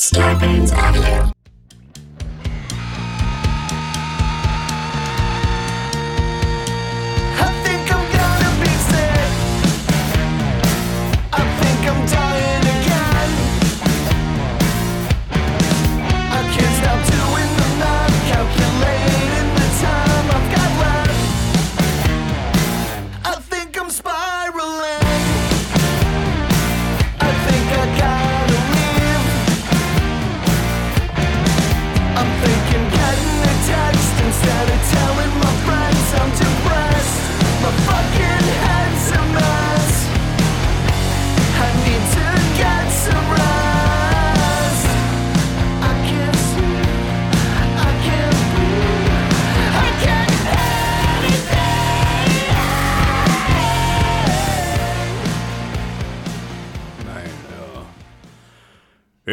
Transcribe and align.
Scarpins 0.00 0.72
Audio. 0.72 1.39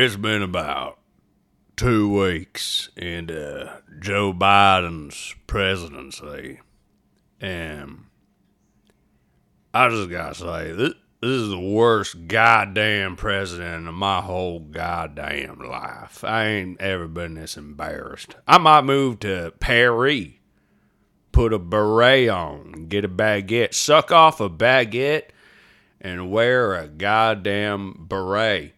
It's 0.07 0.15
been 0.15 0.41
about 0.41 0.99
two 1.75 2.07
weeks 2.07 2.87
into 2.95 3.65
uh, 3.65 3.77
Joe 3.99 4.31
Biden's 4.31 5.35
presidency, 5.47 6.61
and 7.41 8.05
I 9.73 9.89
just 9.89 10.09
gotta 10.09 10.33
say 10.33 10.71
this. 10.71 10.93
This 11.19 11.31
is 11.31 11.49
the 11.49 11.59
worst 11.59 12.29
goddamn 12.29 13.17
president 13.17 13.89
of 13.89 13.95
my 13.95 14.21
whole 14.21 14.61
goddamn 14.61 15.59
life. 15.59 16.23
I 16.23 16.45
ain't 16.45 16.79
ever 16.79 17.09
been 17.09 17.33
this 17.33 17.57
embarrassed. 17.57 18.33
I 18.47 18.59
might 18.59 18.85
move 18.85 19.19
to 19.19 19.51
Paris, 19.59 20.27
put 21.33 21.51
a 21.51 21.59
beret 21.59 22.29
on, 22.29 22.87
get 22.87 23.03
a 23.03 23.09
baguette, 23.09 23.73
suck 23.73 24.13
off 24.13 24.39
a 24.39 24.49
baguette, 24.49 25.31
and 25.99 26.31
wear 26.31 26.75
a 26.75 26.87
goddamn 26.87 28.05
beret. 28.07 28.76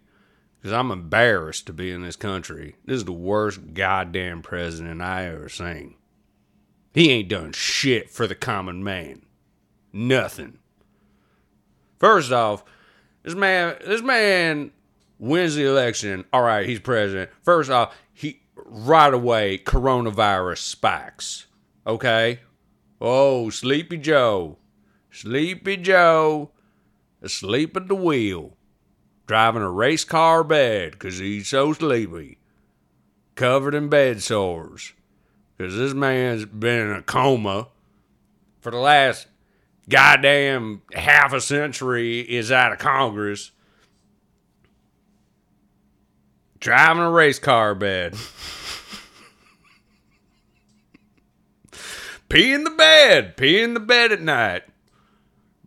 Because 0.60 0.74
I'm 0.74 0.92
embarrassed 0.92 1.68
to 1.68 1.74
be 1.74 1.92
in 1.92 2.02
this 2.02 2.16
country. 2.16 2.76
This 2.86 2.98
is 2.98 3.06
the 3.06 3.12
worst 3.14 3.74
goddamn 3.74 4.42
president 4.42 5.02
I 5.02 5.28
ever 5.28 5.48
seen. 5.48 5.96
He 6.94 7.12
ain't 7.12 7.30
done 7.30 7.54
shit 7.54 8.10
for 8.10 8.28
the 8.28 8.36
common 8.36 8.84
man. 8.84 9.26
Nothing. 9.94 10.60
First 11.98 12.32
off, 12.32 12.64
this 13.24 13.36
man 13.36 13.78
this 13.86 14.02
man 14.02 14.72
wins 15.18 15.56
the 15.56 15.66
election. 15.66 16.26
All 16.34 16.42
right, 16.42 16.68
he's 16.68 16.80
president. 16.80 17.30
First 17.44 17.70
off, 17.70 17.96
he 18.14 18.42
right 18.56 19.14
away 19.14 19.58
coronavirus 19.58 20.60
spikes. 20.60 21.48
Okay? 21.86 22.40
Oh, 23.00 23.50
Sleepy 23.50 23.98
Joe. 23.98 24.58
Sleepy 25.12 25.78
Joe 25.78 26.52
asleep 27.22 27.76
at 27.76 27.88
the 27.88 27.96
wheel, 27.96 28.56
driving 29.30 29.62
a 29.62 29.70
race 29.70 30.04
car 30.04 30.44
bed 30.44 30.98
'cause 30.98 31.20
he's 31.20 31.50
so 31.50 31.72
sleepy, 31.72 32.40
covered 33.36 33.76
in 33.76 33.88
bed 33.88 34.24
sores 34.24 34.94
'cause 35.56 35.78
this 35.78 35.94
man's 35.94 36.46
been 36.46 36.90
in 36.90 36.96
a 36.96 37.04
coma 37.04 37.68
for 38.60 38.72
the 38.72 38.80
last 38.80 39.28
goddamn 39.88 40.82
half 40.96 41.32
a 41.32 41.40
century 41.40 42.22
is 42.22 42.52
out 42.52 42.72
of 42.72 42.80
Congress. 42.80 43.52
Driving 46.60 47.04
a 47.04 47.12
race 47.12 47.38
car 47.38 47.76
bed. 47.76 48.16
Pee 52.30 52.52
in 52.52 52.64
the 52.64 52.72
bed. 52.72 53.38
Pee 53.38 53.62
in 53.62 53.76
the 53.76 53.80
bed 53.80 54.12
at 54.12 54.22
night 54.22 54.64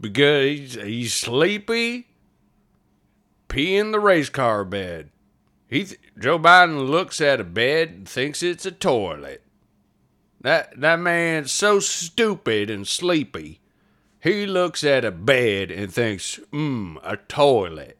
because 0.01 0.47
he's, 0.47 0.75
he's 0.75 1.15
sleepy, 1.15 2.09
pee 3.53 3.77
in 3.77 3.93
the 3.93 4.01
race 4.01 4.31
car 4.31 4.65
bed. 4.65 5.11
He 5.69 5.85
th- 5.85 6.01
Joe 6.19 6.39
Biden 6.39 6.89
looks 6.89 7.21
at 7.21 7.39
a 7.39 7.45
bed 7.45 7.91
and 7.91 8.09
thinks 8.09 8.43
it's 8.43 8.65
a 8.65 8.73
toilet. 8.73 9.43
That 10.41 10.81
that 10.81 10.99
man's 10.99 11.53
so 11.53 11.79
stupid 11.79 12.71
and 12.71 12.89
sleepy. 12.89 13.61
He 14.21 14.47
looks 14.47 14.83
at 14.85 15.05
a 15.05 15.11
bed 15.11 15.71
and 15.71 15.93
thinks, 15.93 16.41
"Mmm, 16.51 16.99
a 17.05 17.19
toilet." 17.19 17.99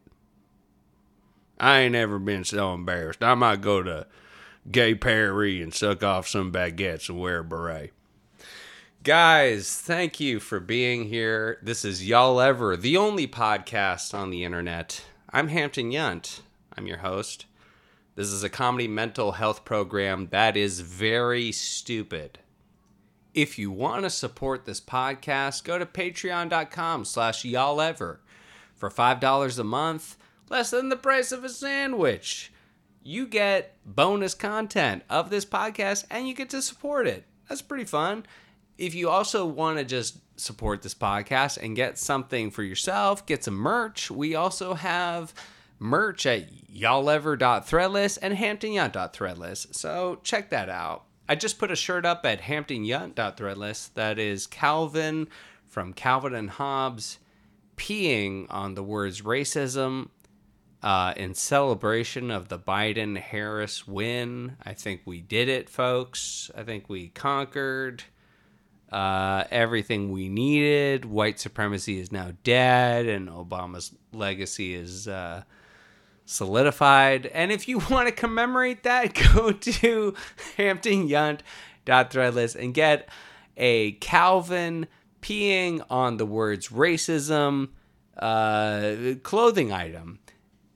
I 1.61 1.81
ain't 1.81 1.95
ever 1.95 2.19
been 2.19 2.45
so 2.45 2.73
embarrassed. 2.73 3.23
I 3.23 3.35
might 3.35 3.61
go 3.61 3.83
to 3.83 4.07
Gay 4.71 4.95
Paris 4.95 5.63
and 5.63 5.75
suck 5.75 6.03
off 6.03 6.27
some 6.27 6.51
baguettes 6.51 7.09
and 7.11 7.21
wear 7.21 7.41
a 7.41 7.45
beret. 7.45 7.93
Guys, 9.05 9.79
thank 9.79 10.19
you 10.19 10.41
for 10.41 10.61
being 10.61 11.09
here. 11.09 11.59
This 11.63 11.85
is 11.85 12.09
Y'all 12.09 12.41
Ever, 12.41 12.77
the 12.77 12.97
only 12.97 13.27
podcast 13.29 14.15
on 14.15 14.31
the 14.31 14.45
internet. 14.45 15.05
I'm 15.35 15.49
Hampton 15.49 15.91
Yount. 15.91 16.41
I'm 16.77 16.87
your 16.87 16.99
host. 16.99 17.47
This 18.17 18.29
is 18.29 18.45
a 18.45 18.51
comedy 18.51 18.87
mental 18.87 19.33
health 19.33 19.65
program 19.65 20.29
that 20.31 20.59
is 20.59 20.81
very 20.81 21.53
stupid. 21.53 22.41
If 23.33 23.59
you 23.59 23.71
want 23.71 24.03
to 24.03 24.11
support 24.11 24.67
this 24.67 24.79
podcast, 24.79 25.65
go 25.65 25.79
to 25.79 25.87
patreon.com 25.87 27.07
slash 27.07 27.47
y'all 27.47 27.81
ever. 27.81 28.21
For 28.75 28.91
$5 28.91 29.59
a 29.59 29.65
month, 29.65 30.19
less 30.51 30.71
than 30.71 30.91
the 30.91 30.97
price 30.97 31.33
of 31.33 31.45
a 31.45 31.49
sandwich, 31.49 32.53
you 33.03 33.27
get 33.27 33.79
bonus 33.87 34.35
content 34.35 35.03
of 35.09 35.31
this 35.31 35.47
podcast 35.47 36.05
and 36.11 36.29
you 36.29 36.35
get 36.35 36.51
to 36.51 36.61
support 36.61 37.07
it. 37.07 37.25
That's 37.49 37.63
pretty 37.63 37.87
fun 37.87 38.27
if 38.79 38.95
you 38.95 39.09
also 39.09 39.47
want 39.47 39.79
to 39.79 39.85
just 39.85 40.19
support 40.41 40.83
this 40.83 40.95
podcast 40.95 41.63
and 41.63 41.77
get 41.77 41.99
something 41.99 42.51
for 42.51 42.63
yourself, 42.63 43.27
get 43.27 43.45
some 43.45 43.55
merch, 43.55 44.11
we 44.11 44.35
also 44.35 44.75
have 44.75 45.35
merch 45.79 46.27
at 46.27 46.51
y'allever.threadless 46.69 48.19
and 48.21 48.37
hamptonyount.threadless. 48.37 49.75
So 49.75 50.21
check 50.23 50.51
that 50.51 50.69
out. 50.69 51.05
I 51.29 51.35
just 51.35 51.59
put 51.59 51.71
a 51.71 51.77
shirt 51.77 52.05
up 52.05 52.25
at 52.25 52.43
hamptonyount.threadless 52.43 53.95
that 53.95 54.19
is 54.19 54.47
Calvin 54.47 55.29
from 55.67 55.93
Calvin 55.93 56.35
and 56.35 56.51
Hobbes 56.51 57.19
peeing 57.77 58.47
on 58.51 58.75
the 58.75 58.83
words 58.83 59.23
racism 59.23 60.11
uh, 60.83 61.15
in 61.17 61.35
celebration 61.35 62.31
of 62.31 62.49
the 62.49 62.59
Biden 62.59 63.17
Harris 63.17 63.87
win. 63.87 64.57
I 64.65 64.75
think 64.75 65.03
we 65.05 65.21
did 65.21 65.49
it, 65.49 65.71
folks. 65.71 66.51
I 66.57 66.65
think 66.65 66.89
we 66.89 67.09
conquered 67.09 68.05
uh, 68.93 69.45
everything 69.51 70.13
we 70.13 70.29
needed. 70.29 71.07
White 71.07 71.41
supremacy 71.41 71.99
is 71.99 72.13
now 72.13 72.33
dead, 72.45 73.07
and 73.07 73.29
Obama's 73.29 73.93
legacy 74.13 74.75
is 74.75 75.09
uh, 75.09 75.45
solidified. 76.27 77.27
And 77.27 77.51
if 77.51 77.67
you 77.67 77.79
want 77.91 78.09
to 78.09 78.13
commemorate 78.15 78.83
that, 78.83 79.15
go 79.35 79.53
to 79.53 80.15
hamptonyount.threadless 80.59 82.55
and 82.55 82.75
get 82.75 83.09
a 83.57 83.93
Calvin 83.93 84.87
peeing 85.23 85.85
on 85.89 86.19
the 86.19 86.27
words 86.27 86.69
racism 86.69 87.71
uh, 88.19 89.15
clothing 89.23 89.73
item. 89.73 90.19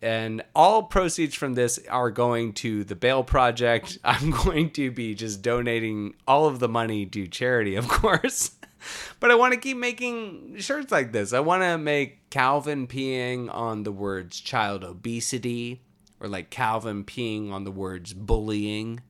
And 0.03 0.43
all 0.55 0.83
proceeds 0.85 1.35
from 1.35 1.55
this 1.55 1.79
are 1.89 2.11
going 2.11 2.53
to 2.55 2.85
the 2.85 2.95
Bail 2.95 3.25
Project. 3.25 3.99
I'm 4.05 4.31
going 4.31 4.71
to 4.73 4.91
be 4.91 5.15
just 5.15 5.43
donating 5.43 6.15
all 6.27 6.47
of 6.47 6.59
the 6.59 6.69
money 6.69 7.07
to 7.07 7.27
charity, 7.27 7.77
of 7.77 7.89
course. 7.89 8.53
but 9.21 9.31
I 9.31 9.35
want 9.35 9.55
to 9.55 9.61
keep 9.61 9.77
making 9.77 10.57
shirts 10.59 10.93
like 10.93 11.13
this. 11.13 11.33
I 11.33 11.41
want 11.41 11.63
to 11.63 11.79
make 11.79 12.29
Calvin 12.31 12.87
peeing 12.87 13.53
on 13.53 13.83
the 13.83 13.93
words 13.93 14.41
child 14.41 14.85
obesity, 14.85 15.83
or 16.21 16.29
like 16.29 16.51
Calvin 16.51 17.05
peeing 17.05 17.51
on 17.51 17.65
the 17.65 17.71
words 17.71 18.13
bullying. 18.13 19.01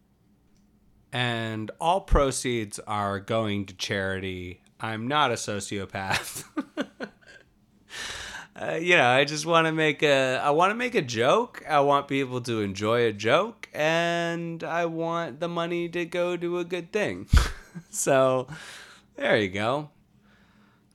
And 1.12 1.70
all 1.81 2.00
proceeds 2.00 2.78
are 2.81 3.20
going 3.20 3.66
to 3.66 3.75
charity. 3.75 4.61
I'm 4.81 5.08
not 5.08 5.31
a 5.31 5.34
sociopath. 5.34 6.44
uh, 8.58 8.79
you 8.81 8.97
know, 8.97 9.06
I 9.06 9.25
just 9.25 9.44
want 9.44 9.67
to 9.67 9.73
make 9.73 10.03
a 10.03 10.41
I 10.43 10.50
want 10.50 10.70
to 10.70 10.75
make 10.75 10.94
a 10.94 11.03
joke. 11.03 11.62
I 11.69 11.81
want 11.81 12.08
people 12.08 12.41
to 12.43 12.62
enjoy 12.62 13.05
a 13.05 13.12
joke, 13.12 13.69
and 13.75 14.64
I 14.64 14.87
want 14.87 15.41
the 15.41 15.49
money 15.49 15.91
to 15.91 16.06
go 16.06 16.38
to 16.38 16.58
a 16.58 16.64
good 16.64 16.91
thing. 16.91 17.29
so, 17.91 18.47
there 19.17 19.37
you 19.37 19.49
go. 19.49 19.91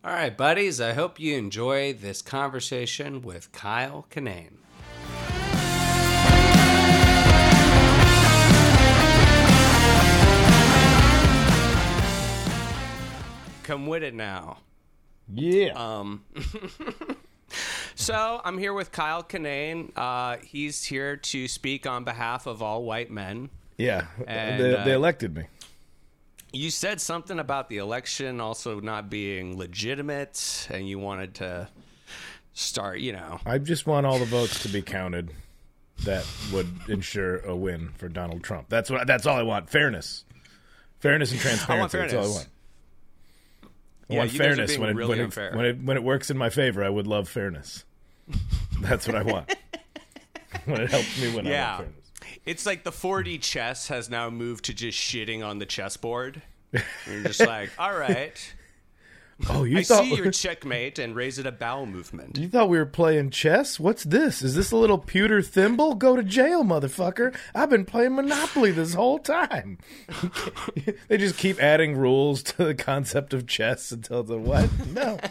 All 0.03 0.11
right, 0.11 0.35
buddies. 0.35 0.81
I 0.81 0.93
hope 0.93 1.19
you 1.19 1.37
enjoy 1.37 1.93
this 1.93 2.23
conversation 2.23 3.21
with 3.21 3.51
Kyle 3.51 4.07
Kinane. 4.09 4.57
Come 13.61 13.85
with 13.85 14.01
it 14.01 14.15
now. 14.15 14.57
Yeah. 15.31 15.73
Um. 15.73 16.23
so 18.11 18.41
I'm 18.43 18.57
here 18.57 18.73
with 18.73 18.91
Kyle 18.91 19.23
Kinane. 19.23 19.91
Uh, 19.95 20.37
he's 20.43 20.83
here 20.83 21.17
to 21.17 21.47
speak 21.47 21.85
on 21.87 22.03
behalf 22.03 22.47
of 22.47 22.61
all 22.61 22.83
white 22.83 23.11
men. 23.11 23.49
yeah. 23.77 24.07
and, 24.27 24.61
they, 24.61 24.75
uh, 24.75 24.83
they 24.85 24.93
elected 24.93 25.35
me. 25.35 25.45
You 26.53 26.69
said 26.69 26.99
something 26.99 27.39
about 27.39 27.69
the 27.69 27.77
election 27.77 28.41
also 28.41 28.79
not 28.81 29.09
being 29.09 29.57
legitimate, 29.57 30.67
and 30.69 30.87
you 30.87 30.99
wanted 30.99 31.35
to 31.35 31.69
start, 32.53 32.99
you 32.99 33.13
know. 33.13 33.39
I 33.45 33.57
just 33.57 33.87
want 33.87 34.05
all 34.05 34.19
the 34.19 34.25
votes 34.25 34.61
to 34.63 34.69
be 34.69 34.81
counted. 34.81 35.31
That 36.03 36.25
would 36.51 36.67
ensure 36.89 37.37
a 37.41 37.55
win 37.55 37.89
for 37.97 38.09
Donald 38.09 38.43
Trump. 38.43 38.69
That's 38.69 38.89
what. 38.89 39.05
That's 39.05 39.27
all 39.27 39.37
I 39.37 39.43
want. 39.43 39.69
Fairness, 39.69 40.25
fairness 40.99 41.31
and 41.31 41.39
transparency. 41.39 41.97
That's 41.99 42.13
all 42.15 42.23
I 42.23 42.27
want. 42.27 42.47
I 44.09 44.13
Yeah, 44.13 44.17
want 44.19 44.33
you 44.33 44.39
guys 44.39 44.47
are 44.47 44.55
fairness 44.55 44.77
when 44.79 44.89
it, 44.89 44.95
really 44.95 45.19
when, 45.19 45.19
it, 45.29 45.55
when 45.55 45.65
it 45.65 45.83
when 45.83 45.97
it 45.97 46.03
works 46.03 46.31
in 46.31 46.37
my 46.39 46.49
favor. 46.49 46.83
I 46.83 46.89
would 46.89 47.05
love 47.05 47.29
fairness. 47.29 47.85
That's 48.81 49.07
what 49.07 49.15
I 49.15 49.23
want. 49.23 49.55
when 50.65 50.81
it 50.81 50.89
helps 50.89 51.21
me 51.21 51.33
I 51.33 51.49
Yeah. 51.49 51.81
It's 52.45 52.65
like 52.65 52.83
the 52.83 52.91
4D 52.91 53.41
chess 53.41 53.87
has 53.89 54.09
now 54.09 54.29
moved 54.29 54.65
to 54.65 54.73
just 54.73 54.97
shitting 54.97 55.45
on 55.45 55.59
the 55.59 55.65
chessboard. 55.65 56.41
You're 57.07 57.23
just 57.23 57.39
like, 57.39 57.69
all 57.77 57.95
right, 57.95 58.53
Oh, 59.49 59.63
you 59.63 59.79
I 59.79 59.83
thought 59.83 60.03
see 60.03 60.15
your 60.15 60.31
checkmate 60.31 60.99
and 60.99 61.15
raise 61.15 61.39
it 61.39 61.45
a 61.45 61.51
bowel 61.51 61.85
movement. 61.85 62.37
you 62.37 62.47
thought 62.47 62.69
we 62.69 62.77
were 62.77 62.85
playing 62.85 63.31
chess? 63.31 63.79
What's 63.79 64.03
this? 64.03 64.41
Is 64.41 64.55
this 64.55 64.71
a 64.71 64.77
little 64.77 64.97
pewter 64.97 65.41
thimble? 65.41 65.95
Go 65.95 66.15
to 66.15 66.23
jail, 66.23 66.63
motherfucker! 66.63 67.35
I've 67.55 67.69
been 67.69 67.85
playing 67.85 68.15
Monopoly 68.15 68.71
this 68.71 68.93
whole 68.93 69.19
time. 69.19 69.77
they 71.07 71.17
just 71.17 71.37
keep 71.37 71.61
adding 71.61 71.95
rules 71.97 72.43
to 72.43 72.63
the 72.65 72.75
concept 72.75 73.33
of 73.33 73.47
chess 73.47 73.91
until 73.91 74.23
the 74.23 74.37
what? 74.37 74.69
No. 74.87 75.17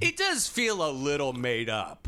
It 0.00 0.16
does 0.16 0.46
feel 0.46 0.88
a 0.88 0.92
little 0.92 1.32
made 1.32 1.68
up. 1.68 2.06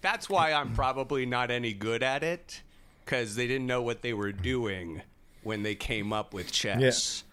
That's 0.00 0.28
why 0.28 0.52
I'm 0.52 0.72
probably 0.74 1.26
not 1.26 1.50
any 1.50 1.72
good 1.72 2.02
at 2.02 2.22
it, 2.22 2.62
because 3.04 3.36
they 3.36 3.46
didn't 3.46 3.66
know 3.66 3.82
what 3.82 4.02
they 4.02 4.12
were 4.12 4.32
doing 4.32 5.02
when 5.42 5.62
they 5.62 5.74
came 5.74 6.12
up 6.12 6.32
with 6.34 6.50
chess. 6.50 7.24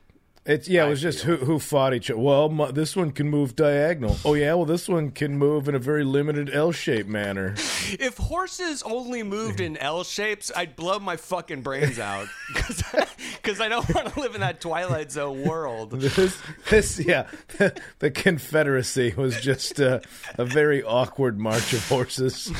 It's 0.46 0.68
yeah. 0.68 0.84
It 0.84 0.86
I 0.86 0.90
was 0.90 1.02
just 1.02 1.24
who 1.24 1.38
who 1.38 1.58
fought 1.58 1.94
each 1.96 2.12
other. 2.12 2.20
Well, 2.20 2.50
mu- 2.50 2.72
this 2.72 2.96
one 2.96 3.12
can 3.12 3.28
move 3.30 3.56
diagonal. 3.56 4.16
Oh 4.24 4.36
yeah. 4.36 4.54
Well, 4.54 4.66
this 4.66 4.88
one 4.88 5.10
can 5.10 5.38
move 5.40 5.68
in 5.68 5.74
a 5.74 5.80
very 5.80 6.04
limited 6.04 6.54
L-shaped 6.54 7.10
manner. 7.10 7.56
If 8.00 8.18
horses 8.18 8.82
only 8.82 9.22
moved 9.22 9.60
in 9.60 9.78
L 9.78 10.04
shapes, 10.04 10.52
I'd 10.56 10.76
blow 10.76 10.98
my 10.98 11.18
fucking 11.18 11.62
brains 11.62 12.00
out. 12.00 12.28
Because 13.42 13.62
I 13.62 13.70
don't 13.70 13.88
want 13.94 14.12
to 14.12 14.20
live 14.20 14.34
in 14.34 14.42
that 14.42 14.60
Twilight 14.60 15.12
Zone 15.12 15.44
world. 15.44 15.92
This, 16.02 16.38
this 16.70 17.00
yeah. 17.00 17.28
The, 17.60 17.80
the 18.00 18.10
Confederacy 18.10 19.14
was 19.16 19.40
just 19.40 19.80
uh, 19.80 20.00
a 20.40 20.46
very 20.46 20.82
awkward 20.84 21.40
march 21.40 21.74
of 21.74 21.88
horses. 21.88 22.52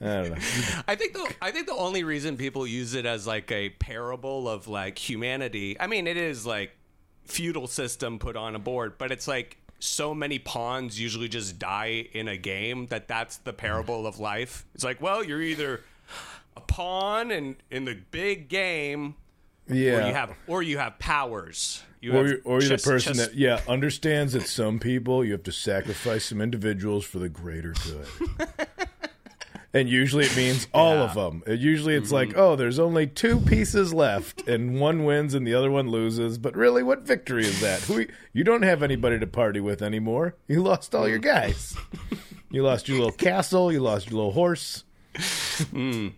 I 0.00 0.06
don't 0.06 0.30
know. 0.30 0.36
I 0.88 0.94
think 0.94 1.12
the 1.12 1.34
I 1.42 1.50
think 1.50 1.66
the 1.66 1.74
only 1.74 2.02
reason 2.02 2.38
people 2.38 2.66
use 2.66 2.94
it 2.94 3.04
as 3.04 3.26
like 3.26 3.52
a 3.52 3.70
parable 3.70 4.48
of 4.48 4.68
like 4.68 4.96
humanity. 4.98 5.78
I 5.78 5.86
mean, 5.86 6.06
it 6.06 6.16
is 6.16 6.46
like 6.46 6.72
feudal 7.24 7.66
system 7.66 8.18
put 8.18 8.36
on 8.36 8.54
a 8.54 8.58
board, 8.58 8.94
but 8.98 9.10
it's 9.12 9.26
like 9.28 9.56
so 9.78 10.14
many 10.14 10.38
pawns 10.38 11.00
usually 11.00 11.28
just 11.28 11.58
die 11.58 12.06
in 12.12 12.28
a 12.28 12.36
game 12.36 12.86
that 12.86 13.08
that's 13.08 13.38
the 13.38 13.52
parable 13.52 14.06
of 14.06 14.18
life. 14.20 14.64
It's 14.74 14.84
like, 14.84 15.00
well, 15.00 15.24
you're 15.24 15.42
either 15.42 15.80
a 16.56 16.60
pawn 16.60 17.30
in 17.30 17.56
in 17.70 17.84
the 17.84 17.96
big 18.10 18.48
game, 18.48 19.14
Yeah. 19.68 20.04
or 20.04 20.08
you 20.08 20.14
have 20.14 20.34
or 20.46 20.62
you 20.62 20.78
have 20.78 20.98
powers. 20.98 21.82
You 22.00 22.12
or 22.12 22.16
have 22.16 22.26
you're, 22.28 22.38
or 22.44 22.60
you're 22.60 22.76
the 22.76 22.82
person 22.82 23.14
chess- 23.14 23.28
that 23.28 23.34
yeah 23.36 23.60
understands 23.68 24.32
that 24.34 24.46
some 24.48 24.78
people 24.80 25.24
you 25.24 25.32
have 25.32 25.44
to 25.44 25.52
sacrifice 25.52 26.24
some 26.26 26.40
individuals 26.40 27.04
for 27.04 27.18
the 27.20 27.28
greater 27.28 27.74
good 27.84 28.06
and 29.74 29.88
usually 29.88 30.24
it 30.24 30.36
means 30.36 30.68
all 30.74 30.98
of 30.98 31.14
them 31.14 31.42
It- 31.46 31.60
usually 31.60 31.94
it's 31.94 32.12
like 32.12 32.30
mm-hmm. 32.30 32.40
oh 32.40 32.56
there's 32.56 32.78
only 32.78 33.06
two 33.06 33.40
pieces 33.40 33.92
left 33.92 34.46
and 34.48 34.80
one 34.80 35.04
wins 35.04 35.34
and 35.34 35.46
the 35.46 35.54
other 35.54 35.70
one 35.70 35.88
loses. 35.88 36.38
But 36.38 36.56
really 36.56 36.82
what 36.82 37.02
victory 37.02 37.44
is 37.44 37.60
that? 37.60 37.80
Who 37.82 38.06
you 38.32 38.44
don't 38.44 38.62
have 38.62 38.82
anybody 38.82 39.18
to 39.18 39.26
party 39.26 39.60
with 39.60 39.82
anymore. 39.82 40.36
You 40.48 40.62
lost 40.62 40.94
all 40.94 41.08
your 41.08 41.18
mm. 41.18 41.22
guys. 41.22 41.76
You 42.52 42.62
lost 42.62 42.86
your 42.86 42.98
little 42.98 43.12
castle. 43.12 43.72
You 43.72 43.80
lost 43.80 44.10
your 44.10 44.16
little 44.16 44.32
horse. 44.32 44.84
Hmm. 45.70 46.08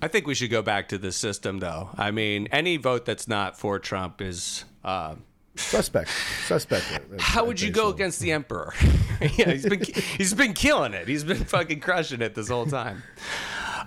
I 0.00 0.08
think 0.08 0.26
we 0.26 0.34
should 0.34 0.50
go 0.50 0.62
back 0.62 0.88
to 0.88 0.98
the 0.98 1.12
system, 1.12 1.58
though. 1.58 1.90
I 1.96 2.10
mean, 2.10 2.48
any 2.50 2.76
vote 2.76 3.04
that's 3.06 3.28
not 3.28 3.58
for 3.58 3.78
Trump 3.78 4.20
is. 4.20 4.64
Uh, 4.84 5.14
suspect 5.54 6.10
suspect 6.46 7.00
how 7.18 7.44
would 7.44 7.60
you 7.60 7.70
go 7.70 7.88
against 7.90 8.20
the 8.20 8.32
emperor? 8.38 8.72
yeah, 9.20 9.50
he's 9.50 9.68
been 9.68 9.82
he's 10.16 10.34
been 10.34 10.54
killing 10.54 10.94
it. 10.94 11.08
He's 11.08 11.24
been 11.24 11.44
fucking 11.44 11.80
crushing 11.80 12.22
it 12.22 12.34
this 12.34 12.48
whole 12.48 12.66
time. 12.66 13.02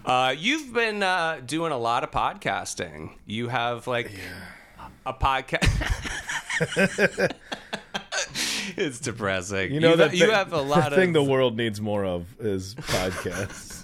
Uh, 0.06 0.36
you've 0.38 0.74
been 0.74 1.02
uh, 1.02 1.42
doing 1.46 1.72
a 1.72 1.78
lot 1.78 2.04
of 2.04 2.12
podcasting. 2.12 3.12
You 3.26 3.48
have 3.48 3.88
like 3.88 4.12
a 5.06 5.14
podcast. 5.14 5.72
it's 8.78 9.00
depressing. 9.00 9.74
you 9.74 9.80
know 9.80 9.92
you, 9.92 9.96
that 9.98 10.14
you 10.14 10.28
thi- 10.28 10.32
have 10.32 10.54
a 10.54 10.62
lot 10.62 10.90
the 10.90 10.96
thing 10.96 11.10
of. 11.10 11.26
the 11.26 11.32
world 11.32 11.58
needs 11.58 11.82
more 11.82 12.06
of 12.06 12.28
is 12.40 12.76
podcasts 12.76 13.76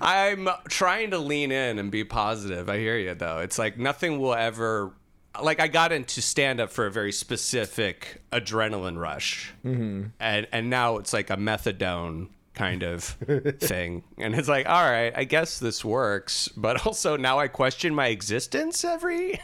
I'm 0.00 0.48
trying 0.68 1.10
to 1.10 1.18
lean 1.18 1.52
in 1.52 1.78
and 1.78 1.90
be 1.90 2.04
positive. 2.04 2.68
I 2.68 2.78
hear 2.78 2.96
you 2.96 3.14
though. 3.14 3.38
It's 3.38 3.58
like 3.58 3.78
nothing 3.78 4.18
will 4.18 4.34
ever 4.34 4.92
like 5.42 5.60
I 5.60 5.68
got 5.68 5.92
into 5.92 6.22
stand 6.22 6.60
up 6.60 6.70
for 6.70 6.86
a 6.86 6.90
very 6.90 7.12
specific 7.12 8.22
adrenaline 8.32 8.98
rush. 8.98 9.52
Mm-hmm. 9.64 10.04
And 10.20 10.46
and 10.52 10.70
now 10.70 10.98
it's 10.98 11.12
like 11.12 11.30
a 11.30 11.36
methadone 11.36 12.28
kind 12.54 12.82
of 12.82 13.02
thing. 13.60 14.04
And 14.16 14.34
it's 14.34 14.48
like, 14.48 14.68
all 14.68 14.82
right, 14.88 15.12
I 15.16 15.24
guess 15.24 15.58
this 15.58 15.84
works, 15.84 16.48
but 16.56 16.86
also 16.86 17.16
now 17.16 17.38
I 17.38 17.48
question 17.48 17.94
my 17.94 18.08
existence 18.08 18.84
every 18.84 19.40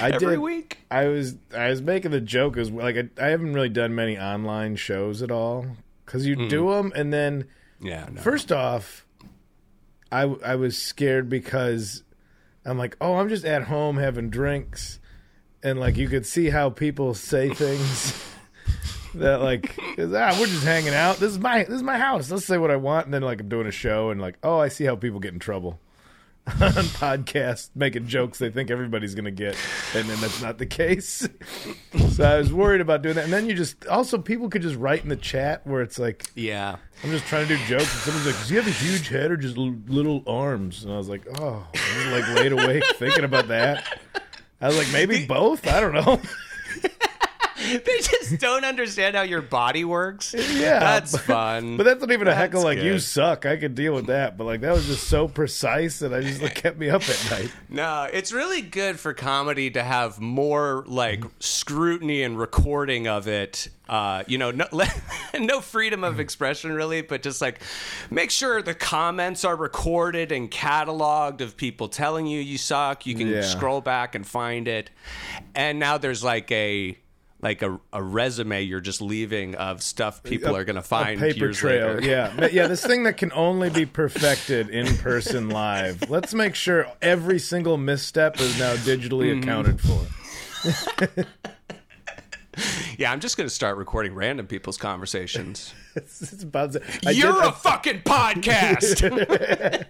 I 0.00 0.10
every 0.10 0.34
did, 0.34 0.38
week. 0.40 0.78
I 0.90 1.06
was 1.06 1.36
I 1.56 1.68
was 1.68 1.80
making 1.80 2.10
the 2.10 2.20
joke 2.20 2.56
as 2.56 2.70
like 2.70 2.96
I, 2.96 3.08
I 3.24 3.28
haven't 3.28 3.54
really 3.54 3.68
done 3.68 3.94
many 3.94 4.18
online 4.18 4.76
shows 4.76 5.22
at 5.22 5.30
all 5.30 5.66
because 6.04 6.26
you 6.26 6.48
do 6.48 6.70
them 6.70 6.92
and 6.94 7.12
then 7.12 7.46
Yeah, 7.80 8.08
no. 8.10 8.20
first 8.20 8.50
off, 8.52 9.06
I 10.12 10.22
I 10.22 10.56
was 10.56 10.76
scared 10.76 11.28
because 11.28 12.02
I'm 12.64 12.76
like 12.78 12.96
oh 13.00 13.14
I'm 13.16 13.28
just 13.28 13.44
at 13.44 13.64
home 13.64 13.96
having 13.96 14.28
drinks 14.28 14.98
and 15.64 15.80
like 15.80 15.96
you 15.96 16.08
could 16.08 16.26
see 16.26 16.50
how 16.50 16.70
people 16.70 17.14
say 17.14 17.48
things 17.48 18.22
that 19.14 19.40
like 19.40 19.74
ah 19.98 20.36
we're 20.38 20.46
just 20.46 20.64
hanging 20.64 20.94
out. 20.94 21.16
This 21.16 21.32
is 21.32 21.38
my 21.38 21.64
this 21.64 21.76
is 21.76 21.82
my 21.82 21.98
house. 21.98 22.30
Let's 22.30 22.44
say 22.44 22.58
what 22.58 22.70
I 22.70 22.76
want. 22.76 23.06
And 23.06 23.14
then 23.14 23.22
like 23.22 23.40
I'm 23.40 23.48
doing 23.48 23.66
a 23.66 23.72
show 23.72 24.10
and 24.10 24.20
like 24.20 24.36
oh 24.42 24.58
I 24.58 24.68
see 24.68 24.84
how 24.84 24.94
people 24.94 25.18
get 25.18 25.32
in 25.32 25.40
trouble 25.40 25.80
on 26.46 26.84
podcasts 26.92 27.70
making 27.74 28.06
jokes 28.06 28.38
they 28.38 28.50
think 28.50 28.70
everybody's 28.70 29.14
gonna 29.14 29.30
get 29.30 29.56
and 29.94 30.06
then 30.06 30.20
that's 30.20 30.42
not 30.42 30.58
the 30.58 30.66
case. 30.66 31.26
So 32.10 32.24
i 32.24 32.36
was 32.36 32.52
worried 32.52 32.82
about 32.82 33.00
doing 33.00 33.14
that. 33.14 33.24
And 33.24 33.32
then 33.32 33.48
you 33.48 33.54
just 33.54 33.86
also 33.86 34.18
people 34.18 34.50
could 34.50 34.60
just 34.60 34.76
write 34.76 35.02
in 35.02 35.08
the 35.08 35.16
chat 35.16 35.66
where 35.66 35.80
it's 35.80 35.98
like 35.98 36.26
yeah. 36.34 36.76
i'm 37.02 37.10
just 37.10 37.24
trying 37.24 37.48
to 37.48 37.56
do 37.56 37.64
jokes 37.64 37.90
and 37.90 38.02
someone's 38.02 38.26
like 38.26 38.36
does 38.36 38.50
he 38.50 38.56
have 38.56 38.66
a 38.66 38.70
huge 38.70 39.08
head 39.08 39.30
or 39.30 39.38
just 39.38 39.56
l- 39.56 39.74
little 39.88 40.22
arms? 40.26 40.84
And 40.84 40.92
i 40.92 40.98
was 40.98 41.08
like 41.08 41.26
oh 41.40 41.66
i 41.74 42.04
was 42.04 42.20
like 42.20 42.36
laid 42.36 42.52
awake 42.52 42.84
thinking 42.96 43.24
about 43.24 43.48
that 43.48 43.98
i 44.60 44.68
was 44.68 44.76
like 44.76 44.92
maybe 44.92 45.24
both? 45.28 45.66
I 45.66 45.80
don't 45.80 45.94
know 45.94 46.20
They 47.84 47.98
just 47.98 48.38
don't 48.40 48.64
understand 48.64 49.16
how 49.16 49.22
your 49.22 49.42
body 49.42 49.84
works. 49.84 50.34
Yeah, 50.36 50.78
That's 50.80 51.12
but- 51.12 51.20
fun. 51.22 51.76
but 51.76 51.84
that's 51.84 52.00
not 52.00 52.10
even 52.12 52.28
a 52.28 52.34
heckle 52.34 52.62
That's 52.64 52.76
like 52.76 52.84
you 52.84 52.98
suck 52.98 53.46
i 53.46 53.56
could 53.56 53.74
deal 53.74 53.94
with 53.94 54.06
that 54.06 54.36
but 54.36 54.44
like 54.44 54.60
that 54.62 54.72
was 54.72 54.86
just 54.86 55.08
so 55.08 55.26
precise 55.28 55.98
that 55.98 56.12
i 56.14 56.20
just 56.20 56.40
like 56.42 56.54
kept 56.54 56.78
me 56.78 56.88
up 56.90 57.02
at 57.08 57.26
night 57.30 57.50
No, 57.68 58.08
it's 58.12 58.32
really 58.32 58.60
good 58.62 59.00
for 59.00 59.12
comedy 59.14 59.70
to 59.72 59.82
have 59.82 60.20
more 60.20 60.84
like 60.86 61.24
scrutiny 61.40 62.22
and 62.22 62.38
recording 62.38 63.08
of 63.08 63.26
it. 63.26 63.68
Uh, 63.88 64.22
you 64.28 64.38
know, 64.38 64.50
no, 64.52 64.66
no 65.38 65.60
freedom 65.60 66.04
of 66.04 66.20
expression 66.20 66.72
really, 66.72 67.02
but 67.02 67.22
just 67.22 67.40
like 67.40 67.60
make 68.10 68.30
sure 68.30 68.62
the 68.62 68.74
comments 68.74 69.44
are 69.44 69.56
recorded 69.56 70.30
and 70.30 70.50
cataloged 70.50 71.40
of 71.40 71.56
people 71.56 71.88
telling 71.88 72.26
you 72.26 72.38
you 72.40 72.56
suck. 72.58 73.06
You 73.06 73.14
can 73.16 73.26
Yeah. 73.28 73.42
scroll 73.42 73.80
back 73.80 74.14
and 74.14 74.24
find 74.26 74.68
it. 74.68 74.90
And 75.54 75.78
now 75.80 75.98
there's 75.98 76.22
like 76.22 76.50
a 76.52 76.96
like 77.44 77.62
a, 77.62 77.78
a 77.92 78.02
resume 78.02 78.62
you're 78.62 78.80
just 78.80 79.00
leaving 79.00 79.54
of 79.54 79.82
stuff 79.82 80.22
people 80.24 80.56
A- 80.56 80.60
are 80.60 80.64
going 80.64 80.74
to 80.76 80.82
find 80.82 81.20
a 81.20 81.26
paper 81.26 81.38
years 81.44 81.58
trail. 81.58 81.94
later. 81.94 82.08
Yeah, 82.08 82.48
yeah. 82.52 82.66
This 82.66 82.84
thing 82.84 83.04
that 83.04 83.16
can 83.18 83.30
only 83.32 83.70
be 83.70 83.86
perfected 83.86 84.70
in 84.70 84.96
person 84.96 85.50
live. 85.50 86.08
Let's 86.10 86.34
make 86.34 86.54
sure 86.56 86.86
every 87.02 87.38
single 87.38 87.76
misstep 87.76 88.40
is 88.40 88.58
now 88.58 88.74
digitally 88.76 89.30
Mm-hmm. 89.30 89.42
accounted 89.42 89.80
for. 89.80 91.24
Yeah, 92.96 93.10
I'm 93.10 93.18
just 93.18 93.36
going 93.36 93.48
to 93.48 93.54
start 93.54 93.78
recording 93.78 94.14
random 94.14 94.46
people's 94.46 94.76
conversations. 94.76 95.74
It's, 95.96 96.22
it's 96.22 96.42
about. 96.42 96.72
to- 96.72 96.82
You're 97.12 97.32
did, 97.32 97.44
a 97.44 97.52
fucking 97.52 98.00
podcast. 98.02 99.84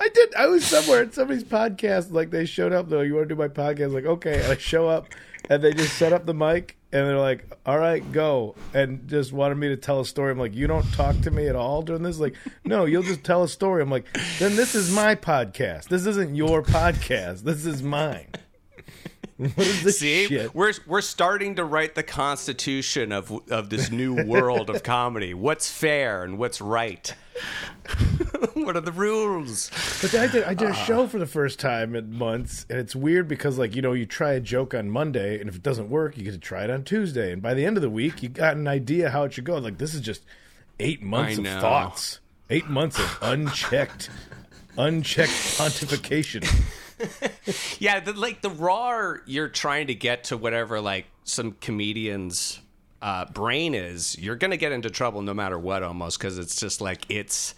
I 0.00 0.08
did. 0.08 0.34
I 0.34 0.46
was 0.46 0.64
somewhere 0.64 1.02
at 1.02 1.14
somebody's 1.14 1.44
podcast. 1.44 2.12
Like 2.12 2.30
they 2.30 2.44
showed 2.44 2.72
up 2.72 2.88
though. 2.88 3.00
You 3.00 3.14
want 3.14 3.28
to 3.28 3.34
do 3.34 3.38
my 3.38 3.48
podcast? 3.48 3.92
Like 3.92 4.04
okay. 4.06 4.42
And 4.42 4.52
I 4.52 4.56
show 4.56 4.88
up, 4.88 5.08
and 5.48 5.62
they 5.62 5.72
just 5.72 5.94
set 5.96 6.12
up 6.12 6.26
the 6.26 6.34
mic, 6.34 6.76
and 6.92 7.06
they're 7.06 7.18
like, 7.18 7.46
"All 7.64 7.78
right, 7.78 8.10
go," 8.12 8.54
and 8.74 9.06
just 9.08 9.32
wanted 9.32 9.56
me 9.56 9.68
to 9.68 9.76
tell 9.76 10.00
a 10.00 10.04
story. 10.06 10.32
I'm 10.32 10.38
like, 10.38 10.54
"You 10.54 10.66
don't 10.66 10.90
talk 10.92 11.18
to 11.22 11.30
me 11.30 11.46
at 11.48 11.56
all 11.56 11.82
during 11.82 12.02
this?" 12.02 12.18
Like, 12.18 12.34
no, 12.64 12.84
you'll 12.84 13.02
just 13.02 13.24
tell 13.24 13.42
a 13.44 13.48
story. 13.48 13.82
I'm 13.82 13.90
like, 13.90 14.06
then 14.38 14.56
this 14.56 14.74
is 14.74 14.92
my 14.94 15.14
podcast. 15.14 15.88
This 15.88 16.06
isn't 16.06 16.34
your 16.34 16.62
podcast. 16.62 17.42
This 17.42 17.64
is 17.64 17.82
mine. 17.82 18.28
What 19.36 19.66
is 19.66 19.82
this 19.82 19.98
See, 19.98 20.26
shit? 20.26 20.54
we're 20.54 20.72
we're 20.86 21.00
starting 21.00 21.56
to 21.56 21.64
write 21.64 21.96
the 21.96 22.04
constitution 22.04 23.10
of 23.10 23.32
of 23.50 23.68
this 23.68 23.90
new 23.90 24.24
world 24.24 24.70
of 24.70 24.84
comedy. 24.84 25.34
What's 25.34 25.68
fair 25.68 26.22
and 26.22 26.38
what's 26.38 26.60
right? 26.60 27.12
what 28.54 28.76
are 28.76 28.80
the 28.80 28.92
rules? 28.92 29.70
But 30.02 30.14
I 30.14 30.26
did 30.26 30.44
I 30.44 30.54
did 30.54 30.70
a 30.70 30.74
show 30.74 31.06
for 31.06 31.18
the 31.18 31.26
first 31.26 31.58
time 31.58 31.94
in 31.94 32.12
months, 32.12 32.66
and 32.68 32.78
it's 32.78 32.94
weird 32.94 33.28
because 33.28 33.58
like 33.58 33.74
you 33.74 33.82
know 33.82 33.92
you 33.92 34.06
try 34.06 34.32
a 34.32 34.40
joke 34.40 34.74
on 34.74 34.90
Monday, 34.90 35.40
and 35.40 35.48
if 35.48 35.56
it 35.56 35.62
doesn't 35.62 35.88
work, 35.88 36.16
you 36.16 36.24
get 36.24 36.32
to 36.32 36.38
try 36.38 36.64
it 36.64 36.70
on 36.70 36.84
Tuesday, 36.84 37.32
and 37.32 37.40
by 37.42 37.54
the 37.54 37.64
end 37.64 37.76
of 37.76 37.82
the 37.82 37.90
week, 37.90 38.22
you 38.22 38.28
got 38.28 38.56
an 38.56 38.68
idea 38.68 39.10
how 39.10 39.24
it 39.24 39.32
should 39.32 39.44
go. 39.44 39.58
Like 39.58 39.78
this 39.78 39.94
is 39.94 40.00
just 40.00 40.24
eight 40.80 41.02
months 41.02 41.38
of 41.38 41.46
thoughts, 41.46 42.20
eight 42.50 42.68
months 42.68 42.98
of 42.98 43.18
unchecked, 43.22 44.10
unchecked 44.76 45.32
pontification. 45.32 46.44
Yeah, 47.80 48.00
the, 48.00 48.12
like 48.12 48.40
the 48.40 48.50
raw 48.50 49.14
you're 49.26 49.48
trying 49.48 49.88
to 49.88 49.94
get 49.94 50.24
to 50.24 50.36
whatever 50.36 50.80
like 50.80 51.06
some 51.24 51.52
comedian's 51.60 52.60
uh, 53.02 53.26
brain 53.26 53.74
is, 53.74 54.16
you're 54.18 54.36
gonna 54.36 54.56
get 54.56 54.72
into 54.72 54.88
trouble 54.90 55.20
no 55.20 55.34
matter 55.34 55.58
what, 55.58 55.82
almost 55.82 56.18
because 56.18 56.38
it's 56.38 56.56
just 56.56 56.80
like 56.80 57.04
it's. 57.10 57.54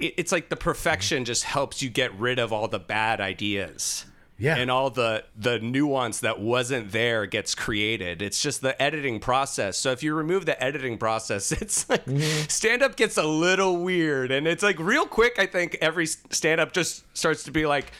It- 0.00 0.14
It's 0.16 0.32
like 0.32 0.48
the 0.48 0.56
perfection 0.56 1.24
just 1.24 1.44
helps 1.44 1.82
you 1.82 1.90
get 1.90 2.14
rid 2.18 2.38
of 2.38 2.52
all 2.52 2.68
the 2.68 2.78
bad 2.78 3.20
ideas. 3.20 4.04
Yeah. 4.40 4.54
And 4.54 4.70
all 4.70 4.88
the 4.90 5.24
the 5.36 5.58
nuance 5.58 6.20
that 6.20 6.38
wasn't 6.38 6.92
there 6.92 7.26
gets 7.26 7.56
created. 7.56 8.22
It's 8.22 8.40
just 8.40 8.60
the 8.60 8.80
editing 8.80 9.18
process. 9.18 9.76
So 9.76 9.90
if 9.90 10.04
you 10.04 10.14
remove 10.14 10.46
the 10.46 10.62
editing 10.62 10.96
process, 10.96 11.50
it's 11.60 11.88
like 11.90 12.04
mm-hmm. 12.04 12.46
stand 12.48 12.84
up 12.84 12.94
gets 12.94 13.16
a 13.16 13.24
little 13.24 13.78
weird 13.78 14.30
and 14.30 14.46
it's 14.46 14.62
like 14.62 14.78
real 14.78 15.06
quick 15.06 15.40
I 15.40 15.46
think 15.46 15.76
every 15.80 16.06
stand 16.06 16.60
up 16.60 16.72
just 16.72 17.04
starts 17.16 17.42
to 17.44 17.50
be 17.50 17.66
like 17.66 17.92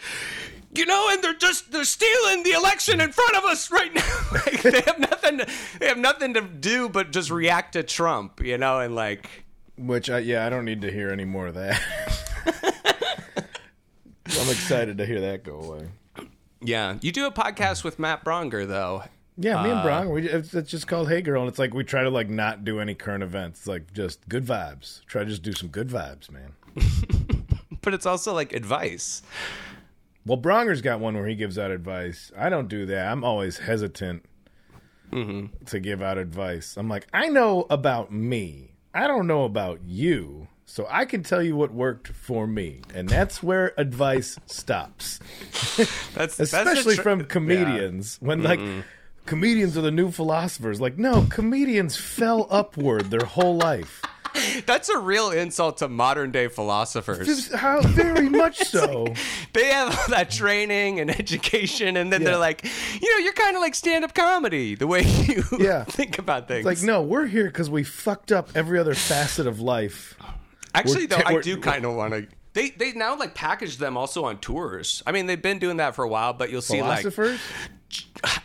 you 0.74 0.84
know, 0.86 1.08
and 1.10 1.22
they're 1.22 1.34
just 1.34 1.72
they're 1.72 1.84
stealing 1.84 2.42
the 2.42 2.52
election 2.52 3.00
in 3.00 3.10
front 3.10 3.36
of 3.36 3.44
us 3.44 3.70
right 3.70 3.92
now. 3.92 4.20
like 4.32 4.62
they 4.62 4.80
have 4.82 4.98
nothing 4.98 5.38
to, 5.38 5.48
they 5.80 5.86
have 5.86 5.98
nothing 5.98 6.34
to 6.34 6.40
do 6.42 6.88
but 6.88 7.10
just 7.10 7.30
react 7.30 7.72
to 7.72 7.82
Trump, 7.82 8.40
you 8.44 8.58
know, 8.58 8.80
and 8.80 8.94
like 8.94 9.44
Which 9.78 10.10
I, 10.10 10.18
yeah, 10.18 10.44
I 10.44 10.50
don't 10.50 10.64
need 10.64 10.80
to 10.82 10.90
hear 10.90 11.10
any 11.10 11.24
more 11.24 11.46
of 11.46 11.54
that. 11.54 11.80
I'm 14.26 14.48
excited 14.50 14.98
to 14.98 15.06
hear 15.06 15.20
that 15.22 15.42
go 15.44 15.60
away. 15.60 15.88
yeah. 16.60 16.98
You 17.00 17.12
do 17.12 17.26
a 17.26 17.30
podcast 17.32 17.82
with 17.84 17.98
Matt 17.98 18.24
Braunger 18.24 18.66
though. 18.66 19.04
Yeah, 19.40 19.62
me 19.62 19.70
and 19.70 19.78
Uh, 19.78 19.82
Brown, 19.84 20.10
we, 20.10 20.28
it's, 20.28 20.52
it's 20.52 20.68
just 20.70 20.88
called 20.88 21.08
Hey 21.08 21.22
Girl, 21.22 21.42
and 21.42 21.48
it's 21.48 21.60
like 21.60 21.72
we 21.72 21.84
try 21.84 22.02
to 22.02 22.10
like 22.10 22.28
not 22.28 22.64
do 22.64 22.80
any 22.80 22.94
current 22.96 23.22
events, 23.22 23.66
like 23.68 23.92
just 23.92 24.28
good 24.28 24.44
vibes. 24.44 25.04
Try 25.06 25.22
to 25.22 25.30
just 25.30 25.42
do 25.42 25.52
some 25.52 25.68
good 25.68 25.88
vibes, 25.88 26.30
man. 26.30 26.54
But 27.80 27.94
it's 27.94 28.06
also 28.06 28.34
like 28.34 28.52
advice. 28.52 29.22
Well, 30.26 30.36
Braunger's 30.36 30.82
got 30.82 31.00
one 31.00 31.14
where 31.14 31.26
he 31.26 31.34
gives 31.36 31.56
out 31.56 31.70
advice. 31.70 32.30
I 32.36 32.50
don't 32.50 32.68
do 32.68 32.84
that. 32.86 33.06
I'm 33.10 33.24
always 33.24 33.58
hesitant 33.58 34.24
to 35.12 35.80
give 35.80 36.02
out 36.02 36.18
advice. 36.18 36.76
I'm 36.76 36.88
like, 36.88 37.06
I 37.14 37.28
know 37.28 37.66
about 37.70 38.12
me. 38.12 38.67
I 38.94 39.06
don't 39.06 39.26
know 39.26 39.44
about 39.44 39.80
you. 39.84 40.48
So 40.66 40.86
I 40.90 41.06
can 41.06 41.22
tell 41.22 41.42
you 41.42 41.56
what 41.56 41.72
worked 41.72 42.08
for 42.08 42.46
me. 42.46 42.82
And 42.94 43.08
that's 43.08 43.42
where 43.42 43.72
advice 43.78 44.38
stops. 44.46 45.18
That's 46.14 46.36
that's 46.36 46.40
Especially 46.40 46.96
tr- 46.96 47.02
from 47.02 47.24
comedians. 47.24 48.18
When 48.20 48.42
like 48.42 48.60
comedians 49.28 49.78
are 49.78 49.82
the 49.82 49.90
new 49.90 50.10
philosophers. 50.10 50.80
Like, 50.80 50.98
no, 50.98 51.26
comedians 51.30 51.96
fell 51.96 52.48
upward 52.50 53.10
their 53.10 53.24
whole 53.24 53.56
life. 53.56 54.02
That's 54.66 54.88
a 54.88 54.98
real 54.98 55.30
insult 55.30 55.78
to 55.78 55.88
modern 55.88 56.30
day 56.30 56.48
philosophers. 56.48 57.52
How 57.52 57.80
very 57.82 58.28
much 58.30 58.58
so. 58.58 59.06
They 59.52 59.66
have 59.66 59.96
all 59.98 60.08
that 60.08 60.30
training 60.30 61.00
and 61.00 61.10
education, 61.20 61.96
and 61.96 62.12
then 62.12 62.22
Yeah. 62.22 62.28
they're 62.30 62.38
like, 62.38 62.64
you 63.00 63.12
know, 63.12 63.24
you're 63.24 63.32
kind 63.32 63.56
of 63.56 63.62
like 63.62 63.74
stand 63.74 64.04
up 64.04 64.14
comedy, 64.14 64.74
the 64.74 64.86
way 64.86 65.02
you 65.02 65.42
Yeah. 65.58 65.84
think 65.84 66.18
about 66.18 66.48
things. 66.48 66.66
It's 66.66 66.82
Like, 66.82 66.86
no, 66.86 67.02
we're 67.02 67.26
here 67.26 67.46
because 67.46 67.70
we 67.70 67.84
fucked 67.84 68.32
up 68.32 68.50
every 68.54 68.78
other 68.78 68.94
facet 68.94 69.46
of 69.46 69.60
life. 69.60 70.16
Actually, 70.74 71.02
we're 71.02 71.06
though, 71.08 71.22
I 71.24 71.40
do 71.40 71.56
kind 71.60 71.84
of 71.84 71.94
want 71.94 72.12
to. 72.14 72.26
They 72.54 72.70
they 72.70 72.92
now 72.92 73.16
like 73.16 73.34
package 73.34 73.76
them 73.76 73.96
also 73.96 74.24
on 74.24 74.38
tours. 74.38 75.02
I 75.06 75.12
mean, 75.12 75.26
they've 75.26 75.40
been 75.40 75.58
doing 75.58 75.76
that 75.78 75.94
for 75.94 76.04
a 76.04 76.08
while, 76.08 76.32
but 76.32 76.50
you'll 76.50 76.60
see 76.62 76.80
like 76.82 77.00
Philosophers? 77.00 77.40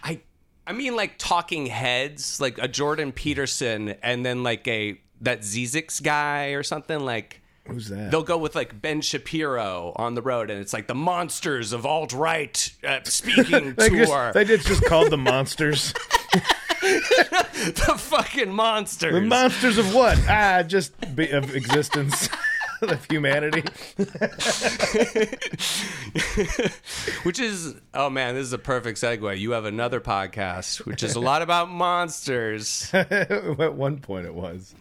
I 0.04 0.22
I 0.66 0.72
mean 0.74 0.96
like 0.96 1.16
talking 1.18 1.66
heads, 1.66 2.40
like 2.40 2.58
a 2.58 2.68
Jordan 2.68 3.12
Peterson, 3.12 3.90
and 4.04 4.26
then 4.26 4.44
like 4.44 4.68
a 4.68 5.00
that 5.24 5.42
Zizix 5.42 6.02
guy 6.02 6.50
or 6.50 6.64
something 6.64 7.00
like. 7.00 7.42
Who's 7.66 7.88
that? 7.90 8.12
They'll 8.12 8.24
go 8.24 8.38
with 8.38 8.56
like 8.56 8.82
Ben 8.82 9.00
Shapiro 9.02 9.94
on 9.96 10.16
the 10.16 10.22
road, 10.22 10.50
and 10.52 10.60
it's 10.60 10.74
like 10.74 10.88
the 10.88 10.96
monsters 10.96 11.72
of 11.72 11.86
alt 11.86 12.12
right 12.14 12.72
uh, 12.86 13.00
speaking 13.06 13.74
They 13.78 13.90
tour. 13.90 14.06
just, 14.06 14.34
they 14.34 14.44
just 14.44 14.68
just 14.68 14.84
called 14.86 15.12
the 15.12 15.18
monsters. 15.18 15.94
the 16.82 17.96
fucking 17.98 18.52
monsters. 18.54 19.14
the 19.14 19.22
monsters 19.22 19.78
of 19.78 19.94
what? 19.96 20.20
Ah, 20.28 20.64
just 20.68 20.94
be, 21.16 21.30
of 21.30 21.56
existence, 21.56 22.28
of 22.92 23.06
humanity. 23.10 23.64
which 27.24 27.40
is 27.40 27.76
oh 27.94 28.10
man, 28.10 28.36
this 28.36 28.46
is 28.46 28.54
a 28.54 28.58
perfect 28.58 29.00
segue. 29.00 29.40
You 29.40 29.52
have 29.52 29.66
another 29.66 30.02
podcast, 30.02 30.86
which 30.86 31.04
is 31.04 31.16
a 31.16 31.20
lot 31.20 31.42
about 31.42 31.70
monsters. 31.70 32.90
At 32.94 33.76
one 33.76 34.00
point, 34.00 34.26
it 34.26 34.34
was. 34.34 34.76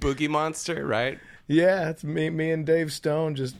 Boogie 0.00 0.28
Monster, 0.28 0.86
right? 0.86 1.18
Yeah, 1.46 1.90
it's 1.90 2.04
me, 2.04 2.30
me 2.30 2.52
and 2.52 2.64
Dave 2.64 2.92
Stone. 2.92 3.34
Just 3.34 3.56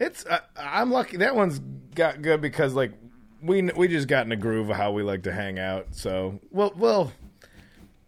it's. 0.00 0.26
I, 0.26 0.40
I'm 0.56 0.90
lucky 0.90 1.18
that 1.18 1.36
one's 1.36 1.60
got 1.94 2.22
good 2.22 2.40
because 2.40 2.74
like 2.74 2.92
we 3.42 3.62
we 3.62 3.88
just 3.88 4.08
got 4.08 4.24
in 4.24 4.32
a 4.32 4.36
groove 4.36 4.70
of 4.70 4.76
how 4.76 4.92
we 4.92 5.02
like 5.02 5.24
to 5.24 5.32
hang 5.32 5.58
out. 5.58 5.88
So 5.92 6.40
well, 6.50 6.72
well, 6.76 7.12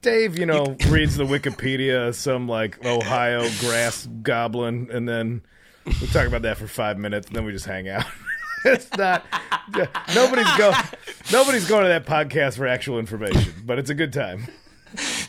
Dave, 0.04 0.38
you 0.38 0.44
know, 0.44 0.76
reads 0.88 1.16
the 1.16 1.24
Wikipedia 1.24 2.08
of 2.08 2.16
some 2.16 2.46
like 2.46 2.84
Ohio 2.84 3.48
grass 3.60 4.06
goblin, 4.20 4.90
and 4.92 5.08
then 5.08 5.42
we 5.86 6.06
talk 6.08 6.26
about 6.26 6.42
that 6.42 6.58
for 6.58 6.68
five 6.68 6.98
minutes, 6.98 7.28
and 7.28 7.34
then 7.34 7.46
we 7.46 7.52
just 7.52 7.64
hang 7.64 7.88
out. 7.88 8.04
it's 8.66 8.94
not. 8.98 9.24
Nobody's 10.14 10.56
go. 10.58 10.74
Nobody's 11.32 11.66
going 11.66 11.84
to 11.84 11.88
that 11.88 12.04
podcast 12.04 12.58
for 12.58 12.66
actual 12.66 12.98
information, 12.98 13.54
but 13.64 13.78
it's 13.78 13.88
a 13.88 13.94
good 13.94 14.12
time. 14.12 14.46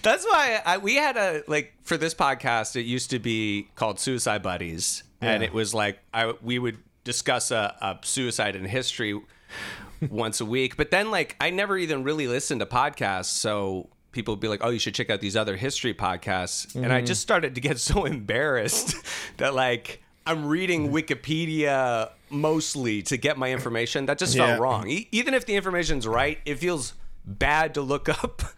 That's 0.01 0.25
why 0.25 0.61
I, 0.65 0.77
we 0.77 0.95
had 0.95 1.15
a 1.15 1.43
like 1.47 1.73
for 1.83 1.95
this 1.95 2.13
podcast. 2.13 2.75
It 2.75 2.83
used 2.83 3.11
to 3.11 3.19
be 3.19 3.69
called 3.75 3.97
Suicide 3.97 4.43
Buddies, 4.43 5.03
and 5.21 5.41
it 5.41 5.53
was 5.53 5.73
like 5.73 5.99
I 6.13 6.33
we 6.41 6.59
would 6.59 6.79
discuss 7.05 7.49
a, 7.49 7.73
a 7.81 8.05
suicide 8.05 8.57
in 8.57 8.65
history 8.65 9.21
once 10.09 10.41
a 10.41 10.45
week. 10.45 10.75
But 10.75 10.91
then 10.91 11.11
like 11.11 11.37
I 11.39 11.49
never 11.49 11.77
even 11.77 12.03
really 12.03 12.27
listened 12.27 12.59
to 12.59 12.65
podcasts, 12.65 13.27
so 13.27 13.87
people 14.15 14.33
would 14.33 14.39
be 14.41 14.47
like, 14.47 14.61
"Oh, 14.63 14.69
you 14.69 14.79
should 14.79 14.95
check 14.95 15.11
out 15.11 15.21
these 15.21 15.35
other 15.35 15.55
history 15.55 15.93
podcasts," 15.93 16.73
and 16.73 16.91
I 16.91 16.97
Mm-hmm. 16.97 17.05
just 17.05 17.21
started 17.21 17.53
to 17.53 17.61
get 17.61 17.77
so 17.91 18.05
embarrassed 18.05 18.95
that 19.37 19.53
like. 19.53 20.01
I'm 20.27 20.47
reading 20.47 20.89
Wikipedia 20.91 22.09
mostly 22.31 23.03
to 23.03 23.15
get 23.15 23.37
my 23.37 23.51
information. 23.51 24.07
That 24.07 24.17
just 24.17 24.33
Yeah. 24.33 24.47
felt 24.47 24.59
wrong. 24.59 24.89
E- 24.89 25.07
even 25.11 25.35
if 25.35 25.45
the 25.45 25.53
information's 25.55 26.07
right, 26.07 26.39
it 26.45 26.55
feels 26.57 26.93
bad 27.23 27.75
to 27.75 27.81
look 27.81 28.09
up. 28.09 28.41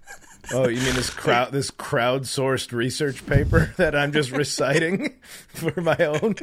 Oh, 0.53 0.69
you 0.69 0.79
mean 0.79 0.95
this 0.95 1.09
crowd 1.09 1.51
this 1.51 1.69
crowdsourced 1.71 2.71
research 2.71 3.25
paper 3.25 3.73
that 3.75 3.97
I'm 3.97 4.13
just 4.13 4.31
reciting 4.31 5.15
for 5.49 5.81
my 5.81 5.97
own? 5.97 6.35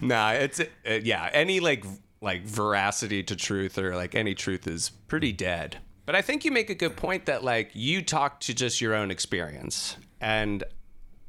Nah, 0.00 0.34
it's 0.34 0.60
uh, 0.60 0.64
yeah. 1.02 1.30
Any 1.32 1.58
like 1.58 1.84
like 2.20 2.42
veracity 2.46 3.24
to 3.24 3.34
truth 3.34 3.76
or 3.76 3.96
like 3.96 4.14
any 4.14 4.36
truth 4.36 4.68
is 4.68 4.90
pretty 5.08 5.32
dead. 5.32 5.78
But 6.06 6.14
I 6.14 6.22
think 6.22 6.44
you 6.44 6.50
make 6.50 6.70
a 6.70 6.74
good 6.74 6.96
point 6.96 7.26
that 7.26 7.42
like 7.42 7.70
you 7.72 8.02
talk 8.02 8.40
to 8.40 8.54
just 8.54 8.80
your 8.80 8.94
own 8.94 9.10
experience, 9.10 9.96
and 10.20 10.62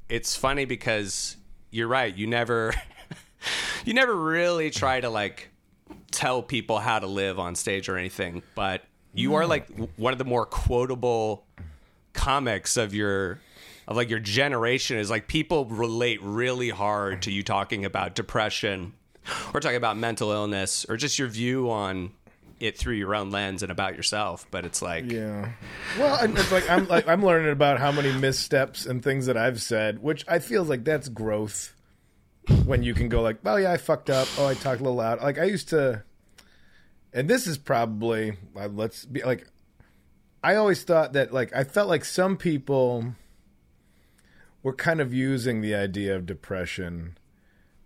it's 0.09 0.35
funny 0.35 0.65
because 0.65 1.37
you're 1.71 1.87
right. 1.87 2.15
You 2.15 2.27
never 2.27 2.73
you 3.85 3.93
never 3.93 4.15
really 4.15 4.69
try 4.69 4.99
to 4.99 5.09
like 5.09 5.49
tell 6.11 6.41
people 6.41 6.79
how 6.79 6.99
to 6.99 7.07
live 7.07 7.39
on 7.39 7.55
stage 7.55 7.87
or 7.89 7.97
anything, 7.97 8.41
but 8.53 8.83
you 9.13 9.35
are 9.35 9.45
like 9.45 9.67
one 9.95 10.13
of 10.13 10.19
the 10.19 10.25
more 10.25 10.45
quotable 10.45 11.45
comics 12.13 12.77
of 12.77 12.93
your 12.93 13.39
of 13.87 13.95
like 13.95 14.09
your 14.09 14.19
generation 14.19 14.97
is 14.97 15.09
like 15.09 15.27
people 15.27 15.65
relate 15.65 16.21
really 16.21 16.69
hard 16.69 17.21
to 17.21 17.31
you 17.31 17.43
talking 17.43 17.85
about 17.85 18.15
depression 18.15 18.93
or 19.53 19.59
talking 19.59 19.77
about 19.77 19.97
mental 19.97 20.31
illness 20.31 20.85
or 20.89 20.97
just 20.97 21.19
your 21.19 21.27
view 21.27 21.69
on 21.69 22.11
it 22.59 22.77
through 22.77 22.95
your 22.95 23.13
own 23.13 23.31
lens 23.31 23.63
and 23.63 23.71
about 23.71 23.95
yourself 23.95 24.45
but 24.51 24.65
it's 24.65 24.81
like 24.81 25.11
Yeah. 25.11 25.51
Well, 25.99 26.17
it's 26.21 26.51
like 26.51 26.69
I'm 26.69 26.87
like 26.87 27.07
I'm 27.07 27.23
learning 27.25 27.51
about 27.51 27.79
how 27.79 27.91
many 27.91 28.11
missteps 28.13 28.85
and 28.85 29.03
things 29.03 29.25
that 29.25 29.37
I've 29.37 29.61
said, 29.61 30.01
which 30.01 30.23
I 30.27 30.39
feel 30.39 30.63
like 30.63 30.83
that's 30.83 31.09
growth. 31.09 31.73
when 32.65 32.83
you 32.83 32.93
can 32.93 33.09
go 33.09 33.21
like, 33.21 33.39
"Oh 33.43 33.55
yeah, 33.55 33.71
I 33.71 33.77
fucked 33.77 34.09
up. 34.09 34.27
Oh, 34.37 34.45
I 34.45 34.53
talked 34.53 34.79
a 34.79 34.83
little 34.83 34.97
loud." 34.97 35.21
Like 35.21 35.39
I 35.39 35.45
used 35.45 35.69
to, 35.69 36.03
and 37.11 37.27
this 37.27 37.47
is 37.47 37.57
probably 37.57 38.37
uh, 38.55 38.67
let's 38.67 39.03
be 39.05 39.23
like, 39.23 39.47
I 40.43 40.55
always 40.55 40.83
thought 40.83 41.13
that 41.13 41.33
like 41.33 41.55
I 41.55 41.63
felt 41.63 41.89
like 41.89 42.05
some 42.05 42.37
people 42.37 43.15
were 44.61 44.73
kind 44.73 45.01
of 45.01 45.13
using 45.13 45.61
the 45.61 45.73
idea 45.73 46.15
of 46.15 46.25
depression 46.25 47.17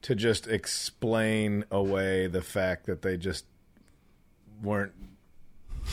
to 0.01 0.15
just 0.15 0.47
explain 0.47 1.65
away 1.71 2.27
the 2.27 2.41
fact 2.41 2.85
that 2.85 3.01
they 3.01 3.17
just 3.17 3.45
weren't 4.61 4.93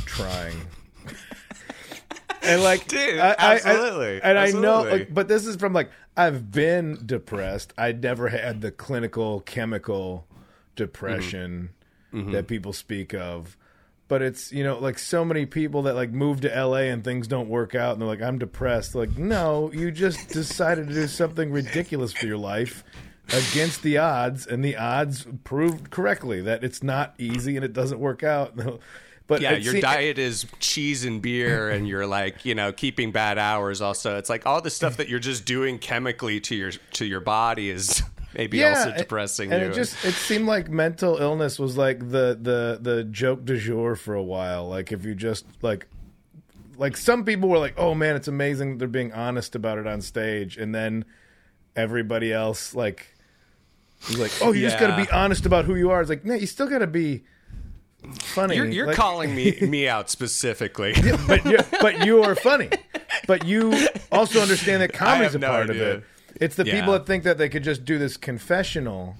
trying. 0.05 0.57
and 2.43 2.63
like, 2.63 2.87
Dude, 2.89 3.19
I- 3.19 3.29
I- 3.31 3.35
I- 3.39 3.55
absolutely, 3.55 4.21
and 4.23 4.39
I 4.39 4.51
know, 4.51 4.83
like, 4.83 5.13
but 5.13 5.29
this 5.29 5.47
is 5.47 5.57
from 5.57 5.73
like 5.73 5.91
I've 6.17 6.51
been 6.51 6.99
depressed. 7.05 7.73
I 7.77 7.93
never 7.93 8.29
had 8.29 8.61
the 8.61 8.71
clinical 8.71 9.41
chemical 9.41 10.27
depression 10.75 11.71
Mm-hmm. 12.15 12.31
that 12.33 12.47
people 12.47 12.73
speak 12.73 13.13
of. 13.15 13.57
But 14.09 14.23
it's 14.23 14.53
you 14.53 14.63
know 14.63 14.79
like 14.79 14.99
so 14.99 15.25
many 15.25 15.45
people 15.45 15.83
that 15.83 15.97
like 15.97 16.11
move 16.13 16.41
to 16.43 16.49
LA 16.49 16.83
and 16.93 17.03
things 17.03 17.27
don't 17.27 17.49
work 17.49 17.75
out 17.75 17.93
and 17.93 18.01
they're 18.01 18.09
like 18.09 18.23
I'm 18.23 18.39
depressed. 18.39 18.95
Like 18.95 19.19
no, 19.19 19.71
you 19.73 19.91
just 19.91 20.29
decided 20.29 20.87
to 20.89 20.95
do 20.95 21.09
something 21.09 21.51
ridiculous 21.51 22.13
for 22.13 22.27
your 22.27 22.39
life 22.39 22.85
against 23.29 23.83
the 23.83 23.99
odds, 23.99 24.47
and 24.47 24.65
the 24.65 24.77
odds 24.77 25.27
proved 25.45 25.91
correctly 25.91 26.41
that 26.43 26.63
it's 26.63 26.83
not 26.83 27.15
easy 27.19 27.57
and 27.57 27.65
it 27.65 27.73
doesn't 27.73 27.99
work 28.01 28.23
out. 28.23 28.55
But 29.29 29.41
Yeah, 29.41 29.57
your 29.57 29.73
se- 29.75 29.81
diet 29.81 30.19
is 30.19 30.47
cheese 30.61 31.05
and 31.05 31.21
beer, 31.21 31.69
and 31.69 31.89
you're 31.89 32.07
like, 32.07 32.45
you 32.45 32.55
know, 32.55 32.73
keeping 32.73 33.11
bad 33.11 33.39
hours. 33.39 33.81
Also, 33.81 34.19
it's 34.19 34.31
like 34.31 34.47
all 34.47 34.61
the 34.63 34.71
stuff 34.71 34.99
that 34.99 35.09
you're 35.09 35.19
just 35.19 35.45
doing 35.45 35.79
chemically 35.81 36.39
to 36.43 36.55
your 36.55 36.71
to 36.93 37.05
your 37.05 37.19
body 37.19 37.69
is 37.69 38.05
maybe 38.37 38.65
also 38.65 38.97
depressing 38.97 39.53
and 39.53 39.63
you. 39.63 39.69
it 39.71 39.75
just 39.75 40.05
it 40.05 40.13
seemed 40.15 40.47
like 40.47 40.69
mental 40.69 41.17
illness 41.17 41.59
was 41.59 41.77
like 41.77 41.99
the 41.99 42.39
the 42.41 42.79
the 42.81 43.03
joke 43.03 43.45
du 43.45 43.57
jour 43.59 43.97
for 43.97 44.15
a 44.15 44.23
while. 44.23 44.69
Like 44.69 44.93
if 44.93 45.05
you 45.05 45.17
just 45.17 45.45
like 45.61 45.89
like 46.77 46.97
some 46.97 47.25
people 47.25 47.49
were 47.49 47.59
like, 47.59 47.75
"Oh 47.77 47.97
man, 47.97 48.15
it's 48.15 48.29
amazing 48.29 48.75
that 48.75 48.79
they're 48.79 48.87
being 48.87 49.13
honest 49.13 49.57
about 49.57 49.79
it 49.79 49.89
on 49.89 50.03
stage," 50.03 50.57
and 50.57 50.73
then 50.73 51.05
everybody 51.75 52.33
else 52.33 52.77
like 52.77 53.16
was 54.09 54.19
like, 54.19 54.33
"Oh, 54.43 54.53
you 54.53 54.61
just 54.63 54.79
got 54.79 54.97
to 54.97 55.03
be 55.03 55.11
honest 55.11 55.47
about 55.47 55.65
who 55.65 55.75
you 55.75 55.91
are." 55.91 56.01
It's 56.01 56.11
like, 56.11 56.25
no, 56.25 56.35
you 56.35 56.47
still 56.47 56.69
got 56.69 56.79
to 56.79 56.87
be 56.87 57.25
funny. 58.21 58.57
you're 58.57 58.67
you're 58.67 58.87
Like- 58.87 58.97
calling 58.97 59.35
me 59.35 59.53
me 59.63 59.89
out 59.89 60.11
specifically. 60.11 60.95
but 61.27 61.45
you 61.45 61.59
but 61.81 62.05
you 62.07 62.23
are 62.23 62.35
funny. 62.35 62.71
But 63.27 63.45
you 63.45 63.89
also 64.13 64.41
understand 64.41 64.83
that 64.83 64.93
comedy's 64.93 65.35
a 65.35 65.39
no 65.39 65.49
part 65.49 65.71
idea. 65.71 65.91
of 65.95 65.99
it. 65.99 66.05
It's 66.41 66.57
the 66.57 66.67
Yeah. 66.67 66.79
people 66.81 66.93
that 66.93 67.07
think 67.07 67.25
that 67.25 67.39
they 67.39 67.49
could 67.49 67.65
just 67.65 67.85
do 67.85 67.99
this 67.99 68.17
confessional. 68.17 69.17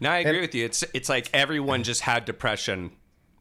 No, 0.00 0.10
I 0.10 0.18
agree 0.18 0.40
with 0.40 0.54
you. 0.54 0.64
It's 0.64 0.84
it's 0.94 1.08
like 1.08 1.28
everyone 1.34 1.82
just 1.82 2.02
had 2.02 2.24
depression 2.24 2.92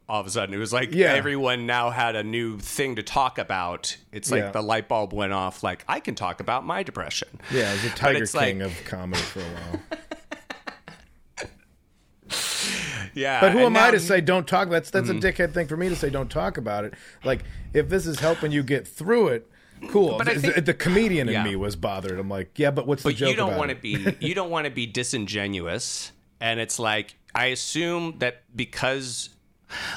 all 0.09 0.21
of 0.21 0.25
a 0.27 0.29
sudden. 0.29 0.55
It 0.55 0.57
was 0.57 0.73
like 0.73 0.93
Yeah. 0.93 1.13
everyone 1.13 1.65
now 1.65 1.89
had 1.91 2.15
a 2.15 2.23
new 2.23 2.57
thing 2.59 2.95
to 2.95 3.03
talk 3.03 3.37
about. 3.37 3.95
It's 4.11 4.31
like 4.31 4.41
Yeah. 4.41 4.51
the 4.51 4.61
light 4.63 4.87
bulb 4.87 5.13
went 5.13 5.33
off. 5.33 5.63
Like 5.63 5.83
I 5.87 5.99
can 5.99 6.15
talk 6.15 6.39
about 6.39 6.65
my 6.65 6.81
depression. 6.83 7.27
Yeah, 7.51 7.69
it 7.71 7.83
was 7.83 7.91
a 7.91 7.95
Tiger 7.95 8.23
it's 8.23 8.33
like- 8.33 8.47
King 8.53 8.61
of 8.63 8.73
comedy 8.85 9.21
for 9.21 9.41
a 9.41 9.43
while. 9.43 9.81
Yeah, 13.13 13.41
But 13.41 13.53
who 13.53 13.59
am 13.59 13.75
I 13.77 13.89
to 13.91 13.99
say 13.99 14.21
don't 14.21 14.47
talk? 14.47 14.69
That's 14.69 14.91
that's 14.91 15.09
Mm-hmm. 15.09 15.17
a 15.25 15.31
dickhead 15.31 15.53
thing 15.53 15.67
for 15.67 15.75
me 15.77 15.89
to 15.89 15.95
say. 15.95 16.09
Don't 16.11 16.29
talk 16.29 16.57
about 16.57 16.85
it. 16.85 16.93
Like 17.23 17.43
if 17.73 17.89
this 17.89 18.05
is 18.05 18.19
helping 18.19 18.51
you 18.51 18.61
get 18.61 18.87
through 18.87 19.29
it, 19.29 19.49
cool. 19.89 20.17
But 20.19 20.27
the, 20.27 20.39
think- 20.39 20.65
the 20.65 20.73
comedian 20.75 21.27
in 21.27 21.33
Yeah. 21.33 21.43
me 21.43 21.55
was 21.55 21.75
bothered. 21.75 22.19
I'm 22.19 22.29
like, 22.29 22.51
yeah, 22.59 22.69
but 22.69 22.85
what's 22.85 23.01
the 23.03 23.09
But 23.09 23.15
joke 23.15 23.29
you 23.31 23.35
don't 23.35 23.49
about 23.49 23.59
want 23.59 23.69
to 23.71 23.75
be 23.75 24.15
you 24.19 24.35
don't 24.35 24.51
want 24.51 24.65
to 24.65 24.71
be 24.71 24.85
disingenuous, 24.85 26.11
and 26.39 26.59
it's 26.59 26.77
like 26.79 27.15
I 27.33 27.47
assume 27.47 28.15
that 28.19 28.43
because 28.55 29.29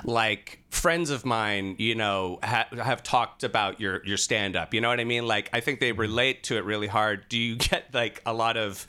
like 0.05 0.61
friends 0.71 1.11
of 1.11 1.25
mine, 1.25 1.77
you 1.79 1.95
know, 1.95 2.39
ha- 2.43 2.69
have 2.73 3.03
talked 3.03 3.45
about 3.45 3.81
your 3.81 4.05
your 4.07 4.17
stand 4.17 4.57
up. 4.57 4.73
You 4.75 4.81
know 4.81 4.89
what 4.89 5.01
I 5.01 5.05
mean? 5.05 5.27
Like 5.27 5.51
I 5.53 5.61
think 5.61 5.81
they 5.81 5.93
relate 5.93 6.43
to 6.45 6.57
it 6.57 6.65
really 6.65 6.87
hard. 6.87 7.29
Do 7.29 7.39
you 7.39 7.57
get 7.71 7.93
like 7.93 8.23
a 8.25 8.33
lot 8.33 8.57
of 8.57 8.87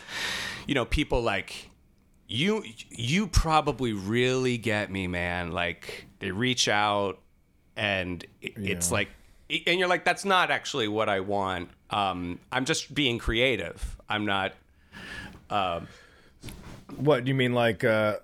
you 0.67 0.75
know 0.75 0.85
people 0.85 1.21
like 1.21 1.69
you 2.31 2.63
you 2.89 3.27
probably 3.27 3.93
really 3.93 4.57
get 4.57 4.89
me, 4.91 5.07
man. 5.07 5.51
Like 5.51 6.05
they 6.19 6.31
reach 6.31 6.67
out 6.67 7.19
and 7.75 8.23
it- 8.41 8.53
it's 8.57 8.91
like 8.91 9.09
and 9.67 9.79
you're 9.79 9.89
like 9.89 10.05
that's 10.05 10.23
not 10.23 10.49
actually 10.49 10.87
what 10.87 11.09
I 11.09 11.19
want. 11.19 11.69
Um 11.89 12.39
I'm 12.51 12.65
just 12.65 12.93
being 12.93 13.17
creative. 13.19 13.97
I'm 14.09 14.25
not 14.25 14.53
What 16.95 17.23
do 17.23 17.29
you 17.29 17.35
mean? 17.35 17.53
Like, 17.53 17.83
uh, 17.83 18.17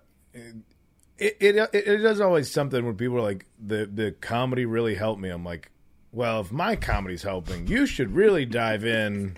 it, 1.18 1.36
it 1.40 1.56
it 1.56 1.70
it 1.74 1.98
does 1.98 2.22
always 2.22 2.52
something 2.52 2.86
when 2.86 2.96
people 2.96 3.18
are 3.18 3.22
like, 3.22 3.46
the 3.66 3.86
the 3.86 4.12
comedy 4.12 4.66
really 4.66 4.96
helped 4.96 5.22
me. 5.22 5.30
I'm 5.30 5.44
like, 5.44 5.72
well, 6.12 6.42
if 6.42 6.52
my 6.52 6.76
comedy's 6.76 7.24
helping, 7.24 7.68
you 7.68 7.86
should 7.86 8.14
really 8.14 8.46
dive 8.46 8.86
in. 8.86 9.36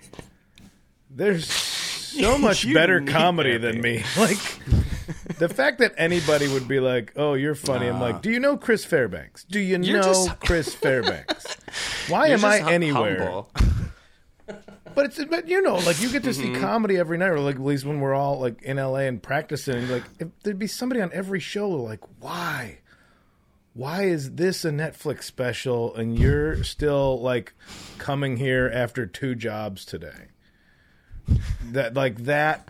There's 1.08 1.50
so 2.10 2.38
much 2.48 2.72
better 2.72 3.00
comedy 3.00 3.56
than 3.58 3.80
me. 3.80 4.04
Like 4.16 4.38
the 5.38 5.48
fact 5.48 5.78
that 5.78 5.94
anybody 5.96 6.46
would 6.48 6.68
be 6.68 6.80
like, 6.80 7.12
"Oh, 7.16 7.34
you're 7.34 7.54
funny." 7.54 7.86
I'm 7.88 8.00
like, 8.00 8.20
"Do 8.22 8.30
you 8.30 8.38
know 8.40 8.56
Chris 8.56 8.84
Fairbanks? 8.84 9.44
Do 9.44 9.58
you 9.58 9.78
You're 9.80 9.98
know 9.98 10.02
just- 10.02 10.40
Chris 10.40 10.74
Fairbanks? 10.82 11.56
Why 12.08 12.28
am 12.28 12.44
I 12.44 12.58
anywhere?" 12.70 13.44
But 14.92 15.06
it's 15.06 15.24
but 15.24 15.46
you 15.48 15.62
know, 15.62 15.76
like 15.76 16.00
you 16.02 16.10
get 16.10 16.24
to 16.24 16.30
Mm-hmm. 16.30 16.54
see 16.54 16.60
comedy 16.60 16.96
every 16.98 17.16
night, 17.16 17.28
or 17.28 17.38
like 17.40 17.54
at 17.56 17.62
least 17.62 17.84
when 17.84 18.00
we're 18.00 18.14
all 18.14 18.40
like 18.40 18.60
in 18.62 18.76
LA 18.76 19.00
and 19.08 19.22
practicing. 19.22 19.88
Like 19.88 20.02
if 20.18 20.28
there'd 20.42 20.58
be 20.58 20.66
somebody 20.66 21.00
on 21.00 21.10
every 21.12 21.38
show, 21.40 21.68
like 21.70 22.00
why, 22.18 22.78
why 23.72 24.02
is 24.04 24.32
this 24.32 24.64
a 24.64 24.70
Netflix 24.70 25.22
special 25.24 25.94
and 25.94 26.18
you're 26.18 26.62
still 26.64 27.20
like 27.20 27.54
coming 27.98 28.36
here 28.36 28.70
after 28.74 29.06
two 29.06 29.34
jobs 29.36 29.84
today? 29.84 30.26
That 31.72 31.94
like 31.94 32.16
that. 32.24 32.68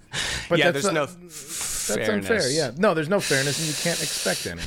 But 0.49 0.59
yeah, 0.59 0.71
that's 0.71 0.85
there's 0.85 0.95
no 0.95 1.05
f- 1.05 1.11
That's 1.11 1.87
fairness. 2.09 2.31
unfair. 2.31 2.51
Yeah, 2.51 2.71
no, 2.77 2.95
there's 2.95 3.09
no 3.09 3.21
fairness, 3.21 3.59
and 3.59 3.69
you 3.69 3.75
can't 3.83 4.03
expect 4.03 4.47
any. 4.47 4.63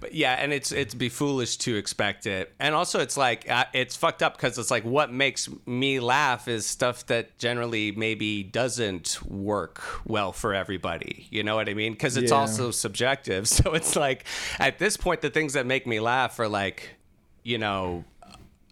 But 0.00 0.14
yeah, 0.14 0.32
and 0.34 0.52
it's 0.52 0.72
it's 0.72 0.94
be 0.94 1.08
foolish 1.08 1.56
to 1.58 1.76
expect 1.76 2.26
it, 2.26 2.52
and 2.58 2.74
also 2.74 3.00
it's 3.00 3.16
like 3.16 3.50
uh, 3.50 3.64
it's 3.74 3.96
fucked 3.96 4.22
up 4.22 4.36
because 4.36 4.56
it's 4.56 4.70
like 4.70 4.84
what 4.84 5.12
makes 5.12 5.48
me 5.66 6.00
laugh 6.00 6.48
is 6.48 6.64
stuff 6.64 7.04
that 7.06 7.36
generally 7.38 7.92
maybe 7.92 8.42
doesn't 8.42 9.20
work 9.26 9.82
well 10.06 10.32
for 10.32 10.54
everybody. 10.54 11.26
You 11.30 11.42
know 11.42 11.54
what 11.56 11.68
I 11.68 11.74
mean? 11.74 11.92
Because 11.92 12.16
it's 12.16 12.30
Yeah. 12.30 12.38
also 12.38 12.70
subjective. 12.70 13.46
So 13.48 13.74
it's 13.74 13.94
like 13.96 14.24
at 14.58 14.78
this 14.78 14.96
point, 14.96 15.20
the 15.20 15.30
things 15.30 15.52
that 15.52 15.66
make 15.66 15.86
me 15.86 16.00
laugh 16.00 16.38
are 16.40 16.48
like, 16.48 16.90
you 17.42 17.58
know, 17.58 18.04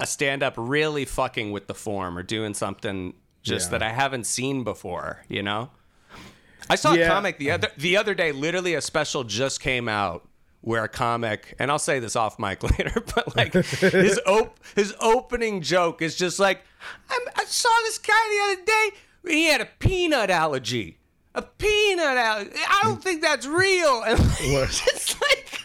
a 0.00 0.06
stand 0.06 0.42
up 0.42 0.54
really 0.56 1.04
fucking 1.04 1.50
with 1.52 1.66
the 1.66 1.74
form 1.74 2.16
or 2.16 2.22
doing 2.22 2.54
something 2.54 3.12
just 3.42 3.66
Yeah. 3.68 3.78
that 3.78 3.82
I 3.82 3.90
haven't 3.90 4.24
seen 4.24 4.64
before. 4.64 5.24
You 5.28 5.42
know. 5.42 5.70
I 6.70 6.76
saw 6.76 6.92
Yeah. 6.92 7.06
a 7.06 7.08
comic 7.08 7.38
the 7.38 7.50
other 7.50 7.68
the 7.76 7.96
other 7.96 8.14
day. 8.14 8.32
Literally, 8.32 8.74
a 8.74 8.80
special 8.80 9.24
just 9.24 9.60
came 9.60 9.88
out 9.88 10.28
where 10.60 10.84
a 10.84 10.88
comic, 10.88 11.54
and 11.58 11.70
I'll 11.70 11.78
say 11.78 11.98
this 12.00 12.16
off 12.16 12.38
mic 12.38 12.62
later, 12.78 13.02
but 13.14 13.36
like 13.36 13.52
his 13.52 14.20
op- 14.26 14.58
his 14.74 14.94
opening 15.00 15.62
joke 15.62 16.02
is 16.02 16.16
just 16.16 16.38
like, 16.38 16.62
I, 17.08 17.18
I 17.36 17.44
saw 17.44 17.70
this 17.84 17.98
guy 17.98 18.12
the 18.12 18.52
other 18.52 18.64
day. 18.64 18.96
He 19.32 19.44
had 19.46 19.60
a 19.60 19.68
peanut 19.78 20.30
allergy. 20.30 20.98
A 21.34 21.42
peanut 21.42 22.16
allergy. 22.16 22.50
I 22.56 22.80
don't 22.82 22.98
mm. 22.98 23.02
think 23.02 23.22
that's 23.22 23.46
real. 23.46 24.02
And 24.06 24.18
What? 24.18 24.82
it's 24.88 25.20
like, 25.20 25.60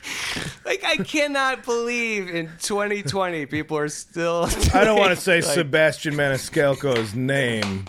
like 0.65 0.84
I 0.84 0.97
cannot 0.97 1.63
believe 1.63 2.30
in 2.30 2.47
2020 2.60 3.45
people 3.47 3.78
are 3.78 3.89
still. 3.89 4.47
I 4.73 4.84
don't 4.86 4.97
want 4.97 5.12
to 5.12 5.15
say 5.15 5.41
like, 5.41 5.43
Sebastian 5.45 6.15
Maniscalco's 6.15 7.15
name, 7.15 7.86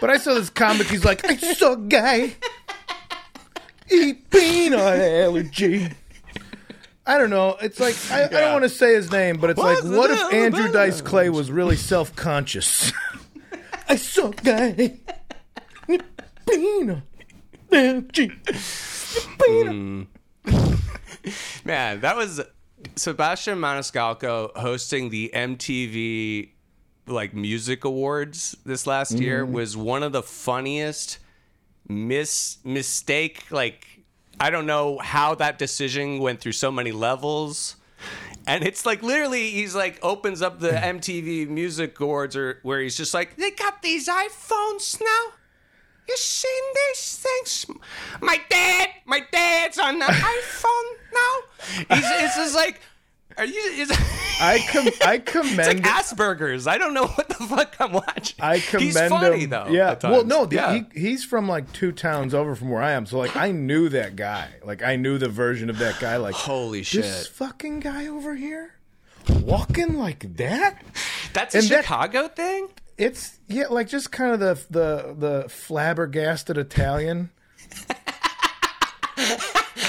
but 0.00 0.10
I 0.10 0.18
saw 0.18 0.34
this 0.34 0.50
comic. 0.50 0.86
He's 0.88 1.04
like, 1.04 1.24
I 1.24 1.36
saw 1.36 1.72
a 1.72 1.76
guy 1.76 2.34
eat 3.90 4.30
peanut 4.30 4.80
allergy. 4.80 5.90
I 7.06 7.18
don't 7.18 7.30
know. 7.30 7.56
It's 7.60 7.78
like 7.78 7.96
I, 8.10 8.24
I 8.24 8.28
don't 8.28 8.52
want 8.52 8.64
to 8.64 8.70
say 8.70 8.94
his 8.94 9.10
name, 9.10 9.36
but 9.36 9.50
it's 9.50 9.60
like, 9.60 9.84
what 9.84 10.10
if 10.10 10.32
Andrew 10.32 10.72
Dice 10.72 11.02
Clay 11.02 11.28
was 11.28 11.50
really 11.50 11.76
self 11.76 12.16
conscious? 12.16 12.92
I 13.88 13.96
saw 13.96 14.28
a 14.30 14.32
guy 14.32 14.98
eat 15.88 16.02
peanut 16.48 17.02
allergy. 17.70 18.32
Peanut. 19.42 20.06
Man, 21.64 22.00
that 22.00 22.16
was 22.16 22.40
Sebastian 22.96 23.58
Maniscalco 23.58 24.56
hosting 24.56 25.10
the 25.10 25.30
MTV 25.34 26.50
like 27.06 27.34
music 27.34 27.84
awards 27.84 28.56
this 28.64 28.86
last 28.86 29.12
mm-hmm. 29.12 29.22
year 29.22 29.44
was 29.44 29.76
one 29.76 30.02
of 30.02 30.12
the 30.12 30.22
funniest 30.22 31.18
mis 31.86 32.58
mistake 32.64 33.44
like 33.50 33.86
I 34.40 34.50
don't 34.50 34.66
know 34.66 34.98
how 34.98 35.34
that 35.36 35.58
decision 35.58 36.18
went 36.18 36.40
through 36.40 36.52
so 36.52 36.72
many 36.72 36.92
levels. 36.92 37.76
And 38.46 38.64
it's 38.64 38.84
like 38.84 39.02
literally 39.02 39.50
he's 39.50 39.74
like 39.74 39.98
opens 40.02 40.42
up 40.42 40.60
the 40.60 40.70
MTV 40.72 41.48
music 41.48 41.98
awards 42.00 42.36
or 42.36 42.58
where 42.62 42.80
he's 42.80 42.96
just 42.96 43.14
like, 43.14 43.36
They 43.36 43.52
got 43.52 43.82
these 43.82 44.08
iPhones 44.08 45.00
now? 45.00 45.34
You 46.08 46.16
seen 46.16 46.62
these 46.74 47.24
things? 47.24 47.66
My 48.20 48.38
dad, 48.50 48.88
my 49.06 49.22
dad's 49.32 49.78
on 49.78 49.98
the 49.98 50.04
iPhone 50.06 51.03
now. 51.14 51.96
He's 51.96 52.04
it's 52.06 52.36
just 52.36 52.54
like, 52.54 52.80
are 53.36 53.44
you? 53.44 53.54
It's, 53.56 53.92
I 54.40 54.58
com- 54.70 54.86
I 55.06 55.14
it's 55.26 55.68
like 55.68 55.78
Asperger's. 55.78 56.66
I 56.66 56.78
don't 56.78 56.94
know 56.94 57.06
what 57.06 57.28
the 57.28 57.34
fuck 57.34 57.76
I'm 57.80 57.92
watching. 57.92 58.36
I 58.40 58.60
commend 58.60 58.84
He's 58.84 58.98
funny 58.98 59.40
him. 59.44 59.50
though. 59.50 59.66
Yeah. 59.68 59.96
Well, 60.02 60.24
no, 60.24 60.44
the, 60.46 60.56
yeah. 60.56 60.72
he, 60.92 61.00
he's 61.00 61.24
from 61.24 61.48
like 61.48 61.72
two 61.72 61.92
towns 61.92 62.34
over 62.34 62.54
from 62.54 62.70
where 62.70 62.82
I 62.82 62.92
am, 62.92 63.06
so 63.06 63.18
like 63.18 63.36
I 63.36 63.50
knew 63.52 63.88
that 63.90 64.16
guy. 64.16 64.48
Like 64.64 64.82
I 64.82 64.96
knew 64.96 65.18
the 65.18 65.28
version 65.28 65.70
of 65.70 65.78
that 65.78 65.98
guy. 66.00 66.16
Like 66.16 66.34
Holy 66.34 66.82
shit, 66.82 67.02
this 67.02 67.26
fucking 67.28 67.80
guy 67.80 68.06
over 68.06 68.34
here, 68.34 68.74
walking 69.40 69.94
like 69.98 70.36
that. 70.36 70.82
That's 71.32 71.54
a 71.54 71.58
and 71.58 71.68
that- 71.68 71.84
Chicago 71.84 72.28
thing. 72.28 72.68
It's 72.96 73.38
yeah, 73.48 73.66
like 73.70 73.88
just 73.88 74.12
kind 74.12 74.32
of 74.32 74.40
the 74.40 74.54
the 74.70 75.14
the 75.18 75.48
flabbergasted 75.48 76.56
Italian. 76.56 77.30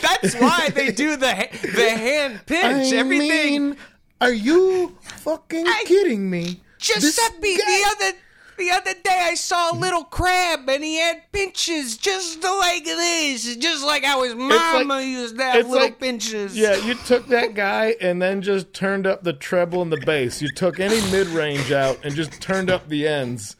That's 0.00 0.34
why 0.36 0.68
they 0.74 0.92
do 0.92 1.16
the 1.16 1.48
the 1.74 1.90
hand 1.90 2.40
pinch. 2.46 2.92
I 2.92 2.96
Everything. 2.96 3.62
mean, 3.70 3.76
are 4.20 4.32
you 4.32 4.96
fucking 5.02 5.66
I- 5.66 5.84
kidding 5.86 6.28
me? 6.30 6.60
Giuseppe, 6.78 7.56
guy- 7.56 7.64
the 7.66 7.84
other 8.06 8.18
the 8.58 8.70
other 8.70 8.92
day 9.02 9.18
I 9.30 9.34
saw 9.34 9.72
a 9.72 9.76
little 9.76 10.04
crab 10.04 10.68
and 10.68 10.84
he 10.84 10.96
had 10.98 11.22
pinches 11.32 11.96
just 11.96 12.42
like 12.44 12.84
this, 12.84 13.56
just 13.56 13.84
like 13.84 14.04
how 14.04 14.22
his 14.22 14.34
mama 14.34 15.00
used 15.02 15.36
to 15.38 15.42
have 15.42 15.66
little 15.68 15.86
like- 15.86 15.98
pinches. 15.98 16.56
Yeah, 16.56 16.76
you 16.76 16.94
took 16.94 17.26
that 17.28 17.54
guy 17.54 17.96
and 18.00 18.20
then 18.22 18.42
just 18.42 18.72
turned 18.72 19.06
up 19.06 19.22
the 19.24 19.32
treble 19.32 19.82
and 19.82 19.90
the 19.92 19.96
bass. 20.04 20.40
You 20.42 20.50
took 20.52 20.78
any 20.80 21.00
mid 21.10 21.26
range 21.28 21.72
out 21.72 21.98
and 22.04 22.14
just 22.14 22.40
turned 22.40 22.70
up 22.70 22.88
the 22.88 23.08
ends. 23.08 23.56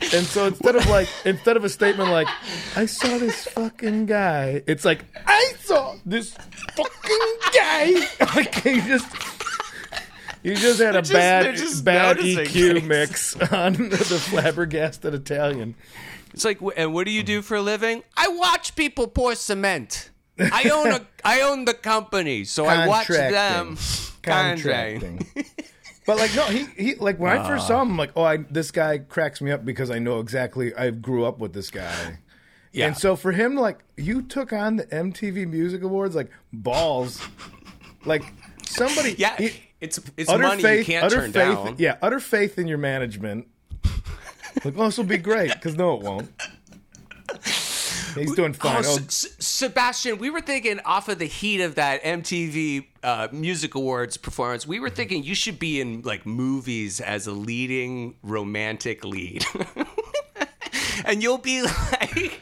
And 0.00 0.26
so 0.26 0.46
instead 0.46 0.76
of 0.76 0.86
like 0.88 1.08
instead 1.24 1.56
of 1.56 1.64
a 1.64 1.68
statement 1.68 2.10
like 2.10 2.28
I 2.76 2.86
saw 2.86 3.18
this 3.18 3.44
fucking 3.46 4.06
guy, 4.06 4.62
it's 4.66 4.84
like 4.84 5.04
I 5.26 5.54
saw 5.62 5.96
this 6.04 6.36
fucking 6.76 7.36
guy. 7.54 8.06
Like 8.36 8.64
you 8.64 8.82
just 8.82 9.06
you 10.42 10.54
just 10.54 10.80
had 10.80 10.94
a 10.96 11.00
just- 11.02 11.12
bad 11.12 11.44
bad 11.84 12.16
EQ 12.18 12.46
things. 12.74 12.86
mix 12.86 13.36
on 13.52 13.72
the 13.90 13.96
flabbergasted 13.96 15.14
Italian. 15.14 15.74
It's 16.34 16.44
like, 16.44 16.58
and 16.76 16.92
what 16.92 17.06
do 17.06 17.12
you 17.12 17.22
do 17.22 17.40
for 17.40 17.56
a 17.56 17.62
living? 17.62 18.02
I 18.16 18.28
watch 18.28 18.76
people 18.76 19.06
pour 19.08 19.34
cement. 19.34 20.10
I 20.38 20.68
own 20.68 20.88
a 20.92 21.00
I 21.24 21.40
own 21.40 21.64
the 21.64 21.72
company, 21.74 22.44
so 22.44 22.66
I 22.66 22.86
watch 22.86 23.08
them 23.08 23.76
contract. 24.22 24.62
contracting. 24.62 25.26
But 26.06 26.16
like 26.18 26.34
no, 26.34 26.44
he 26.46 26.66
he 26.76 26.94
like 26.96 27.18
when 27.18 27.32
I 27.32 27.38
Ah. 27.38 27.46
first 27.48 27.66
saw 27.66 27.82
him, 27.82 27.90
I'm 27.90 27.96
like, 27.96 28.12
oh, 28.16 28.22
I, 28.22 28.38
this 28.38 28.70
guy 28.70 28.98
cracks 28.98 29.40
me 29.40 29.50
up 29.50 29.64
because 29.64 29.90
I 29.90 29.98
know 29.98 30.20
exactly. 30.20 30.74
I 30.74 30.90
grew 30.90 31.24
up 31.24 31.38
with 31.38 31.52
this 31.52 31.70
guy. 31.70 32.18
Yeah. 32.72 32.86
And 32.88 32.96
so 32.96 33.16
for 33.16 33.32
him, 33.32 33.56
like 33.56 33.80
you 33.96 34.22
took 34.22 34.52
on 34.52 34.76
the 34.76 34.84
MTV 34.86 35.48
Music 35.48 35.82
Awards, 35.82 36.14
like 36.14 36.30
balls, 36.52 37.20
like 38.04 38.22
somebody, 38.66 39.14
Yeah, 39.18 39.36
he- 39.36 39.60
it's 39.80 39.98
it's 40.16 40.28
utter 40.30 40.42
money 40.42 40.62
faith, 40.62 40.78
you 40.88 40.94
can't 40.94 41.12
turn 41.12 41.32
faith, 41.32 41.34
down. 41.34 41.74
yeah, 41.78 41.96
utter 42.02 42.20
faith 42.20 42.58
in 42.58 42.66
your 42.68 42.78
management. 42.78 43.46
like, 44.64 44.74
oh, 44.76 44.84
this 44.86 44.96
will 44.98 45.04
be 45.04 45.18
great 45.18 45.52
because 45.52 45.76
no, 45.76 45.94
it 45.96 46.02
won't. 46.02 46.30
He's 48.18 48.34
doing 48.34 48.52
fine. 48.52 48.84
Oh, 48.84 48.96
Oh, 48.98 49.04
S- 49.04 49.26
Sebastian, 49.38 50.18
we 50.18 50.30
were 50.30 50.40
thinking 50.40 50.80
off 50.80 51.08
of 51.08 51.18
the 51.18 51.26
heat 51.26 51.60
of 51.60 51.74
that 51.76 52.02
MTV 52.02 52.86
uh, 53.02 53.28
Music 53.32 53.74
Awards 53.74 54.16
performance, 54.16 54.66
we 54.66 54.80
were 54.80 54.90
thinking 54.90 55.22
you 55.22 55.34
should 55.34 55.58
be 55.58 55.80
in 55.80 56.02
like 56.02 56.26
movies 56.26 57.00
as 57.00 57.26
a 57.26 57.32
leading 57.32 58.14
romantic 58.22 59.04
lead. 59.04 59.44
and 61.04 61.22
you'll 61.22 61.38
be 61.38 61.62
like, 61.92 62.40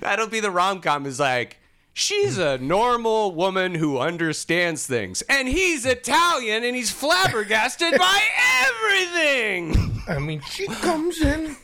that'll 0.00 0.28
be 0.28 0.40
the 0.40 0.50
rom 0.50 0.80
com 0.80 1.06
is 1.06 1.18
like, 1.20 1.58
she's 1.92 2.38
a 2.38 2.58
normal 2.58 3.34
woman 3.34 3.74
who 3.74 3.98
understands 3.98 4.86
things. 4.86 5.22
And 5.22 5.48
he's 5.48 5.84
Italian 5.86 6.62
and 6.64 6.76
he's 6.76 6.90
flabbergasted 6.90 7.98
by 7.98 8.22
everything. 8.62 10.02
I 10.08 10.18
mean, 10.18 10.40
she 10.50 10.66
comes 10.66 11.20
in. 11.22 11.56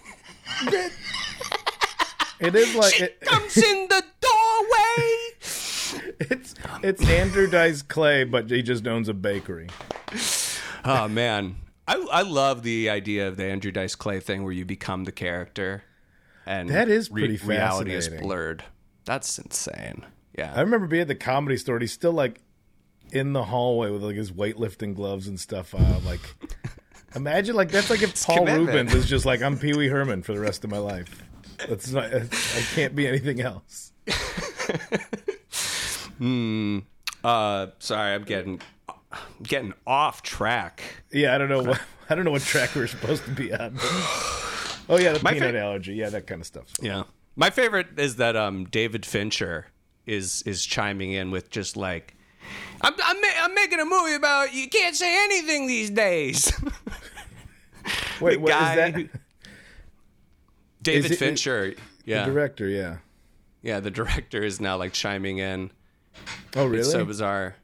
It, 0.64 0.92
it 2.42 2.54
is 2.54 2.74
like 2.74 3.00
it, 3.00 3.20
Comes 3.22 3.56
in 3.56 3.88
the 3.88 4.04
doorway. 4.20 5.18
it's 6.20 6.54
it's 6.82 7.08
Andrew 7.08 7.48
Dice 7.48 7.82
Clay, 7.82 8.24
but 8.24 8.50
he 8.50 8.62
just 8.62 8.86
owns 8.86 9.08
a 9.08 9.14
bakery. 9.14 9.68
Oh 10.84 11.08
man, 11.08 11.56
I 11.86 11.94
I 12.10 12.22
love 12.22 12.62
the 12.62 12.90
idea 12.90 13.28
of 13.28 13.36
the 13.36 13.44
Andrew 13.44 13.70
Dice 13.72 13.94
Clay 13.94 14.20
thing 14.20 14.42
where 14.44 14.52
you 14.52 14.64
become 14.64 15.04
the 15.04 15.12
character, 15.12 15.84
and 16.46 16.68
That 16.68 16.88
is 16.88 17.08
pretty 17.08 17.36
reality 17.36 17.92
is 17.94 18.06
fascinating. 18.06 18.28
blurred. 18.28 18.64
That's 19.04 19.38
insane. 19.38 20.04
Yeah, 20.36 20.52
I 20.54 20.60
remember 20.60 20.86
being 20.86 21.02
at 21.02 21.08
the 21.08 21.14
comedy 21.14 21.56
store. 21.56 21.76
and 21.76 21.82
He's 21.82 21.92
still 21.92 22.12
like 22.12 22.40
in 23.10 23.32
the 23.34 23.44
hallway 23.44 23.90
with 23.90 24.02
like 24.02 24.16
his 24.16 24.32
weightlifting 24.32 24.94
gloves 24.94 25.26
and 25.28 25.38
stuff 25.38 25.74
on. 25.74 26.04
Like, 26.04 26.20
imagine 27.14 27.54
like 27.56 27.70
that's 27.70 27.90
like 27.90 28.02
if 28.02 28.24
Paul 28.24 28.38
commitment. 28.38 28.68
Rubens 28.68 28.94
is 28.94 29.06
just 29.06 29.26
like 29.26 29.42
I'm 29.42 29.58
Pee 29.58 29.74
Wee 29.74 29.88
Herman 29.88 30.22
for 30.22 30.32
the 30.32 30.40
rest 30.40 30.64
of 30.64 30.70
my 30.70 30.78
life. 30.78 31.22
That's 31.68 31.90
not. 31.90 32.12
I 32.14 32.26
can't 32.74 32.94
be 32.94 33.06
anything 33.06 33.40
else. 33.40 33.92
uh, 37.24 37.66
sorry, 37.78 38.14
I'm 38.14 38.24
getting 38.24 38.60
getting 39.42 39.74
off 39.86 40.22
track. 40.22 40.82
Yeah, 41.12 41.34
I 41.34 41.38
don't 41.38 41.48
know 41.48 41.62
what 41.62 41.80
I 42.10 42.14
don't 42.14 42.24
know 42.24 42.30
what 42.30 42.42
track 42.42 42.74
we're 42.74 42.86
supposed 42.86 43.24
to 43.24 43.30
be 43.30 43.52
on. 43.52 43.74
but- 43.74 44.78
Oh 44.88 44.98
yeah, 44.98 45.12
the 45.12 45.22
My 45.22 45.32
peanut 45.32 45.52
fa- 45.54 45.60
allergy. 45.60 45.94
Yeah, 45.94 46.08
that 46.10 46.26
kind 46.26 46.40
of 46.40 46.46
stuff. 46.46 46.66
Yeah, 46.80 47.04
my 47.36 47.50
favorite 47.50 47.86
is 47.98 48.16
that 48.16 48.36
um 48.36 48.64
David 48.64 49.06
Fincher 49.06 49.66
is 50.06 50.42
is 50.46 50.64
chiming 50.66 51.12
in 51.12 51.30
with 51.30 51.50
just 51.50 51.76
like. 51.76 52.16
I'm, 52.84 52.92
I'm, 53.04 53.20
ma- 53.20 53.28
I'm 53.44 53.54
making 53.54 53.78
a 53.78 53.84
movie 53.84 54.14
about 54.14 54.52
you 54.52 54.68
can't 54.68 54.96
say 54.96 55.22
anything 55.24 55.68
these 55.68 55.88
days. 55.90 56.52
Wait, 58.20 58.40
what 58.40 58.50
is 58.50 58.54
guy 58.56 58.74
that? 58.90 59.08
David 60.82 61.12
it- 61.12 61.16
Fincher, 61.18 61.74
yeah, 62.04 62.24
The 62.24 62.32
Director, 62.32 62.68
yeah. 62.68 62.96
yeah, 63.62 63.80
the 63.80 63.90
director 64.00 64.42
is 64.42 64.60
now 64.60 64.76
like 64.76 64.92
chiming 64.92 65.38
in. 65.38 65.70
Oh 66.56 66.66
really? 66.66 66.80
It's 66.80 66.90
so 66.90 67.04
bizarre. 67.04 67.56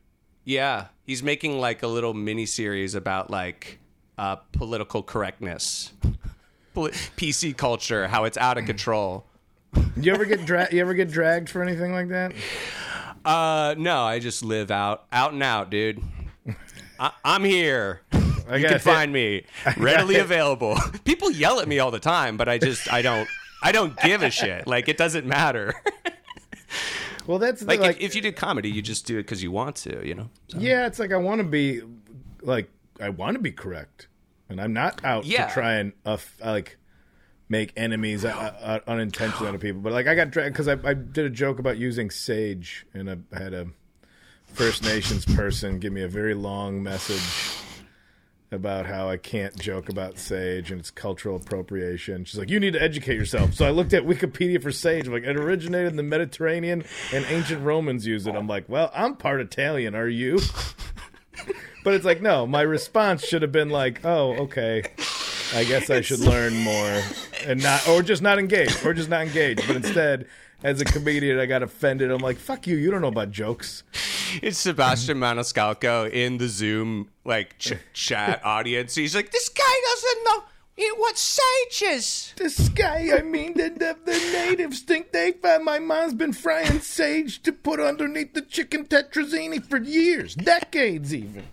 Yeah, 0.44 0.86
he's 1.04 1.22
making 1.22 1.58
like 1.58 1.82
a 1.82 1.86
little 1.88 2.14
mini 2.14 2.46
series 2.46 2.94
about 2.94 3.30
like 3.30 3.78
uh, 4.16 4.36
political 4.52 5.02
correctness, 5.02 5.92
Poli- 6.74 6.92
PC 6.92 7.56
culture, 7.56 8.08
how 8.08 8.24
it's 8.24 8.38
out 8.38 8.56
of 8.58 8.64
control. 8.64 9.26
you 9.96 10.12
ever 10.14 10.24
get 10.24 10.46
dra- 10.46 10.68
you 10.72 10.80
ever 10.80 10.94
get 10.94 11.10
dragged 11.10 11.50
for 11.50 11.62
anything 11.62 11.92
like 11.92 12.08
that? 12.08 12.32
Uh, 13.24 13.74
no, 13.76 14.02
I 14.04 14.18
just 14.20 14.42
live 14.42 14.70
out, 14.70 15.04
out 15.12 15.32
and 15.34 15.42
out, 15.42 15.68
dude. 15.70 16.02
I- 16.98 17.12
I'm 17.24 17.44
here. 17.44 18.00
I 18.48 18.56
You 18.56 18.68
can 18.68 18.78
find 18.78 19.12
me 19.12 19.44
readily 19.76 20.16
available. 20.16 20.78
People 21.04 21.30
yell 21.30 21.60
at 21.60 21.68
me 21.68 21.78
all 21.78 21.90
the 21.90 22.00
time, 22.00 22.36
but 22.36 22.48
I 22.48 22.58
just 22.58 22.92
I 22.92 23.02
don't 23.02 23.28
I 23.62 23.72
don't 23.72 23.96
give 24.00 24.22
a 24.22 24.30
shit. 24.30 24.66
Like 24.66 24.88
it 24.88 24.96
doesn't 24.96 25.26
matter. 25.26 25.74
Well, 27.26 27.38
that's 27.38 27.60
the, 27.60 27.66
like, 27.66 27.80
like 27.80 27.96
if, 27.98 28.02
if 28.02 28.14
you 28.14 28.22
do 28.22 28.32
comedy, 28.32 28.70
you 28.70 28.80
just 28.80 29.06
do 29.06 29.18
it 29.18 29.24
because 29.24 29.42
you 29.42 29.50
want 29.52 29.76
to, 29.76 30.06
you 30.06 30.14
know. 30.14 30.30
yeah, 30.48 30.86
it's 30.86 30.98
like 30.98 31.12
I 31.12 31.18
want 31.18 31.40
to 31.40 31.44
be 31.46 31.82
like 32.40 32.70
I 33.02 33.10
want 33.10 33.34
to 33.34 33.38
be 33.38 33.52
correct, 33.52 34.08
and 34.48 34.58
I'm 34.58 34.72
not 34.72 35.04
out 35.04 35.26
Yeah. 35.26 35.46
to 35.46 35.52
try 35.52 35.74
and 35.74 35.92
uh, 36.06 36.16
like 36.42 36.78
make 37.50 37.74
enemies 37.76 38.24
uh, 38.24 38.28
uh, 38.30 38.80
unintentionally 38.86 39.46
out 39.46 39.54
of 39.54 39.60
people. 39.60 39.82
But 39.82 39.92
like 39.92 40.06
I 40.06 40.14
got 40.14 40.30
dragged 40.30 40.54
because 40.54 40.68
I, 40.68 40.78
I 40.82 40.94
did 40.94 41.26
a 41.26 41.30
joke 41.30 41.58
about 41.58 41.76
using 41.76 42.10
sage, 42.10 42.86
and 42.94 43.10
I 43.10 43.38
had 43.38 43.52
a 43.52 43.66
First 44.46 44.82
Nations 44.82 45.26
person 45.26 45.78
give 45.80 45.92
me 45.92 46.00
a 46.00 46.08
very 46.08 46.32
long 46.32 46.82
message 46.82 47.20
about 48.50 48.86
how 48.86 49.10
I 49.10 49.18
can't 49.18 49.54
joke 49.58 49.88
about 49.88 50.18
sage 50.18 50.70
and 50.70 50.80
it's 50.80 50.90
cultural 50.90 51.36
appropriation. 51.36 52.24
She's 52.24 52.38
like, 52.38 52.48
you 52.48 52.58
need 52.58 52.72
to 52.72 52.82
educate 52.82 53.16
yourself. 53.16 53.52
So 53.54 53.66
I 53.66 53.70
looked 53.70 53.92
at 53.92 54.04
Wikipedia 54.04 54.62
for 54.62 54.72
sage. 54.72 55.06
I'm 55.06 55.12
like, 55.12 55.24
it 55.24 55.36
originated 55.36 55.90
in 55.90 55.96
the 55.96 56.02
Mediterranean 56.02 56.84
and 57.12 57.24
ancient 57.26 57.62
Romans 57.62 58.06
used 58.06 58.26
it. 58.26 58.34
I'm 58.34 58.46
like, 58.46 58.68
well, 58.68 58.90
I'm 58.94 59.16
part 59.16 59.40
Italian. 59.40 59.94
Are 59.94 60.08
you? 60.08 60.40
But 61.84 61.94
it's 61.94 62.04
like, 62.04 62.20
no, 62.20 62.46
my 62.46 62.62
response 62.62 63.24
should 63.24 63.42
have 63.42 63.52
been 63.52 63.70
like, 63.70 64.04
oh, 64.04 64.32
okay. 64.44 64.82
I 65.54 65.64
guess 65.64 65.88
I 65.88 66.00
should 66.00 66.20
learn 66.20 66.54
more 66.56 67.02
and 67.46 67.62
not, 67.62 67.88
or 67.88 68.02
just 68.02 68.20
not 68.20 68.38
engage, 68.38 68.84
or 68.84 68.92
just 68.92 69.08
not 69.08 69.22
engage. 69.22 69.66
But 69.66 69.76
instead, 69.76 70.26
as 70.62 70.80
a 70.80 70.84
comedian, 70.84 71.38
I 71.38 71.46
got 71.46 71.62
offended. 71.62 72.10
I'm 72.10 72.18
like, 72.18 72.36
fuck 72.36 72.66
you. 72.66 72.76
You 72.76 72.90
don't 72.90 73.00
know 73.00 73.08
about 73.08 73.30
jokes. 73.30 73.84
It's 74.42 74.58
Sebastian 74.58 75.18
Maniscalco 75.18 76.10
in 76.10 76.38
the 76.38 76.48
Zoom 76.48 77.10
like 77.24 77.58
ch- 77.58 77.74
chat 77.92 78.40
audience. 78.44 78.94
He's 78.94 79.14
like, 79.14 79.30
this 79.30 79.48
guy 79.48 79.62
doesn't 79.94 80.24
know 80.24 80.44
what 80.98 81.16
sage 81.18 81.82
is. 81.82 82.32
This 82.36 82.68
guy, 82.68 83.10
I 83.16 83.22
mean, 83.22 83.54
the, 83.54 83.70
the, 83.70 83.96
the 84.04 84.18
natives 84.32 84.80
think 84.80 85.12
they 85.12 85.32
found 85.32 85.62
uh, 85.62 85.64
my 85.64 85.78
mom's 85.78 86.14
been 86.14 86.32
frying 86.32 86.80
sage 86.80 87.42
to 87.42 87.52
put 87.52 87.80
underneath 87.80 88.34
the 88.34 88.42
chicken 88.42 88.84
tetrazzini 88.84 89.64
for 89.64 89.78
years, 89.78 90.34
decades 90.34 91.14
even. 91.14 91.44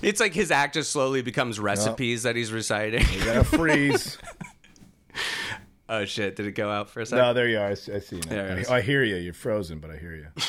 It's 0.00 0.20
like 0.20 0.32
his 0.32 0.50
act 0.52 0.74
just 0.74 0.92
slowly 0.92 1.22
becomes 1.22 1.58
recipes 1.58 2.22
that 2.22 2.36
he's 2.36 2.52
reciting. 2.52 3.04
You 3.12 3.24
gotta 3.24 3.44
freeze. 3.44 4.18
Oh 5.88 6.04
shit! 6.04 6.36
Did 6.36 6.46
it 6.46 6.52
go 6.52 6.70
out 6.70 6.90
for 6.90 7.00
a 7.00 7.06
second? 7.06 7.24
No, 7.24 7.32
there 7.34 7.48
you 7.48 7.58
are. 7.58 7.68
I 7.68 7.74
see, 7.74 7.92
I 7.92 7.98
see 7.98 8.16
you 8.16 8.22
now. 8.30 8.56
I, 8.68 8.76
I 8.76 8.80
hear 8.82 9.02
you. 9.02 9.16
You're 9.16 9.32
frozen, 9.32 9.78
but 9.78 9.90
I 9.90 9.96
hear 9.96 10.14
you. 10.14 10.26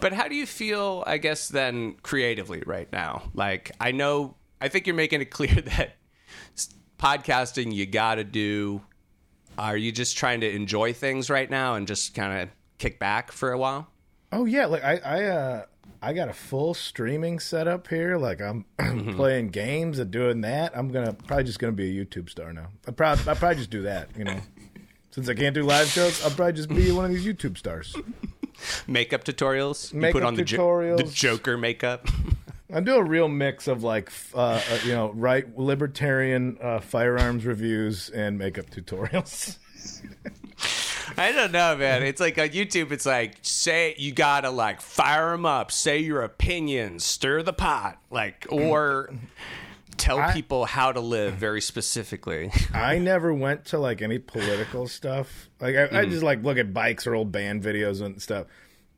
But 0.00 0.14
how 0.14 0.28
do 0.28 0.34
you 0.34 0.46
feel, 0.46 1.04
I 1.06 1.18
guess, 1.18 1.48
then 1.48 1.94
creatively 2.02 2.62
right 2.64 2.90
now? 2.90 3.24
Like, 3.34 3.70
I 3.78 3.92
know, 3.92 4.34
I 4.60 4.68
think 4.68 4.86
you're 4.86 4.96
making 4.96 5.20
it 5.20 5.26
clear 5.26 5.54
that 5.54 5.96
podcasting 6.98 7.72
you 7.72 7.86
got 7.86 8.16
to 8.16 8.24
do. 8.24 8.80
Are 9.58 9.76
you 9.76 9.92
just 9.92 10.16
trying 10.16 10.40
to 10.40 10.50
enjoy 10.50 10.94
things 10.94 11.28
right 11.28 11.50
now 11.50 11.74
and 11.74 11.86
just 11.86 12.14
kind 12.14 12.42
of 12.42 12.48
kick 12.78 12.98
back 12.98 13.30
for 13.30 13.52
a 13.52 13.58
while? 13.58 13.88
Oh 14.32 14.46
yeah, 14.46 14.66
like 14.66 14.84
I 14.84 14.96
I 14.98 15.24
uh 15.24 15.64
I 16.02 16.12
got 16.14 16.28
a 16.28 16.32
full 16.32 16.72
streaming 16.74 17.38
setup 17.40 17.88
here. 17.88 18.16
Like 18.16 18.40
I'm 18.40 18.64
Mm-hmm. 18.78 19.12
playing 19.16 19.48
games 19.50 19.98
and 19.98 20.10
doing 20.10 20.40
that. 20.42 20.76
I'm 20.76 20.88
gonna 20.90 21.12
probably 21.12 21.44
just 21.44 21.58
gonna 21.58 21.72
be 21.72 21.98
a 21.98 22.04
YouTube 22.04 22.28
star 22.30 22.52
now. 22.52 22.68
I 22.88 22.90
probably 22.92 23.30
I 23.30 23.34
probably 23.34 23.56
just 23.56 23.70
do 23.70 23.82
that. 23.82 24.08
You 24.16 24.24
know, 24.24 24.40
since 25.10 25.28
I 25.28 25.34
can't 25.34 25.54
do 25.54 25.62
live 25.62 25.86
shows, 25.88 26.24
I'll 26.24 26.30
probably 26.30 26.54
just 26.54 26.68
be 26.70 26.90
one 26.92 27.04
of 27.04 27.10
these 27.10 27.24
YouTube 27.26 27.56
stars. 27.58 27.94
Makeup 28.86 29.24
tutorials? 29.24 29.92
You 29.94 30.12
put 30.12 30.22
on 30.22 30.34
the, 30.34 30.44
jo- 30.44 30.96
the 30.96 31.02
tutorials. 31.04 31.14
Joker 31.14 31.56
makeup? 31.56 32.08
I 32.72 32.80
do 32.80 32.94
a 32.96 33.02
real 33.02 33.26
mix 33.28 33.66
of 33.68 33.82
like 33.82 34.10
uh, 34.34 34.38
uh, 34.70 34.78
you 34.84 34.92
know 34.92 35.10
right 35.12 35.46
libertarian 35.58 36.56
uh, 36.62 36.80
firearms 36.80 37.44
reviews 37.44 38.10
and 38.10 38.38
makeup 38.38 38.70
tutorials. 38.70 39.56
I 41.16 41.32
don't 41.32 41.52
know, 41.52 41.76
man. 41.76 42.02
It's 42.02 42.20
like 42.20 42.38
on 42.38 42.48
YouTube, 42.48 42.92
it's 42.92 43.06
like, 43.06 43.36
say, 43.42 43.94
you 43.98 44.12
gotta 44.12 44.50
like 44.50 44.80
fire 44.80 45.30
them 45.30 45.46
up, 45.46 45.70
say 45.72 45.98
your 45.98 46.22
opinions, 46.22 47.04
stir 47.04 47.42
the 47.42 47.52
pot, 47.52 47.98
like, 48.10 48.46
or 48.50 49.10
tell 49.96 50.18
I- 50.18 50.32
people 50.32 50.64
how 50.64 50.92
to 50.92 51.00
live 51.00 51.34
very 51.34 51.60
specifically. 51.60 52.50
I 52.74 52.98
never 52.98 53.32
went 53.34 53.66
to 53.66 53.78
like 53.78 54.02
any 54.02 54.18
political 54.18 54.88
stuff. 54.88 55.48
Like 55.60 55.76
I, 55.76 56.00
I 56.00 56.04
just 56.06 56.22
like 56.22 56.42
look 56.42 56.58
at 56.58 56.72
bikes 56.72 57.06
or 57.06 57.14
old 57.14 57.30
band 57.32 57.62
videos 57.62 58.00
and 58.00 58.20
stuff. 58.20 58.46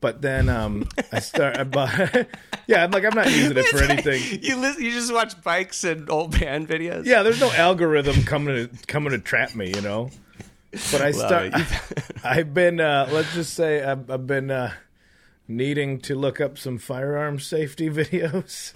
But 0.00 0.20
then 0.20 0.48
um, 0.48 0.88
I 1.12 1.20
start. 1.20 1.56
I 1.56 1.62
bought, 1.62 1.96
yeah, 2.66 2.82
I'm 2.82 2.90
like 2.90 3.04
I'm 3.04 3.14
not 3.14 3.30
using 3.30 3.56
it 3.56 3.66
for 3.66 3.84
anything. 3.84 4.40
you 4.42 4.56
listen, 4.56 4.82
you 4.82 4.90
just 4.90 5.12
watch 5.14 5.40
bikes 5.44 5.84
and 5.84 6.10
old 6.10 6.32
band 6.40 6.66
videos. 6.68 7.04
Yeah, 7.04 7.22
there's 7.22 7.40
no 7.40 7.52
algorithm 7.52 8.24
coming 8.24 8.68
to 8.68 8.86
coming 8.86 9.12
to 9.12 9.20
trap 9.20 9.54
me, 9.54 9.68
you 9.72 9.80
know. 9.80 10.10
But 10.90 11.02
I 11.02 11.10
start. 11.12 11.52
I've 12.24 12.54
been. 12.54 12.80
Uh, 12.80 13.08
let's 13.12 13.34
just 13.34 13.54
say 13.54 13.82
I've, 13.82 14.10
I've 14.10 14.26
been 14.26 14.50
uh, 14.50 14.72
needing 15.46 15.98
to 16.00 16.14
look 16.14 16.40
up 16.40 16.56
some 16.58 16.78
firearm 16.78 17.38
safety 17.38 17.90
videos. 18.00 18.72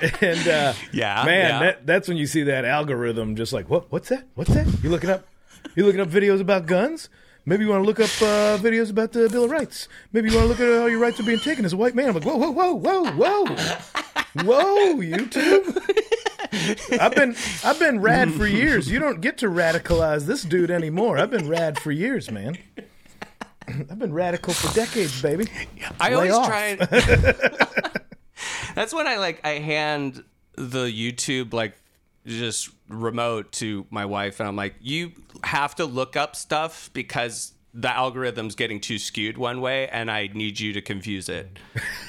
and 0.20 0.48
uh, 0.48 0.72
Yeah, 0.92 1.24
man, 1.24 1.50
yeah. 1.50 1.58
That, 1.60 1.86
that's 1.86 2.08
when 2.08 2.16
you 2.16 2.26
see 2.26 2.44
that 2.44 2.64
algorithm 2.64 3.36
just 3.36 3.52
like 3.52 3.68
what? 3.68 3.90
What's 3.90 4.08
that? 4.10 4.26
What's 4.34 4.54
that? 4.54 4.66
You 4.82 4.90
looking 4.90 5.10
up? 5.10 5.26
You 5.74 5.84
looking 5.86 6.00
up 6.00 6.08
videos 6.08 6.40
about 6.40 6.66
guns? 6.66 7.08
Maybe 7.46 7.64
you 7.64 7.70
want 7.70 7.82
to 7.82 7.86
look 7.86 8.00
up 8.00 8.10
uh, 8.22 8.56
videos 8.62 8.90
about 8.90 9.12
the 9.12 9.28
Bill 9.28 9.44
of 9.44 9.50
Rights. 9.50 9.88
Maybe 10.12 10.30
you 10.30 10.36
want 10.36 10.46
to 10.46 10.48
look 10.48 10.60
at 10.60 10.80
how 10.80 10.86
your 10.86 10.98
rights 10.98 11.20
are 11.20 11.24
being 11.24 11.38
taken 11.40 11.64
as 11.66 11.74
a 11.74 11.76
white 11.76 11.94
man. 11.94 12.08
I'm 12.08 12.14
like, 12.14 12.24
whoa, 12.24 12.36
whoa, 12.36 12.50
whoa, 12.50 12.74
whoa, 12.74 13.04
whoa, 13.12 13.44
whoa, 14.44 14.96
YouTube. 15.02 15.78
I've 17.00 17.14
been 17.14 17.36
I've 17.64 17.78
been 17.78 18.00
rad 18.00 18.32
for 18.32 18.46
years. 18.46 18.90
You 18.90 18.98
don't 18.98 19.20
get 19.20 19.38
to 19.38 19.46
radicalize 19.46 20.26
this 20.26 20.42
dude 20.42 20.70
anymore. 20.70 21.18
I've 21.18 21.30
been 21.30 21.48
rad 21.48 21.78
for 21.78 21.90
years, 21.92 22.30
man. 22.30 22.58
I've 23.66 23.98
been 23.98 24.12
radical 24.12 24.52
for 24.52 24.72
decades, 24.74 25.20
baby. 25.22 25.48
I 26.00 26.10
Lay 26.10 26.14
always 26.14 26.32
off. 26.34 26.46
try 26.46 26.66
and. 26.66 26.80
That's 28.74 28.92
when 28.92 29.06
I 29.06 29.16
like 29.16 29.40
I 29.44 29.58
hand 29.60 30.24
the 30.56 30.86
YouTube 30.86 31.52
like 31.52 31.74
just 32.26 32.70
remote 32.88 33.52
to 33.52 33.86
my 33.90 34.04
wife, 34.04 34.40
and 34.40 34.48
I'm 34.48 34.56
like, 34.56 34.74
you 34.80 35.12
have 35.44 35.74
to 35.76 35.84
look 35.84 36.16
up 36.16 36.36
stuff 36.36 36.90
because 36.92 37.52
the 37.74 37.88
algorithm's 37.88 38.54
getting 38.54 38.80
too 38.80 38.98
skewed 38.98 39.36
one 39.36 39.60
way, 39.60 39.88
and 39.88 40.08
I 40.10 40.30
need 40.32 40.60
you 40.60 40.72
to 40.74 40.80
confuse 40.80 41.28
it. 41.28 41.58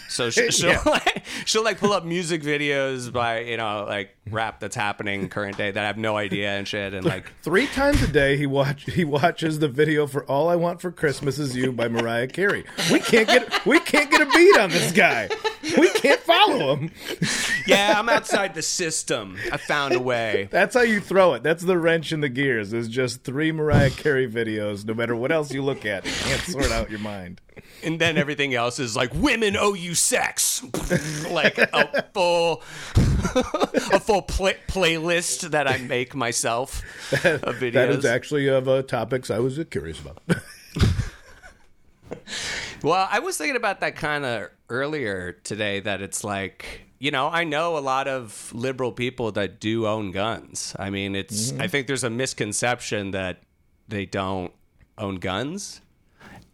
So 0.08 0.30
she, 0.32 0.51
she'll 0.51 0.69
Yeah. 0.69 0.82
like, 0.86 1.25
she'll 1.45 1.63
like 1.63 1.80
pull 1.80 1.91
up 1.91 2.06
music 2.06 2.43
videos 2.43 3.12
by 3.12 3.39
you 3.39 3.58
know 3.58 3.86
like 3.88 4.15
rap 4.30 4.60
that's 4.60 4.75
happening 4.75 5.28
current 5.28 5.58
day 5.58 5.71
that 5.71 5.84
I 5.84 5.88
have 5.88 5.97
no 5.97 6.17
idea 6.17 6.51
and 6.51 6.67
shit, 6.67 6.93
and 6.93 7.06
like 7.06 7.32
Three 7.41 7.67
times 7.67 8.01
a 8.04 8.08
day 8.08 8.38
he 8.38 8.45
watch 8.45 8.84
he 8.84 9.04
watches 9.04 9.60
the 9.60 9.67
video 9.67 10.06
for 10.06 10.23
"All 10.25 10.49
I 10.49 10.56
Want 10.56 10.82
for 10.82 10.91
Christmas 10.91 11.39
Is 11.39 11.56
You" 11.56 11.71
by 11.71 11.88
Mariah 11.88 12.28
Carey. 12.28 12.63
We 12.91 12.99
can't 12.99 13.28
get 13.28 13.65
we 13.65 13.80
can't 13.80 14.12
get 14.12 14.21
a 14.21 14.25
beat 14.28 14.58
on 14.58 14.69
this 14.69 14.91
guy. 14.91 15.30
We 15.78 15.89
can't 15.89 16.21
follow 16.21 16.75
him. 16.75 16.91
yeah, 17.65 17.95
I'm 17.97 18.08
outside 18.08 18.54
the 18.54 18.62
system. 18.62 19.38
I 19.51 19.58
found 19.58 19.93
a 19.93 19.99
way. 19.99 20.47
That's 20.51 20.75
how 20.75 20.82
you 20.82 20.99
throw 20.99 21.34
it. 21.34 21.41
That's 21.41 21.63
the 21.63 21.78
wrench 21.78 22.12
in 22.12 22.21
the 22.21 22.30
gears. 22.30 22.71
Is 22.71 22.88
just 22.88 23.23
three 23.23 23.51
Mariah 23.51 23.89
Carey 23.89 24.30
videos. 24.30 24.86
No 24.86 24.93
matter 24.93 25.15
what 25.15 25.32
else 25.32 25.51
you 25.56 25.63
look 25.63 25.86
at, 25.86 26.06
you 26.06 26.12
can't 26.12 26.41
sort 26.41 26.72
out 26.72 26.89
your 26.91 27.00
mind. 27.00 27.41
and 27.84 28.00
then 28.00 28.18
everything 28.18 28.54
else 28.54 28.80
is 28.80 28.96
like 28.96 29.13
women 29.13 29.56
owe 29.58 29.74
you 29.74 29.96
sex 29.96 30.62
like 31.32 31.58
a 31.58 32.04
full 32.13 32.62
a 32.96 34.00
full 34.00 34.22
play- 34.22 34.58
playlist 34.68 35.50
that 35.52 35.68
i 35.68 35.78
make 35.78 36.13
myself 36.13 36.84
of 37.13 37.56
videos 37.56 37.74
That 37.74 37.89
is 37.89 38.06
actually 38.06 38.48
of 38.48 38.68
uh, 38.68 38.82
topics 38.84 39.32
I 39.32 39.39
was 39.39 39.58
uh, 39.58 39.63
curious 39.70 40.00
about. 40.00 40.22
well 42.84 43.08
i 43.10 43.20
was 43.20 43.38
thinking 43.38 43.56
about 43.56 43.80
that 43.80 43.96
kind 43.96 44.26
of 44.26 44.50
earlier 44.70 45.34
today 45.44 45.80
that 45.80 46.02
it's 46.02 46.24
like 46.24 46.82
you 47.00 47.12
know 47.12 47.30
i 47.30 47.44
know 47.44 47.78
a 47.78 47.80
lot 47.80 48.08
of 48.08 48.52
liberal 48.54 48.91
people 48.91 49.32
that 49.32 49.60
do 49.60 49.88
own 49.88 50.12
guns 50.12 50.76
i 50.78 50.89
mean 50.89 51.15
it's 51.15 51.54
i 51.54 51.68
think 51.68 51.88
there's 51.88 52.04
a 52.04 52.10
misconception 52.10 53.12
that 53.12 53.41
they 53.88 54.06
don't 54.06 54.54
own 54.98 55.16
guns 55.16 55.82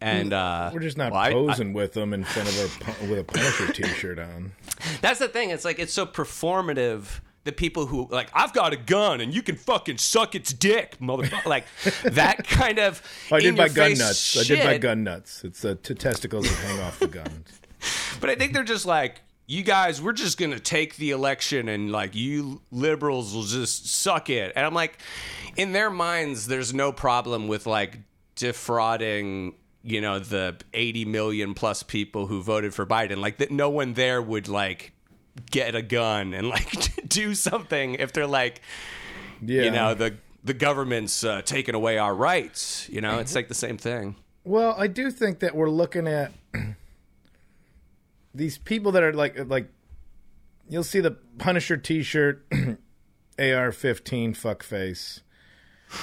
and 0.00 0.32
uh 0.32 0.70
We're 0.72 0.80
just 0.80 0.96
not 0.98 1.12
well, 1.12 1.20
I- 1.20 1.28
I- 1.28 1.32
posing 1.32 1.72
with 1.72 1.92
them 1.92 2.12
in 2.12 2.24
front 2.24 2.48
of 2.48 2.58
our 3.02 3.08
with 3.08 3.18
a 3.20 3.24
Punisher 3.24 3.72
T-shirt 3.72 4.18
on. 4.18 4.52
That's 5.00 5.18
the 5.20 5.28
thing. 5.28 5.50
It's 5.50 5.64
like 5.64 5.78
it's 5.78 5.92
so 5.92 6.06
performative. 6.06 7.20
The 7.44 7.52
people 7.52 7.86
who 7.86 8.06
like 8.10 8.28
I've 8.34 8.52
got 8.52 8.72
a 8.72 8.76
gun 8.76 9.20
and 9.20 9.34
you 9.34 9.42
can 9.42 9.56
fucking 9.56 9.98
suck 9.98 10.34
its 10.36 10.52
dick, 10.52 10.96
motherfucker. 11.00 11.44
Like 11.46 11.64
that 12.04 12.46
kind 12.46 12.78
of. 12.78 13.02
I 13.32 13.40
did 13.40 13.56
my 13.56 13.68
gun 13.68 13.94
nuts. 13.94 14.38
I 14.38 14.44
did 14.44 14.64
my 14.64 14.78
gun 14.78 15.02
nuts. 15.04 15.42
It's 15.44 15.60
the 15.62 15.74
t- 15.74 15.94
testicles 15.94 16.44
that 16.48 16.54
hang 16.66 16.80
off 16.80 16.98
the 16.98 17.08
guns. 17.08 17.48
But 18.20 18.30
I 18.30 18.36
think 18.36 18.52
they're 18.52 18.62
just 18.62 18.86
like, 18.86 19.22
you 19.48 19.64
guys, 19.64 20.00
we're 20.00 20.12
just 20.12 20.38
gonna 20.38 20.60
take 20.60 20.94
the 20.96 21.10
election 21.10 21.68
and 21.68 21.90
like 21.90 22.14
you 22.14 22.62
liberals 22.70 23.34
will 23.34 23.42
just 23.42 23.88
suck 23.88 24.30
it. 24.30 24.52
And 24.54 24.64
I'm 24.64 24.74
like, 24.74 24.98
in 25.56 25.72
their 25.72 25.90
minds, 25.90 26.46
there's 26.46 26.72
no 26.72 26.92
problem 26.92 27.48
with 27.48 27.66
like 27.66 27.98
defrauding. 28.34 29.54
You 29.84 30.00
know 30.00 30.20
the 30.20 30.56
80 30.72 31.06
million 31.06 31.54
plus 31.54 31.82
people 31.82 32.28
who 32.28 32.40
voted 32.40 32.72
for 32.72 32.86
Biden. 32.86 33.16
Like 33.16 33.38
that, 33.38 33.50
no 33.50 33.68
one 33.68 33.94
there 33.94 34.22
would 34.22 34.46
like 34.46 34.92
get 35.50 35.74
a 35.74 35.82
gun 35.82 36.34
and 36.34 36.48
like 36.48 37.04
do 37.08 37.34
something 37.34 37.94
if 37.96 38.12
they're 38.12 38.26
like, 38.28 38.60
Yeah. 39.40 39.62
you 39.62 39.70
know 39.72 39.94
the 39.94 40.18
the 40.44 40.54
government's 40.54 41.24
uh, 41.24 41.42
taking 41.42 41.74
away 41.74 41.98
our 41.98 42.14
rights 42.14 42.88
you 42.90 43.00
know 43.00 43.18
it's 43.18 43.34
like 43.34 43.48
the 43.48 43.54
same 43.54 43.76
thing 43.78 44.14
Well, 44.44 44.74
I 44.78 44.86
do 44.88 45.10
think 45.10 45.38
that 45.40 45.54
we're 45.56 45.70
looking 45.70 46.06
at 46.06 46.32
these 48.34 48.58
people 48.58 48.92
that 48.92 49.02
are 49.02 49.12
like 49.12 49.36
like 49.48 49.68
you'll 50.68 50.84
see 50.84 51.00
the 51.00 51.12
Punisher 51.38 51.76
T-shirt, 51.76 52.46
AR-15 52.52 54.30
fuckface, 54.36 55.20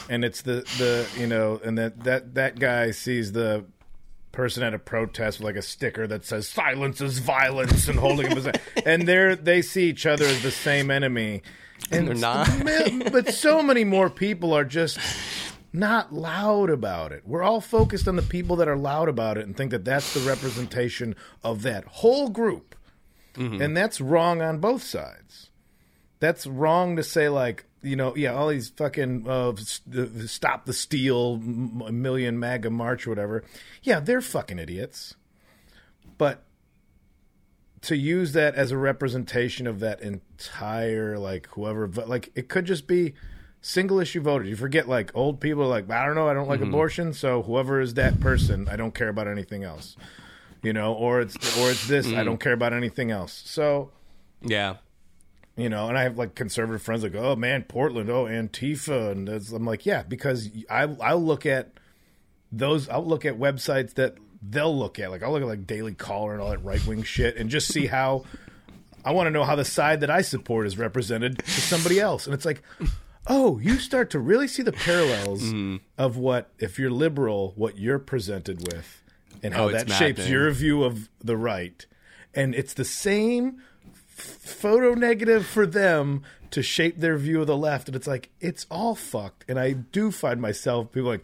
and 0.10 0.24
it's 0.24 0.42
the 0.42 0.66
the 0.78 1.08
you 1.18 1.28
know, 1.28 1.60
and 1.64 1.78
that 1.78 2.04
that 2.04 2.36
that 2.36 2.60
guy 2.60 2.92
sees 2.92 3.32
the 3.32 3.66
person 4.32 4.64
at 4.64 4.74
a 4.74 4.80
protest 4.80 5.40
with 5.40 5.46
like 5.46 5.56
a 5.56 5.62
sticker 5.62 6.08
that 6.08 6.26
says 6.26 6.48
"Silence 6.48 7.02
is 7.02 7.20
violence" 7.20 7.88
and 7.88 8.00
holding 8.00 8.32
as 8.38 8.46
a- 8.46 8.54
and 8.88 9.08
they're 9.08 9.36
they 9.36 9.62
see 9.62 9.90
each 9.90 10.06
other 10.06 10.26
as 10.26 10.42
the 10.44 10.52
same 10.52 10.92
enemy, 10.92 11.42
and 11.92 12.08
they're 12.08 12.16
not. 12.16 12.64
man, 12.64 13.10
but 13.12 13.34
so 13.34 13.62
many 13.62 13.84
more 13.84 14.10
people 14.10 14.54
are 14.54 14.66
just 14.66 15.00
not 15.72 16.14
loud 16.14 16.70
about 16.70 17.12
it. 17.12 17.24
We're 17.26 17.44
all 17.44 17.62
focused 17.62 18.08
on 18.08 18.16
the 18.16 18.22
people 18.22 18.56
that 18.58 18.68
are 18.68 18.78
loud 18.78 19.10
about 19.10 19.38
it 19.38 19.46
and 19.46 19.56
think 19.56 19.72
that 19.72 19.86
that's 19.86 20.14
the 20.14 20.22
representation 20.22 21.16
of 21.44 21.62
that 21.64 21.86
whole 21.86 22.30
group. 22.30 22.76
Mm-hmm. 23.36 23.62
And 23.62 23.78
that's 23.78 24.02
wrong 24.02 24.42
on 24.42 24.60
both 24.60 24.84
sides. 24.84 25.50
That's 26.20 26.48
wrong 26.48 26.96
to 26.96 27.04
say 27.04 27.30
like, 27.30 27.66
you 27.82 27.96
know, 27.96 28.16
yeah, 28.16 28.34
all 28.34 28.50
these 28.50 28.70
fucking 28.70 29.28
uh, 29.28 29.56
stop 30.26 30.66
the 30.66 30.74
steal 30.74 31.38
million 31.38 32.40
MAGA 32.40 32.70
march 32.70 33.08
or 33.08 33.12
whatever. 33.12 33.44
Yeah, 33.82 34.00
they're 34.00 34.22
fucking 34.22 34.60
idiots. 34.60 35.16
But 36.18 36.44
to 37.82 37.96
use 37.96 38.34
that 38.34 38.56
as 38.56 38.72
a 38.72 38.78
representation 38.78 39.66
of 39.66 39.80
that 39.80 40.02
entire 40.02 41.18
like 41.18 41.48
whoever 41.52 41.88
like 41.88 42.30
it 42.36 42.50
could 42.50 42.66
just 42.66 42.88
be 42.88 43.14
single 43.62 44.00
issue 44.00 44.22
voters. 44.22 44.50
You 44.50 44.58
forget 44.58 44.90
like 44.90 45.12
old 45.16 45.40
people 45.40 45.64
are 45.64 45.68
like 45.68 45.90
I 45.90 46.06
don't 46.06 46.16
know, 46.16 46.28
I 46.28 46.34
don't 46.34 46.50
like 46.50 46.62
abortion, 46.62 47.14
so 47.14 47.42
whoever 47.44 47.80
is 47.80 47.94
that 47.94 48.20
person, 48.20 48.68
I 48.70 48.76
don't 48.76 48.94
care 48.94 49.10
about 49.10 49.28
anything 49.28 49.64
else. 49.64 49.96
You 50.62 50.74
know, 50.74 50.94
or 50.94 51.22
it's 51.22 51.36
or 51.58 51.72
it's 51.72 51.88
this, 51.88 52.12
I 52.12 52.26
don't 52.26 52.40
care 52.40 52.52
about 52.52 52.74
anything 52.74 53.12
else. 53.12 53.32
So, 53.46 53.92
yeah 54.42 54.76
you 55.62 55.70
know, 55.70 55.88
and 55.90 55.98
I 55.98 56.04
have 56.04 56.18
like 56.18 56.36
conservative 56.36 56.82
friends 56.82 57.04
like, 57.04 57.16
oh 57.16 57.36
man, 57.36 57.64
Portland, 57.64 58.10
oh 58.10 58.26
Antifa, 58.26 59.12
and 59.12 59.28
I'm 59.30 59.66
like, 59.66 59.86
yeah, 59.86 60.04
because 60.04 60.50
I 60.70 60.84
I'll 61.02 61.24
look 61.24 61.46
at 61.46 61.72
those, 62.52 62.90
I'll 62.90 63.06
look 63.06 63.26
at 63.26 63.38
websites 63.38 63.94
that 63.96 64.16
they'll 64.42 64.78
look 64.78 65.00
at, 65.00 65.12
like 65.12 65.22
I'll 65.24 65.32
look 65.32 65.42
at 65.42 65.48
like 65.48 65.68
Daily 65.68 65.94
Caller 65.94 66.34
and 66.34 66.42
all 66.42 66.50
that 66.50 66.64
right 66.64 66.86
wing 66.88 67.04
shit, 67.04 67.38
and 67.38 67.50
just 67.50 67.72
see 67.72 67.88
how 67.88 68.24
I 69.06 69.12
want 69.12 69.28
to 69.28 69.32
know 69.32 69.44
how 69.44 69.56
the 69.56 69.66
side 69.66 70.02
that 70.02 70.10
I 70.10 70.22
support 70.22 70.66
is 70.68 70.78
represented 70.78 71.40
to 71.40 71.62
somebody 71.62 72.00
else, 72.00 72.26
and 72.26 72.34
it's 72.34 72.46
like. 72.46 72.62
Oh, 73.32 73.60
you 73.60 73.78
start 73.78 74.10
to 74.12 74.20
really 74.20 74.48
see 74.48 74.64
the 74.64 74.72
parallels 74.72 75.44
Mm-hmm. 75.44 75.76
of 76.00 76.18
what, 76.18 76.50
if 76.58 76.80
you're 76.80 76.90
liberal, 76.90 77.54
what 77.58 77.78
you're 77.78 78.00
presented 78.00 78.74
with, 78.74 79.04
and 79.44 79.54
how 79.54 79.66
Oh, 79.66 79.72
that 79.72 79.88
shapes 79.92 80.28
your 80.28 80.50
view 80.50 80.84
of 80.84 81.10
the 81.24 81.38
right. 81.38 81.86
And 82.34 82.56
it's 82.56 82.74
the 82.74 82.86
same 82.86 83.62
photo 84.20 84.94
negative 84.94 85.46
for 85.46 85.66
them 85.66 86.24
to 86.52 86.62
shape 86.64 86.98
their 86.98 87.18
view 87.18 87.42
of 87.42 87.48
the 87.48 87.58
left. 87.58 87.88
And 87.88 87.96
it's 87.96 88.08
like 88.08 88.30
it's 88.40 88.66
all 88.70 88.96
fucked. 88.96 89.46
And 89.48 89.60
i 89.60 89.72
do 89.74 90.12
find 90.12 90.42
myself 90.42 90.92
people 90.92 91.10
like 91.10 91.24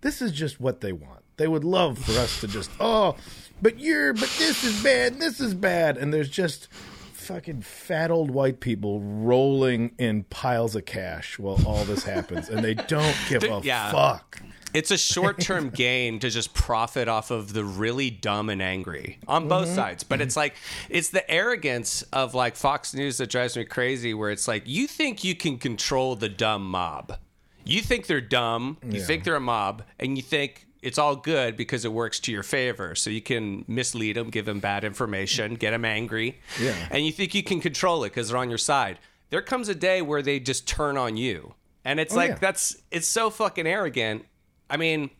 this 0.00 0.20
is 0.20 0.32
just 0.32 0.60
what 0.60 0.80
they 0.80 0.92
want. 0.92 1.20
They 1.36 1.48
would 1.48 1.64
love 1.64 1.98
for 1.98 2.12
us 2.12 2.40
to 2.40 2.48
just 2.48 2.70
oh 2.80 3.16
but 3.62 3.78
you're 3.78 4.12
but 4.12 4.30
this 4.38 4.64
is 4.64 4.82
bad 4.82 5.18
this 5.20 5.40
is 5.40 5.54
bad. 5.54 5.96
And 5.96 6.12
there's 6.12 6.28
just 6.30 6.68
fucking 7.12 7.62
fat 7.62 8.10
old 8.10 8.30
white 8.30 8.60
people 8.60 9.00
rolling 9.00 9.92
in 9.98 10.24
piles 10.24 10.76
of 10.76 10.84
cash 10.84 11.38
while 11.38 11.58
all 11.66 11.84
this 11.84 12.04
happens. 12.04 12.48
And 12.48 12.62
they 12.64 12.74
don't 12.74 13.16
give 13.28 13.42
a 13.44 13.60
Yeah. 13.62 13.90
fuck 13.90 14.40
It's 14.74 14.90
a 14.90 14.98
short 14.98 15.40
term 15.40 15.70
gain 15.70 16.18
to 16.18 16.28
just 16.28 16.52
profit 16.52 17.08
off 17.08 17.30
of 17.30 17.52
the 17.52 17.64
really 17.64 18.10
dumb 18.10 18.50
and 18.50 18.60
angry 18.60 19.18
on 19.28 19.48
both 19.48 19.66
Mm-hmm. 19.68 19.76
sides. 19.76 20.02
But 20.04 20.20
it's 20.20 20.36
like, 20.36 20.56
it's 20.90 21.10
the 21.10 21.28
arrogance 21.30 22.02
of 22.12 22.34
like 22.34 22.56
Fox 22.56 22.92
News 22.92 23.18
that 23.18 23.30
drives 23.30 23.56
me 23.56 23.64
crazy, 23.64 24.12
where 24.12 24.30
it's 24.30 24.48
like, 24.48 24.64
you 24.66 24.86
think 24.88 25.22
you 25.24 25.34
can 25.36 25.58
control 25.58 26.16
the 26.16 26.28
dumb 26.28 26.68
mob. 26.70 27.18
You 27.64 27.80
think 27.80 28.08
they're 28.08 28.20
dumb, 28.20 28.76
you 28.86 29.00
think 29.00 29.24
they're 29.24 29.36
a 29.36 29.40
mob, 29.40 29.84
and 29.98 30.18
you 30.18 30.22
think 30.22 30.66
it's 30.82 30.98
all 30.98 31.16
good 31.16 31.56
because 31.56 31.86
it 31.86 31.92
works 31.92 32.20
to 32.20 32.32
your 32.32 32.42
favor. 32.42 32.94
So 32.94 33.08
you 33.08 33.22
can 33.22 33.64
mislead 33.66 34.16
them, 34.16 34.28
give 34.28 34.44
them 34.44 34.60
bad 34.60 34.84
information, 34.84 35.54
get 35.54 35.70
them 35.70 35.84
angry. 35.86 36.40
Yeah. 36.60 36.74
And 36.90 37.06
you 37.06 37.12
think 37.12 37.34
you 37.34 37.42
can 37.42 37.60
control 37.60 38.04
it 38.04 38.10
because 38.10 38.28
they're 38.28 38.36
on 38.36 38.50
your 38.50 38.58
side. 38.58 38.98
There 39.30 39.40
comes 39.40 39.70
a 39.70 39.74
day 39.74 40.02
where 40.02 40.20
they 40.20 40.40
just 40.40 40.68
turn 40.68 40.98
on 40.98 41.16
you. 41.16 41.54
And 41.86 41.98
it's 42.00 42.14
like, 42.14 42.30
yeah. 42.32 42.38
that's, 42.38 42.76
it's 42.90 43.08
so 43.08 43.30
fucking 43.30 43.66
arrogant. 43.66 44.26
I 44.74 44.76
mean, 44.76 45.10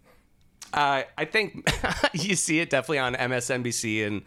uh, 0.73 1.05
I 1.17 1.25
think 1.25 1.65
you 2.13 2.35
see 2.35 2.59
it 2.59 2.71
definitely 2.71 2.99
on 2.99 3.15
MSNBC 3.15 4.05
and 4.05 4.23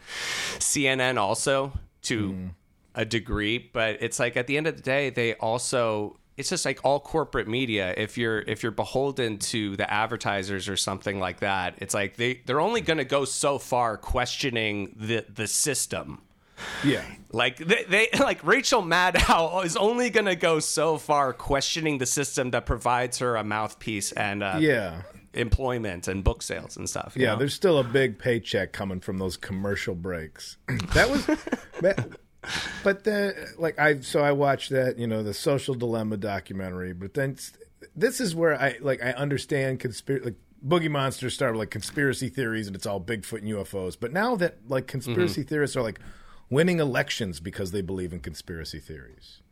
CNN 0.58 1.18
also 1.18 1.74
to 2.02 2.50
a 2.94 3.04
degree, 3.04 3.58
but 3.58 3.98
it's 4.00 4.18
like 4.18 4.38
at 4.38 4.46
the 4.46 4.56
end 4.56 4.66
of 4.66 4.76
the 4.76 4.82
day, 4.82 5.10
they 5.10 5.34
also 5.34 6.16
it's 6.38 6.48
just 6.48 6.64
like 6.64 6.80
all 6.82 7.00
corporate 7.00 7.46
media. 7.46 7.92
If 7.96 8.16
you're 8.16 8.38
if 8.40 8.62
you're 8.62 8.72
beholden 8.72 9.38
to 9.38 9.76
the 9.76 9.92
advertisers 9.92 10.68
or 10.68 10.76
something 10.76 11.20
like 11.20 11.40
that, 11.40 11.74
it's 11.78 11.92
like 11.92 12.16
they 12.16 12.40
they're 12.46 12.60
only 12.60 12.80
going 12.80 12.98
to 12.98 13.04
go 13.04 13.26
so 13.26 13.58
far 13.58 13.98
questioning 13.98 14.94
the 14.96 15.26
the 15.28 15.46
system. 15.46 16.22
yeah 16.82 17.04
Like 17.32 17.58
they, 17.58 17.84
they 17.84 18.08
like 18.18 18.42
Rachel 18.46 18.82
Maddow 18.82 19.64
is 19.66 19.76
only 19.76 20.10
going 20.10 20.26
to 20.26 20.36
go 20.36 20.60
so 20.60 20.96
far 20.96 21.32
questioning 21.34 21.98
the 21.98 22.06
system 22.06 22.52
that 22.52 22.64
provides 22.64 23.18
her 23.18 23.36
a 23.36 23.44
mouthpiece 23.44 24.12
and 24.12 24.42
uh, 24.42 24.56
yeah 24.60 25.02
employment 25.34 26.08
and 26.08 26.24
book 26.24 26.42
sales 26.42 26.76
and 26.76 26.88
stuff. 26.88 27.12
you 27.16 27.22
Yeah, 27.22 27.32
know? 27.32 27.40
there's 27.40 27.54
still 27.54 27.78
a 27.78 27.84
big 27.84 28.18
paycheck 28.18 28.72
coming 28.72 29.00
from 29.00 29.18
those 29.18 29.36
commercial 29.36 29.94
breaks. 29.94 30.56
that 30.94 31.10
was, 31.10 31.26
but- 31.80 32.18
but 32.84 33.04
the 33.04 33.34
like 33.58 33.78
I 33.78 34.00
so 34.00 34.20
I 34.20 34.32
watched 34.32 34.70
that 34.70 34.98
you 34.98 35.06
know 35.06 35.22
the 35.22 35.34
social 35.34 35.74
dilemma 35.74 36.16
documentary, 36.16 36.92
but 36.92 37.14
then 37.14 37.36
this 37.96 38.20
is 38.20 38.34
where 38.34 38.58
I 38.58 38.78
like 38.80 39.02
I 39.02 39.10
understand 39.10 39.80
conspiracy 39.80 40.24
like 40.24 40.34
Boogie 40.66 40.90
Monsters 40.90 41.34
started 41.34 41.58
like 41.58 41.70
conspiracy 41.70 42.28
theories 42.28 42.66
and 42.66 42.76
it's 42.76 42.86
all 42.86 43.00
Bigfoot 43.00 43.38
and 43.40 43.48
UFOs, 43.48 43.96
but 43.98 44.12
now 44.12 44.36
that 44.36 44.58
like 44.68 44.86
conspiracy 44.86 45.42
mm-hmm. 45.42 45.48
theorists 45.48 45.76
are 45.76 45.82
like 45.82 46.00
winning 46.50 46.80
elections 46.80 47.40
because 47.40 47.72
they 47.72 47.82
believe 47.82 48.12
in 48.12 48.20
conspiracy 48.20 48.78
theories, 48.78 49.42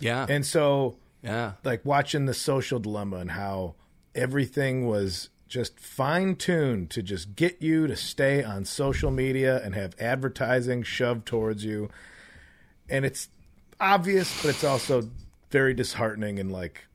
yeah, 0.00 0.26
and 0.28 0.46
so 0.46 0.96
yeah. 1.22 1.52
like 1.64 1.84
watching 1.84 2.26
the 2.26 2.34
social 2.34 2.78
dilemma 2.78 3.16
and 3.16 3.32
how 3.32 3.74
everything 4.14 4.86
was 4.86 5.30
just 5.48 5.78
fine 5.78 6.34
tuned 6.36 6.90
to 6.90 7.02
just 7.02 7.36
get 7.36 7.60
you 7.62 7.86
to 7.86 7.94
stay 7.96 8.42
on 8.42 8.64
social 8.64 9.10
media 9.10 9.62
and 9.62 9.74
have 9.74 9.94
advertising 10.00 10.82
shoved 10.82 11.26
towards 11.26 11.64
you. 11.64 11.88
And 12.88 13.04
it's 13.04 13.28
obvious, 13.80 14.42
but 14.42 14.50
it's 14.50 14.64
also 14.64 15.10
very 15.50 15.74
disheartening 15.74 16.38
and 16.38 16.50
like 16.50 16.86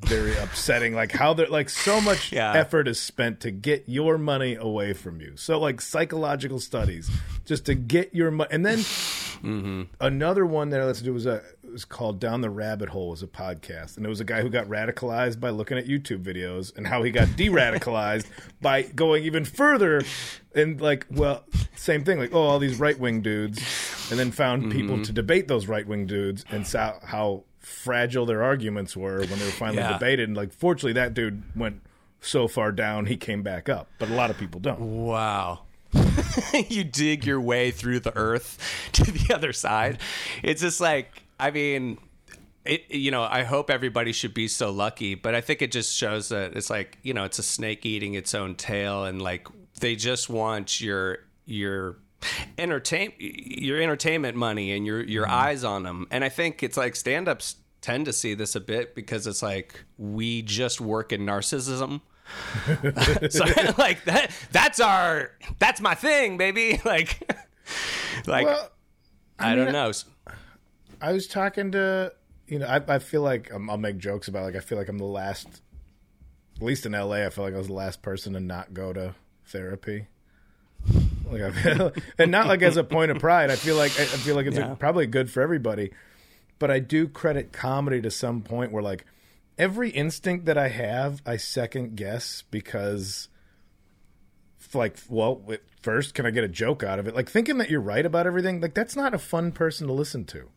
very 0.00 0.36
upsetting. 0.42 0.94
Like 0.94 1.12
how 1.12 1.34
they're 1.34 1.46
like 1.46 1.70
so 1.70 2.00
much 2.00 2.32
Yeah. 2.32 2.52
effort 2.52 2.88
is 2.88 3.00
spent 3.00 3.40
to 3.40 3.50
get 3.50 3.84
your 3.86 4.18
money 4.18 4.54
away 4.54 4.92
from 4.92 5.20
you. 5.20 5.32
So 5.36 5.58
like 5.58 5.80
psychological 5.80 6.60
studies 6.60 7.10
just 7.44 7.64
to 7.66 7.74
get 7.74 8.14
your 8.14 8.30
money. 8.30 8.50
And 8.52 8.66
then 8.66 8.78
mm-hmm. 8.78 9.82
another 10.00 10.44
one 10.44 10.70
that 10.70 10.80
I 10.80 10.84
listened 10.84 11.06
to 11.06 11.12
was 11.12 11.26
a 11.26 11.36
it 11.36 11.53
was 11.74 11.84
called 11.84 12.20
Down 12.20 12.40
the 12.40 12.48
Rabbit 12.48 12.88
Hole 12.88 13.10
was 13.10 13.22
a 13.22 13.26
podcast, 13.26 13.96
and 13.96 14.06
it 14.06 14.08
was 14.08 14.20
a 14.20 14.24
guy 14.24 14.40
who 14.40 14.48
got 14.48 14.66
radicalized 14.66 15.40
by 15.40 15.50
looking 15.50 15.76
at 15.76 15.86
YouTube 15.86 16.22
videos, 16.22 16.74
and 16.76 16.86
how 16.86 17.02
he 17.02 17.10
got 17.10 17.36
de-radicalized 17.36 18.26
by 18.62 18.82
going 18.82 19.24
even 19.24 19.44
further, 19.44 20.02
and 20.54 20.80
like, 20.80 21.06
well, 21.10 21.44
same 21.76 22.04
thing, 22.04 22.18
like, 22.18 22.32
oh, 22.32 22.42
all 22.42 22.58
these 22.58 22.78
right 22.78 22.98
wing 22.98 23.20
dudes, 23.20 23.58
and 24.10 24.18
then 24.18 24.30
found 24.30 24.72
people 24.72 24.94
mm-hmm. 24.94 25.02
to 25.02 25.12
debate 25.12 25.48
those 25.48 25.66
right 25.66 25.86
wing 25.86 26.06
dudes, 26.06 26.44
and 26.50 26.66
saw 26.66 26.94
how 27.04 27.44
fragile 27.58 28.24
their 28.24 28.42
arguments 28.42 28.96
were 28.96 29.18
when 29.18 29.38
they 29.38 29.44
were 29.44 29.50
finally 29.50 29.78
Yeah. 29.78 29.92
debated, 29.92 30.28
and 30.28 30.36
like, 30.36 30.52
fortunately, 30.52 30.94
that 30.94 31.12
dude 31.12 31.42
went 31.56 31.82
so 32.20 32.48
far 32.48 32.72
down 32.72 33.06
he 33.06 33.16
came 33.16 33.42
back 33.42 33.68
up, 33.68 33.88
but 33.98 34.08
a 34.08 34.14
lot 34.14 34.30
of 34.30 34.38
people 34.38 34.60
don't. 34.60 34.80
Wow. 34.80 35.60
you 36.68 36.84
dig 36.84 37.24
your 37.24 37.40
way 37.40 37.70
through 37.70 38.00
the 38.00 38.16
earth 38.16 38.58
to 38.92 39.10
the 39.10 39.34
other 39.34 39.52
side. 39.52 39.98
It's 40.42 40.60
just 40.60 40.80
like, 40.80 41.23
I 41.38 41.50
mean, 41.50 41.98
it, 42.64 42.90
you 42.90 43.10
know, 43.10 43.22
I 43.22 43.42
hope 43.42 43.70
everybody 43.70 44.12
should 44.12 44.34
be 44.34 44.48
so 44.48 44.70
lucky, 44.70 45.14
but 45.14 45.34
I 45.34 45.40
think 45.40 45.62
it 45.62 45.70
just 45.70 45.94
shows 45.94 46.30
that 46.30 46.56
it's 46.56 46.70
like, 46.70 46.98
you 47.02 47.12
know, 47.12 47.24
it's 47.24 47.38
a 47.38 47.42
snake 47.42 47.84
eating 47.84 48.14
its 48.14 48.34
own 48.34 48.54
tail 48.54 49.04
and 49.04 49.20
like 49.20 49.48
they 49.80 49.96
just 49.96 50.28
want 50.28 50.80
your 50.80 51.18
your 51.46 51.98
entertain 52.56 53.12
your 53.18 53.82
entertainment 53.82 54.36
money 54.36 54.72
and 54.72 54.86
your 54.86 55.02
your 55.02 55.24
mm-hmm. 55.24 55.34
eyes 55.34 55.64
on 55.64 55.82
them. 55.82 56.06
And 56.10 56.24
I 56.24 56.28
think 56.28 56.62
it's 56.62 56.76
like 56.76 56.96
stand-ups 56.96 57.56
tend 57.80 58.06
to 58.06 58.12
see 58.14 58.32
this 58.32 58.54
a 58.54 58.60
bit 58.60 58.94
because 58.94 59.26
it's 59.26 59.42
like 59.42 59.84
we 59.98 60.40
just 60.40 60.80
work 60.80 61.12
in 61.12 61.26
narcissism. 61.26 62.00
so 63.30 63.44
like 63.78 64.02
that 64.06 64.30
that's 64.50 64.80
our 64.80 65.32
that's 65.58 65.82
my 65.82 65.94
thing 65.94 66.38
baby 66.38 66.80
like 66.86 67.20
like 68.26 68.46
Well, 68.46 68.70
i, 69.38 69.54
don't 69.54 69.72
know 69.72 69.92
I 70.26 70.32
was 71.02 71.26
talking 71.26 71.72
to, 71.72 72.12
you 72.46 72.58
know, 72.58 72.66
I, 72.66 72.80
I 72.88 72.98
feel 72.98 73.22
like 73.22 73.52
um, 73.52 73.68
I'll 73.70 73.76
make 73.78 73.98
jokes 73.98 74.28
about 74.28 74.44
like 74.44 74.56
I 74.56 74.60
feel 74.60 74.78
like 74.78 74.88
I'm 74.88 74.98
the 74.98 75.04
last, 75.04 75.62
at 76.56 76.62
least 76.62 76.86
in 76.86 76.92
LA, 76.92 77.24
I 77.26 77.30
feel 77.30 77.44
like 77.44 77.54
I 77.54 77.58
was 77.58 77.66
the 77.68 77.72
last 77.74 78.02
person 78.02 78.32
to 78.34 78.40
not 78.40 78.74
go 78.74 78.92
to 78.92 79.14
therapy. 79.46 80.06
Like 81.30 81.42
I 81.42 81.50
feel, 81.50 81.92
and 82.18 82.30
not 82.30 82.46
like 82.46 82.62
as 82.62 82.76
a 82.76 82.84
point 82.84 83.10
of 83.10 83.18
pride. 83.18 83.50
I 83.50 83.56
feel 83.56 83.76
like 83.76 83.98
I, 83.98 84.02
I 84.02 84.06
feel 84.06 84.34
like 84.36 84.46
it's 84.46 84.56
Yeah. 84.56 84.74
probably 84.74 85.06
good 85.06 85.30
for 85.30 85.42
everybody, 85.42 85.92
but 86.58 86.70
I 86.70 86.78
do 86.78 87.08
credit 87.08 87.52
comedy 87.52 88.00
to 88.02 88.10
some 88.10 88.42
point 88.42 88.72
where 88.72 88.82
like 88.82 89.04
every 89.56 89.90
instinct 89.90 90.44
that 90.46 90.58
I 90.58 90.68
have, 90.68 91.22
I 91.24 91.36
second 91.36 91.96
guess 91.96 92.42
because 92.50 93.28
like 94.72 94.96
well 95.08 95.40
first 95.82 96.14
can 96.14 96.26
i 96.26 96.30
get 96.32 96.42
a 96.42 96.48
joke 96.48 96.82
out 96.82 96.98
of 96.98 97.06
it 97.06 97.14
like 97.14 97.28
thinking 97.30 97.58
that 97.58 97.70
you're 97.70 97.80
right 97.80 98.04
about 98.04 98.26
everything 98.26 98.60
like 98.60 98.74
that's 98.74 98.96
not 98.96 99.14
a 99.14 99.18
fun 99.18 99.52
person 99.52 99.86
to 99.86 99.92
listen 99.92 100.24
to 100.24 100.50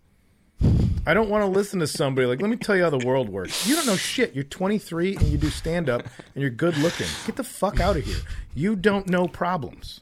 i 1.08 1.14
don't 1.14 1.30
want 1.30 1.44
to 1.44 1.50
listen 1.50 1.80
to 1.80 1.88
somebody 1.88 2.28
like 2.28 2.42
let 2.42 2.50
me 2.50 2.58
tell 2.58 2.76
you 2.76 2.84
how 2.84 2.90
the 2.90 3.06
world 3.06 3.30
works. 3.30 3.68
You 3.68 3.76
don't 3.76 3.86
know 3.86 3.96
shit. 3.96 4.36
You're 4.36 4.44
23 4.44 5.16
and 5.16 5.28
you 5.28 5.38
do 5.38 5.50
stand 5.50 5.90
up 5.90 6.04
and 6.04 6.42
you're 6.42 6.50
good 6.50 6.78
looking. 6.78 7.08
Get 7.26 7.36
the 7.36 7.44
fuck 7.44 7.80
out 7.80 7.98
of 7.98 8.04
here. 8.04 8.18
You 8.54 8.76
don't 8.76 9.08
know 9.08 9.28
problems. 9.28 10.02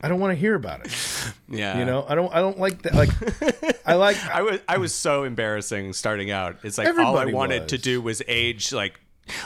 I 0.00 0.08
don't 0.08 0.20
want 0.20 0.32
to 0.32 0.36
hear 0.38 0.54
about 0.54 0.84
it. 0.84 0.92
Yeah. 1.48 1.78
You 1.78 1.84
know 1.84 2.04
i 2.08 2.14
don't 2.14 2.34
i 2.34 2.40
don't 2.40 2.58
like 2.58 2.82
that 2.82 2.94
like 2.94 3.82
i 3.86 3.94
like 3.94 4.16
i 4.26 4.42
was 4.42 4.60
i 4.68 4.78
was 4.78 4.94
so 4.94 5.24
embarrassing 5.24 5.92
starting 5.92 6.30
out. 6.30 6.56
It's 6.62 6.78
like 6.78 6.88
all 6.98 7.16
i 7.16 7.26
wanted 7.26 7.62
was. 7.62 7.70
to 7.70 7.78
do 7.78 8.00
was 8.00 8.22
age 8.26 8.72
like 8.72 9.00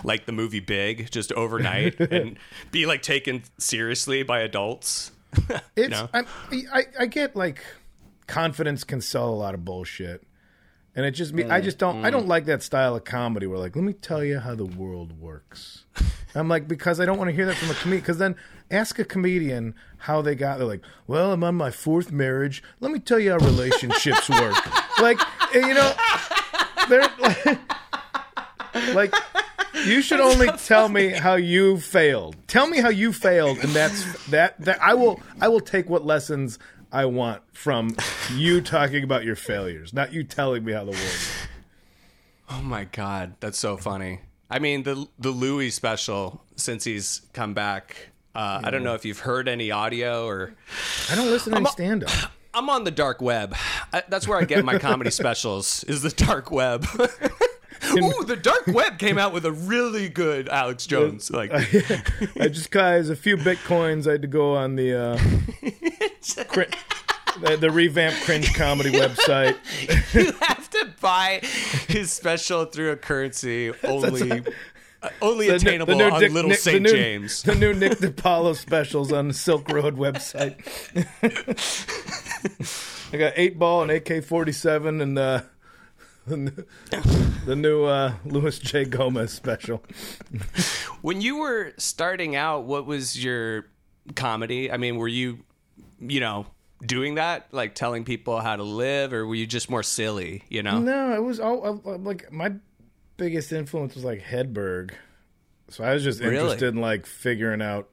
like 0.04 0.26
the 0.26 0.32
movie 0.32 0.60
big 0.60 1.10
just 1.10 1.32
overnight 1.32 1.98
and 2.12 2.38
be 2.70 2.86
like 2.86 3.02
taken 3.02 3.42
seriously 3.58 4.22
by 4.22 4.40
adults. 4.40 5.12
It's 5.76 5.90
know? 5.90 6.08
I'm, 6.12 6.26
I 6.50 6.86
I 6.98 7.06
get 7.06 7.36
like 7.36 7.62
confidence 8.26 8.82
can 8.84 9.00
sell 9.00 9.28
a 9.28 9.34
lot 9.34 9.54
of 9.54 9.64
bullshit, 9.64 10.24
and 10.94 11.06
it 11.06 11.12
just 11.12 11.32
me. 11.32 11.44
I 11.44 11.60
mm, 11.60 11.64
just 11.64 11.78
don't. 11.78 12.04
I 12.04 12.08
mm. 12.08 12.12
don't 12.12 12.28
like 12.28 12.46
that 12.46 12.62
style 12.62 12.96
of 12.96 13.04
comedy 13.04 13.46
where 13.46 13.58
like, 13.58 13.76
let 13.76 13.84
me 13.84 13.92
tell 13.92 14.24
you 14.24 14.38
how 14.38 14.54
the 14.54 14.64
world 14.64 15.20
works. 15.20 15.84
I'm 16.34 16.48
like 16.48 16.68
because 16.68 17.00
I 17.00 17.06
don't 17.06 17.18
want 17.18 17.28
to 17.28 17.34
hear 17.34 17.46
that 17.46 17.56
from 17.56 17.70
a 17.70 17.74
comedian. 17.74 18.00
Because 18.00 18.18
then 18.18 18.36
ask 18.70 18.98
a 18.98 19.04
comedian 19.04 19.74
how 19.98 20.22
they 20.22 20.34
got. 20.34 20.58
They're 20.58 20.66
like, 20.66 20.82
well, 21.06 21.32
I'm 21.32 21.44
on 21.44 21.54
my 21.54 21.70
fourth 21.70 22.12
marriage. 22.12 22.62
Let 22.80 22.92
me 22.92 22.98
tell 22.98 23.18
you 23.18 23.30
how 23.32 23.38
relationships 23.38 24.28
work. 24.28 24.56
Like 25.00 25.20
And, 25.54 25.66
you 25.66 25.74
know, 25.74 25.92
they're 26.88 27.08
like, 27.18 27.58
like 28.94 29.14
you 29.86 30.02
should 30.02 30.20
only 30.20 30.48
tell 30.64 30.88
me 30.88 31.08
how 31.08 31.34
you 31.34 31.78
failed. 31.78 32.36
Tell 32.46 32.66
me 32.66 32.78
how 32.78 32.88
you 32.88 33.12
failed, 33.12 33.58
and 33.58 33.70
that's 33.70 34.26
that. 34.26 34.60
That 34.60 34.82
I 34.82 34.94
will. 34.94 35.20
I 35.40 35.48
will 35.48 35.60
take 35.60 35.88
what 35.88 36.04
lessons 36.04 36.58
I 36.90 37.04
want 37.04 37.42
from 37.52 37.96
you 38.34 38.60
talking 38.60 39.04
about 39.04 39.24
your 39.24 39.36
failures, 39.36 39.92
not 39.92 40.12
you 40.12 40.24
telling 40.24 40.64
me 40.64 40.72
how 40.72 40.84
the 40.84 40.92
world. 40.92 41.48
Oh 42.50 42.62
my 42.62 42.84
god, 42.84 43.34
that's 43.40 43.58
so 43.58 43.76
funny. 43.76 44.20
I 44.50 44.58
mean, 44.58 44.82
the 44.84 45.06
the 45.18 45.30
Louis 45.30 45.70
special 45.70 46.42
since 46.56 46.84
he's 46.84 47.22
come 47.32 47.54
back. 47.54 48.10
Uh, 48.34 48.60
I 48.62 48.70
don't 48.70 48.84
know 48.84 48.94
if 48.94 49.04
you've 49.04 49.20
heard 49.20 49.48
any 49.48 49.70
audio 49.70 50.26
or 50.26 50.54
I 51.10 51.14
don't 51.14 51.26
listen 51.26 51.52
to 51.52 51.70
stand 51.70 52.04
up. 52.04 52.32
I'm 52.54 52.70
on 52.70 52.84
the 52.84 52.90
dark 52.90 53.20
web. 53.20 53.54
I, 53.92 54.02
that's 54.08 54.26
where 54.26 54.38
I 54.38 54.44
get 54.44 54.64
my 54.64 54.78
comedy 54.78 55.10
specials. 55.12 55.84
Is 55.84 56.02
the 56.02 56.10
dark 56.10 56.50
web. 56.50 56.86
Ooh, 57.96 58.24
the 58.24 58.36
dark 58.36 58.66
web 58.68 58.98
came 58.98 59.18
out 59.18 59.32
with 59.32 59.44
a 59.46 59.52
really 59.52 60.08
good 60.08 60.48
Alex 60.48 60.86
Jones. 60.86 61.30
Like, 61.30 61.50
I 62.40 62.48
just 62.48 62.70
guys 62.70 63.08
a 63.10 63.16
few 63.16 63.36
bitcoins. 63.36 64.06
I 64.08 64.12
had 64.12 64.22
to 64.22 64.28
go 64.28 64.56
on 64.56 64.76
the 64.76 64.94
uh, 64.94 65.18
cri- 66.48 66.66
the, 67.40 67.56
the 67.56 67.70
revamped 67.70 68.22
cringe 68.22 68.52
comedy 68.54 68.90
website. 68.92 69.56
you 70.14 70.32
have 70.40 70.68
to 70.70 70.88
buy 71.00 71.40
his 71.88 72.10
special 72.12 72.64
through 72.64 72.90
a 72.90 72.96
currency 72.96 73.72
only 73.84 74.42
uh, 75.00 75.08
only 75.22 75.46
The 75.46 75.52
new- 75.52 75.56
attainable 75.56 75.96
the 75.96 76.04
new 76.08 76.10
on 76.10 76.20
Dick- 76.20 76.32
Little 76.32 76.48
Nick- 76.50 76.58
the 76.58 76.62
St. 76.70 76.82
new- 76.82 76.90
James. 76.90 77.42
The 77.42 77.54
new 77.54 77.72
Nick 77.74 77.92
DiPaolo 77.98 78.56
specials 78.56 79.12
on 79.12 79.28
the 79.28 79.34
Silk 79.34 79.68
Road 79.70 79.96
website. 79.96 80.56
I 83.12 83.16
got 83.16 83.32
eight 83.36 83.58
ball 83.58 83.82
and 83.82 83.90
AK 83.90 84.24
forty 84.24 84.52
seven 84.52 85.00
and 85.00 85.18
uh, 85.18 85.42
the 87.46 87.56
new 87.56 87.84
uh, 87.84 88.12
Louis 88.24 88.58
J 88.58 88.84
Gomez 88.84 89.32
special. 89.32 89.82
When 91.00 91.20
you 91.20 91.36
were 91.38 91.74
starting 91.76 92.34
out, 92.34 92.64
what 92.64 92.84
was 92.84 93.22
your 93.22 93.66
comedy? 94.16 94.70
I 94.70 94.78
mean, 94.78 94.96
were 94.96 95.06
you, 95.06 95.38
you 96.00 96.18
know, 96.18 96.46
doing 96.84 97.14
that, 97.14 97.46
like 97.52 97.76
telling 97.76 98.04
people 98.04 98.40
how 98.40 98.56
to 98.56 98.64
live, 98.64 99.12
or 99.12 99.24
were 99.24 99.36
you 99.36 99.46
just 99.46 99.70
more 99.70 99.84
silly? 99.84 100.42
You 100.48 100.64
know? 100.64 100.80
No, 100.80 101.14
it 101.14 101.22
was 101.22 101.38
all 101.38 101.64
uh, 101.84 101.96
like 101.98 102.32
my 102.32 102.54
biggest 103.16 103.52
influence 103.52 103.94
was 103.94 104.04
like 104.04 104.20
Hedberg. 104.22 104.90
So 105.68 105.84
I 105.84 105.94
was 105.94 106.02
just 106.02 106.20
Really? 106.20 106.34
interested 106.36 106.74
in 106.74 106.80
like 106.80 107.06
figuring 107.06 107.62
out. 107.62 107.88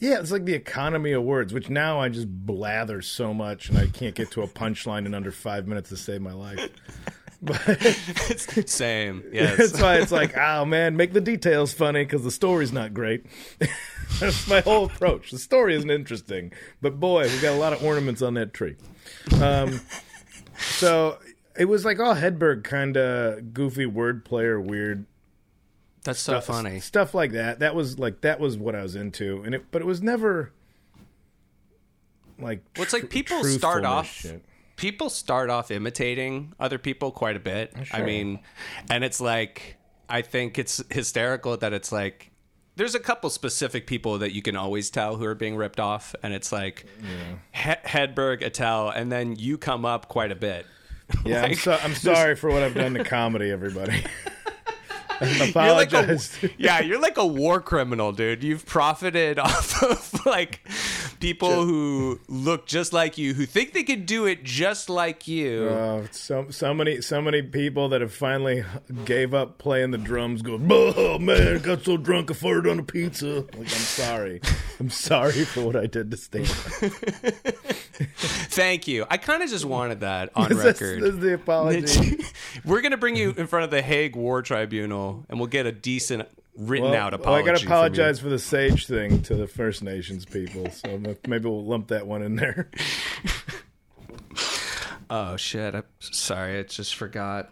Yeah, 0.00 0.18
it's 0.18 0.32
like 0.32 0.46
the 0.46 0.54
economy 0.54 1.12
of 1.12 1.22
words, 1.22 1.52
which 1.52 1.68
now 1.68 2.00
I 2.00 2.08
just 2.08 2.26
blather 2.28 3.02
so 3.02 3.34
much, 3.34 3.68
and 3.68 3.78
I 3.78 3.86
can't 3.86 4.14
get 4.14 4.30
to 4.32 4.42
a 4.42 4.48
punchline 4.48 5.04
in 5.06 5.14
under 5.14 5.30
five 5.30 5.66
minutes 5.66 5.90
to 5.90 5.96
save 5.96 6.20
my 6.22 6.32
life. 6.32 6.68
But 7.42 7.58
it's 7.68 8.44
the 8.54 8.66
Same. 8.66 9.24
Yes. 9.32 9.56
that's 9.56 9.80
why 9.80 9.96
it's 9.96 10.12
like, 10.12 10.36
oh 10.36 10.66
man, 10.66 10.94
make 10.96 11.14
the 11.14 11.22
details 11.22 11.72
funny 11.72 12.04
because 12.04 12.22
the 12.22 12.30
story's 12.30 12.70
not 12.70 12.92
great. 12.92 13.24
that's 14.18 14.46
my 14.46 14.60
whole 14.60 14.84
approach. 14.84 15.30
The 15.30 15.38
story 15.38 15.74
isn't 15.74 15.90
interesting, 15.90 16.52
but 16.82 17.00
boy, 17.00 17.28
we 17.32 17.40
got 17.40 17.54
a 17.54 17.58
lot 17.58 17.72
of 17.72 17.82
ornaments 17.82 18.20
on 18.20 18.34
that 18.34 18.52
tree. 18.52 18.76
Um, 19.40 19.80
so 20.58 21.18
it 21.58 21.64
was 21.64 21.86
like 21.86 21.98
all 21.98 22.14
Hedberg 22.14 22.62
kind 22.62 22.98
of 22.98 23.54
goofy 23.54 23.86
wordplay 23.86 24.44
or 24.44 24.60
weird 24.60 25.06
That's 26.04 26.20
so 26.20 26.40
funny. 26.40 26.80
stuff 26.80 27.14
like 27.14 27.32
that. 27.32 27.58
That 27.58 27.74
was 27.74 27.98
like 27.98 28.22
that 28.22 28.40
was 28.40 28.56
what 28.56 28.74
I 28.74 28.82
was 28.82 28.96
into, 28.96 29.42
and 29.44 29.54
it 29.54 29.64
but 29.70 29.82
it 29.82 29.84
was 29.84 30.00
never 30.02 30.52
like 32.38 32.62
Well, 32.76 32.84
it's 32.84 32.92
like 32.92 33.10
people 33.10 33.44
start 33.44 33.84
off- 33.84 34.06
shit. 34.10 34.42
people 34.76 35.10
start 35.10 35.50
off 35.50 35.70
imitating 35.70 36.52
other 36.58 36.78
people 36.78 37.10
quite 37.10 37.36
a 37.36 37.40
bit. 37.40 37.72
I 37.92 38.02
mean, 38.02 38.40
and 38.90 39.04
it's 39.04 39.20
like 39.20 39.76
I 40.08 40.22
think 40.22 40.58
it's 40.58 40.82
hysterical 40.90 41.56
that 41.58 41.72
it's 41.72 41.92
like 41.92 42.30
there's 42.76 42.94
a 42.94 43.00
couple 43.00 43.28
specific 43.28 43.86
people 43.86 44.18
that 44.18 44.32
you 44.32 44.40
can 44.40 44.56
always 44.56 44.88
tell 44.90 45.16
who 45.16 45.24
are 45.26 45.34
being 45.34 45.54
ripped 45.56 45.80
off, 45.80 46.14
and 46.22 46.32
it's 46.32 46.50
like 46.50 46.86
he- 47.52 47.70
Hedberg, 47.84 48.42
Attell, 48.42 48.88
and 48.88 49.12
then 49.12 49.36
you 49.36 49.58
come 49.58 49.84
up 49.84 50.08
quite 50.08 50.32
a 50.32 50.36
bit. 50.36 50.64
Yeah, 51.26 51.42
I'm, 51.42 51.54
so, 51.56 51.78
I'm 51.82 51.94
sorry 51.94 52.36
for 52.36 52.48
what 52.50 52.62
I've 52.62 52.74
done 52.74 52.94
to 52.94 53.04
comedy, 53.04 53.50
everybody. 53.50 54.02
I 55.20 55.52
You're 55.54 55.74
like 55.74 55.92
a, 55.92 56.18
yeah, 56.58 56.80
you're 56.80 57.00
like 57.00 57.18
a 57.18 57.26
war 57.26 57.60
criminal, 57.60 58.12
dude. 58.12 58.42
You've 58.42 58.64
profited 58.64 59.38
off 59.38 59.82
of 59.82 60.26
like 60.26 60.60
people 61.20 61.64
who 61.64 62.20
look 62.28 62.66
just 62.66 62.92
like 62.92 63.18
you, 63.18 63.34
who 63.34 63.44
think 63.44 63.72
they 63.72 63.82
could 63.82 64.06
do 64.06 64.26
it 64.26 64.42
just 64.44 64.88
like 64.88 65.28
you. 65.28 65.68
Uh, 65.68 66.06
so 66.10 66.46
so 66.50 66.72
many 66.72 67.00
so 67.02 67.20
many 67.20 67.42
people 67.42 67.90
that 67.90 68.00
have 68.00 68.12
finally 68.12 68.64
gave 69.04 69.34
up 69.34 69.58
playing 69.58 69.90
the 69.90 69.98
drums 69.98 70.42
go 70.42 70.58
oh 70.70 71.18
man 71.18 71.58
got 71.60 71.84
so 71.84 71.96
drunk 71.96 72.30
I 72.30 72.34
farted 72.34 72.70
on 72.70 72.78
a 72.78 72.82
pizza 72.82 73.40
like 73.40 73.54
I'm 73.58 73.66
sorry 73.66 74.40
I'm 74.78 74.90
sorry 74.90 75.44
for 75.44 75.62
what 75.64 75.76
I 75.76 75.86
did 75.86 76.10
to 76.10 76.16
stand 76.16 76.46
Thank 78.00 78.88
you. 78.88 79.06
I 79.10 79.16
kind 79.16 79.42
of 79.42 79.50
just 79.50 79.64
wanted 79.64 80.00
that 80.00 80.30
on 80.34 80.48
this, 80.48 80.64
record. 80.64 81.02
this 81.02 81.14
is 81.14 81.18
the 81.20 81.34
apology 81.34 82.18
We're 82.64 82.80
gonna 82.80 82.96
bring 82.96 83.16
you 83.16 83.34
in 83.36 83.46
front 83.46 83.64
of 83.64 83.70
the 83.70 83.82
Hague 83.82 84.16
War 84.16 84.42
Tribunal, 84.42 85.09
and 85.28 85.38
we'll 85.38 85.48
get 85.48 85.66
a 85.66 85.72
decent 85.72 86.28
written 86.56 86.90
well, 86.90 87.14
out 87.14 87.20
well, 87.24 87.34
I 87.34 87.42
gotta 87.42 87.64
apologize 87.64 88.20
for 88.20 88.28
the 88.28 88.38
sage 88.38 88.86
thing 88.86 89.22
to 89.22 89.34
the 89.34 89.46
First 89.46 89.82
Nations 89.82 90.24
people 90.24 90.70
so 90.70 91.00
maybe 91.26 91.48
we'll 91.48 91.64
lump 91.64 91.88
that 91.88 92.06
one 92.06 92.22
in 92.22 92.36
there 92.36 92.70
Oh 95.10 95.36
shit! 95.36 95.74
I'm 95.74 95.82
sorry. 95.98 96.60
I 96.60 96.62
just 96.62 96.94
forgot 96.94 97.50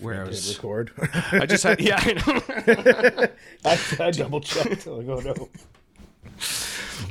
where 0.00 0.22
I 0.22 0.26
was. 0.26 0.56
record 0.56 0.90
I 1.32 1.46
just 1.46 1.62
had 1.62 1.80
yeah. 1.80 2.00
I 2.00 2.12
know. 2.14 3.28
I, 3.64 3.78
I 4.00 4.10
double 4.10 4.40
checked 4.40 4.86
like 4.88 5.06
oh 5.06 5.20
no 5.20 5.48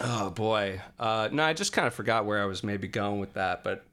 Oh 0.00 0.30
boy. 0.30 0.80
Uh, 0.98 1.28
no, 1.30 1.44
I 1.44 1.52
just 1.52 1.74
kind 1.74 1.86
of 1.86 1.92
forgot 1.92 2.24
where 2.24 2.42
I 2.42 2.46
was 2.46 2.64
maybe 2.64 2.88
going 2.88 3.20
with 3.20 3.34
that, 3.34 3.62
but 3.62 3.84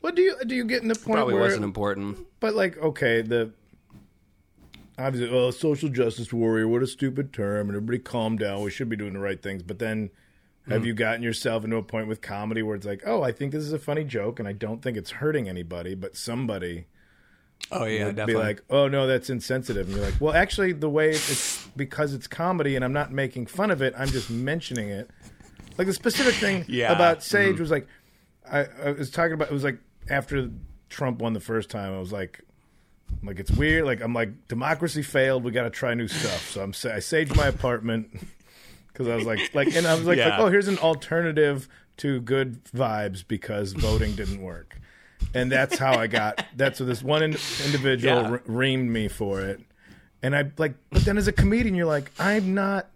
what 0.00 0.14
do 0.14 0.22
you 0.22 0.36
do 0.46 0.54
you 0.54 0.64
get 0.66 0.82
in 0.82 0.88
the 0.88 0.94
point 0.94 1.16
probably 1.16 1.34
where 1.34 1.42
wasn't 1.42 1.64
important. 1.64 2.24
But 2.38 2.54
like, 2.54 2.78
okay, 2.78 3.22
the 3.22 3.50
obviously, 5.02 5.36
oh, 5.36 5.50
social 5.50 5.88
justice 5.88 6.32
warrior, 6.32 6.68
what 6.68 6.82
a 6.82 6.86
stupid 6.86 7.32
term, 7.32 7.68
and 7.68 7.76
everybody 7.76 7.98
calm 7.98 8.36
down. 8.36 8.62
We 8.62 8.70
should 8.70 8.88
be 8.88 8.96
doing 8.96 9.14
the 9.14 9.20
right 9.20 9.40
things. 9.40 9.62
But 9.62 9.78
then, 9.78 10.10
have 10.68 10.82
hmm. 10.82 10.86
you 10.86 10.94
gotten 10.94 11.22
yourself 11.22 11.64
into 11.64 11.76
a 11.76 11.82
point 11.82 12.08
with 12.08 12.20
comedy 12.20 12.62
where 12.62 12.76
it's 12.76 12.86
like, 12.86 13.02
oh, 13.06 13.22
I 13.22 13.32
think 13.32 13.52
this 13.52 13.64
is 13.64 13.72
a 13.72 13.78
funny 13.78 14.04
joke, 14.04 14.38
and 14.38 14.48
I 14.48 14.52
don't 14.52 14.82
think 14.82 14.96
it's 14.96 15.10
hurting 15.12 15.48
anybody, 15.48 15.94
but 15.94 16.16
somebody 16.16 16.86
Oh 17.70 17.84
yeah, 17.84 18.06
would 18.06 18.16
definitely. 18.16 18.42
be 18.42 18.46
like, 18.46 18.64
oh 18.70 18.88
no, 18.88 19.06
that's 19.06 19.30
insensitive, 19.30 19.86
and 19.86 19.96
you're 19.96 20.04
like, 20.04 20.20
well, 20.20 20.34
actually, 20.34 20.72
the 20.72 20.90
way 20.90 21.10
it's 21.10 21.66
because 21.76 22.12
it's 22.12 22.26
comedy, 22.26 22.76
and 22.76 22.84
I'm 22.84 22.92
not 22.92 23.12
making 23.12 23.46
fun 23.46 23.70
of 23.70 23.82
it, 23.82 23.94
I'm 23.96 24.08
just 24.08 24.30
mentioning 24.30 24.88
it. 24.88 25.10
Like 25.78 25.86
the 25.86 25.92
specific 25.92 26.34
thing 26.34 26.64
Yeah. 26.68 26.92
about 26.92 27.22
Sage 27.22 27.54
mm-hmm. 27.54 27.60
was 27.62 27.70
like, 27.70 27.86
I, 28.50 28.66
I 28.84 28.90
was 28.92 29.10
talking 29.10 29.32
about. 29.32 29.48
It 29.48 29.54
was 29.54 29.64
like 29.64 29.78
after 30.10 30.50
Trump 30.90 31.20
won 31.20 31.32
the 31.32 31.40
first 31.40 31.70
time, 31.70 31.94
I 31.94 32.00
was 32.00 32.12
like, 32.12 32.42
like 33.22 33.38
it's 33.38 33.50
weird. 33.50 33.84
Like 33.84 34.00
I'm 34.00 34.14
like 34.14 34.48
democracy 34.48 35.02
failed. 35.02 35.44
We 35.44 35.50
got 35.50 35.64
to 35.64 35.70
try 35.70 35.94
new 35.94 36.08
stuff. 36.08 36.50
So 36.50 36.62
I'm 36.62 36.72
sa- 36.72 36.90
I 36.94 36.96
saged 36.98 37.36
my 37.36 37.46
apartment 37.46 38.10
because 38.92 39.08
I 39.08 39.14
was 39.16 39.24
like 39.24 39.54
like 39.54 39.74
and 39.74 39.86
I 39.86 39.94
was 39.94 40.04
like, 40.04 40.18
Yeah. 40.18 40.30
like 40.30 40.38
oh 40.40 40.48
here's 40.48 40.68
an 40.68 40.78
alternative 40.78 41.68
to 41.98 42.20
good 42.20 42.64
vibes 42.66 43.24
because 43.26 43.72
voting 43.74 44.14
didn't 44.14 44.40
work. 44.42 44.78
And 45.34 45.52
that's 45.52 45.78
how 45.78 45.98
I 45.98 46.08
got. 46.08 46.44
That's 46.56 46.80
what 46.80 46.86
this 46.86 47.02
one 47.02 47.22
in, 47.22 47.36
individual 47.64 48.22
Yeah. 48.22 48.30
re- 48.46 48.76
reamed 48.76 48.88
me 48.88 49.06
for 49.08 49.40
it. 49.40 49.60
And 50.20 50.34
I 50.34 50.50
like, 50.58 50.74
but 50.90 51.04
then 51.04 51.16
as 51.16 51.28
a 51.28 51.32
comedian, 51.32 51.74
you're 51.76 51.86
like, 51.86 52.10
I'm 52.18 52.54
not 52.54 52.88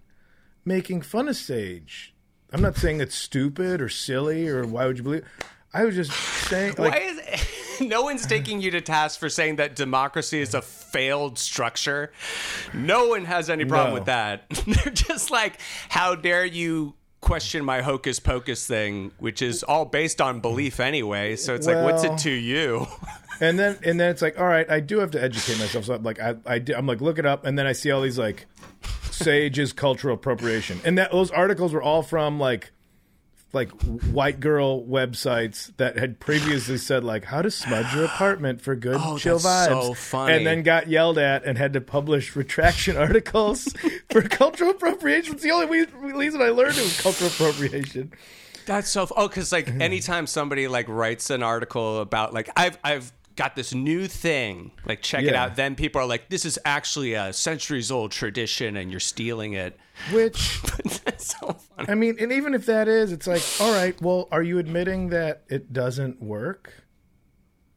making 0.65 1.03
fun 1.03 1.29
of 1.29 1.37
Sage. 1.37 2.15
I'm 2.53 2.61
not 2.63 2.77
saying 2.77 3.01
it's 3.01 3.15
stupid 3.15 3.81
or 3.81 3.89
silly 3.89 4.49
or 4.49 4.65
why 4.67 4.87
would 4.87 4.99
you 4.99 5.05
believe? 5.05 5.25
I 5.73 5.85
was 5.85 5.95
just 5.95 6.11
saying, 6.49 6.75
like, 6.79 6.93
Why 6.95 6.99
is 7.01 7.19
no 7.81 8.03
one's 8.03 8.27
taking 8.27 8.61
you 8.61 8.71
to 8.73 8.81
task 8.81 9.19
for 9.21 9.29
saying 9.29 9.57
that 9.57 9.77
democracy 9.77 10.41
is 10.41 10.55
a 10.55 10.63
failed 10.63 11.39
structure? 11.39 12.13
No 12.75 13.09
one 13.09 13.25
has 13.25 13.51
any 13.51 13.65
problem 13.65 13.91
No. 13.91 13.95
with 13.95 14.07
that. 14.07 14.49
They're 14.67 14.93
just 14.93 15.31
like, 15.31 15.61
how 15.89 16.15
dare 16.15 16.45
you 16.45 16.95
question 17.21 17.65
my 17.65 17.81
hocus 17.83 18.21
pocus 18.21 18.67
thing, 18.67 19.11
which 19.19 19.43
is 19.43 19.63
all 19.63 19.85
based 19.85 20.21
on 20.21 20.41
belief 20.41 20.79
anyway. 20.79 21.35
So 21.37 21.55
it's 21.55 21.67
like, 21.67 21.83
what's 21.83 22.05
it 22.05 22.19
to 22.19 22.31
you? 22.31 22.87
and 23.41 23.59
then 23.59 23.79
and 23.85 23.99
then 23.99 24.11
it's 24.11 24.23
like, 24.23 24.39
all 24.39 24.47
right, 24.47 24.69
I 24.71 24.81
do 24.81 25.01
have 25.01 25.11
to 25.13 25.23
educate 25.23 25.59
myself. 25.59 25.87
So 25.87 25.95
I'm 25.95 26.03
like, 26.05 26.21
I, 26.21 26.37
I 26.47 26.63
I'm 26.77 26.87
like, 26.87 27.01
look 27.01 27.19
it 27.19 27.27
up, 27.27 27.45
and 27.45 27.59
then 27.59 27.67
I 27.67 27.73
see 27.73 27.91
all 27.91 28.01
these 28.03 28.19
like, 28.19 28.47
sages 29.11 29.73
cultural 29.73 30.15
appropriation, 30.15 30.81
and 30.85 30.99
that 30.99 31.11
those 31.11 31.31
articles 31.31 31.73
were 31.73 31.83
all 31.83 32.03
from 32.03 32.39
like, 32.39 32.71
like 33.57 33.71
white 34.13 34.39
girl 34.39 34.85
websites 34.87 35.77
that 35.79 35.99
had 35.99 36.21
previously 36.21 36.79
said 36.79 37.03
like 37.03 37.25
how 37.25 37.43
to 37.43 37.51
smudge 37.51 37.93
your 37.95 38.05
apartment 38.05 38.61
for 38.61 38.77
good 38.77 38.99
Oh, 39.01 39.19
chill 39.19 39.39
vibes, 39.41 39.97
so 39.97 40.19
and 40.27 40.47
then 40.47 40.63
got 40.63 40.89
yelled 40.89 41.19
at 41.19 41.45
and 41.45 41.59
had 41.59 41.73
to 41.73 41.81
publish 41.81 42.37
retraction 42.37 42.97
articles 43.07 43.67
for 44.11 44.23
cultural 44.23 44.71
appropriation. 44.71 45.35
It's 45.35 45.43
the 45.43 45.51
only 45.51 45.67
we- 45.67 46.13
reason 46.13 46.41
I 46.41 46.51
learned 46.51 46.77
it 46.77 46.83
was 46.85 47.01
cultural 47.01 47.31
appropriation. 47.31 48.13
That's 48.67 48.89
so. 48.89 49.09
Oh, 49.17 49.27
because 49.29 49.51
like 49.51 49.69
anytime 49.81 50.27
somebody 50.29 50.69
like 50.69 50.87
writes 50.89 51.31
an 51.31 51.43
article 51.43 52.01
about 52.01 52.33
like 52.35 52.51
I've 52.57 52.79
I've 52.85 53.13
got 53.37 53.55
this 53.55 53.75
new 53.75 54.07
thing, 54.07 54.71
like 54.87 55.03
check 55.03 55.25
it 55.25 55.35
out. 55.35 55.57
Then 55.57 55.75
people 55.75 56.01
are 56.01 56.07
like, 56.07 56.29
this 56.31 56.45
is 56.45 56.59
actually 56.65 57.15
a 57.15 57.33
centuries 57.33 57.91
old 57.91 58.11
tradition, 58.13 58.77
and 58.77 58.91
you're 58.91 58.99
stealing 59.01 59.53
it. 59.53 59.79
Which 60.13 60.61
That's 61.05 61.37
so 61.39 61.53
funny. 61.53 61.89
I 61.89 61.95
mean, 61.95 62.17
and 62.21 62.33
even 62.33 62.55
if 62.55 62.67
that 62.67 62.87
is, 62.89 63.13
it's 63.13 63.27
like, 63.27 63.43
all 63.61 63.73
right, 63.73 64.01
well, 64.01 64.29
are 64.31 64.43
you 64.43 64.59
admitting 64.59 65.09
that 65.09 65.43
it 65.49 65.73
doesn't 65.73 66.23
work? 66.23 66.73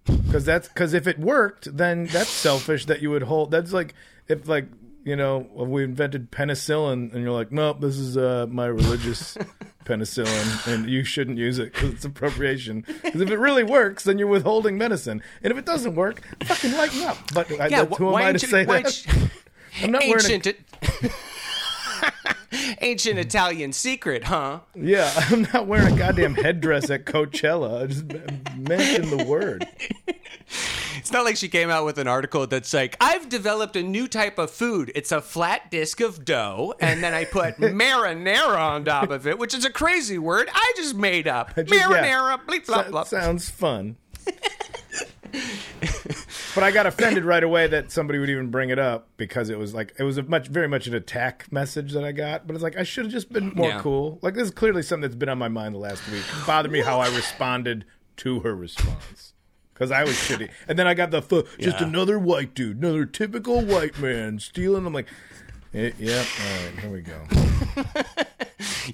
Because 0.06 0.44
that's 0.46 0.68
because 0.68 0.94
if 0.94 1.06
it 1.08 1.20
worked, 1.20 1.76
then 1.76 2.06
that's 2.06 2.30
selfish 2.30 2.86
that 2.86 3.02
you 3.02 3.10
would 3.12 3.24
hold. 3.24 3.52
That's 3.52 3.72
like 3.74 3.94
if 4.28 4.48
like 4.48 4.66
you 5.04 5.16
know 5.16 5.48
we 5.56 5.84
invented 5.84 6.32
penicillin 6.32 7.14
and 7.14 7.24
you're 7.24 7.32
like, 7.32 7.52
nope, 7.52 7.80
this 7.80 7.98
is 7.98 8.18
uh, 8.18 8.48
my 8.50 8.66
religious 8.66 9.38
penicillin, 9.86 10.68
and 10.74 10.90
you 10.90 11.04
shouldn't 11.04 11.38
use 11.38 11.60
it 11.60 11.74
because 11.74 11.92
it's 11.94 12.06
appropriation. 12.06 12.86
Because 13.04 13.22
if 13.22 13.30
it 13.30 13.38
really 13.38 13.64
works, 13.64 14.04
then 14.04 14.18
you're 14.18 14.28
withholding 14.28 14.78
medicine, 14.80 15.22
and 15.44 15.52
if 15.52 15.58
it 15.60 15.66
doesn't 15.66 15.94
work, 15.96 16.22
fucking 16.44 16.72
lighten 16.74 17.04
up. 17.04 17.18
But 17.34 17.52
I, 17.52 17.68
Yeah, 17.68 17.84
that's, 17.84 17.96
wh- 17.96 18.00
who 18.00 18.10
am 18.10 18.16
I 18.16 18.32
to 18.34 18.46
you, 18.46 18.52
say 18.52 18.66
that? 18.66 19.06
You, 19.06 19.30
I'm 19.84 19.92
not 19.92 20.02
wearing 20.02 20.42
a 20.42 21.10
ancient, 22.82 22.82
ancient 22.82 23.20
Italian 23.20 23.74
secret, 23.74 24.26
huh? 24.26 24.60
Yeah, 24.76 25.12
I'm 25.30 25.44
not 25.54 25.68
wearing 25.68 25.96
a 25.96 25.98
goddamn 25.98 26.36
headdress 26.36 26.90
at 26.90 27.06
Coachella. 27.06 27.84
I 27.84 27.88
just 27.88 28.06
mentioned 28.58 29.10
the 29.20 29.24
word. 29.26 29.68
It's 30.98 31.12
not 31.14 31.24
like 31.26 31.38
she 31.38 31.48
came 31.48 31.70
out 31.70 31.86
with 31.86 31.98
an 31.98 32.08
article 32.08 32.46
that's 32.46 32.74
like, 32.74 32.98
I've 33.00 33.30
developed 33.30 33.76
a 33.76 33.82
new 33.84 34.08
type 34.08 34.38
of 34.38 34.52
food. 34.52 34.92
It's 34.96 35.12
a 35.12 35.22
flat 35.22 35.72
disc 35.72 36.02
of 36.02 36.26
dough, 36.26 36.74
and 36.82 37.02
then 37.04 37.14
I 37.14 37.24
put 37.26 37.58
marinara 37.58 38.58
on 38.60 38.84
top 38.86 39.10
of 39.10 39.26
it, 39.26 39.40
which 39.40 39.54
is 39.54 39.64
a 39.64 39.70
crazy 39.72 40.18
word 40.18 40.50
I 40.54 40.74
just 40.76 40.96
made 40.96 41.28
up. 41.28 41.56
Just- 41.56 41.72
yeah. 41.74 41.84
marinara, 41.84 42.46
bleep, 42.46 42.66
So- 42.66 42.74
blop, 42.74 42.90
blop. 42.90 43.08
sounds 43.08 43.50
fun. 43.50 43.96
But 46.60 46.66
I 46.66 46.72
got 46.72 46.86
offended 46.86 47.24
right 47.24 47.44
away 47.44 47.68
that 47.68 47.90
somebody 47.92 48.20
would 48.20 48.30
even 48.30 48.50
bring 48.52 48.70
it 48.70 48.80
up 48.80 49.08
because 49.16 49.50
it 49.50 49.58
was 49.58 49.74
like 49.74 49.94
it 49.98 50.04
was 50.04 50.18
a 50.18 50.24
much 50.24 50.48
very 50.48 50.68
much 50.68 50.88
an 50.88 50.94
attack 50.94 51.50
message 51.52 51.94
that 51.94 52.04
I 52.04 52.12
got. 52.12 52.46
But 52.48 52.56
it's 52.56 52.64
like 52.64 52.76
I 52.78 52.84
should 52.84 53.06
have 53.06 53.12
just 53.14 53.32
been 53.32 53.54
more 53.56 53.70
Yeah. 53.70 53.80
cool. 53.80 54.20
Like 54.22 54.34
this 54.34 54.44
is 54.46 54.52
clearly 54.52 54.82
something 54.84 55.02
that's 55.04 55.16
been 55.16 55.30
on 55.30 55.38
my 55.38 55.48
mind 55.48 55.76
the 55.76 55.80
last 55.80 56.06
week. 56.12 56.20
It 56.22 56.46
bothered 56.48 56.72
me 56.72 56.82
how 56.82 57.00
I 57.00 57.08
responded 57.16 57.86
to 58.18 58.42
her 58.42 58.54
response. 58.56 59.34
Because 59.74 59.92
I 59.92 60.04
was 60.04 60.16
shitty, 60.16 60.50
and 60.68 60.78
then 60.78 60.88
I 60.88 60.94
got 60.94 61.10
the 61.12 61.22
fu- 61.22 61.44
just 61.58 61.80
Yeah. 61.80 61.88
another 61.88 62.20
white 62.20 62.54
dude, 62.54 62.78
another 62.80 63.06
typical 63.06 63.62
white 63.62 63.98
man 63.98 64.38
stealing. 64.40 64.86
I'm 64.86 64.92
like, 64.94 65.08
eh, 65.74 65.92
yep, 65.98 66.26
all 66.42 66.66
right, 66.66 66.80
here 66.82 66.90
we 66.92 67.02
go. 67.02 67.22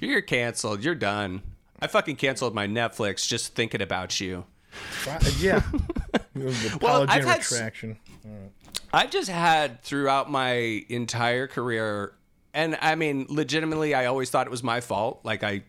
You're 0.00 0.20
canceled. 0.22 0.84
You're 0.84 0.94
done. 0.94 1.42
I 1.80 1.88
fucking 1.88 2.16
canceled 2.16 2.54
my 2.54 2.68
Netflix 2.68 3.26
just 3.26 3.56
thinking 3.56 3.82
about 3.82 4.20
you. 4.20 4.44
Yeah, 5.40 5.62
apology 6.74 7.12
I've 7.12 7.24
had 7.24 7.38
retraction. 7.38 7.98
I've 8.92 9.10
just 9.10 9.28
had 9.28 9.82
throughout 9.82 10.30
my 10.30 10.84
entire 10.88 11.46
career, 11.46 12.14
and 12.54 12.78
I 12.80 12.94
mean, 12.94 13.26
legitimately, 13.28 13.94
I 13.94 14.06
always 14.06 14.30
thought 14.30 14.46
it 14.46 14.50
was 14.50 14.62
my 14.62 14.80
fault. 14.80 15.20
Like 15.24 15.42
I, 15.42 15.64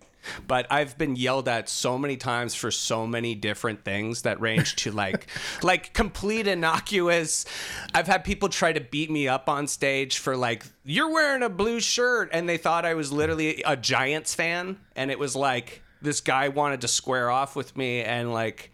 but 0.45 0.68
I've 0.70 0.97
been 0.97 1.15
yelled 1.15 1.47
at 1.47 1.70
so 1.70 1.97
many 1.97 2.18
times 2.18 2.55
for 2.55 2.72
so 2.72 3.07
many 3.07 3.36
different 3.36 3.84
things 3.84 4.24
that 4.24 4.39
range 4.39 4.76
to 4.78 4.91
like, 4.93 5.28
like 5.63 5.93
complete 5.93 6.47
innocuous. 6.47 7.45
I've 7.93 8.07
had 8.07 8.24
people 8.24 8.49
try 8.49 8.74
to 8.74 8.82
beat 8.82 9.09
me 9.09 9.28
up 9.28 9.49
on 9.49 9.68
stage 9.68 10.20
for 10.20 10.38
like, 10.38 10.65
you're 10.84 11.11
wearing 11.11 11.43
a 11.43 11.49
blue 11.49 11.80
shirt, 11.80 12.30
and 12.32 12.47
they 12.47 12.57
thought 12.57 12.86
I 12.86 12.93
was 12.93 13.11
literally 13.11 13.63
a 13.65 13.76
Giants 13.76 14.36
fan, 14.36 14.78
and 14.95 15.11
it 15.11 15.20
was 15.20 15.36
like 15.36 15.82
this 16.01 16.22
guy 16.22 16.49
wanted 16.49 16.82
to 16.82 16.88
square 16.88 17.30
off 17.30 17.55
with 17.55 17.76
me, 17.76 18.01
and 18.01 18.32
like. 18.32 18.72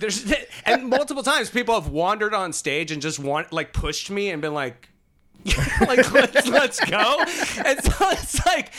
There's 0.00 0.32
and 0.64 0.88
multiple 0.88 1.22
times 1.22 1.50
people 1.50 1.74
have 1.80 1.90
wandered 1.90 2.34
on 2.34 2.52
stage 2.52 2.90
and 2.90 3.00
just 3.00 3.18
want 3.18 3.52
like 3.52 3.72
pushed 3.72 4.10
me 4.10 4.30
and 4.30 4.42
been 4.42 4.54
like, 4.54 4.88
like 5.80 6.12
let's, 6.12 6.46
let's 6.48 6.80
go. 6.84 7.22
And 7.64 7.82
so 7.82 7.94
it's 8.10 8.44
like, 8.44 8.72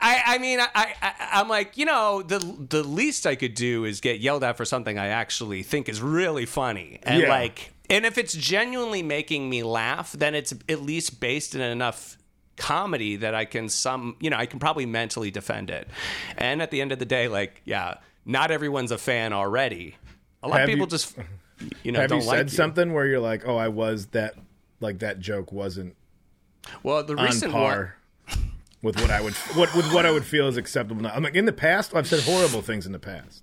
I 0.00 0.22
I 0.26 0.38
mean 0.38 0.58
I, 0.60 0.68
I 0.74 1.12
I'm 1.32 1.48
like 1.48 1.76
you 1.76 1.84
know 1.84 2.22
the 2.22 2.38
the 2.38 2.82
least 2.82 3.26
I 3.26 3.34
could 3.36 3.54
do 3.54 3.84
is 3.84 4.00
get 4.00 4.18
yelled 4.20 4.42
at 4.42 4.56
for 4.56 4.64
something 4.64 4.98
I 4.98 5.08
actually 5.08 5.62
think 5.62 5.88
is 5.88 6.00
really 6.00 6.46
funny 6.46 6.98
and 7.04 7.22
Yeah. 7.22 7.28
like 7.28 7.72
and 7.90 8.04
if 8.04 8.18
it's 8.18 8.34
genuinely 8.34 9.02
making 9.02 9.48
me 9.48 9.62
laugh 9.62 10.10
then 10.12 10.34
it's 10.34 10.52
at 10.68 10.82
least 10.82 11.20
based 11.20 11.54
in 11.54 11.60
enough 11.60 12.16
comedy 12.56 13.14
that 13.16 13.34
I 13.36 13.44
can 13.44 13.68
some 13.68 14.16
you 14.20 14.28
know 14.30 14.36
I 14.38 14.46
can 14.46 14.58
probably 14.58 14.86
mentally 14.86 15.30
defend 15.30 15.70
it. 15.70 15.86
And 16.36 16.60
at 16.60 16.72
the 16.72 16.80
end 16.80 16.90
of 16.90 16.98
the 16.98 17.04
day 17.06 17.28
like 17.28 17.62
yeah 17.64 17.98
not 18.26 18.50
everyone's 18.50 18.90
a 18.90 18.98
fan 18.98 19.32
already. 19.32 19.94
A 20.48 20.50
lot 20.50 20.60
Have 20.60 20.68
of 20.68 20.72
people 20.74 20.86
you- 20.86 20.90
just 20.90 21.16
you 21.84 21.92
know 21.92 22.00
Have 22.00 22.10
don't 22.10 22.20
you 22.22 22.26
like 22.26 22.38
said 22.38 22.50
something 22.50 22.92
where 22.92 23.06
you're 23.06 23.20
like, 23.20 23.42
"Oh, 23.46 23.56
I 23.56 23.68
was 23.68 24.06
that 24.08 24.34
like 24.80 25.00
that 25.00 25.20
joke 25.20 25.52
wasn't 25.52 25.96
Well, 26.82 27.02
the 27.04 27.16
on 27.16 27.24
recent 27.24 27.52
par 27.52 27.96
with 28.82 29.00
what 29.00 29.10
I 29.10 29.20
would 29.20 29.34
what 29.54 29.74
with 29.74 29.92
what 29.92 30.06
I 30.06 30.10
would 30.10 30.24
feel 30.24 30.48
is 30.48 30.56
acceptable 30.56 31.02
now." 31.02 31.10
I'm 31.14 31.22
like, 31.22 31.34
in 31.34 31.44
the 31.44 31.52
past, 31.52 31.94
I've 31.94 32.06
said 32.06 32.20
horrible 32.20 32.62
things 32.62 32.86
in 32.86 32.92
the 32.92 32.98
past, 32.98 33.42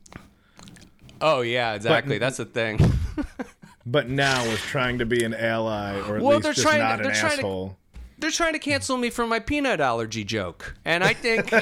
Oh 1.21 1.41
yeah, 1.41 1.73
exactly. 1.73 2.17
That's 2.17 2.37
the 2.37 2.45
thing. 2.45 2.79
but 3.85 4.09
now 4.09 4.43
is 4.45 4.59
trying 4.59 4.99
to 4.99 5.05
be 5.05 5.23
an 5.23 5.33
ally 5.33 5.95
or 6.07 6.17
at 6.17 6.21
Well, 6.23 6.37
least 6.37 6.47
just 6.55 6.61
trying 6.61 6.79
not 6.79 6.99
an 6.99 7.05
trying 7.13 7.13
to- 7.13 7.25
asshole. 7.37 7.77
They're 8.17 8.31
trying 8.31 8.53
to 8.53 8.59
cancel 8.59 8.95
me 8.97 9.09
for 9.09 9.27
my 9.27 9.39
peanut 9.39 9.81
allergy 9.81 10.23
joke, 10.23 10.75
and 10.85 11.03
I 11.03 11.13
think 11.13 11.51
I 11.53 11.59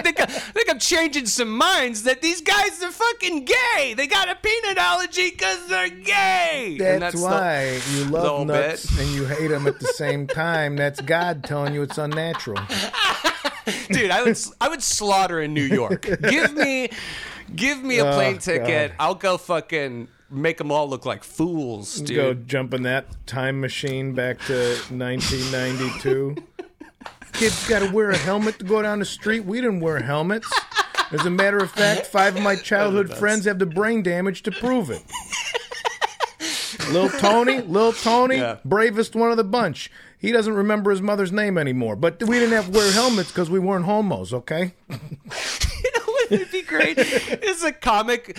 think 0.00 0.20
I 0.20 0.26
think 0.26 0.70
I'm 0.70 0.78
changing 0.78 1.26
some 1.26 1.50
minds 1.50 2.04
that 2.04 2.22
these 2.22 2.40
guys 2.40 2.80
are 2.82 2.92
fucking 2.92 3.44
gay. 3.46 3.94
They 3.96 4.06
got 4.06 4.28
a 4.28 4.36
peanut 4.36 4.78
allergy 4.78 5.30
because 5.30 5.66
they're 5.68 5.88
gay. 5.88 6.78
And 6.80 7.02
That's, 7.02 7.16
why 7.20 7.80
you 7.90 8.04
the 8.04 8.20
whole 8.20 8.38
love 8.38 8.46
nuts 8.46 8.86
bit. 8.94 9.04
and 9.06 9.14
you 9.14 9.24
hate 9.26 9.48
them 9.48 9.66
at 9.66 9.80
the 9.80 9.88
same 9.88 10.26
time. 10.28 10.76
That's 10.76 11.00
God 11.00 11.42
telling 11.44 11.74
you 11.74 11.82
it's 11.82 11.98
unnatural. 11.98 12.62
dude. 13.90 14.10
I 14.10 14.22
would 14.22 14.38
I 14.60 14.68
would 14.68 14.82
slaughter 14.82 15.40
in 15.40 15.52
New 15.52 15.64
York. 15.64 16.02
Give 16.22 16.54
me 16.54 16.90
give 17.54 17.82
me 17.82 17.98
a 17.98 18.06
Oh, 18.12 18.14
plane 18.14 18.38
ticket. 18.38 18.90
God. 18.92 18.96
I'll 19.00 19.14
go 19.14 19.36
fucking 19.36 20.08
make 20.32 20.58
them 20.58 20.72
all 20.72 20.88
look 20.88 21.04
like 21.06 21.22
fools, 21.24 21.96
dude. 22.00 22.16
Go 22.16 22.34
jump 22.34 22.74
in 22.74 22.82
that 22.84 23.26
time 23.26 23.60
machine 23.60 24.14
back 24.14 24.38
to 24.46 24.54
1992. 24.90 26.36
Kids 27.32 27.68
got 27.68 27.80
to 27.80 27.90
wear 27.92 28.10
a 28.10 28.16
helmet 28.16 28.58
to 28.58 28.64
go 28.64 28.82
down 28.82 28.98
the 28.98 29.04
street. 29.04 29.44
We 29.44 29.60
didn't 29.60 29.80
wear 29.80 30.00
helmets. 30.00 30.50
As 31.10 31.24
a 31.26 31.30
matter 31.30 31.58
of 31.58 31.70
fact, 31.70 32.06
five 32.06 32.36
of 32.36 32.42
my 32.42 32.56
childhood 32.56 33.12
friends 33.14 33.44
have 33.44 33.58
the 33.58 33.66
brain 33.66 34.02
damage 34.02 34.42
to 34.44 34.50
prove 34.50 34.90
it. 34.90 35.02
Lil 36.90 37.08
Tony, 37.10 37.60
Lil 37.60 37.92
Tony, 37.92 38.36
Yeah. 38.36 38.56
bravest 38.64 39.14
one 39.14 39.30
of 39.30 39.36
the 39.36 39.44
bunch. 39.44 39.90
He 40.18 40.30
doesn't 40.32 40.54
remember 40.54 40.90
his 40.90 41.00
mother's 41.02 41.32
name 41.32 41.56
anymore. 41.58 41.96
But 41.96 42.22
we 42.22 42.38
didn't 42.38 42.52
have 42.54 42.66
to 42.66 42.70
wear 42.72 42.92
helmets 42.92 43.30
because 43.30 43.50
we 43.50 43.58
weren't 43.58 43.84
homos, 43.84 44.32
okay? 44.32 44.74
You 46.32 46.38
know 46.38 46.44
what 46.44 46.52
would 46.52 46.52
be 46.52 46.62
great? 46.62 46.98
Is 47.42 47.62
a 47.62 47.72
comic 47.72 48.38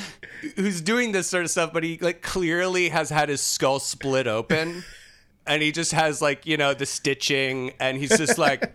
who's 0.55 0.81
doing 0.81 1.11
this 1.11 1.27
sort 1.27 1.43
of 1.43 1.51
stuff, 1.51 1.71
but 1.73 1.83
he 1.83 1.97
like 2.01 2.21
clearly 2.21 2.89
has 2.89 3.09
had 3.09 3.29
his 3.29 3.41
skull 3.41 3.79
split 3.79 4.27
open, 4.27 4.83
and 5.45 5.61
he 5.61 5.71
just 5.71 5.91
has 5.91 6.21
like 6.21 6.45
you 6.45 6.57
know 6.57 6.73
the 6.73 6.85
stitching, 6.85 7.73
and 7.79 7.97
he's 7.97 8.17
just 8.17 8.37
like, 8.37 8.73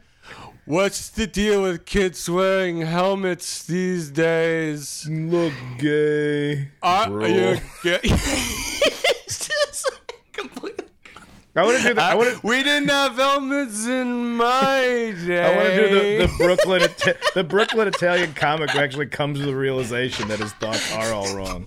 "What's 0.67 1.11
the 1.11 1.27
deal 1.27 1.63
with 1.63 1.85
kids 1.85 2.29
wearing 2.31 2.83
helmets 2.83 3.65
these 3.67 4.11
days? 4.11 5.07
Look 5.11 5.53
gay. 5.79 6.71
Are 6.83 7.09
bro. 7.09 7.27
you 7.27 7.57
gay?" 7.83 8.01
It's 9.31 9.47
just 9.47 9.91
like 9.93 10.15
completely. 10.33 10.87
I 11.59 11.65
want 11.65 11.77
to 11.79 11.83
do 11.89 11.95
the. 11.95 12.03
I 12.03 12.15
want 12.15 12.41
to. 12.41 12.47
we 12.47 12.63
didn't 12.63 12.89
have 12.89 13.17
helmets 13.17 13.87
in 13.87 14.37
my 14.37 15.15
day. 15.27 15.45
I 15.45 15.57
want 15.57 15.69
to 15.69 15.89
do 15.89 16.19
the, 16.19 16.27
the 16.27 16.33
Brooklyn 16.39 16.83
Ita- 16.83 17.17
the 17.35 17.45
Brooklyn 17.45 17.89
Italian 17.89 18.33
comic 18.35 18.71
who 18.71 18.79
actually 18.79 19.07
comes 19.07 19.39
to 19.41 19.47
the 19.47 19.57
realization 19.57 20.29
that 20.29 20.39
his 20.39 20.53
thoughts 20.55 20.93
are 20.95 21.13
all 21.13 21.35
wrong. 21.37 21.67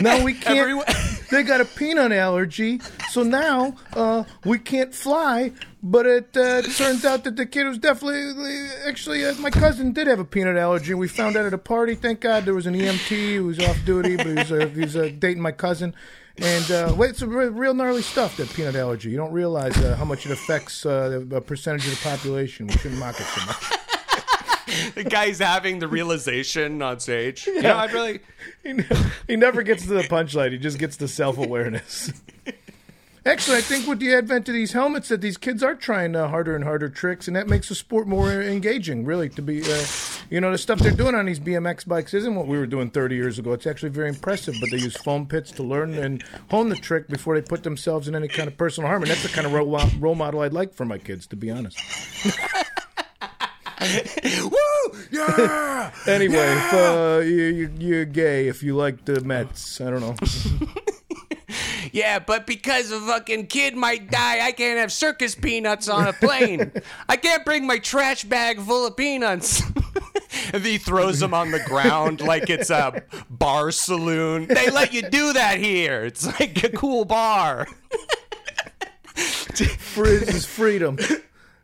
No, 0.00 0.22
we 0.22 0.34
can't. 0.34 0.58
Everyone- 0.58 0.84
They 1.28 1.42
got 1.42 1.60
a 1.60 1.64
peanut 1.64 2.12
allergy, 2.12 2.80
so 3.10 3.24
now 3.24 3.74
uh, 3.94 4.22
we 4.44 4.60
can't 4.60 4.94
fly. 4.94 5.50
But 5.82 6.06
it 6.06 6.36
uh, 6.36 6.62
turns 6.62 7.04
out 7.04 7.24
that 7.24 7.34
the 7.34 7.46
kid 7.46 7.64
was 7.66 7.78
definitely 7.78 8.68
actually 8.86 9.24
uh, 9.24 9.34
my 9.40 9.50
cousin 9.50 9.92
did 9.92 10.06
have 10.06 10.20
a 10.20 10.24
peanut 10.24 10.56
allergy. 10.56 10.94
We 10.94 11.08
found 11.08 11.36
out 11.36 11.44
at 11.44 11.52
a 11.52 11.58
party. 11.58 11.96
Thank 11.96 12.20
God 12.20 12.44
there 12.44 12.54
was 12.54 12.66
an 12.66 12.74
EMT 12.74 13.34
who 13.38 13.46
was 13.46 13.58
off 13.58 13.76
duty, 13.84 14.16
but 14.16 14.26
he 14.26 14.34
was 14.34 14.52
uh, 14.52 14.66
he 14.72 14.80
was 14.82 14.94
uh, 14.94 15.10
dating 15.18 15.42
my 15.42 15.50
cousin. 15.50 15.96
And 16.38 16.70
uh, 16.70 16.94
wait, 16.96 17.10
it's 17.10 17.22
real 17.22 17.72
gnarly 17.74 18.02
stuff 18.02 18.36
that 18.36 18.52
peanut 18.52 18.74
allergy. 18.76 19.10
You 19.10 19.16
don't 19.16 19.32
realize 19.32 19.76
uh, 19.78 19.96
how 19.96 20.04
much 20.04 20.26
it 20.26 20.32
affects 20.32 20.84
uh, 20.84 21.22
the- 21.28 21.36
a 21.36 21.40
percentage 21.40 21.86
of 21.86 21.92
the 21.92 22.08
population. 22.08 22.66
We 22.66 22.74
shouldn't 22.74 23.00
mock 23.00 23.18
it 23.18 23.24
so 23.24 23.46
much. 23.46 24.94
the 24.94 25.04
guy's 25.04 25.38
having 25.38 25.78
the 25.78 25.88
realization 25.88 26.82
on 26.82 27.00
stage. 27.00 27.46
You 27.46 27.62
know, 27.62 27.76
I'd 27.76 27.92
really. 27.92 28.20
he, 28.62 28.74
ne- 28.74 28.86
he 29.26 29.36
never 29.36 29.62
gets 29.62 29.84
to 29.84 29.88
the 29.94 30.02
punchline. 30.02 30.52
He 30.52 30.58
just 30.58 30.78
gets 30.78 30.98
to 30.98 31.08
self 31.08 31.38
awareness. 31.38 32.12
Actually, 33.26 33.56
I 33.56 33.60
think 33.60 33.88
with 33.88 33.98
the 33.98 34.14
advent 34.14 34.48
of 34.48 34.54
these 34.54 34.72
helmets, 34.72 35.08
that 35.08 35.20
these 35.20 35.36
kids 35.36 35.60
are 35.60 35.74
trying 35.74 36.14
uh, 36.14 36.28
harder 36.28 36.54
and 36.54 36.62
harder 36.62 36.88
tricks, 36.88 37.26
and 37.26 37.36
that 37.36 37.48
makes 37.48 37.68
the 37.68 37.74
sport 37.74 38.06
more 38.06 38.30
engaging. 38.40 39.04
Really, 39.04 39.28
to 39.30 39.42
be, 39.42 39.64
uh, 39.64 39.84
you 40.30 40.40
know, 40.40 40.52
the 40.52 40.58
stuff 40.58 40.78
they're 40.78 40.92
doing 40.92 41.16
on 41.16 41.26
these 41.26 41.40
BMX 41.40 41.88
bikes 41.88 42.14
isn't 42.14 42.36
what 42.36 42.46
we 42.46 42.56
were 42.56 42.68
doing 42.68 42.88
30 42.88 43.16
years 43.16 43.40
ago. 43.40 43.52
It's 43.52 43.66
actually 43.66 43.88
very 43.88 44.08
impressive. 44.08 44.54
But 44.60 44.70
they 44.70 44.76
use 44.76 44.96
foam 44.96 45.26
pits 45.26 45.50
to 45.52 45.64
learn 45.64 45.94
and 45.94 46.22
hone 46.52 46.68
the 46.68 46.76
trick 46.76 47.08
before 47.08 47.34
they 47.34 47.44
put 47.44 47.64
themselves 47.64 48.06
in 48.06 48.14
any 48.14 48.28
kind 48.28 48.46
of 48.46 48.56
personal 48.56 48.88
harm, 48.88 49.02
and 49.02 49.10
that's 49.10 49.24
the 49.24 49.28
kind 49.28 49.44
of 49.44 49.52
role, 49.52 49.76
role 49.98 50.14
model 50.14 50.42
I'd 50.42 50.52
like 50.52 50.72
for 50.72 50.84
my 50.84 50.98
kids, 50.98 51.26
to 51.26 51.36
be 51.36 51.50
honest. 51.50 51.80
Woo! 54.40 54.98
Yeah! 55.10 55.90
Anyway, 56.06 56.36
if 56.36 56.72
uh, 56.72 57.20
you, 57.24 57.42
you, 57.42 57.70
you're 57.78 58.04
gay, 58.04 58.46
if 58.46 58.62
you 58.62 58.76
like 58.76 59.04
the 59.04 59.20
Mets, 59.22 59.80
I 59.80 59.90
don't 59.90 60.00
know. 60.00 60.14
Yeah, 61.96 62.18
but 62.18 62.46
because 62.46 62.90
a 62.90 63.00
fucking 63.00 63.46
kid 63.46 63.74
might 63.74 64.10
die, 64.10 64.46
I 64.46 64.52
can't 64.52 64.78
have 64.78 64.92
circus 64.92 65.34
peanuts 65.34 65.88
on 65.88 66.06
a 66.06 66.12
plane. 66.12 66.70
I 67.08 67.16
can't 67.16 67.42
bring 67.42 67.66
my 67.66 67.78
trash 67.78 68.22
bag 68.22 68.60
full 68.60 68.86
of 68.86 68.98
peanuts. 68.98 69.62
and 70.52 70.62
he 70.62 70.76
throws 70.76 71.20
them 71.20 71.32
on 71.32 71.52
the 71.52 71.60
ground 71.60 72.20
like 72.20 72.50
it's 72.50 72.68
a 72.68 73.02
bar 73.30 73.70
saloon. 73.70 74.46
They 74.46 74.68
let 74.68 74.92
you 74.92 75.08
do 75.08 75.32
that 75.32 75.58
here. 75.58 76.04
It's 76.04 76.26
like 76.38 76.62
a 76.64 76.68
cool 76.68 77.06
bar. 77.06 77.66
Frizz 79.14 80.28
is 80.28 80.44
freedom. 80.44 80.98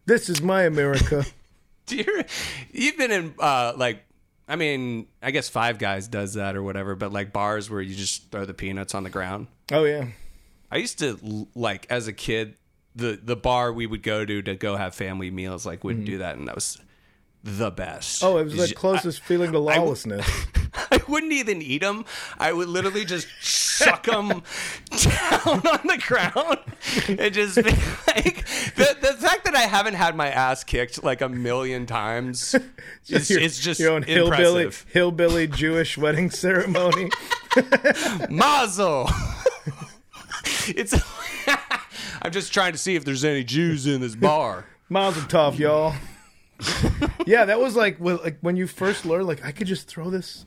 This 0.07 0.31
is 0.31 0.41
my 0.41 0.63
America. 0.63 1.27
Dear, 1.85 2.07
you, 2.07 2.25
you've 2.73 2.97
been 2.97 3.13
in 3.13 3.35
uh, 3.39 3.75
like 3.77 4.03
I 4.49 4.57
mean, 4.57 5.09
I 5.23 5.31
guess 5.31 5.51
Five 5.51 5.79
Guys 5.79 6.09
does 6.09 6.35
that 6.35 6.57
or 6.57 6.63
whatever, 6.63 6.95
but 6.95 7.13
like 7.13 7.35
bars 7.35 7.69
where 7.69 7.83
you 7.83 7.95
just 7.95 8.31
throw 8.31 8.47
the 8.47 8.55
peanuts 8.55 8.95
on 8.95 9.05
the 9.05 9.11
ground. 9.11 9.49
Oh 9.71 9.85
yeah. 9.85 10.07
I 10.73 10.77
used 10.77 10.99
to 11.01 11.47
like 11.55 11.87
as 11.91 12.09
a 12.09 12.15
kid, 12.15 12.57
the 12.97 13.21
the 13.23 13.37
bar 13.37 13.73
we 13.73 13.87
would 13.87 14.03
go 14.03 14.25
to 14.25 14.41
to 14.43 14.57
go 14.57 14.77
have 14.77 14.95
family 14.95 15.31
meals 15.31 15.67
like 15.67 15.85
wouldn't 15.85 16.07
do 16.07 16.13
mm-hmm. 16.13 16.21
that, 16.21 16.37
and 16.37 16.49
that 16.49 16.55
was 16.55 16.79
the 17.45 17.71
best. 17.71 18.25
Oh, 18.25 18.39
it 18.39 18.45
was 18.45 18.57
the 18.57 18.75
closest 18.75 19.21
feeling 19.25 19.53
to 19.53 19.59
lawlessness. 19.59 20.27
I 20.91 21.03
wouldn't 21.07 21.33
even 21.33 21.61
eat 21.61 21.83
them. 21.83 22.07
I 22.39 22.55
would 22.55 22.69
literally 22.69 23.05
just 23.05 23.29
suck 23.43 24.05
them 24.05 24.29
down 24.31 24.41
on 25.45 25.81
the 25.85 26.03
ground 26.07 26.59
and 27.07 27.35
just 27.35 27.57
be 27.57 27.63
like 27.63 28.47
the 28.77 28.97
the 28.99 29.17
fact 29.21 29.45
that 29.45 29.55
I 29.55 29.63
haven't 29.63 29.95
had 29.95 30.17
my 30.17 30.31
ass 30.31 30.65
kicked 30.65 31.05
like 31.05 31.21
a 31.21 31.29
million 31.29 31.85
times 31.85 32.55
is 33.09 33.29
Your- 33.29 33.41
it's 33.41 33.61
just 33.61 33.79
your 33.79 33.93
own 33.93 34.05
hillbilly, 34.05 34.63
impressive. 34.63 34.87
hillbilly 34.91 35.47
Jewish 35.49 35.99
wedding 35.99 36.31
ceremony. 36.31 37.11
Mazel. 38.31 39.11
it's. 40.69 40.95
I'm 42.23 42.31
just 42.31 42.53
trying 42.53 42.73
to 42.73 42.79
see 42.79 42.95
if 42.95 43.05
there's 43.05 43.25
any 43.25 43.43
Jews 43.43 43.87
in 43.87 44.01
this 44.01 44.15
bar. 44.15 44.67
Miles 44.89 45.19
are 45.19 45.27
tough, 45.27 45.59
y'all. 45.59 45.95
yeah, 47.27 47.45
that 47.47 47.59
was 47.59 47.75
like, 47.75 47.97
well, 47.99 48.21
like 48.23 48.39
when 48.41 48.57
you 48.57 48.67
first 48.67 49.05
learned, 49.05 49.27
like 49.27 49.45
I 49.45 49.51
could 49.51 49.67
just 49.67 49.89
throw 49.89 50.11
this. 50.11 50.47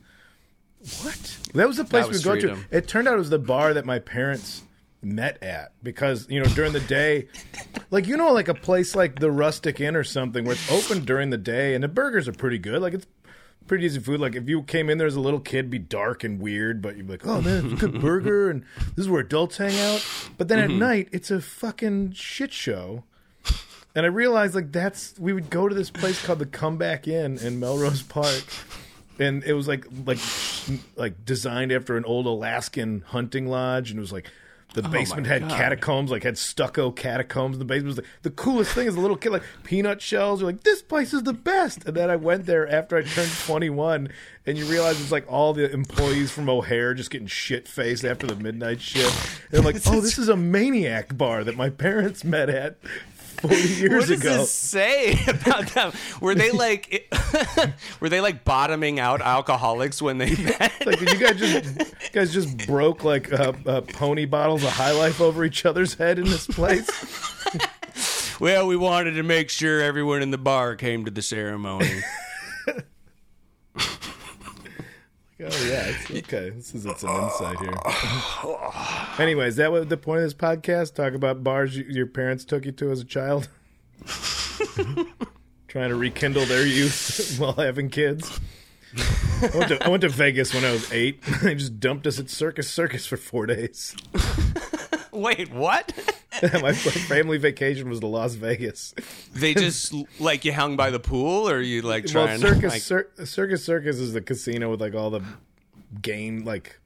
What? 1.02 1.38
That 1.54 1.68
was 1.68 1.78
the 1.78 1.84
place 1.84 2.08
we 2.08 2.22
go 2.22 2.40
to. 2.40 2.58
It 2.72 2.88
turned 2.88 3.08
out 3.08 3.16
it 3.16 3.18
was 3.18 3.30
the 3.30 3.40
bar 3.40 3.74
that 3.74 3.86
my 3.86 4.00
parents 4.00 4.64
met 5.02 5.42
at 5.44 5.72
because 5.84 6.28
you 6.30 6.40
know 6.40 6.50
during 6.50 6.74
the 6.74 6.80
day, 6.82 7.28
like 7.92 8.08
you 8.08 8.18
know, 8.18 8.32
like 8.32 8.48
a 8.48 8.54
place 8.54 8.96
like 8.96 9.20
the 9.20 9.32
Rustic 9.32 9.80
Inn 9.80 9.96
or 9.96 10.04
something 10.04 10.46
where 10.46 10.56
it's 10.56 10.72
open 10.72 11.06
during 11.06 11.30
the 11.30 11.38
day 11.38 11.76
and 11.76 11.84
the 11.84 11.88
burgers 11.88 12.28
are 12.28 12.34
pretty 12.34 12.58
good. 12.58 12.82
Like 12.82 12.94
it's 12.94 13.08
pretty 13.68 13.86
easy 13.86 14.00
food. 14.00 14.20
Like 14.20 14.36
if 14.36 14.48
you 14.50 14.64
came 14.64 14.90
in 14.90 14.98
there 14.98 15.08
as 15.08 15.16
a 15.16 15.20
little 15.20 15.40
kid, 15.40 15.70
be 15.70 15.80
dark 15.80 16.24
and 16.24 16.40
weird, 16.40 16.82
but 16.82 16.98
you'd 16.98 17.08
be 17.08 17.14
like, 17.14 17.26
oh 17.26 17.42
man, 17.42 17.66
it's 17.72 17.84
a 17.84 17.88
good 17.88 18.02
burger 18.02 18.50
and 18.50 18.64
this 18.96 19.06
is 19.06 19.10
where 19.10 19.22
adults 19.22 19.58
hang 19.58 19.78
out. 19.80 20.06
But 20.38 20.48
then 20.48 20.60
Mm-hmm. 20.60 20.74
at 20.84 20.88
night, 20.88 21.10
it's 21.12 21.32
a 21.32 21.42
fucking 21.42 22.14
shit 22.14 22.52
show. 22.54 23.04
And 23.96 24.06
I 24.06 24.10
realized 24.10 24.56
like 24.56 24.72
that's 24.74 25.18
we 25.20 25.32
would 25.32 25.50
go 25.50 25.70
to 25.70 25.74
this 25.76 25.90
place 25.90 26.24
called 26.26 26.40
the 26.40 26.46
Comeback 26.46 27.08
Inn 27.08 27.38
in 27.38 27.62
Melrose 27.62 28.02
Park, 28.04 28.44
and 29.20 29.42
it 29.46 29.54
was 29.54 29.70
like 29.70 29.86
like 30.06 30.18
like 30.98 31.24
designed 31.24 31.72
after 31.72 31.96
an 31.96 32.04
old 32.04 32.26
Alaskan 32.26 33.04
hunting 33.08 33.48
lodge, 33.48 33.92
and 33.92 33.98
it 33.98 34.02
was 34.02 34.12
like 34.12 34.30
the 34.82 34.90
basement 34.90 35.28
had 35.28 35.44
Oh 35.44 35.48
God. 35.50 35.58
catacombs, 35.58 36.12
like 36.12 36.24
had 36.24 36.38
stucco 36.38 36.92
catacombs. 36.92 37.58
The 37.58 37.66
basement 37.66 37.88
was 37.88 37.98
like 37.98 38.08
the 38.22 38.30
coolest 38.32 38.72
thing 38.72 38.88
is 38.88 38.96
a 38.96 39.00
little 39.00 39.18
kid, 39.18 39.32
like 39.32 39.44
peanut 39.64 40.02
shells. 40.02 40.42
You're 40.42 40.52
like, 40.52 40.64
this 40.64 40.82
place 40.82 41.14
is 41.14 41.24
the 41.24 41.34
best. 41.34 41.86
And 41.86 41.96
then 41.96 42.10
I 42.10 42.16
went 42.16 42.46
there 42.46 42.68
after 42.70 42.98
I 42.98 43.04
turned 43.04 43.32
21, 43.46 44.10
and 44.46 44.58
you 44.58 44.66
realize 44.66 45.00
it's 45.02 45.12
like 45.12 45.26
all 45.32 45.54
the 45.54 45.72
employees 45.72 46.32
from 46.32 46.50
O'Hare 46.50 46.94
just 46.94 47.10
getting 47.10 47.28
shit 47.28 47.68
faced 47.68 48.06
after 48.06 48.28
the 48.28 48.36
midnight 48.36 48.82
shift. 48.82 49.42
And 49.50 49.60
I'm 49.60 49.66
like, 49.66 49.78
oh, 49.88 50.02
this 50.02 50.18
is 50.18 50.30
a 50.30 50.36
maniac 50.38 51.18
bar 51.18 51.44
that 51.44 51.56
my 51.58 51.70
parents 51.70 52.24
met 52.24 52.50
at 52.50 52.78
40 53.42 53.56
years 53.58 53.82
ago. 53.82 53.96
What 53.98 54.08
does 54.08 54.10
ago. 54.12 54.38
this 54.38 54.52
say 54.52 55.20
about 55.28 55.68
them? 55.70 55.92
Were 56.22 56.36
they 56.36 56.52
like, 56.52 57.14
were 58.00 58.10
they 58.10 58.22
like 58.22 58.44
bottoming 58.44 59.00
out 59.00 59.22
alcoholics 59.22 60.02
when 60.02 60.18
they 60.18 60.36
met? 60.36 60.72
Like, 60.86 61.00
did 61.00 61.12
you 61.12 61.18
guys 61.20 61.38
just 61.38 61.80
you 61.80 62.10
guys 62.12 62.34
just 62.34 62.66
broke 62.68 63.04
like 63.04 63.32
uh, 63.32 63.54
uh, 63.66 63.82
pony 63.82 64.26
bottles 64.26 64.64
of 64.64 64.70
High 64.70 64.92
Life 64.92 65.22
over 65.22 65.44
each 65.46 65.66
other's 65.66 65.94
head 65.96 66.20
in 66.20 66.26
this 66.26 66.48
place? 66.48 66.90
Well, 68.40 68.68
we 68.68 68.76
wanted 68.76 69.12
to 69.14 69.24
make 69.24 69.50
sure 69.50 69.82
everyone 69.82 70.22
in 70.22 70.32
the 70.32 70.38
bar 70.38 70.76
came 70.76 71.06
to 71.06 71.12
the 71.12 71.22
ceremony. 71.22 72.02
Oh 75.48 75.66
yeah, 75.68 75.86
it's 75.88 76.12
okay. 76.12 76.50
This 76.50 76.74
is 76.74 76.86
it's 76.86 77.04
an 77.04 77.10
insight 77.10 77.60
here. 77.60 77.74
Anyways, 79.24 79.58
that 79.58 79.72
was 79.72 79.88
the 79.88 79.98
point 79.98 80.20
of 80.20 80.24
this 80.24 80.34
podcast. 80.34 80.96
Talk 80.96 81.14
about 81.14 81.44
bars 81.44 81.78
you, 81.78 81.84
your 81.84 82.08
parents 82.08 82.46
took 82.46 82.66
you 82.66 82.72
to 82.74 82.92
as 82.92 83.02
a 83.02 83.06
child, 83.06 83.48
trying 85.68 85.90
to 85.90 85.96
rekindle 85.96 86.46
their 86.46 86.66
youth 86.66 87.36
while 87.40 87.54
having 87.54 87.90
kids. 87.90 88.40
I 89.42 89.52
went, 89.54 89.68
to, 89.68 89.86
I 89.86 89.90
went 89.90 90.02
to 90.02 90.10
Vegas 90.10 90.54
when 90.54 90.64
I 90.64 90.72
was 90.72 90.92
eight. 90.92 91.22
they 91.44 91.54
just 91.54 91.80
dumped 91.80 92.08
us 92.08 92.18
at 92.18 92.30
Circus 92.30 92.70
Circus 92.70 93.06
for 93.06 93.18
four 93.18 93.46
days. 93.46 93.94
Wait, 95.22 95.52
what? 95.52 95.94
My 96.62 96.74
family 96.74 97.38
vacation 97.38 97.90
was 97.90 98.00
to 98.02 98.08
Las 98.08 98.34
Vegas. 98.36 98.94
They 99.34 99.54
just 99.54 99.94
like 100.20 100.44
you 100.46 100.54
hung 100.54 100.76
by 100.76 100.90
the 100.92 101.00
pool, 101.00 101.50
or 101.50 101.62
you 101.62 101.82
like 101.82 102.06
Well, 102.14 102.26
trying? 102.28 102.40
Circus 102.42 102.74
like, 102.74 102.82
Cir- 102.82 103.10
Circus 103.24 103.64
Circus 103.64 103.98
is 103.98 104.14
the 104.14 104.22
casino 104.22 104.70
with 104.72 104.82
like 104.82 104.94
all 104.96 105.10
the 105.10 105.22
game 106.02 106.44
like 106.44 106.80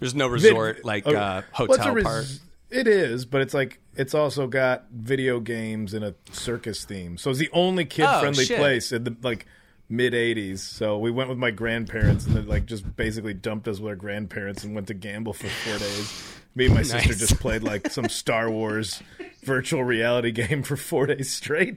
there's 0.00 0.14
no 0.14 0.28
vid- 0.28 0.42
resort 0.42 0.84
like 0.84 1.06
uh, 1.06 1.10
uh, 1.10 1.12
well, 1.12 1.38
a 1.38 1.42
hotel 1.78 1.94
res- 1.94 2.04
part. 2.04 2.26
It 2.68 2.88
is, 2.88 3.24
but 3.24 3.42
it's 3.42 3.54
like 3.54 3.78
it's 3.94 4.12
also 4.12 4.48
got 4.48 4.86
video 4.92 5.38
games 5.38 5.94
and 5.94 6.04
a 6.04 6.14
circus 6.32 6.84
theme. 6.84 7.16
So 7.16 7.30
it's 7.30 7.38
the 7.38 7.48
only 7.52 7.84
kid 7.84 8.08
friendly 8.20 8.44
Oh, 8.52 8.56
place 8.56 8.90
in 8.90 9.04
the 9.04 9.16
like 9.22 9.46
mid 9.88 10.14
'80s. 10.14 10.58
So 10.58 10.98
we 10.98 11.12
went 11.12 11.28
with 11.28 11.38
my 11.38 11.52
grandparents 11.52 12.26
and 12.26 12.34
they 12.34 12.40
like 12.40 12.66
just 12.66 12.96
basically 12.96 13.34
dumped 13.34 13.68
us 13.68 13.78
with 13.78 13.88
our 13.90 13.96
grandparents 13.96 14.64
and 14.64 14.74
went 14.74 14.88
to 14.88 14.94
gamble 14.94 15.32
for 15.32 15.46
four 15.46 15.78
days. 15.78 16.32
Me 16.56 16.64
and 16.66 16.74
my 16.74 16.82
sister 16.82 17.12
just 17.14 17.38
played 17.38 17.62
like 17.62 17.90
some 17.90 18.08
Star 18.08 18.50
Wars 18.50 19.02
virtual 19.44 19.84
reality 19.84 20.32
game 20.32 20.62
for 20.62 20.76
four 20.76 21.06
days 21.06 21.30
straight. 21.30 21.76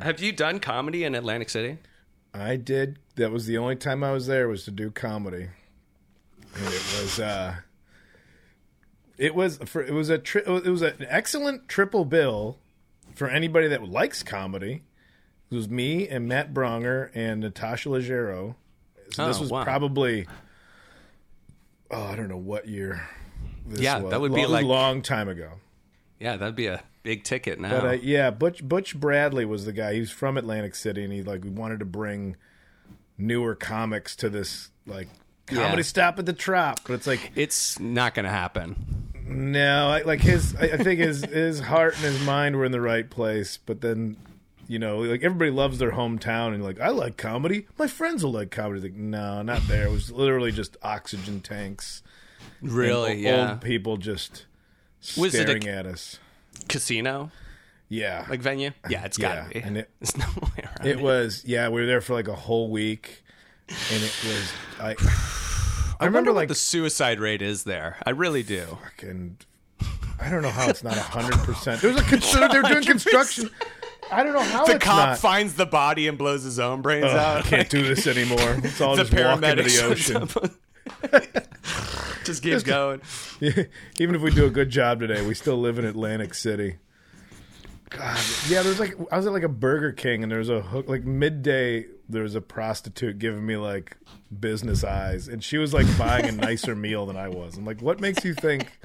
Have 0.00 0.20
you 0.20 0.32
done 0.32 0.60
comedy 0.60 1.04
in 1.04 1.14
Atlantic 1.14 1.50
City? 1.50 1.78
I 2.32 2.56
did. 2.56 2.98
That 3.16 3.30
was 3.32 3.46
the 3.46 3.58
only 3.58 3.76
time 3.76 4.02
I 4.04 4.12
was 4.12 4.26
there 4.26 4.48
was 4.48 4.64
to 4.64 4.70
do 4.70 4.90
comedy, 4.90 5.48
and 6.56 6.66
it 6.66 7.00
was 7.02 7.20
uh, 7.20 7.56
it 9.18 9.34
was 9.34 9.58
for 9.66 9.82
it 9.82 9.92
was 9.92 10.10
a 10.10 10.18
tri- 10.18 10.42
it 10.46 10.68
was 10.68 10.82
an 10.82 11.04
excellent 11.08 11.68
triple 11.68 12.04
bill 12.04 12.58
for 13.14 13.28
anybody 13.28 13.68
that 13.68 13.84
likes 13.88 14.22
comedy. 14.22 14.82
It 15.50 15.54
was 15.54 15.68
me 15.68 16.08
and 16.08 16.26
Matt 16.28 16.52
Braunger 16.54 17.10
and 17.14 17.40
Natasha 17.40 17.88
Leggero. 17.88 18.54
So 19.12 19.26
this 19.28 19.36
Oh, 19.36 19.40
was 19.42 19.50
wow. 19.50 19.62
probably 19.64 20.26
oh 21.90 22.02
I 22.04 22.16
don't 22.16 22.28
know 22.28 22.36
what 22.36 22.66
year. 22.68 23.08
Yeah, 23.68 23.98
was. 23.98 24.10
that 24.10 24.20
would 24.20 24.34
be 24.34 24.46
like- 24.46 24.64
a 24.64 24.68
long 24.68 25.02
time 25.02 25.28
ago. 25.28 25.52
Yeah, 26.20 26.36
that'd 26.36 26.54
be 26.54 26.66
a 26.66 26.82
big 27.02 27.24
ticket 27.24 27.58
now. 27.60 27.80
But 27.80 27.84
uh, 27.86 27.92
yeah, 27.92 28.30
Butch 28.30 28.66
Butch 28.66 28.98
Bradley 28.98 29.44
was 29.44 29.64
the 29.66 29.72
guy. 29.72 29.94
He 29.94 30.00
was 30.00 30.10
from 30.10 30.36
Atlantic 30.38 30.74
City, 30.74 31.04
and 31.04 31.12
he 31.12 31.22
like 31.22 31.42
wanted 31.44 31.80
to 31.80 31.84
bring 31.84 32.36
newer 33.18 33.54
comics 33.54 34.16
to 34.16 34.28
this 34.30 34.70
like 34.86 35.08
comedy 35.46 35.76
Yeah. 35.78 35.82
stop 35.82 36.18
at 36.18 36.26
the 36.26 36.32
Trop. 36.32 36.80
But 36.86 36.94
it's 36.94 37.06
like 37.06 37.32
it's 37.34 37.78
not 37.78 38.14
gonna 38.14 38.30
happen. 38.30 39.10
no, 39.26 39.88
I, 39.88 40.02
like 40.02 40.20
his. 40.20 40.54
I, 40.56 40.64
I 40.64 40.76
think 40.78 41.00
his 41.00 41.24
his 41.24 41.60
heart 41.60 41.94
and 41.96 42.04
his 42.04 42.24
mind 42.24 42.56
were 42.56 42.64
in 42.64 42.72
the 42.72 42.80
right 42.80 43.08
place, 43.08 43.58
but 43.64 43.80
then. 43.80 44.16
You 44.66 44.78
know, 44.78 45.00
like 45.00 45.22
everybody 45.22 45.50
loves 45.50 45.76
their 45.76 45.90
hometown, 45.92 46.54
and 46.54 46.64
like 46.64 46.80
I 46.80 46.88
like 46.88 47.18
comedy. 47.18 47.66
My 47.76 47.86
friends 47.86 48.24
will 48.24 48.32
like 48.32 48.50
comedy. 48.50 48.80
Like, 48.80 48.94
no, 48.94 49.42
not 49.42 49.60
there. 49.68 49.88
It 49.88 49.90
was 49.90 50.10
literally 50.10 50.52
just 50.52 50.78
oxygen 50.82 51.42
tanks. 51.42 52.02
And 52.64 52.72
Really? 52.72 53.26
o- 53.26 53.30
yeah. 53.30 53.50
old 53.52 53.60
people 53.60 53.96
just 53.96 54.46
Was 55.16 55.34
it 55.34 55.40
a- 55.40 55.42
staring 55.42 55.68
at 55.68 55.86
us. 55.86 56.18
Casino 56.68 57.30
Yeah, 57.88 58.24
like 58.28 58.40
venue? 58.40 58.70
Yeah, 58.88 59.04
it's 59.04 59.18
gotta 59.18 59.46
Yeah, 59.48 59.60
be. 59.60 59.60
and 59.60 59.76
it- 59.78 59.90
There's 60.00 60.16
no 60.16 60.26
way 60.42 60.64
around 60.64 60.86
It 60.88 61.00
was 61.00 61.42
yeah, 61.46 61.68
we 61.68 61.80
were 61.80 61.86
there 61.86 62.00
for 62.00 62.14
like 62.14 62.28
a 62.28 62.34
whole 62.34 62.70
week, 62.70 63.22
and 63.68 64.02
it 64.02 64.14
was 64.24 64.52
I. 64.80 64.96
I 66.00 66.04
I 66.06 66.06
remember 66.06 66.30
wonder 66.30 66.40
like 66.40 66.48
the 66.48 66.54
suicide 66.56 67.20
rate 67.20 67.40
is 67.40 67.62
there. 67.64 67.98
I 68.04 68.10
really 68.10 68.42
do. 68.42 68.78
fucking 68.82 69.38
I 70.20 70.28
don't 70.28 70.42
know 70.42 70.50
how 70.50 70.68
it's 70.68 70.82
not 70.82 70.96
hundred 70.96 71.38
percent. 71.40 71.80
There's 71.82 71.96
a 71.96 72.02
con- 72.02 72.50
they're 72.50 72.62
doing 72.62 72.82
construction. 72.84 73.48
I 74.10 74.22
don't 74.24 74.32
know 74.34 74.40
how 74.42 74.64
The 74.66 74.78
cop 74.78 75.08
not. 75.10 75.18
finds 75.18 75.54
the 75.54 75.66
body 75.66 76.08
and 76.08 76.18
blows 76.18 76.42
his 76.42 76.58
own 76.58 76.82
brains 76.82 77.04
oh, 77.06 77.10
Ugh, 77.10 77.16
I 77.16 77.38
out. 77.38 77.44
can't 77.44 77.70
do 77.70 77.82
this 77.82 78.06
anymore. 78.06 78.58
It's 78.62 78.80
all 78.80 78.96
the 78.96 79.04
just 79.04 79.14
walk 79.14 79.42
into 79.42 79.62
the 79.62 79.84
ocean. 79.84 80.28
just 82.24 82.42
keep 82.42 82.62
going. 82.64 83.00
Even 83.98 84.14
if 84.14 84.22
we 84.22 84.30
do 84.30 84.46
a 84.46 84.50
good 84.50 84.70
job 84.70 85.00
today, 85.00 85.24
we 85.26 85.34
still 85.34 85.56
live 85.56 85.78
in 85.78 85.84
Atlantic 85.84 86.34
City. 86.34 86.76
God, 87.90 88.18
yeah. 88.48 88.62
There's 88.62 88.80
like 88.80 88.94
I 89.12 89.16
was 89.16 89.26
at 89.26 89.32
like 89.32 89.42
a 89.42 89.48
Burger 89.48 89.92
King 89.92 90.22
and 90.22 90.32
there 90.32 90.40
was 90.40 90.48
a 90.48 90.60
hook 90.60 90.88
like 90.88 91.04
midday. 91.04 91.86
There 92.08 92.22
was 92.22 92.34
a 92.34 92.40
prostitute 92.40 93.18
giving 93.18 93.46
me 93.46 93.56
like 93.56 93.96
business 94.40 94.84
eyes, 94.84 95.28
and 95.28 95.42
she 95.42 95.58
was 95.58 95.72
like 95.72 95.86
buying 95.96 96.26
a 96.26 96.32
nicer 96.46 96.74
meal 96.74 97.06
than 97.06 97.16
I 97.16 97.28
was. 97.28 97.56
I'm 97.56 97.64
like, 97.64 97.80
what 97.80 98.00
makes 98.00 98.24
you 98.24 98.34
think 98.34 98.78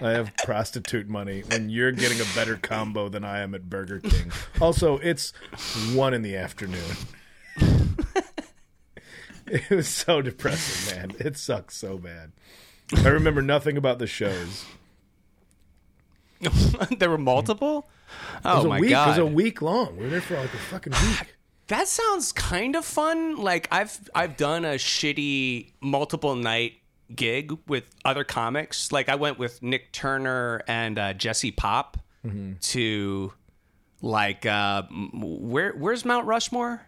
I 0.00 0.10
have 0.10 0.32
prostitute 0.38 1.08
money 1.08 1.42
when 1.50 1.70
you're 1.70 1.92
getting 1.92 2.20
a 2.20 2.26
better 2.34 2.56
combo 2.56 3.08
than 3.08 3.24
I 3.24 3.40
am 3.40 3.54
at 3.54 3.70
Burger 3.70 4.00
King? 4.00 4.32
Also, 4.60 4.98
it's 4.98 5.32
one 5.94 6.12
in 6.12 6.22
the 6.22 6.36
afternoon. 6.36 6.96
It 9.70 9.70
was 9.70 9.88
so 9.88 10.22
depressing, 10.22 10.96
man. 10.96 11.12
It 11.18 11.36
sucks 11.36 11.76
so 11.76 11.98
bad. 11.98 12.32
I 12.96 13.08
remember 13.08 13.42
nothing 13.42 13.76
about 13.76 13.98
the 13.98 14.06
shows. 14.06 14.64
there 16.98 17.10
were 17.10 17.18
multiple. 17.18 17.88
It 18.36 18.40
Oh 18.44 18.56
was 18.56 18.64
a 18.64 18.68
my 18.68 18.80
week. 18.80 18.90
god! 18.90 19.06
It 19.06 19.10
was 19.22 19.30
a 19.30 19.34
week 19.34 19.62
long. 19.62 19.96
We 19.96 20.04
were 20.04 20.10
there 20.10 20.20
for 20.20 20.36
like 20.36 20.52
a 20.52 20.56
fucking 20.58 20.92
week. 20.92 21.34
That 21.68 21.88
sounds 21.88 22.32
kind 22.32 22.76
of 22.76 22.84
fun. 22.84 23.36
Like 23.36 23.68
I've 23.70 23.98
I've 24.14 24.36
done 24.36 24.64
a 24.64 24.74
shitty 24.74 25.72
multiple 25.80 26.34
night 26.36 26.74
gig 27.14 27.56
with 27.66 27.84
other 28.04 28.24
comics. 28.24 28.90
Like 28.92 29.08
I 29.08 29.14
went 29.14 29.38
with 29.38 29.62
Nick 29.62 29.92
Turner 29.92 30.62
and 30.66 30.98
uh, 30.98 31.12
Jesse 31.14 31.50
Popp 31.52 31.98
Mm-hmm. 32.26 32.52
to 32.60 33.32
like 34.00 34.46
uh, 34.46 34.82
where 35.14 35.72
where's 35.72 36.04
Mount 36.04 36.26
Rushmore? 36.26 36.82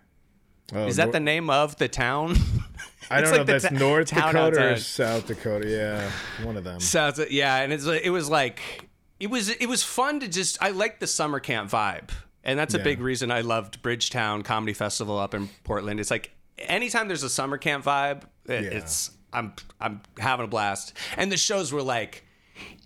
Oh, 0.73 0.87
Is 0.87 0.97
that 0.97 1.07
Nor- 1.07 1.13
the 1.13 1.21
name 1.21 1.51
of 1.51 1.77
the 1.77 1.89
town? 1.89 2.37
I 3.11 3.21
don't 3.21 3.25
know 3.25 3.31
like 3.33 3.41
if 3.43 3.47
the 3.47 3.53
that's 3.53 3.65
ta- 3.69 3.75
North 3.75 4.09
town 4.09 4.35
Dakota 4.35 4.73
or. 4.73 4.77
South 4.77 5.27
Dakota. 5.27 5.69
Yeah, 5.69 6.11
one 6.47 6.57
of 6.57 6.65
them. 6.65 6.81
Sounds 6.81 7.21
yeah, 7.31 7.57
and 7.61 7.73
it's 7.73 7.85
it 7.87 8.11
was 8.11 8.31
like 8.31 8.89
it 9.21 9.29
was 9.29 9.51
it 9.51 9.67
was 9.69 9.83
fun 9.83 10.21
to 10.21 10.29
just 10.29 10.57
I 10.63 10.71
like 10.71 11.01
the 11.01 11.07
summer 11.07 11.39
camp 11.39 11.71
vibe, 11.71 12.09
and 12.43 12.59
that's 12.59 12.73
a 12.75 12.79
Yeah. 12.79 12.85
big 12.85 13.01
reason 13.01 13.31
I 13.31 13.43
loved 13.43 13.83
Bridgetown 13.83 14.43
Comedy 14.43 14.73
Festival 14.73 15.19
up 15.19 15.35
in 15.35 15.51
Portland. 15.65 16.01
It's 16.01 16.11
like 16.11 16.31
anytime 16.59 17.09
there's 17.09 17.23
a 17.25 17.29
summer 17.31 17.59
camp 17.59 17.85
vibe, 17.85 18.23
it, 18.47 18.65
Yeah. 18.65 18.71
it's 18.71 19.11
I'm 19.35 19.53
I'm 19.81 20.01
having 20.19 20.45
a 20.47 20.49
blast, 20.49 20.95
and 21.19 21.31
the 21.31 21.37
shows 21.37 21.73
were 21.75 21.83
like 21.83 22.25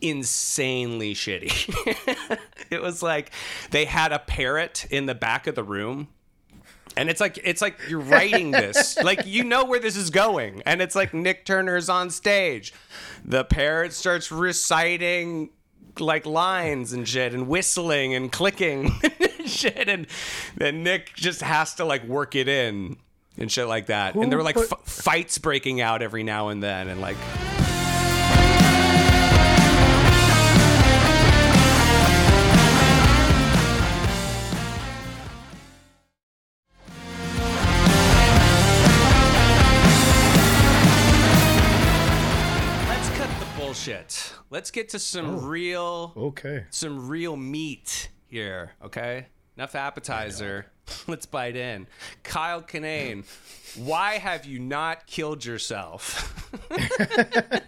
insanely 0.00 1.14
shitty. 1.14 2.38
it 2.70 2.82
was 2.82 3.02
like 3.02 3.30
they 3.70 3.84
had 3.84 4.12
a 4.12 4.18
parrot 4.18 4.86
in 4.90 5.06
the 5.06 5.14
back 5.14 5.46
of 5.46 5.54
the 5.54 5.62
room 5.64 6.08
and 6.98 7.08
it's 7.08 7.20
like 7.20 7.38
it's 7.44 7.62
like 7.62 7.78
you're 7.88 8.00
writing 8.00 8.50
this. 8.50 8.98
Like 9.08 9.24
you 9.24 9.44
know 9.44 9.64
where 9.64 9.78
this 9.80 9.96
is 9.96 10.10
going. 10.10 10.62
And 10.66 10.82
it's 10.82 10.94
like 10.94 11.14
nick 11.14 11.44
turner's 11.46 11.88
on 11.88 12.10
stage. 12.10 12.74
The 13.24 13.44
parrot 13.44 13.92
starts 13.92 14.30
reciting 14.32 15.50
like 15.98 16.26
lines 16.26 16.92
and 16.92 17.08
shit 17.08 17.32
and 17.32 17.48
whistling 17.48 18.14
and 18.14 18.30
clicking 18.30 18.92
and 19.20 19.48
shit. 19.48 19.88
And 19.88 20.06
then 20.56 20.82
nick 20.82 21.14
just 21.14 21.40
has 21.40 21.74
to 21.76 21.84
like 21.84 22.04
work 22.04 22.34
it 22.34 22.48
in 22.48 22.96
and 23.38 23.50
shit 23.50 23.68
like 23.68 23.86
that. 23.86 24.14
And 24.16 24.30
there 24.30 24.38
were 24.38 24.44
like 24.44 24.56
put- 24.56 24.72
f- 24.72 24.84
fights 24.84 25.38
breaking 25.38 25.80
out 25.80 26.02
every 26.02 26.24
now 26.24 26.48
and 26.48 26.62
then 26.62 26.88
and 26.88 27.00
like 27.00 27.16
let's 44.58 44.72
get 44.72 44.88
to 44.88 44.98
some 44.98 45.46
real 45.46 46.12
Okay. 46.16 46.64
some 46.70 47.06
real 47.08 47.36
meat 47.36 48.08
here, 48.26 48.72
okay? 48.82 49.26
Enough 49.56 49.76
appetizer. 49.76 50.66
Let's 51.06 51.26
bite 51.26 51.54
in. 51.54 51.86
Kyle 52.24 52.60
Kinane, 52.60 53.24
why 53.76 54.14
have 54.18 54.46
you 54.46 54.58
not 54.58 55.06
killed 55.06 55.44
yourself? 55.44 56.44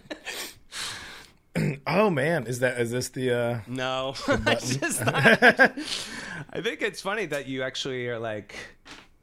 Oh 1.85 2.09
man, 2.09 2.47
is 2.47 2.59
that 2.59 2.79
is 2.79 2.91
this 2.91 3.09
the? 3.09 3.31
uh 3.37 3.59
no. 3.67 4.13
I 4.27 4.55
just 4.55 5.01
thought- 5.01 5.15
I 6.53 6.61
think 6.61 6.81
it's 6.81 7.01
funny 7.01 7.25
that 7.25 7.45
you 7.47 7.61
actually 7.63 8.07
are 8.07 8.17
like 8.19 8.55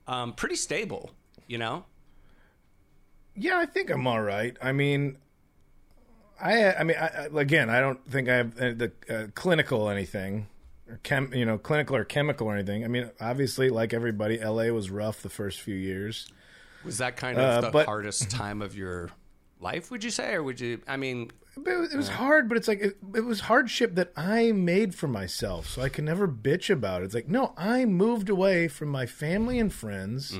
um, 0.06 0.34
pretty 0.34 0.56
stable, 0.56 1.10
you 1.46 1.56
know? 1.58 1.84
Yeah, 3.34 3.58
I 3.58 3.64
think 3.66 3.90
I'm 3.90 4.06
all 4.06 4.20
right. 4.20 4.54
I 4.60 4.72
mean, 4.72 5.16
I 6.40 6.74
I 6.74 6.84
mean, 6.84 6.96
I, 6.96 7.28
again, 7.36 7.70
I 7.70 7.80
don't 7.80 8.04
think 8.10 8.28
I 8.28 8.34
have 8.36 8.56
uh, 8.58 8.72
the 8.74 8.92
uh, 9.10 9.26
clinical 9.34 9.88
anything, 9.88 10.46
or 10.88 11.00
chem, 11.02 11.32
you 11.34 11.44
know, 11.44 11.58
clinical 11.58 11.96
or 11.96 12.04
chemical 12.04 12.46
or 12.46 12.54
anything. 12.54 12.84
I 12.84 12.88
mean, 12.88 13.10
obviously, 13.20 13.70
like 13.70 13.92
everybody, 13.92 14.40
L.A. 14.40 14.70
was 14.70 14.90
rough 14.90 15.22
the 15.22 15.28
first 15.30 15.60
few 15.60 15.74
years. 15.74 16.28
Was 16.84 16.98
that 16.98 17.16
kind 17.16 17.38
of 17.38 17.44
Uh, 17.44 17.60
the 17.62 17.70
but- 17.70 17.86
hardest 17.86 18.30
time 18.42 18.62
of 18.62 18.76
your 18.76 19.10
life, 19.60 19.90
would 19.90 20.04
you 20.04 20.10
say? 20.10 20.34
Or 20.34 20.42
would 20.44 20.60
you, 20.60 20.80
I 20.86 20.96
mean, 20.96 21.32
it 21.56 21.96
was, 21.96 22.08
it 22.08 22.12
hard, 22.12 22.48
but 22.48 22.56
it's 22.56 22.68
like 22.68 22.78
it, 22.80 22.96
it 23.16 23.24
was 23.24 23.40
hardship 23.40 23.96
that 23.96 24.12
I 24.16 24.52
made 24.52 24.94
for 24.94 25.08
myself, 25.08 25.66
so 25.68 25.82
I 25.82 25.88
can 25.88 26.04
never 26.04 26.28
bitch 26.28 26.70
about 26.70 27.02
it. 27.02 27.06
It's 27.06 27.14
like 27.14 27.28
no, 27.28 27.52
I 27.56 27.84
moved 27.84 28.28
away 28.28 28.68
from 28.68 28.88
my 28.90 29.06
family 29.06 29.58
and 29.58 29.72
friends 29.72 30.38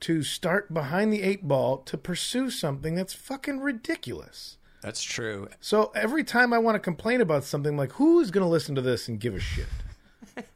to 0.00 0.22
start 0.22 0.72
behind 0.72 1.12
the 1.12 1.22
eight 1.22 1.46
ball 1.46 1.78
to 1.78 1.96
pursue 1.98 2.50
something 2.50 2.94
that's 2.94 3.14
fucking 3.14 3.60
ridiculous. 3.60 4.58
that's 4.82 5.02
true. 5.02 5.48
So 5.60 5.90
every 5.94 6.24
time 6.24 6.52
I 6.52 6.58
want 6.58 6.76
to 6.76 6.80
complain 6.80 7.20
about 7.20 7.44
something, 7.44 7.76
like 7.76 7.92
who 7.92 8.20
is 8.20 8.30
going 8.30 8.44
to 8.44 8.50
listen 8.50 8.74
to 8.74 8.80
this 8.82 9.08
and 9.08 9.18
give 9.18 9.34
a 9.34 9.40
shit? 9.40 9.66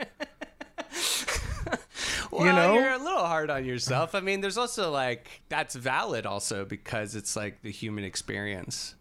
Well, 2.32 2.56
know? 2.56 2.74
you're 2.74 2.92
a 2.92 2.98
little 2.98 3.26
hard 3.26 3.50
on 3.50 3.66
yourself. 3.66 4.14
I 4.14 4.20
mean, 4.20 4.40
there's 4.40 4.56
also 4.56 4.90
like 4.90 5.42
that's 5.50 5.74
valid 5.74 6.24
also 6.24 6.64
because 6.64 7.14
it's 7.14 7.36
like 7.36 7.60
the 7.60 7.70
human 7.70 8.04
experience. 8.04 8.94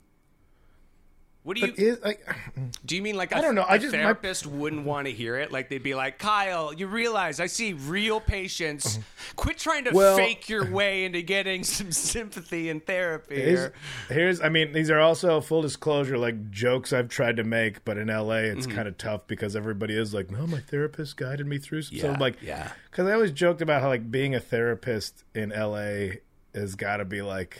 What 1.44 1.58
do 1.58 1.66
you 1.66 1.74
is 1.76 2.00
like 2.04 2.24
do? 2.86 2.96
You 2.96 3.02
mean 3.02 3.16
like 3.16 3.34
I 3.34 3.42
don't 3.42 3.56
know, 3.56 3.64
a 3.64 3.72
I 3.72 3.78
just- 3.80 3.94
my- 3.94 4.00
therapist 4.04 4.46
wouldn't 4.46 4.86
want 4.86 5.08
to 5.08 5.12
hear 5.14 5.38
it? 5.38 5.52
Like 5.52 5.70
they'd 5.70 5.82
be 5.82 5.96
like, 5.96 6.20
"Kyle, 6.20 6.72
you 6.72 6.86
realize 6.86 7.40
I 7.40 7.48
see 7.48 7.74
real 7.74 8.20
patients. 8.20 9.00
Quit 9.36 9.58
trying 9.58 9.86
to. 9.86 9.92
Well- 9.92 10.18
fake 10.18 10.50
your 10.50 10.70
way 10.72 11.04
into 11.04 11.24
getting 11.24 11.64
some 11.66 11.92
sympathy 11.92 12.70
and 12.70 12.86
therapy." 12.86 13.36
here's, 13.36 13.60
Here. 13.60 13.74
here's 14.10 14.42
I 14.42 14.50
mean 14.50 14.72
these 14.72 14.92
are 14.92 15.00
also 15.00 15.42
full 15.42 15.64
disclosure 15.64 16.18
like 16.18 16.52
jokes 16.52 16.94
I've 16.94 17.10
tried 17.10 17.38
to 17.38 17.44
make, 17.44 17.84
but 17.86 17.98
in 17.98 18.08
LA 18.10 18.36
it's 18.52 18.68
Mm-hmm. 18.68 18.76
kind 18.76 18.88
of 18.88 18.98
tough 19.00 19.26
because 19.26 19.56
everybody 19.56 19.98
is 19.98 20.14
like, 20.14 20.30
no, 20.30 20.46
my 20.46 20.60
therapist 20.60 21.18
guided 21.18 21.48
me 21.48 21.58
through. 21.58 21.82
Some, 21.82 21.98
so 21.98 22.12
Yeah, 22.12 22.18
like, 22.20 22.42
yeah. 22.44 22.72
because 22.92 23.08
I 23.08 23.14
always 23.14 23.32
joked 23.32 23.64
about 23.64 23.82
how 23.82 23.88
like 23.88 24.12
being 24.12 24.36
a 24.36 24.40
therapist 24.40 25.24
in 25.34 25.50
LA 25.50 26.18
has 26.54 26.76
got 26.76 26.98
to 26.98 27.06
be 27.06 27.24
like. 27.24 27.60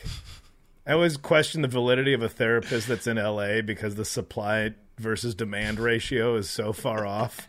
I 0.86 0.92
always 0.92 1.16
question 1.16 1.62
the 1.62 1.68
validity 1.68 2.12
of 2.12 2.22
a 2.22 2.28
therapist 2.28 2.88
that's 2.88 3.06
in 3.06 3.16
LA 3.16 3.60
because 3.62 3.94
the 3.94 4.04
supply 4.04 4.74
versus 4.98 5.34
demand 5.34 5.78
ratio 5.78 6.34
is 6.36 6.50
so 6.50 6.72
far 6.72 7.06
off 7.06 7.48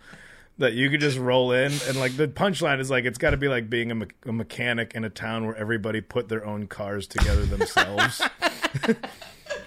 that 0.59 0.73
you 0.73 0.89
could 0.89 0.99
just 0.99 1.17
roll 1.17 1.51
in 1.51 1.71
and 1.87 1.99
like 1.99 2.15
the 2.15 2.27
punchline 2.27 2.79
is 2.79 2.91
like 2.91 3.05
it's 3.05 3.17
got 3.17 3.31
to 3.31 3.37
be 3.37 3.47
like 3.47 3.69
being 3.71 3.89
a, 3.91 3.95
me- 3.95 4.07
a 4.27 4.31
mechanic 4.31 4.93
in 4.93 5.03
a 5.03 5.09
town 5.09 5.47
where 5.47 5.55
everybody 5.55 5.99
put 5.99 6.29
their 6.29 6.45
own 6.45 6.67
cars 6.67 7.07
together 7.07 7.43
themselves. 7.45 8.21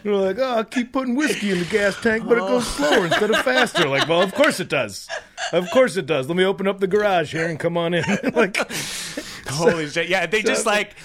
You're 0.05 0.15
like, 0.17 0.39
oh, 0.39 0.59
I 0.59 0.63
keep 0.63 0.93
putting 0.93 1.17
whiskey 1.17 1.51
in 1.51 1.59
the 1.59 1.65
gas 1.65 2.01
tank, 2.01 2.25
but 2.29 2.39
it 2.39 2.43
goes 2.43 2.67
slower 2.69 3.07
instead 3.07 3.31
of 3.31 3.43
faster. 3.43 3.89
Like, 3.89 4.09
well, 4.09 4.23
of 4.23 4.33
course 4.35 4.61
it 4.61 4.69
does. 4.69 5.09
Of 5.53 5.69
course 5.73 5.97
it 5.97 6.07
does. 6.07 6.29
Let 6.29 6.37
me 6.37 6.45
open 6.45 6.69
up 6.69 6.79
the 6.79 6.87
garage 6.87 7.33
here 7.33 7.49
and 7.49 7.59
come 7.59 7.77
on 7.77 7.95
in. 7.95 8.05
like, 8.35 8.57
Holy 9.49 9.89
shit! 9.89 10.09
Yeah, 10.09 10.27
they 10.27 10.43
just 10.43 10.67
like 10.67 10.97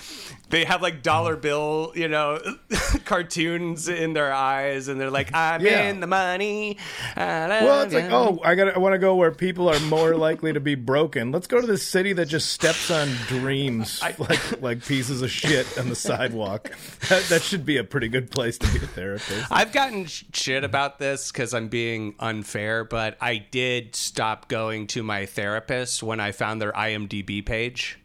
they 0.52 0.66
have 0.66 0.82
like 0.82 1.02
dollar 1.02 1.36
bill, 1.36 1.92
you 1.96 2.08
know, 2.08 2.40
cartoons 3.06 3.88
in 3.90 4.14
their 4.14 4.32
eyes, 4.34 4.88
and 4.88 5.00
they're 5.00 5.10
like, 5.10 5.34
"I'm 5.34 5.62
Yeah. 5.62 5.90
in 5.90 6.00
the 6.00 6.08
money." 6.08 6.78
well, 7.18 7.82
it's 7.82 7.94
like, 7.94 8.12
oh, 8.12 8.40
I 8.44 8.56
got. 8.56 8.76
I 8.76 8.80
want 8.80 8.94
to 8.94 9.00
go 9.00 9.16
where 9.16 9.32
people 9.32 9.70
are 9.70 9.80
more 9.82 10.16
likely 10.16 10.54
to 10.54 10.60
be 10.60 10.76
broken. 10.76 11.32
Let's 11.32 11.48
go 11.48 11.60
to 11.60 11.68
the 11.68 11.78
city 11.78 12.14
that 12.14 12.28
just 12.28 12.52
steps 12.52 12.92
on 12.92 13.08
dreams 13.28 14.02
like 14.20 14.62
like 14.62 14.86
pieces 14.86 15.22
of 15.22 15.32
shit 15.32 15.78
on 15.80 15.90
the 15.90 15.96
sidewalk. 15.96 16.72
That, 17.10 17.24
that 17.30 17.42
should 17.42 17.66
be 17.66 17.78
a 17.78 17.84
pretty 17.84 18.08
good 18.10 18.30
place 18.32 18.58
to 18.60 18.68
be 18.72 18.78
a 18.84 18.88
therapist. 18.88 19.52
I've 19.52 19.72
gotten 19.72 20.06
shit 20.06 20.64
about 20.64 21.00
this 21.00 21.32
because 21.32 21.54
I'm 21.54 21.68
being 21.70 22.16
unfair, 22.20 22.84
but 22.84 23.18
I 23.22 23.38
did 23.38 23.96
stop 23.96 24.48
going 24.50 24.88
to 24.88 25.04
my 25.04 25.26
therapist 25.26 26.04
when 26.04 26.20
I 26.20 26.32
found 26.32 26.62
their 26.62 26.72
IMDb 26.74 27.46
page. 27.46 27.98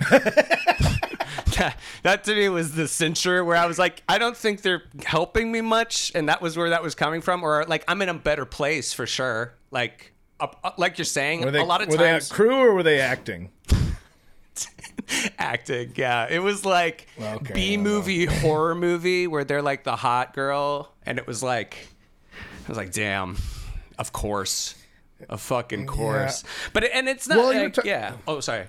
that, 1.56 1.78
that 2.02 2.24
to 2.24 2.34
me 2.34 2.48
was 2.48 2.74
the 2.74 2.88
censure 2.88 3.44
where 3.44 3.56
I 3.56 3.66
was 3.66 3.78
like, 3.78 4.02
I 4.08 4.18
don't 4.18 4.36
think 4.36 4.62
they're 4.62 4.84
helping 5.04 5.52
me 5.52 5.60
much, 5.60 6.12
and 6.14 6.28
that 6.28 6.42
was 6.42 6.56
where 6.56 6.70
that 6.70 6.82
was 6.82 6.94
coming 6.94 7.20
from. 7.20 7.42
Or 7.42 7.64
like, 7.66 7.84
I'm 7.88 8.02
in 8.02 8.08
a 8.08 8.14
better 8.14 8.44
place 8.44 8.92
for 8.92 9.06
sure. 9.06 9.54
Like, 9.70 10.12
uh, 10.40 10.48
like 10.76 10.98
you're 10.98 11.04
saying, 11.04 11.50
they, 11.50 11.58
a 11.60 11.64
lot 11.64 11.82
of 11.82 11.88
were 11.88 11.96
they 11.96 12.08
a 12.08 12.12
times 12.12 12.30
crew 12.30 12.54
or 12.54 12.74
were 12.74 12.82
they 12.82 13.00
acting? 13.00 13.50
acting. 15.38 15.92
Yeah, 15.96 16.26
it 16.28 16.40
was 16.40 16.64
like 16.64 17.06
Okay, 17.20 17.54
B 17.54 17.76
movie 17.76 18.26
horror 18.26 18.74
movie 18.74 19.26
where 19.26 19.44
they're 19.44 19.62
like 19.62 19.84
the 19.84 19.96
hot 19.96 20.34
girl, 20.34 20.92
and 21.04 21.18
it 21.18 21.26
was 21.26 21.42
like, 21.42 21.88
I 22.64 22.68
was 22.68 22.76
like, 22.76 22.92
damn, 22.92 23.36
of 23.98 24.12
course, 24.12 24.74
a 25.28 25.38
fucking 25.38 25.86
course. 25.86 26.44
But 26.72 26.84
and 26.84 27.08
it's 27.08 27.28
not. 27.28 27.38
Well, 27.38 27.54
like, 27.54 27.74
ta- 27.74 27.82
yeah. 27.84 28.14
Oh, 28.26 28.40
sorry. 28.40 28.66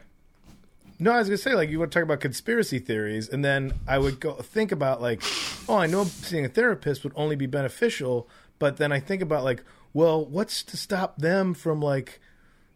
No, 1.03 1.11
I 1.11 1.19
was 1.19 1.27
gonna 1.27 1.37
say 1.37 1.53
like 1.53 1.69
you 1.69 1.79
would 1.79 1.91
talk 1.91 2.03
about 2.03 2.21
conspiracy 2.21 2.79
theories, 2.79 3.27
and 3.27 3.43
then 3.43 3.73
I 3.85 3.97
would 3.99 4.21
go 4.21 4.31
think 4.35 4.71
about 4.71 5.01
like, 5.01 5.21
oh, 5.67 5.75
I 5.75 5.85
know 5.85 6.05
seeing 6.05 6.45
a 6.45 6.49
therapist 6.49 7.03
would 7.03 7.11
only 7.17 7.35
be 7.35 7.45
beneficial, 7.45 8.29
but 8.57 8.77
then 8.77 8.93
I 8.93 9.01
think 9.01 9.21
about 9.21 9.43
like, 9.43 9.63
well, 9.93 10.23
what's 10.25 10.63
to 10.63 10.77
stop 10.77 11.17
them 11.17 11.53
from 11.53 11.81
like 11.81 12.21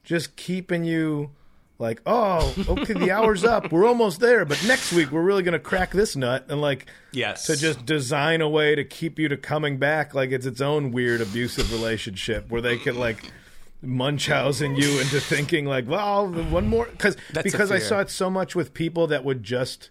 just 0.03 0.35
keeping 0.35 0.83
you 0.83 1.31
like, 1.79 2.01
oh, 2.05 2.53
okay, 2.67 2.93
the 2.93 3.11
hour's 3.11 3.45
up, 3.45 3.71
we're 3.71 3.85
almost 3.85 4.19
there, 4.19 4.43
but 4.43 4.61
next 4.67 4.91
week 4.91 5.09
we're 5.09 5.21
really 5.21 5.43
gonna 5.43 5.57
crack 5.57 5.91
this 5.91 6.17
nut, 6.17 6.45
and 6.49 6.59
like, 6.59 6.87
Yes. 7.13 7.45
to 7.45 7.55
just 7.55 7.85
design 7.85 8.41
a 8.41 8.49
way 8.49 8.75
to 8.75 8.83
keep 8.83 9.19
you 9.19 9.29
to 9.29 9.37
coming 9.37 9.77
back 9.77 10.13
like 10.13 10.31
it's 10.31 10.45
its 10.45 10.59
own 10.59 10.91
weird 10.91 11.21
abusive 11.21 11.71
relationship 11.71 12.49
where 12.49 12.61
they 12.61 12.77
can 12.77 12.99
like 12.99 13.31
munchausen 13.87 14.75
you 14.75 14.99
into 14.99 15.19
thinking 15.19 15.65
like 15.65 15.87
well 15.87 16.27
one 16.27 16.67
more 16.67 16.85
because 16.87 17.15
because 17.43 17.71
i 17.71 17.79
saw 17.79 17.99
it 18.01 18.09
so 18.09 18.29
much 18.29 18.53
with 18.53 18.73
people 18.73 19.07
that 19.07 19.23
would 19.23 19.43
just 19.43 19.89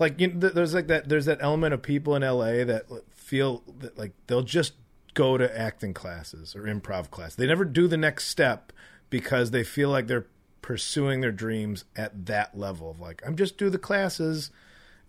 like 0.00 0.18
you 0.20 0.26
know, 0.28 0.40
th- 0.40 0.52
there's 0.54 0.74
like 0.74 0.88
that 0.88 1.08
there's 1.08 1.26
that 1.26 1.38
element 1.40 1.72
of 1.72 1.80
people 1.82 2.16
in 2.16 2.22
la 2.22 2.46
that 2.46 2.82
feel 3.14 3.62
that 3.78 3.96
like 3.96 4.12
they'll 4.26 4.42
just 4.42 4.72
go 5.14 5.38
to 5.38 5.58
acting 5.58 5.94
classes 5.94 6.56
or 6.56 6.62
improv 6.62 7.10
class 7.10 7.34
they 7.36 7.46
never 7.46 7.64
do 7.64 7.86
the 7.86 7.96
next 7.96 8.26
step 8.26 8.72
because 9.08 9.50
they 9.52 9.62
feel 9.62 9.88
like 9.88 10.06
they're 10.08 10.26
pursuing 10.62 11.20
their 11.20 11.32
dreams 11.32 11.84
at 11.96 12.26
that 12.26 12.58
level 12.58 12.90
of 12.90 13.00
like 13.00 13.22
i'm 13.26 13.36
just 13.36 13.56
do 13.56 13.70
the 13.70 13.78
classes 13.78 14.50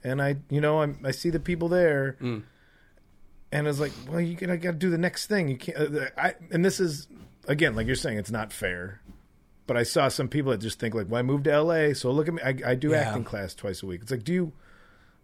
and 0.04 0.20
I, 0.20 0.38
you 0.50 0.60
know, 0.60 0.82
I'm, 0.82 0.98
I 1.06 1.12
see 1.12 1.30
the 1.30 1.40
people 1.40 1.68
there, 1.70 2.18
Mm. 2.20 2.42
and 3.52 3.68
it's 3.68 3.80
like, 3.80 3.92
well, 4.10 4.20
you 4.20 4.34
gotta, 4.34 4.58
gotta 4.58 4.76
do 4.76 4.90
the 4.90 4.98
next 4.98 5.28
thing. 5.28 5.48
You 5.48 5.58
can't. 5.58 5.78
Uh, 5.78 6.06
I 6.18 6.34
and 6.50 6.66
this 6.66 6.80
is 6.80 7.08
again, 7.48 7.76
like 7.76 7.88
you're 7.88 7.96
saying, 7.96 8.18
it's 8.18 8.32
not 8.32 8.52
fair. 8.54 9.02
But 9.68 9.78
I 9.78 9.84
saw 9.84 10.10
some 10.10 10.28
people 10.28 10.52
that 10.52 10.58
just 10.60 10.80
think 10.80 10.94
like, 10.96 11.08
well, 11.10 11.20
I 11.20 11.22
moved 11.22 11.46
to 11.46 11.52
L.A., 11.52 11.94
so 11.94 12.12
look 12.12 12.28
at 12.28 12.34
me. 12.34 12.42
I, 12.44 12.72
I 12.72 12.76
do 12.76 12.90
Yeah. 12.90 12.98
acting 13.10 13.24
class 13.24 13.54
twice 13.54 13.84
a 13.84 13.86
week. 13.86 14.02
It's 14.02 14.12
like, 14.12 14.24
do 14.24 14.34
you 14.34 14.52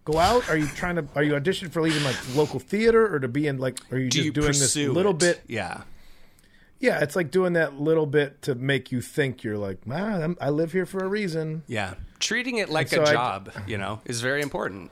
go 0.06 0.18
out? 0.20 0.48
Are 0.50 0.56
you 0.56 0.68
trying 0.68 0.96
to? 0.96 1.06
Are 1.16 1.24
you 1.24 1.34
auditioning 1.34 1.72
for 1.72 1.86
even 1.86 2.04
like 2.04 2.16
local 2.36 2.60
theater 2.60 3.14
or 3.14 3.20
to 3.20 3.28
be 3.28 3.48
in 3.48 3.58
like? 3.58 3.80
Are 3.92 3.98
you 3.98 4.10
Do 4.10 4.18
just 4.18 4.26
you 4.26 4.32
doing 4.32 4.48
this 4.48 4.76
little 4.76 5.12
it? 5.14 5.20
bit? 5.20 5.42
Yeah. 5.48 5.82
Yeah, 6.80 7.02
it's 7.02 7.16
like 7.16 7.32
doing 7.32 7.54
that 7.54 7.80
little 7.82 8.06
bit 8.06 8.44
to 8.44 8.54
make 8.54 8.92
you 8.92 9.02
think 9.02 9.44
you're 9.44 9.58
like, 9.58 9.80
ah, 9.90 9.96
I'm, 10.22 10.38
I 10.40 10.52
live 10.52 10.72
here 10.74 10.86
for 10.86 11.04
a 11.04 11.08
reason. 11.08 11.64
Yeah. 11.66 11.96
Treating 12.20 12.58
it 12.58 12.70
like 12.70 12.94
And 12.94 13.02
a 13.02 13.06
so 13.08 13.12
I- 13.12 13.16
job, 13.16 13.52
you 13.66 13.80
know, 13.80 14.00
is 14.06 14.22
very 14.22 14.42
important 14.44 14.92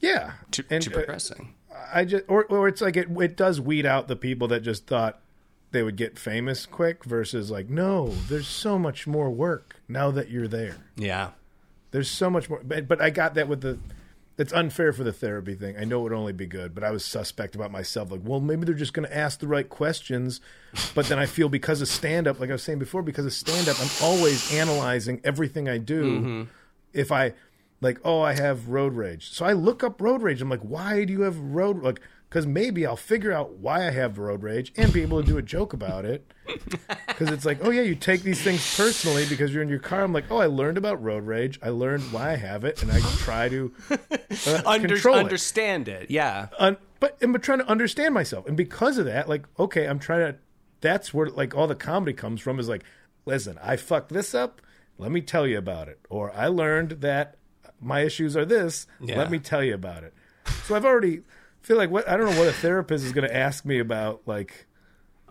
Yeah, 0.00 0.32
to, 0.50 0.64
And, 0.68 0.82
to 0.82 0.90
uh, 0.90 0.94
progressing. 0.94 1.54
I 1.94 2.04
just 2.04 2.24
or 2.28 2.44
or 2.46 2.66
it's 2.68 2.80
like 2.82 2.96
it 2.96 3.08
it 3.18 3.36
does 3.36 3.60
weed 3.60 3.86
out 3.86 4.08
the 4.08 4.16
people 4.16 4.48
that 4.48 4.60
just 4.60 4.86
thought 4.86 5.21
they 5.72 5.82
would 5.82 5.96
get 5.96 6.18
famous 6.18 6.66
quick 6.66 7.04
versus 7.04 7.50
like 7.50 7.68
no, 7.68 8.08
there's 8.28 8.46
so 8.46 8.78
much 8.78 9.06
more 9.06 9.30
work 9.30 9.76
now 9.88 10.10
that 10.10 10.30
you're 10.30 10.48
there. 10.48 10.76
yeah. 10.96 11.30
There's 11.90 12.10
so 12.10 12.30
much 12.30 12.48
more 12.48 12.62
but, 12.64 12.88
but 12.88 13.02
I 13.02 13.10
got 13.10 13.34
that 13.34 13.48
with 13.48 13.60
the 13.60 13.78
it's 14.38 14.52
unfair 14.52 14.92
for 14.92 15.04
the 15.04 15.12
therapy 15.12 15.54
thing. 15.54 15.76
I 15.76 15.84
know 15.84 16.00
it 16.00 16.02
would 16.04 16.12
only 16.12 16.32
be 16.32 16.46
good, 16.46 16.74
but 16.74 16.82
I 16.82 16.90
was 16.90 17.04
suspect 17.04 17.54
about 17.54 17.70
myself 17.70 18.10
like, 18.10 18.22
well, 18.24 18.40
maybe 18.40 18.64
they're 18.64 18.74
just 18.74 18.94
going 18.94 19.06
to 19.06 19.14
ask 19.14 19.40
the 19.40 19.46
right 19.46 19.68
questions, 19.68 20.40
but 20.94 21.06
then 21.06 21.18
I 21.18 21.26
feel 21.26 21.50
because 21.50 21.82
of 21.82 21.88
stand 21.88 22.26
up, 22.26 22.40
like 22.40 22.48
I 22.48 22.54
was 22.54 22.62
saying 22.62 22.78
before, 22.78 23.02
because 23.02 23.26
of 23.26 23.34
stand 23.34 23.68
up, 23.68 23.78
I'm 23.78 23.90
always 24.02 24.52
analyzing 24.54 25.20
everything 25.22 25.68
I 25.68 25.76
do. 25.78 26.02
Mm-hmm. 26.04 26.42
If 26.94 27.12
I 27.12 27.34
like, 27.82 28.00
oh, 28.04 28.22
I 28.22 28.32
have 28.32 28.68
road 28.68 28.94
rage. 28.94 29.30
So 29.30 29.44
I 29.44 29.52
look 29.52 29.84
up 29.84 30.00
road 30.00 30.22
rage. 30.22 30.40
I'm 30.40 30.48
like, 30.48 30.60
why 30.60 31.04
do 31.04 31.12
you 31.12 31.22
have 31.22 31.38
road 31.38 31.82
like 31.82 32.00
because 32.32 32.46
maybe 32.46 32.86
I'll 32.86 32.96
figure 32.96 33.30
out 33.30 33.56
why 33.56 33.86
I 33.86 33.90
have 33.90 34.16
road 34.16 34.42
rage 34.42 34.72
and 34.74 34.90
be 34.90 35.02
able 35.02 35.20
to 35.20 35.26
do 35.26 35.36
a 35.36 35.42
joke 35.42 35.74
about 35.74 36.06
it. 36.06 36.32
Because 37.06 37.30
it's 37.30 37.44
like, 37.44 37.58
oh 37.62 37.70
yeah, 37.70 37.82
you 37.82 37.94
take 37.94 38.22
these 38.22 38.40
things 38.40 38.74
personally 38.76 39.26
because 39.28 39.52
you're 39.52 39.62
in 39.62 39.68
your 39.68 39.78
car. 39.78 40.02
I'm 40.02 40.14
like, 40.14 40.24
oh, 40.30 40.38
I 40.38 40.46
learned 40.46 40.78
about 40.78 41.00
road 41.00 41.24
rage. 41.24 41.60
I 41.62 41.68
learned 41.68 42.02
why 42.10 42.32
I 42.32 42.36
have 42.36 42.64
it, 42.64 42.82
and 42.82 42.90
I 42.90 43.00
try 43.18 43.50
to 43.50 43.72
uh, 43.90 44.62
Under, 44.66 44.88
control 44.88 45.16
it. 45.16 45.20
understand 45.20 45.88
it. 45.88 46.10
Yeah. 46.10 46.48
Un- 46.58 46.78
but 47.00 47.18
I'm 47.20 47.38
trying 47.40 47.58
to 47.58 47.68
understand 47.68 48.14
myself, 48.14 48.46
and 48.48 48.56
because 48.56 48.96
of 48.98 49.04
that, 49.04 49.28
like, 49.28 49.44
okay, 49.58 49.86
I'm 49.86 49.98
trying 49.98 50.32
to. 50.32 50.38
That's 50.80 51.12
where 51.14 51.28
like 51.28 51.54
all 51.54 51.66
the 51.68 51.76
comedy 51.76 52.14
comes 52.14 52.40
from. 52.40 52.58
Is 52.58 52.68
like, 52.68 52.82
listen, 53.26 53.58
I 53.62 53.76
fucked 53.76 54.08
this 54.08 54.34
up. 54.34 54.60
Let 54.98 55.12
me 55.12 55.20
tell 55.20 55.46
you 55.46 55.58
about 55.58 55.88
it. 55.88 56.00
Or 56.08 56.34
I 56.34 56.48
learned 56.48 57.02
that 57.02 57.36
my 57.78 58.00
issues 58.00 58.36
are 58.36 58.46
this. 58.46 58.86
Yeah. 59.00 59.18
Let 59.18 59.30
me 59.30 59.38
tell 59.38 59.62
you 59.62 59.74
about 59.74 60.02
it. 60.02 60.14
So 60.64 60.74
I've 60.74 60.86
already 60.86 61.22
feel 61.62 61.76
like 61.76 61.90
what 61.90 62.08
I 62.08 62.16
don't 62.16 62.30
know 62.32 62.38
what 62.38 62.48
a 62.48 62.52
therapist 62.52 63.04
is 63.04 63.12
going 63.12 63.26
to 63.28 63.34
ask 63.36 63.64
me 63.64 63.78
about, 63.78 64.22
like. 64.26 64.66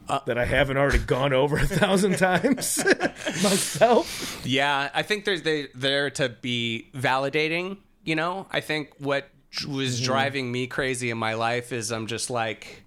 Uh, 0.09 0.19
that 0.25 0.35
I 0.35 0.45
haven't 0.45 0.77
already 0.77 0.97
gone 0.97 1.31
over 1.31 1.57
a 1.57 1.65
thousand 1.67 2.17
times 2.17 2.83
myself. 3.43 4.41
Yeah, 4.43 4.89
I 4.93 5.03
think 5.03 5.25
there's 5.25 5.43
they 5.43 5.67
there 5.75 6.09
to 6.11 6.27
be 6.29 6.89
validating. 6.95 7.77
You 8.03 8.15
know, 8.15 8.47
I 8.51 8.61
think 8.61 8.89
what 8.97 9.29
was 9.67 9.97
Mm-hmm. 9.97 10.05
driving 10.05 10.51
me 10.51 10.65
crazy 10.65 11.11
in 11.11 11.19
my 11.19 11.35
life 11.35 11.71
is 11.71 11.91
I'm 11.91 12.07
just 12.07 12.31
like, 12.31 12.83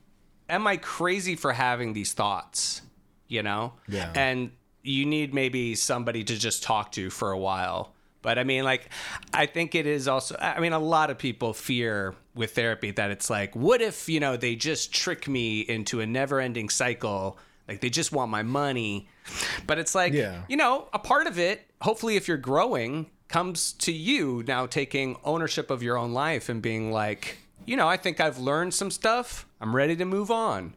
am 0.49 0.67
I 0.67 0.77
crazy 0.77 1.37
for 1.37 1.53
having 1.53 1.93
these 1.93 2.13
thoughts? 2.15 2.83
You 3.29 3.43
know, 3.45 3.75
Yeah. 3.89 4.13
and 4.15 4.51
you 4.83 5.07
need 5.07 5.33
maybe 5.33 5.77
somebody 5.77 6.25
to 6.25 6.37
just 6.37 6.65
talk 6.65 6.91
to 6.93 7.11
for 7.11 7.31
a 7.31 7.39
while. 7.39 7.94
But 8.25 8.39
I 8.39 8.45
mean, 8.45 8.65
like, 8.65 8.89
I 9.33 9.45
think 9.47 9.75
it 9.77 9.87
is 9.87 10.09
also. 10.09 10.35
I 10.41 10.59
mean, 10.59 10.73
a 10.73 10.79
lot 10.81 11.11
of 11.11 11.19
people 11.19 11.53
fear 11.53 12.15
with 12.35 12.57
therapy 12.57 12.91
that 12.93 13.11
it's 13.13 13.29
like, 13.31 13.55
what 13.55 13.81
if 13.81 14.09
you 14.09 14.19
know 14.19 14.37
they 14.37 14.57
just 14.57 14.93
trick 14.93 15.29
me 15.29 15.61
into 15.61 16.01
a 16.01 16.07
never-ending 16.07 16.71
cycle? 16.71 17.39
Like 17.69 17.81
they 17.81 17.91
just 17.91 18.13
want 18.13 18.31
my 18.31 18.43
money. 18.43 19.09
But 19.67 19.79
it's 19.79 19.95
like, 19.95 20.13
Yeah. 20.15 20.43
you 20.49 20.57
know, 20.57 20.89
a 20.93 20.99
part 20.99 21.27
of 21.27 21.39
it, 21.39 21.67
hopefully, 21.83 22.17
if 22.17 22.27
you're 22.27 22.37
growing, 22.39 23.11
comes 23.29 23.73
to 23.75 23.93
you 23.93 24.43
now 24.47 24.67
taking 24.67 25.17
ownership 25.25 25.71
of 25.71 25.83
your 25.83 25.97
own 25.99 26.13
life 26.15 26.49
and 26.49 26.61
being 26.63 26.91
like, 26.93 27.39
you 27.67 27.77
know, 27.77 27.89
I 27.89 27.97
think 27.99 28.21
I've 28.21 28.39
learned 28.39 28.73
some 28.75 28.91
stuff. 28.91 29.47
I'm 29.61 29.77
ready 29.77 29.97
to 29.97 30.05
move 30.05 30.31
on. 30.31 30.75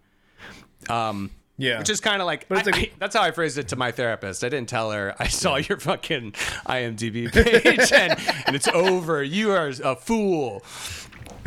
Um, 0.89 1.32
Yeah, 1.60 1.80
which 1.80 1.89
is 1.89 1.99
kind 1.99 2.22
of 2.22 2.26
like, 2.28 2.47
But 2.47 2.60
it's 2.60 2.68
I- 2.68 2.72
like- 2.72 2.89
I- 2.89 2.91
that's 2.99 3.16
how 3.16 3.24
I 3.24 3.32
phrased 3.32 3.58
it 3.58 3.68
to 3.70 3.76
my 3.76 3.91
therapist. 3.91 4.43
I 4.43 4.49
didn't 4.49 4.70
tell 4.70 4.91
her 4.91 5.16
I 5.20 5.28
saw 5.28 5.55
your 5.55 5.80
fucking 5.80 6.34
IMDb 6.68 7.32
page 7.34 7.91
and, 7.91 8.20
and 8.45 8.55
it's 8.55 8.68
over. 8.68 9.24
You 9.24 9.51
are 9.51 9.72
a 9.84 9.95
fool. 9.95 10.64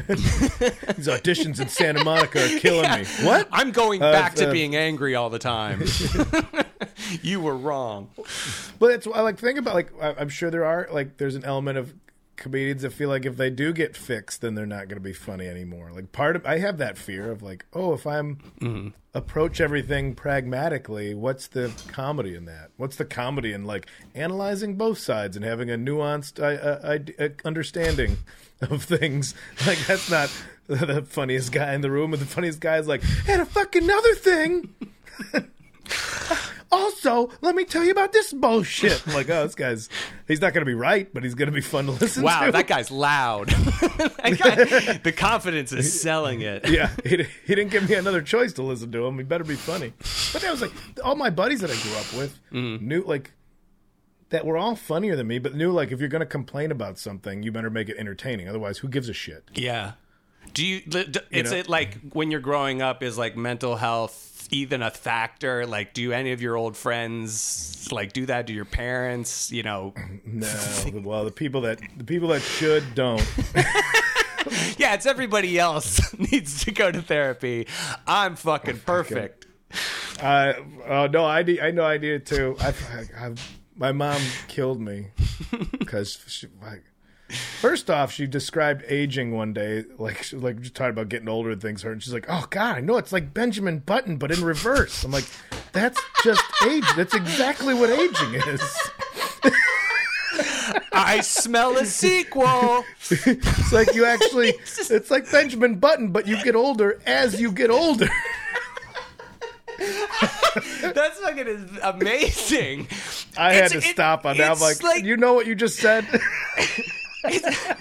these 0.09 0.17
auditions 1.09 1.61
in 1.61 1.69
Santa 1.69 2.03
Monica 2.03 2.45
are 2.45 2.59
killing 2.59 2.91
me. 2.91 3.05
What? 3.23 3.49
I'm 3.53 3.71
going 3.71 4.01
back 4.01 4.35
to 4.37 4.49
uh, 4.49 4.53
being 4.53 4.75
angry 4.75 5.15
all 5.15 5.31
the 5.31 5.39
time. 5.39 5.83
you 7.23 7.41
were 7.41 7.57
wrong. 7.57 8.09
But 8.79 8.93
it's 8.93 9.07
I 9.07 9.21
like 9.21 9.39
think 9.39 9.59
about 9.59 9.75
like 9.75 9.93
I'm 10.03 10.29
sure 10.31 10.51
there 10.51 10.65
are 10.65 10.89
like 10.91 11.19
there's 11.19 11.35
an 11.37 11.45
element 11.45 11.79
of 11.79 11.93
comedians 12.41 12.83
that 12.83 12.93
feel 12.93 13.09
like 13.09 13.25
if 13.25 13.37
they 13.37 13.51
do 13.51 13.73
get 13.73 13.97
fixed, 13.97 14.41
then 14.41 14.57
they're 14.57 14.67
not 14.67 14.89
going 14.89 14.97
to 14.97 15.01
be 15.01 15.13
funny 15.13 15.47
anymore. 15.47 15.93
Like 15.95 16.11
part 16.11 16.35
of 16.35 16.45
I 16.45 16.59
have 16.59 16.79
that 16.79 16.99
fear 16.99 17.31
of 17.31 17.43
like, 17.43 17.67
oh, 17.73 17.93
if 17.93 18.07
I'm 18.07 18.95
approach 19.15 19.61
everything 19.61 20.15
pragmatically, 20.15 21.15
what's 21.15 21.47
the 21.47 21.73
comedy 21.89 22.35
in 22.35 22.47
that? 22.47 22.71
What's 22.77 22.97
the 22.97 23.05
comedy 23.05 23.53
in 23.53 23.65
like 23.65 23.87
analyzing 24.15 24.77
both 24.77 24.99
sides 24.99 25.37
and 25.37 25.45
having 25.45 25.71
a 25.71 25.77
nuanced 25.77 26.41
uh, 26.41 27.23
uh, 27.23 27.25
uh, 27.25 27.29
understanding 27.45 28.17
of 28.61 28.83
things? 28.83 29.35
Like 29.67 29.79
that's 29.87 30.11
not 30.11 30.33
the 30.67 31.03
funniest 31.03 31.53
guy 31.53 31.75
in 31.75 31.83
the 31.83 31.91
room, 31.91 32.13
and 32.13 32.23
the 32.23 32.27
funniest 32.27 32.61
guy 32.61 32.79
is 32.79 32.89
like, 32.89 33.03
and 33.29 33.43
a 33.43 33.47
fucking 33.47 33.89
other 33.89 34.15
thing. 34.15 34.75
Also, 36.73 37.31
let 37.41 37.57
me 37.57 37.65
tell 37.65 37.83
you 37.85 37.91
about 37.91 38.13
this 38.13 38.33
bullshit. 38.33 39.03
I'm 39.07 39.15
like, 39.15 39.29
oh, 39.29 39.43
this 39.43 39.55
guy's 39.57 39.89
he's 40.29 40.41
not 40.41 40.53
going 40.55 40.63
to 40.63 40.67
be 40.71 40.75
right, 40.75 41.13
but 41.13 41.25
he's 41.25 41.35
going 41.35 41.49
to 41.49 41.53
be 41.53 41.61
fun 41.61 41.87
to 41.87 41.91
listen 41.93 42.23
Wow, 42.23 42.41
to. 42.41 42.47
Wow, 42.47 42.51
that 42.53 42.67
guy's 42.69 42.91
loud. 42.91 43.49
That 44.21 44.39
guy- 44.39 44.99
the 44.99 45.13
confidence 45.13 45.73
is 45.73 46.01
selling 46.01 46.41
it. 46.43 46.69
yeah, 46.69 46.91
he, 47.05 47.17
he 47.47 47.55
didn't 47.55 47.71
give 47.71 47.89
me 47.89 47.95
another 47.97 48.23
choice 48.23 48.53
to 48.55 48.63
listen 48.63 48.93
to 48.93 49.05
him. 49.05 49.17
He 49.19 49.25
better 49.25 49.45
be 49.45 49.57
funny. 49.57 49.93
But 50.33 50.43
that 50.43 50.51
was 50.51 50.63
like 50.63 50.73
all 51.05 51.17
my 51.17 51.31
buddies 51.31 51.61
that 51.61 51.71
I 51.71 51.75
grew 51.77 51.93
up 51.97 52.13
with 52.15 52.39
Mm-hmm. 52.53 52.87
knew 52.87 53.03
like 53.03 53.33
that 54.31 54.47
were 54.47 54.57
all 54.57 54.77
funnier 54.77 55.17
than 55.17 55.27
me, 55.27 55.39
but 55.41 55.55
knew 55.55 55.73
like 55.73 55.91
if 55.91 55.99
you're 56.01 56.09
going 56.09 56.21
to 56.21 56.27
complain 56.27 56.71
about 56.71 56.99
something, 56.99 57.43
you 57.43 57.51
better 57.51 57.71
make 57.71 57.89
it 57.89 57.97
entertaining. 57.99 58.49
Otherwise, 58.49 58.79
who 58.79 58.89
gives 58.89 59.09
a 59.09 59.13
shit? 59.13 59.45
Yeah. 59.55 59.93
Do 60.55 60.65
you? 60.65 60.81
d- 60.83 61.05
d- 61.05 61.21
It's 61.31 61.51
know? 61.51 61.57
it 61.59 61.69
like 61.69 61.99
when 62.13 62.31
you're 62.31 62.41
growing 62.41 62.81
up 62.81 63.03
is 63.03 63.19
like 63.19 63.37
mental 63.37 63.77
health 63.77 64.40
even 64.51 64.83
a 64.83 64.91
factor? 64.91 65.67
Like, 65.67 65.95
do 65.95 66.13
any 66.13 66.33
of 66.33 66.41
your 66.41 66.57
old 66.57 66.77
friends 66.77 67.89
like 67.93 68.13
do 68.13 68.27
that 68.27 68.47
to 68.49 68.53
your 68.53 68.65
parents? 68.65 69.51
You 69.51 69.63
know, 69.63 69.95
No, 70.25 70.49
well, 71.03 71.25
the 71.25 71.31
people 71.31 71.63
that 71.63 71.81
the 71.97 72.05
people 72.05 72.29
that 72.29 72.43
should 72.43 72.95
don't. 72.95 73.27
yeah, 74.79 74.95
it's 74.95 75.07
everybody 75.07 75.59
else 75.59 76.13
needs 76.19 76.65
to 76.65 76.73
go 76.73 76.91
to 76.91 77.03
therapy. 77.03 77.67
I'm 78.07 78.37
fucking 78.37 78.81
perfect. 78.81 79.47
Uh, 80.21 80.55
oh 80.87 81.07
no, 81.07 81.25
I 81.25 81.43
need, 81.43 81.61
I 81.61 81.71
know 81.71 81.85
I 81.85 81.99
did 81.99 82.27
too. 82.27 82.57
I, 82.61 82.69
I, 82.69 83.27
I 83.27 83.35
my 83.77 83.93
mom 83.93 84.21
killed 84.49 84.81
me 84.81 85.09
because 85.79 86.19
she 86.27 86.49
like. 86.63 86.83
First 87.61 87.91
off, 87.91 88.13
she 88.13 88.27
described 88.27 88.83
aging 88.89 89.33
one 89.33 89.53
day, 89.53 89.85
like 89.99 90.23
she, 90.23 90.37
like 90.37 90.61
just 90.61 90.75
talking 90.75 90.91
about 90.91 91.09
getting 91.09 91.29
older 91.29 91.51
and 91.51 91.61
things. 91.63 91.83
Her 91.83 91.93
and 91.93 92.03
she's 92.03 92.13
like, 92.13 92.27
"Oh 92.29 92.47
God, 92.51 92.77
I 92.77 92.81
know 92.81 92.97
it's 92.97 93.13
like 93.13 93.33
Benjamin 93.33 93.79
Button, 93.79 94.17
but 94.17 94.31
in 94.31 94.43
reverse." 94.45 95.05
I'm 95.05 95.13
like, 95.13 95.27
"That's 95.73 96.01
just 96.25 96.43
age. 96.67 96.85
That's 96.97 97.15
exactly 97.15 97.75
what 97.75 97.91
aging 97.91 98.35
is." 98.49 98.91
I 100.93 101.21
smell 101.21 101.77
a 101.79 101.85
sequel. 101.87 102.85
It's 103.11 103.73
like 103.73 103.95
you 103.95 104.05
actually, 104.05 104.49
it's 104.61 105.11
like 105.11 105.31
Benjamin 105.31 105.77
Button, 105.77 106.09
but 106.09 106.27
you 106.27 106.43
get 106.43 106.55
older 106.57 107.01
as 107.07 107.41
you 107.41 107.53
get 107.53 107.71
older. 107.71 108.09
That's 109.79 111.19
fucking 111.21 111.79
amazing. 111.83 112.89
I 113.37 113.55
had 113.55 113.71
to 113.71 113.79
it- 113.79 113.85
stop 113.85 114.27
on 114.27 114.37
that. 114.37 114.51
I'm 114.53 114.61
like, 114.61 114.83
like- 114.83 115.05
you 115.05 115.17
know 115.17 115.33
what 115.35 115.47
you 115.47 115.55
just 115.55 115.79
said? 115.79 116.07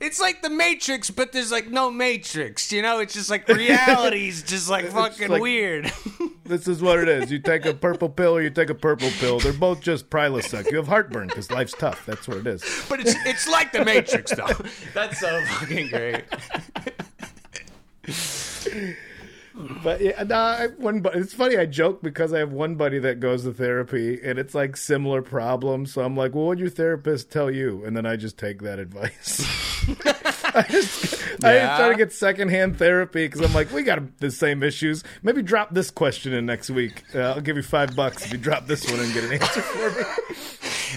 It's 0.00 0.20
like 0.20 0.42
the 0.42 0.50
Matrix, 0.50 1.10
but 1.10 1.32
there's 1.32 1.50
like 1.50 1.68
no 1.70 1.90
Matrix. 1.90 2.70
You 2.72 2.82
know, 2.82 2.98
it's 2.98 3.14
just 3.14 3.30
like 3.30 3.48
reality's 3.48 4.42
just 4.42 4.68
like 4.68 4.86
fucking 4.86 5.28
like- 5.28 5.40
weird. 5.40 5.90
this 6.44 6.68
is 6.68 6.82
what 6.82 6.98
it 6.98 7.08
is. 7.08 7.32
You 7.32 7.38
take 7.38 7.64
a 7.64 7.72
purple 7.72 8.10
pill 8.10 8.36
or 8.36 8.42
you 8.42 8.50
take 8.50 8.68
a 8.70 8.74
purple 8.74 9.08
pill. 9.18 9.38
They're 9.40 9.52
both 9.54 9.80
just 9.80 10.10
Prilosec. 10.10 10.70
You 10.70 10.76
have 10.76 10.88
heartburn 10.88 11.28
because 11.28 11.50
life's 11.50 11.72
tough. 11.72 12.04
That's 12.04 12.28
what 12.28 12.38
it 12.38 12.46
is. 12.46 12.62
but 12.88 13.00
it's 13.00 13.14
it's 13.24 13.48
like 13.48 13.72
the 13.72 13.84
Matrix 13.84 14.32
though. 14.32 14.46
That's 14.94 15.18
so 15.20 15.42
fucking 15.46 15.88
great. 15.88 16.24
But 19.84 20.00
yeah, 20.00 20.22
nah, 20.24 20.36
I, 20.58 20.66
one. 20.78 21.00
bu- 21.00 21.10
It's 21.10 21.32
funny. 21.32 21.56
I 21.56 21.66
joke 21.66 22.02
because 22.02 22.32
I 22.32 22.38
have 22.40 22.50
one 22.52 22.74
buddy 22.74 22.98
that 22.98 23.20
goes 23.20 23.44
to 23.44 23.52
therapy, 23.52 24.18
and 24.22 24.36
it's 24.38 24.52
like 24.54 24.76
similar 24.76 25.22
problems. 25.22 25.92
So 25.92 26.02
I'm 26.02 26.16
like, 26.16 26.34
"Well, 26.34 26.44
what 26.44 26.48
would 26.50 26.58
your 26.58 26.70
therapist 26.70 27.30
tell 27.30 27.50
you?" 27.52 27.84
And 27.84 27.96
then 27.96 28.04
I 28.04 28.16
just 28.16 28.36
take 28.36 28.62
that 28.62 28.80
advice. 28.80 29.44
I 30.56 30.64
just, 30.68 31.22
I 31.44 31.54
Yeah. 31.56 31.76
try 31.76 31.88
to 31.90 31.94
get 31.96 32.12
secondhand 32.12 32.78
therapy 32.78 33.26
because 33.26 33.42
I'm 33.42 33.52
like, 33.54 33.70
we 33.72 33.82
got 33.82 34.18
the 34.18 34.30
same 34.30 34.62
issues. 34.62 35.02
Maybe 35.22 35.42
drop 35.42 35.72
this 35.74 35.90
question 35.90 36.32
in 36.32 36.46
next 36.46 36.70
week. 36.70 37.02
Uh, 37.14 37.20
I'll 37.20 37.40
give 37.40 37.56
you 37.56 37.62
five 37.62 37.94
bucks 37.96 38.24
if 38.26 38.32
you 38.32 38.38
drop 38.38 38.66
this 38.66 38.88
one 38.90 39.00
and 39.00 39.12
get 39.14 39.24
an 39.24 39.32
answer 39.34 39.60
for 39.62 39.90
me. 39.90 40.33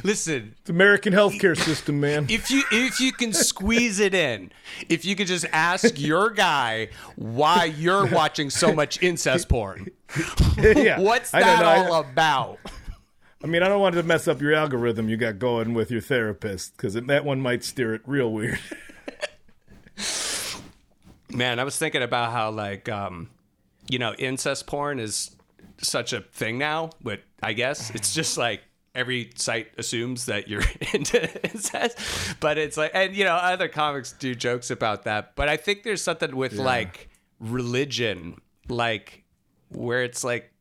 Listen, 0.04 0.56
It's 0.62 0.70
American 0.70 1.14
healthcare 1.14 1.58
system, 1.58 2.00
man. 2.00 2.28
if 2.30 2.50
you 2.52 2.64
if 2.72 3.00
you 3.00 3.12
can 3.12 3.34
squeeze 3.34 4.00
it 4.00 4.14
in, 4.14 4.52
if 4.90 5.06
you 5.06 5.16
could 5.16 5.28
just 5.28 5.46
ask 5.52 6.00
your 6.00 6.30
guy 6.30 6.90
why 7.16 7.66
you're 7.66 8.06
watching 8.08 8.50
so 8.50 8.74
much 8.74 9.02
incest 9.02 9.50
porn, 9.50 9.88
yeah, 10.58 11.00
what's 11.00 11.32
that 11.32 11.64
all 11.64 11.96
about? 12.02 12.60
I 13.44 13.48
mean, 13.48 13.62
I 13.62 13.68
don't 13.68 13.80
want 13.82 13.96
to 13.96 14.04
mess 14.04 14.28
up 14.28 14.42
your 14.42 14.54
algorithm 14.54 15.10
you 15.10 15.18
got 15.18 15.38
going 15.38 15.74
with 15.74 15.92
your 15.92 16.02
therapist 16.02 16.76
because 16.76 16.96
that 16.96 17.24
one 17.24 17.40
might 17.40 17.64
steer 17.64 17.94
it 17.94 18.02
real 18.06 18.32
weird. 18.32 18.60
Man, 21.30 21.60
I 21.60 21.64
was 21.64 21.78
thinking 21.78 22.02
about 22.02 22.32
how 22.32 22.52
like 22.52 22.90
um, 22.90 23.30
you 23.90 24.00
know, 24.00 24.14
incest 24.16 24.66
porn 24.66 25.00
is 25.00 25.36
such 25.80 26.14
a 26.14 26.22
thing 26.22 26.58
now, 26.58 26.90
but 27.02 27.22
I 27.44 27.54
guess 27.54 27.92
it's 27.92 28.14
just 28.14 28.38
like 28.38 28.62
every 28.98 29.30
site 29.36 29.68
assumes 29.78 30.26
that 30.26 30.48
you're 30.50 30.64
into 30.94 31.22
incest. 31.50 31.98
But 32.40 32.58
it's 32.58 32.76
like 32.76 32.92
and 32.94 33.16
you 33.16 33.24
know, 33.24 33.36
other 33.36 33.68
comics 33.70 34.12
do 34.14 34.36
jokes 34.36 34.72
about 34.72 35.04
that. 35.04 35.36
But 35.36 35.48
I 35.48 35.56
think 35.58 35.84
there's 35.84 36.02
something 36.02 36.36
with 36.36 36.54
like 36.54 37.10
religion, 37.40 38.42
like 38.68 39.24
where 39.70 40.04
it's 40.04 40.24
like 40.24 40.52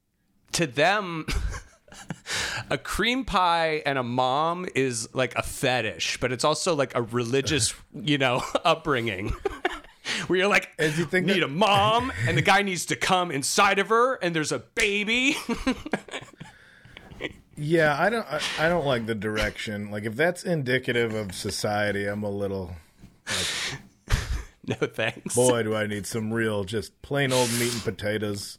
to 0.53 0.67
them 0.67 1.27
a 2.71 2.79
cream 2.79 3.25
pie 3.25 3.83
and 3.87 3.99
a 3.99 4.03
mom 4.03 4.67
is 4.75 5.09
like 5.15 5.35
a 5.35 5.43
fetish, 5.43 6.19
but 6.21 6.33
it's 6.33 6.45
also 6.45 6.75
like 6.75 6.95
a 6.95 7.03
religious, 7.03 7.75
you 7.95 8.19
know, 8.19 8.43
upbringing. 8.65 9.33
Where 10.29 10.39
you're 10.39 10.49
like, 10.49 10.69
And 10.79 10.97
you 10.97 11.05
think 11.05 11.27
need 11.27 11.41
that- 11.41 11.47
a 11.47 11.49
mom, 11.49 12.13
and 12.29 12.37
the 12.39 12.43
guy 12.43 12.63
needs 12.63 12.87
to 12.87 12.97
come 12.97 13.31
inside 13.33 13.79
of 13.81 13.89
her, 13.89 14.15
and 14.17 14.35
there's 14.37 14.53
a 14.53 14.61
baby. 14.61 15.37
Yeah, 17.57 17.97
I 17.99 18.11
don't. 18.11 18.27
I, 18.27 18.41
I 18.59 18.69
don't 18.69 18.87
like 18.87 19.07
the 19.07 19.15
direction. 19.15 19.91
Like, 19.91 20.05
if 20.05 20.15
that's 20.15 20.45
indicative 20.45 21.15
of 21.15 21.35
society, 21.35 22.07
I'm 22.07 22.23
a 22.23 22.31
little. 22.31 22.77
no 24.67 24.75
thanks. 24.75 25.35
Boy, 25.35 25.63
do 25.63 25.75
I 25.75 25.87
need 25.87 26.07
some 26.07 26.33
real, 26.33 26.65
just 26.65 27.01
plain 27.03 27.33
old 27.33 27.51
meat 27.59 27.73
and 27.73 27.83
potatoes. 27.83 28.59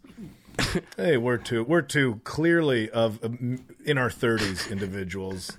hey, 0.97 1.17
we're 1.17 1.37
two. 1.37 1.63
We're 1.63 1.83
two 1.83 2.21
clearly 2.23 2.89
of 2.89 3.23
um, 3.23 3.65
in 3.85 3.97
our 3.97 4.09
thirties 4.09 4.67
individuals. 4.71 5.57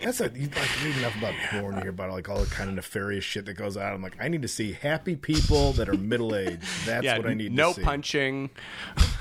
That's 0.00 0.20
a 0.20 0.30
you 0.34 0.48
like 0.48 0.84
read 0.84 0.96
enough 0.98 1.16
about 1.16 1.34
porn. 1.50 1.80
Hear 1.80 1.90
about 1.90 2.10
like 2.10 2.28
all 2.28 2.40
the 2.40 2.46
kind 2.46 2.68
of 2.68 2.76
nefarious 2.76 3.24
shit 3.24 3.46
that 3.46 3.54
goes 3.54 3.78
on. 3.78 3.92
I'm 3.92 4.02
like, 4.02 4.16
I 4.20 4.28
need 4.28 4.42
to 4.42 4.48
see 4.48 4.72
happy 4.72 5.16
people 5.16 5.72
that 5.72 5.88
are 5.88 5.96
middle 5.96 6.36
aged. 6.36 6.62
That's 6.84 7.04
yeah, 7.04 7.16
what 7.16 7.26
I 7.26 7.34
need. 7.34 7.52
no 7.52 7.70
to 7.70 7.76
see. 7.76 7.82
punching. 7.82 8.50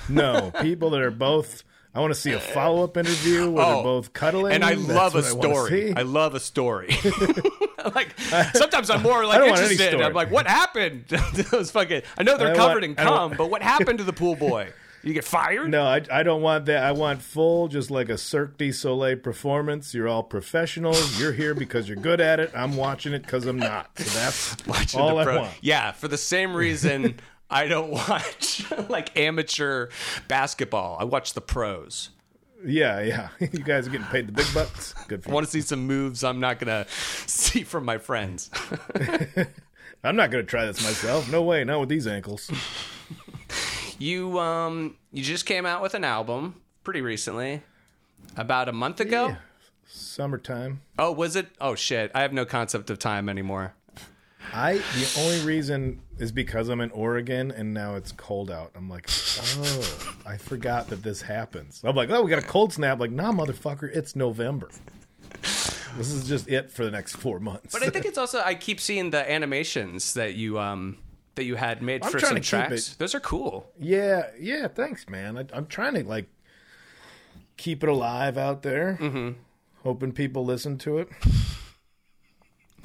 No, 0.10 0.51
people 0.62 0.89
that 0.91 1.01
are 1.01 1.12
both. 1.12 1.64
I 1.96 2.02
want 2.02 2.14
to 2.14 2.20
see 2.20 2.34
a 2.34 2.41
follow 2.41 2.84
up 2.84 2.98
interview 2.98 3.50
where 3.50 3.66
they're 3.66 3.76
oh, 3.76 3.84
both 3.84 4.12
cuddling. 4.12 4.52
Oh, 4.52 4.56
and 4.56 4.66
I 4.66 4.76
That's 4.76 4.88
love 4.89 5.16
a 5.16 5.20
what 5.20 5.26
I 5.26 5.30
story. 5.30 5.96
I, 5.96 6.02
love 6.02 6.36
a 6.36 6.41
story. 6.41 6.89
like 7.96 8.20
sometimes 8.54 8.89
I'm 8.89 9.02
more 9.02 9.26
like 9.26 9.39
don't 9.39 9.50
want 9.52 9.62
any 9.62 9.72
interested. 9.72 10.02
I'm 10.02 10.12
like, 10.12 10.30
what 10.30 10.46
happened? 10.46 11.06
those 11.52 11.72
fucking. 11.72 12.02
I 12.18 12.24
know 12.24 12.38
they're 12.38 12.52
I 12.52 12.56
covered 12.56 12.84
want- 12.84 12.84
in 12.84 12.96
cum, 12.96 13.36
but 13.38 13.50
what 13.50 13.62
happened 13.62 14.00
to 14.00 14.04
the 14.04 14.12
pool 14.12 14.36
boy? 14.36 14.74
You 15.04 15.14
get 15.14 15.24
fired? 15.24 15.70
No, 15.70 15.86
I, 15.86 16.02
I 16.12 16.24
don't 16.24 16.41
want 16.41 16.66
that. 16.66 16.84
I 16.84 16.91
want 16.91 17.22
full, 17.22 17.68
just 17.68 17.91
like 17.91 18.10
a 18.10 18.18
Cirque 18.18 18.58
du 18.58 18.72
Soleil 18.72 19.16
performance. 19.18 19.93
You're 19.93 20.08
all 20.08 20.24
professionals. 20.24 21.20
You're 21.20 21.32
here 21.32 21.54
because 21.54 21.88
you're 21.88 21.96
good 21.96 22.20
at 22.20 22.39
it. 22.39 22.52
I'm 22.56 22.76
watching 22.76 23.14
it 23.14 23.22
because 23.22 23.46
I'm 23.46 23.60
not. 23.60 23.91
So 24.00 24.20
that's 24.20 24.68
Watching 24.68 25.00
all 25.00 25.16
the 25.16 25.32
I 25.32 25.38
want. 25.38 25.54
Yeah, 25.62 25.91
for 25.91 26.08
the 26.08 26.18
same 26.18 26.56
reason 26.56 27.20
I 27.50 27.68
don't 27.68 27.91
watch 27.91 28.66
like 28.89 29.18
amateur 29.18 29.89
basketball. 30.28 30.98
I 31.00 31.04
watch 31.04 31.34
the 31.34 31.41
pros. 31.41 32.10
Yeah, 32.66 33.02
yeah. 33.02 33.30
You 33.39 33.64
guys 33.64 33.88
are 33.88 33.91
getting 33.91 34.08
paid 34.08 34.28
the 34.28 34.32
big 34.32 34.48
bucks. 34.54 34.93
Good 35.08 35.24
for 35.24 35.30
I 35.30 35.32
you. 35.32 35.34
want 35.36 35.46
to 35.46 35.52
see 35.52 35.62
some 35.62 35.86
moves 35.86 36.24
I'm 36.24 36.39
not 36.39 36.60
gonna 36.60 36.86
see 36.89 37.64
from 37.64 37.86
my 37.86 37.98
friends. 38.00 38.50
I'm 40.04 40.16
not 40.16 40.30
going 40.30 40.46
to 40.46 40.50
try 40.50 40.66
this 40.66 40.84
myself. 40.84 41.32
No 41.32 41.41
way. 41.41 41.64
Not 41.64 41.80
with 41.80 41.89
these 41.89 42.06
ankles. 42.06 42.52
you 43.98 44.39
um 44.39 44.98
you 45.12 45.24
just 45.24 45.46
came 45.46 45.66
out 45.66 45.82
with 45.82 45.93
an 45.96 46.04
album 46.04 46.62
pretty 46.84 47.02
recently. 47.02 47.62
About 48.38 48.68
a 48.70 48.74
month 48.74 49.00
ago? 49.00 49.30
Yeah. 49.30 49.36
Summertime. 49.88 50.82
Oh, 51.00 51.12
was 51.12 51.36
it? 51.36 51.48
Oh 51.62 51.76
shit. 51.76 52.12
I 52.14 52.22
have 52.22 52.34
no 52.34 52.46
concept 52.46 52.89
of 52.89 53.00
time 53.00 53.30
anymore. 53.30 53.74
I 54.54 54.74
the 54.74 55.14
only 55.20 55.39
reason 55.46 56.02
is 56.18 56.32
because 56.32 56.70
I'm 56.70 56.82
in 56.82 56.91
Oregon 56.91 57.52
and 57.52 57.74
now 57.74 57.96
it's 57.96 58.12
cold 58.12 58.50
out. 58.50 58.72
I'm 58.76 58.89
like, 58.89 59.10
oh, 59.10 60.16
I 60.26 60.38
forgot 60.38 60.89
that 60.89 61.04
this 61.04 61.22
happens. 61.22 61.82
I'm 61.84 61.96
like, 61.96 62.10
oh, 62.10 62.22
we 62.22 62.30
got 62.30 62.43
a 62.43 62.48
cold 62.48 62.74
snap. 62.74 63.00
Like, 63.00 63.12
nah, 63.12 63.32
motherfucker, 63.32 63.89
it's 63.93 64.16
November. 64.16 64.70
This 65.98 66.12
is 66.12 66.28
just 66.28 66.50
it 66.50 66.72
for 66.72 66.84
the 66.84 66.91
next 66.91 67.16
four 67.16 67.39
months. 67.39 67.74
But 67.74 67.84
I 67.84 67.89
think 67.89 68.06
it's 68.06 68.18
also 68.18 68.41
I 68.43 68.56
keep 68.56 68.80
seeing 68.80 69.12
the 69.12 69.30
animations 69.30 70.14
that 70.16 70.36
you 70.36 70.60
um 70.60 70.98
that 71.36 71.43
you 71.43 71.56
had 71.56 71.82
made 71.82 72.04
I'm 72.04 72.12
for 72.12 72.20
some 72.20 72.41
tracks. 72.41 72.96
Those 72.96 73.16
are 73.16 73.20
cool. 73.20 73.72
Yeah, 73.80 74.28
yeah. 74.39 74.68
Thanks, 74.68 75.08
man. 75.10 75.38
I, 75.38 75.46
I'm 75.54 75.68
trying 75.68 75.93
to 75.96 76.04
like 76.04 76.28
keep 77.58 77.84
it 77.84 77.89
alive 77.89 78.38
out 78.38 78.62
there. 78.64 78.98
Mm-hmm. 79.00 79.39
Hoping 79.84 80.12
people 80.12 80.43
listen 80.43 80.78
to 80.80 80.98
it. 80.98 81.10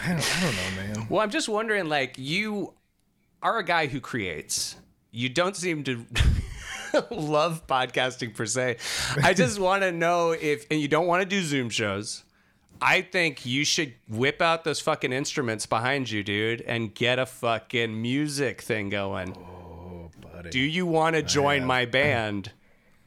I 0.03 0.09
don't, 0.09 0.37
I 0.37 0.41
don't 0.41 0.55
know, 0.57 0.83
man. 1.01 1.07
Well, 1.09 1.21
I'm 1.21 1.31
just 1.31 1.49
wondering, 1.49 1.89
like, 1.89 2.15
you 2.19 2.75
are 3.43 3.59
a 3.59 3.65
guy 3.65 3.87
who 3.87 4.01
creates. 4.01 4.77
You 5.11 5.29
don't 5.29 5.57
seem 5.57 5.85
to 5.85 6.05
love 7.11 7.67
podcasting 7.67 8.35
per 8.35 8.47
se. 8.47 8.77
I 9.23 9.35
just 9.35 9.59
want 9.67 9.83
to 9.83 9.93
know 9.93 10.33
if, 10.33 10.67
and 10.71 10.81
you 10.81 10.89
don't 10.89 11.07
want 11.07 11.23
to 11.23 11.29
do 11.29 11.43
Zoom 11.43 11.69
shows. 11.71 12.25
I 12.83 13.03
think 13.03 13.45
you 13.45 13.65
should 13.65 13.95
whip 14.09 14.41
out 14.41 14.65
those 14.65 14.81
fucking 14.81 15.13
instruments 15.13 15.67
behind 15.67 16.11
you, 16.11 16.23
dude, 16.23 16.63
and 16.63 16.95
get 16.95 17.19
a 17.19 17.27
fucking 17.27 18.01
music 18.01 18.63
thing 18.63 18.89
going. 18.89 19.37
Oh, 19.37 20.11
buddy. 20.23 20.51
Do 20.51 20.61
you 20.61 20.87
want 20.87 21.17
to 21.17 21.23
join 21.23 21.67
my 21.67 21.85
band? 21.87 22.53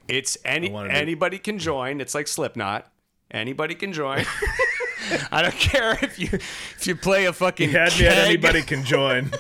It's 0.08 0.38
any 0.46 0.72
anybody 0.76 1.40
can 1.40 1.58
join. 1.58 2.02
It's 2.02 2.14
like 2.14 2.28
Slipknot. 2.28 2.92
Anybody 3.32 3.74
can 3.74 3.94
join. 3.94 4.26
I 5.32 5.42
don't 5.42 5.54
care 5.56 5.98
if 6.02 6.18
you 6.20 6.30
if 6.32 6.88
you 6.88 6.96
play 6.96 7.26
a 7.26 7.34
fucking 7.34 7.70
You 7.72 7.78
had 7.78 7.98
me 8.00 8.08
at 8.08 8.18
anybody 8.18 8.62
can 8.62 8.84
join. 8.86 9.32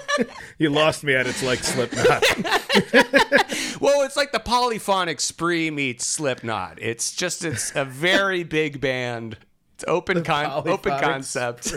you 0.58 0.70
lost 0.70 1.04
me 1.04 1.14
at 1.16 1.28
it's 1.28 1.44
like 1.44 1.60
Slipknot. 1.60 2.24
Well, 3.80 4.04
it's 4.06 4.16
like 4.16 4.32
the 4.32 4.40
polyphonic 4.40 5.20
spree 5.20 5.70
meets 5.70 6.06
Slipknot. 6.06 6.80
It's 6.82 7.14
just 7.14 7.44
it's 7.44 7.76
a 7.76 7.84
very 7.84 8.44
big 8.44 8.80
band. 8.80 9.38
It's 9.76 9.84
open 9.88 10.24
con- 10.24 10.64
open 10.68 10.98
concept. 11.00 11.74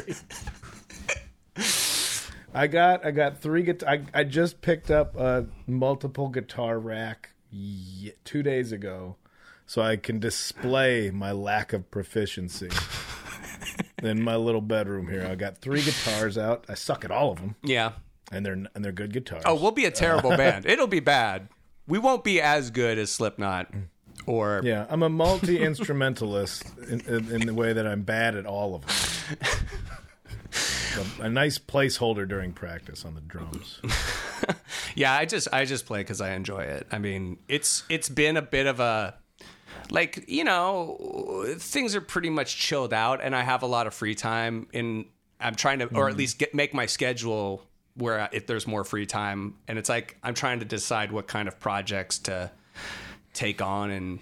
I 2.55 2.67
got 2.69 3.05
I 3.05 3.11
got 3.11 3.39
three 3.39 3.63
guitar. 3.63 3.89
I, 3.91 4.21
I 4.21 4.25
just 4.25 4.61
picked 4.61 4.91
up 4.91 5.17
a 5.17 5.47
multiple 5.67 6.29
guitar 6.29 6.79
rack 6.79 7.31
two 8.25 8.43
days 8.43 8.73
ago, 8.73 9.17
so 9.67 9.83
I 9.83 9.97
can 9.97 10.19
display 10.19 11.11
my 11.11 11.33
lack 11.33 11.73
of 11.73 11.91
proficiency 11.91 12.69
in 14.03 14.23
my 14.23 14.37
little 14.37 14.61
bedroom 14.61 15.09
here. 15.09 15.27
I 15.27 15.35
got 15.35 15.59
three 15.59 15.83
guitars 15.83 16.37
out. 16.37 16.65
I 16.69 16.75
suck 16.75 17.05
at 17.05 17.11
all 17.11 17.33
of 17.33 17.39
them, 17.39 17.57
Yeah. 17.63 17.93
and 18.33 18.45
they're 18.45 18.53
and 18.53 18.85
they're 18.85 18.93
good 18.93 19.13
guitars. 19.13 19.43
Oh, 19.47 19.55
we'll 19.55 19.71
be 19.73 19.85
a 19.85 19.91
terrible 19.91 20.33
uh, 20.33 20.37
band. 20.37 20.67
It'll 20.69 20.87
be 20.87 21.01
bad. 21.01 21.49
We 21.87 21.99
won't 21.99 22.25
be 22.25 22.41
as 22.41 22.71
good 22.71 22.99
as 22.99 23.11
Slipknot 23.13 23.73
or 24.27 24.61
yeah, 24.65 24.87
I'm 24.89 25.03
a 25.03 25.09
multi 25.09 25.59
instrumentalist 25.63 26.65
in, 26.89 27.01
in, 27.01 27.31
in 27.33 27.47
the 27.47 27.55
way 27.55 27.73
that 27.73 27.87
I'm 27.87 28.03
bad 28.03 28.35
at 28.35 28.45
all 28.47 28.75
of 28.75 28.83
them. 28.87 29.39
a, 31.21 31.27
a 31.27 31.29
nice 31.31 31.59
placeholder 31.59 32.27
during 32.27 32.53
practice 32.53 33.05
on 33.05 33.15
the 33.15 33.21
drums. 33.21 33.81
Yeah, 34.95 35.13
I 35.13 35.27
just 35.27 35.49
I 35.53 35.67
just 35.67 35.85
play 35.85 36.01
because 36.01 36.23
I 36.23 36.33
enjoy 36.33 36.61
it. 36.61 36.87
I 36.91 36.99
mean, 36.99 37.37
it's 37.49 37.85
it's 37.91 38.09
been 38.09 38.39
a 38.39 38.43
bit 38.43 38.67
of 38.67 38.81
a 38.81 39.15
like 39.91 40.25
you 40.29 40.45
know 40.45 41.45
things 41.59 41.95
are 41.95 42.01
pretty 42.01 42.31
much 42.31 42.57
chilled 42.57 42.93
out, 42.93 43.21
and 43.23 43.35
I 43.35 43.43
have 43.43 43.63
a 43.63 43.67
lot 43.67 43.87
of 43.87 43.95
free 43.95 44.15
time. 44.15 44.67
In 44.73 45.07
I'm 45.41 45.55
trying 45.55 45.81
to, 45.81 45.87
or 45.95 46.09
at 46.09 46.17
least 46.17 46.39
get 46.39 46.55
make 46.55 46.73
my 46.75 46.87
schedule 46.87 47.63
where 47.95 48.21
I- 48.21 48.29
if 48.33 48.47
there's 48.47 48.67
more 48.67 48.85
free 48.85 49.07
time, 49.07 49.55
and 49.69 49.79
it's 49.79 49.89
like 49.89 50.17
I'm 50.23 50.35
trying 50.35 50.59
to 50.61 50.65
decide 50.65 51.13
what 51.13 51.27
kind 51.29 51.49
of 51.49 51.59
projects 51.61 52.19
to 52.21 52.51
take 53.35 53.61
on 53.63 53.91
and 53.91 54.19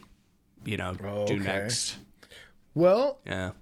you 0.64 0.76
know 0.76 0.94
do 0.94 1.34
okay. 1.34 1.36
next. 1.38 1.96
Well, 2.74 3.20
Yeah. 3.24 3.52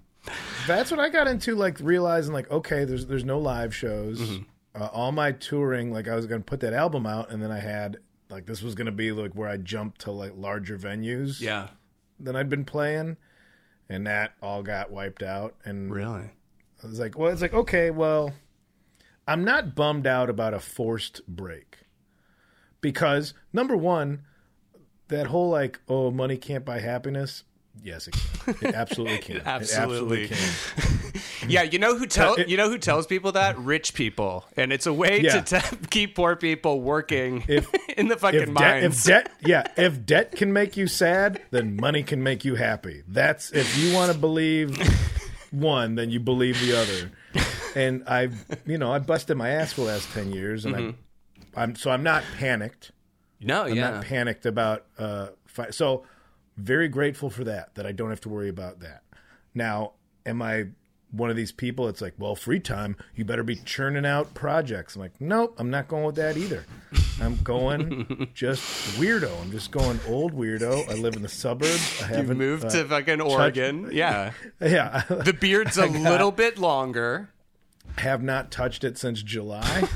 that's 0.65 0.89
what 0.89 0.99
I 0.99 1.09
got 1.09 1.27
into, 1.27 1.53
like 1.55 1.77
realizing, 1.79 2.33
like, 2.33 2.49
okay, 2.49 2.85
there's 2.85 3.05
there's 3.05 3.25
no 3.25 3.39
live 3.39 3.75
shows. 3.75 4.19
Mm-hmm. 4.19 4.43
Uh, 4.81 4.87
all 4.87 5.11
my 5.11 5.31
touring, 5.33 5.91
like, 5.93 6.07
I 6.07 6.15
was 6.15 6.25
gonna 6.25 6.41
put 6.41 6.61
that 6.61 6.73
album 6.73 7.05
out, 7.05 7.29
and 7.31 7.41
then 7.43 7.51
I 7.51 7.59
had 7.59 7.97
like 8.29 8.47
this 8.47 8.63
was 8.63 8.73
gonna 8.73 8.91
be 8.91 9.11
like 9.11 9.33
where 9.33 9.47
I 9.47 9.57
jumped 9.57 10.01
to 10.01 10.11
like 10.11 10.33
larger 10.35 10.77
venues 10.77 11.39
Yeah. 11.39 11.67
Than 12.23 12.35
I'd 12.35 12.49
been 12.49 12.65
playing, 12.65 13.17
and 13.89 14.07
that 14.07 14.33
all 14.41 14.63
got 14.63 14.91
wiped 14.91 15.23
out. 15.23 15.55
And 15.65 15.91
Really. 15.91 16.29
I 16.83 16.87
was 16.87 16.99
like, 16.99 17.17
well, 17.17 17.31
it's 17.31 17.41
like 17.41 17.53
okay, 17.53 17.91
well, 17.91 18.33
I'm 19.27 19.43
not 19.43 19.75
bummed 19.75 20.07
out 20.07 20.29
about 20.29 20.53
a 20.53 20.59
forced 20.59 21.25
break 21.27 21.77
because 22.81 23.33
number 23.53 23.77
one, 23.77 24.23
that 25.07 25.27
whole 25.27 25.49
like, 25.49 25.79
oh, 25.87 26.11
money 26.11 26.37
can't 26.37 26.65
buy 26.65 26.79
happiness. 26.79 27.43
Yes, 27.81 28.07
it 28.07 28.13
can. 28.13 28.55
It 28.69 28.75
absolutely 28.75 29.17
can. 29.17 29.35
It 29.37 29.43
absolutely. 29.45 30.27
can. 30.27 30.37
Yeah, 31.47 31.63
you 31.63 31.77
know 31.77 31.97
who 31.97 32.05
tell 32.07 32.35
it- 32.35 32.47
you 32.47 32.55
know 32.55 32.69
who 32.69 32.77
tells 32.77 33.05
people 33.05 33.33
that? 33.33 33.57
Rich 33.59 33.93
people, 33.95 34.45
and 34.55 34.71
it's 34.71 34.85
a 34.85 34.93
way 34.93 35.19
Yeah. 35.21 35.41
to 35.41 35.59
te- 35.61 35.77
keep 35.89 36.15
poor 36.15 36.37
people 36.37 36.79
working 36.79 37.43
If- 37.49 37.69
in 37.97 38.07
the 38.07 38.15
fucking 38.15 38.41
if 38.43 38.49
mines. 38.49 38.99
if 38.99 39.03
debt, 39.03 39.31
yeah, 39.45 39.63
if 39.75 40.05
debt 40.05 40.31
can 40.31 40.53
make 40.53 40.77
you 40.77 40.87
sad, 40.87 41.41
then 41.51 41.75
money 41.75 42.01
can 42.01 42.23
make 42.23 42.45
you 42.45 42.55
happy. 42.55 43.03
That's 43.09 43.51
if 43.51 43.77
you 43.77 43.93
want 43.93 44.11
to 44.13 44.17
believe 44.17 44.77
one, 45.51 45.95
then 45.95 46.09
you 46.09 46.21
believe 46.21 46.59
the 46.61 46.77
other. 46.77 47.11
And 47.75 48.03
I've, 48.07 48.45
you 48.65 48.77
know, 48.77 48.93
I 48.93 48.99
busted 48.99 49.35
my 49.35 49.49
ass 49.49 49.73
for 49.73 49.81
the 49.81 49.87
last 49.87 50.09
ten 50.13 50.31
years, 50.31 50.63
and 50.63 50.75
I'm, 50.75 50.97
I'm 51.55 51.75
so 51.75 51.91
I'm 51.91 52.03
not 52.03 52.23
panicked. 52.37 52.91
no, 53.41 53.63
I'm 53.63 53.75
yeah, 53.75 53.89
not 53.91 54.05
panicked 54.05 54.45
about 54.45 54.85
uh 54.97 55.27
fi- 55.45 55.71
so 55.71 56.05
very 56.57 56.87
grateful 56.87 57.29
for 57.29 57.43
that 57.43 57.75
that 57.75 57.85
I 57.85 57.91
don't 57.91 58.09
have 58.09 58.21
to 58.21 58.29
worry 58.29 58.49
about 58.49 58.79
that. 58.81 59.03
Now, 59.53 59.93
am 60.25 60.41
I 60.41 60.67
one 61.13 61.29
of 61.29 61.35
these 61.35 61.51
people 61.51 61.87
it's 61.87 62.01
like, 62.01 62.15
well, 62.17 62.35
free 62.35 62.59
time, 62.59 62.97
you 63.15 63.23
better 63.23 63.43
be 63.43 63.55
churning 63.55 64.05
out 64.05 64.33
projects. 64.33 64.95
I'm 64.95 65.01
like, 65.03 65.21
nope, 65.21 65.53
I'm 65.59 65.69
not 65.69 65.87
going 65.87 66.03
with 66.05 66.15
that 66.15 66.37
either. 66.37 66.65
I'm 67.21 67.37
going 67.43 68.29
just 68.33 68.63
weirdo. 68.99 69.31
I'm 69.41 69.51
just 69.51 69.69
going 69.69 69.99
old 70.07 70.33
weirdo. 70.33 70.89
I 70.89 70.95
live 70.95 71.15
in 71.15 71.21
the 71.21 71.29
suburbs. 71.29 72.01
I 72.01 72.07
haven't 72.07 72.37
moved 72.37 72.65
uh, 72.65 72.69
to 72.71 72.85
fucking 72.85 73.21
Oregon. 73.21 73.89
Yeah, 73.93 74.31
yeah, 74.59 75.03
the 75.07 75.33
beard's 75.39 75.77
a 75.77 75.85
little 75.85 76.31
bit 76.31 76.57
longer. 76.57 77.29
Have 77.99 78.23
not 78.23 78.49
touched 78.49 78.83
it 78.83 78.97
since 78.97 79.21
July. 79.21 79.87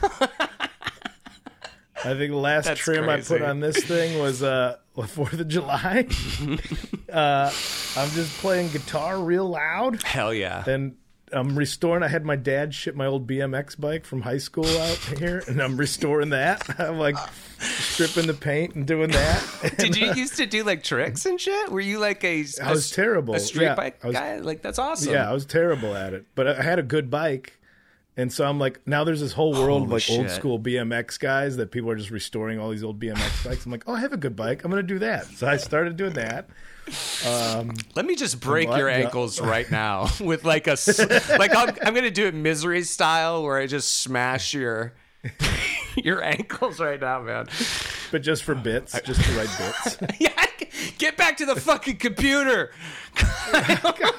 I 2.05 2.13
think 2.15 2.31
the 2.31 2.37
last 2.37 2.65
That's 2.65 2.79
trim 2.79 3.09
I 3.09 3.21
put 3.21 3.41
on 3.41 3.59
this 3.59 3.83
thing 3.83 4.19
was 4.19 4.43
uh 4.43 4.77
Fourth 5.07 5.33
of 5.39 5.47
July. 5.47 6.07
uh, 7.11 7.51
I'm 7.95 8.09
just 8.11 8.37
playing 8.39 8.69
guitar 8.69 9.19
real 9.19 9.47
loud, 9.49 10.01
Hell 10.03 10.33
yeah. 10.33 10.63
and 10.67 10.95
I'm 11.31 11.57
restoring. 11.57 12.03
I 12.03 12.07
had 12.07 12.23
my 12.25 12.35
dad 12.35 12.73
ship 12.73 12.95
my 12.95 13.05
old 13.05 13.27
BMX 13.27 13.79
bike 13.79 14.05
from 14.05 14.21
high 14.21 14.37
school 14.39 14.65
out 14.65 14.97
here, 15.19 15.43
and 15.47 15.61
I'm 15.61 15.77
restoring 15.77 16.29
that. 16.29 16.67
I'm 16.79 16.97
like 16.97 17.15
stripping 17.59 18.27
the 18.27 18.33
paint 18.33 18.75
and 18.75 18.87
doing 18.87 19.11
that. 19.11 19.73
Did 19.77 19.95
you 19.97 20.13
used 20.13 20.37
to 20.37 20.45
do 20.45 20.63
like 20.63 20.83
tricks 20.83 21.25
and 21.25 21.39
shit? 21.39 21.69
Were 21.71 21.79
you 21.81 21.99
like 21.99 22.23
a, 22.23 22.45
I 22.63 22.71
was 22.71 22.89
terrible. 22.91 23.35
a 23.35 23.39
street 23.39 23.65
Yeah, 23.65 23.75
bike 23.75 24.03
was- 24.03 24.13
guy? 24.13 24.37
Like 24.37 24.61
that's 24.61 24.79
awesome. 24.79 25.13
Yeah, 25.13 25.29
I 25.29 25.33
was 25.33 25.45
terrible 25.45 25.95
at 25.95 26.13
it, 26.13 26.25
but 26.33 26.47
I 26.47 26.61
had 26.63 26.79
a 26.79 26.83
good 26.83 27.09
bike. 27.11 27.53
And 28.17 28.33
so 28.33 28.45
I'm 28.45 28.59
like, 28.59 28.79
now 28.87 29.03
there's 29.03 29.21
this 29.21 29.31
whole 29.31 29.53
world 29.53 29.83
of 29.83 29.89
Holy 29.89 30.01
like 30.01 30.09
old 30.09 30.31
school 30.31 30.59
BMX 30.59 31.19
guys 31.19 31.57
that 31.57 31.69
people 31.69 31.91
are 31.91 31.95
just 31.95 32.09
restoring 32.09 32.59
all 32.59 32.71
these 32.71 32.83
old 32.83 32.99
BMX 32.99 33.45
bikes. 33.45 33.63
I'm 33.65 33.71
like, 33.71 33.83
oh, 33.85 33.93
I 33.93 33.99
have 33.99 34.11
a 34.11 34.17
good 34.17 34.35
bike. 34.35 34.63
I'm 34.63 34.71
going 34.71 34.81
to 34.81 34.93
do 34.93 34.99
that. 34.99 35.25
So 35.25 35.45
I 35.45 35.57
started 35.57 35.97
doing 35.97 36.13
that. 36.13 36.49
Um, 37.27 37.73
Let 37.95 38.05
me 38.05 38.15
just 38.15 38.39
break 38.39 38.69
your 38.69 38.89
ankles 38.89 39.39
right 39.41 39.69
now 39.69 40.07
with 40.21 40.45
like 40.45 40.67
a 40.67 40.77
like 41.37 41.53
I'm, 41.55 41.75
I'm 41.83 41.93
gonna 41.93 42.09
do 42.09 42.27
it 42.27 42.33
misery 42.33 42.83
style 42.83 43.43
where 43.43 43.57
I 43.57 43.67
just 43.67 44.01
smash 44.01 44.53
your 44.53 44.93
your 45.97 46.23
ankles 46.23 46.79
right 46.79 46.99
now, 46.99 47.21
man. 47.21 47.47
But 48.09 48.21
just 48.21 48.43
for 48.43 48.55
bits, 48.55 48.99
just 49.01 49.21
to 49.21 49.31
write 49.37 49.49
bits. 49.57 49.97
Yeah, 50.17 50.45
get 50.97 51.17
back 51.17 51.35
to 51.37 51.45
the 51.45 51.57
fucking 51.57 51.97
computer. 51.97 52.71
Oh 53.19 54.11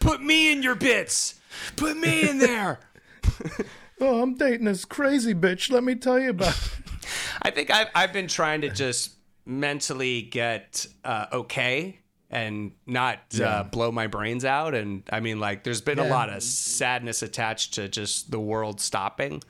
Put 0.00 0.20
me 0.22 0.50
in 0.52 0.62
your 0.62 0.74
bits. 0.74 1.40
Put 1.76 1.96
me 1.96 2.28
in 2.28 2.38
there. 2.38 2.80
oh, 4.00 4.22
I'm 4.22 4.34
dating 4.34 4.66
this 4.66 4.84
crazy 4.84 5.34
bitch. 5.34 5.70
Let 5.70 5.84
me 5.84 5.94
tell 5.94 6.18
you 6.18 6.30
about. 6.30 6.58
I 7.42 7.50
think 7.50 7.70
I've 7.70 7.88
I've 7.94 8.12
been 8.12 8.28
trying 8.28 8.60
to 8.62 8.70
just 8.70 9.12
mentally 9.44 10.22
get 10.22 10.86
uh, 11.04 11.26
okay 11.32 11.98
and 12.30 12.72
not 12.86 13.18
uh, 13.42 13.62
blow 13.64 13.92
my 13.92 14.06
brains 14.06 14.44
out. 14.44 14.74
And 14.74 15.02
I 15.12 15.20
mean, 15.20 15.38
like, 15.38 15.64
there's 15.64 15.82
been 15.82 15.98
a 15.98 16.04
lot 16.04 16.30
of 16.30 16.42
sadness 16.42 17.22
attached 17.22 17.74
to 17.74 17.88
just 17.88 18.30
the 18.30 18.40
world 18.40 18.80
stopping, 18.80 19.42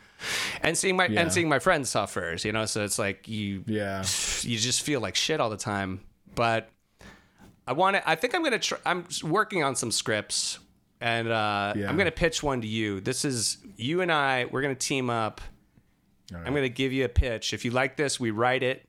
and 0.62 0.76
seeing 0.76 0.96
my 0.96 1.06
Yeah. 1.06 1.20
and 1.20 1.32
seeing 1.32 1.48
my 1.48 1.60
friends 1.60 1.90
suffer. 1.90 2.34
You 2.42 2.50
know, 2.52 2.64
so 2.66 2.82
it's 2.84 2.98
like 2.98 3.28
you 3.28 3.62
Yeah. 3.66 4.00
you 4.42 4.58
just 4.58 4.82
feel 4.82 5.00
like 5.00 5.14
shit 5.14 5.40
all 5.40 5.50
the 5.50 5.56
time. 5.56 6.00
But 6.34 6.70
I 7.68 7.72
want 7.74 7.96
to. 7.96 8.08
I 8.08 8.16
think 8.16 8.34
I'm 8.34 8.42
gonna. 8.42 8.58
Try, 8.58 8.78
I'm 8.84 9.04
working 9.22 9.62
on 9.62 9.76
some 9.76 9.92
scripts, 9.92 10.58
and 11.02 11.28
uh, 11.28 11.74
Yeah. 11.76 11.88
I'm 11.88 11.96
gonna 11.96 12.10
pitch 12.10 12.42
one 12.42 12.60
to 12.62 12.66
you. 12.66 13.00
This 13.00 13.24
is 13.24 13.58
you 13.76 14.00
and 14.00 14.10
I. 14.10 14.46
We're 14.50 14.62
gonna 14.62 14.74
team 14.74 15.10
up. 15.10 15.40
I'm 16.34 16.54
gonna 16.54 16.70
give 16.70 16.92
you 16.92 17.04
a 17.04 17.08
pitch. 17.10 17.52
If 17.52 17.64
you 17.64 17.72
like 17.72 17.96
this, 17.96 18.18
we 18.18 18.30
write 18.30 18.62
it. 18.62 18.88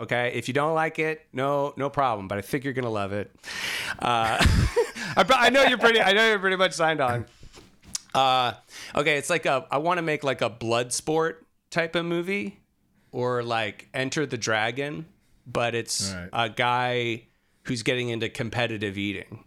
Okay. 0.00 0.32
If 0.34 0.48
you 0.48 0.54
don't 0.54 0.74
like 0.74 0.98
it, 0.98 1.24
no, 1.32 1.72
no 1.76 1.88
problem. 1.90 2.26
But 2.26 2.38
I 2.38 2.40
think 2.40 2.64
you're 2.64 2.72
gonna 2.72 2.90
love 2.90 3.12
it. 3.12 3.30
Uh, 3.98 4.38
I, 5.16 5.24
I 5.28 5.50
know 5.50 5.62
you're 5.64 5.78
pretty. 5.78 6.00
I 6.00 6.12
know 6.12 6.26
you're 6.28 6.38
pretty 6.38 6.56
much 6.56 6.72
signed 6.72 7.00
on. 7.00 7.26
Uh, 8.14 8.54
okay. 8.96 9.18
It's 9.18 9.30
like 9.30 9.46
a. 9.46 9.66
I 9.70 9.78
want 9.78 9.98
to 9.98 10.02
make 10.02 10.24
like 10.24 10.40
a 10.40 10.48
blood 10.50 10.92
sport 10.92 11.46
type 11.70 11.94
of 11.94 12.04
movie, 12.06 12.58
or 13.12 13.42
like 13.42 13.88
Enter 13.94 14.26
the 14.26 14.38
Dragon, 14.38 15.06
but 15.46 15.74
it's 15.74 16.12
right. 16.12 16.28
a 16.32 16.48
guy 16.48 17.24
who's 17.64 17.82
getting 17.82 18.08
into 18.08 18.28
competitive 18.28 18.96
eating, 18.98 19.44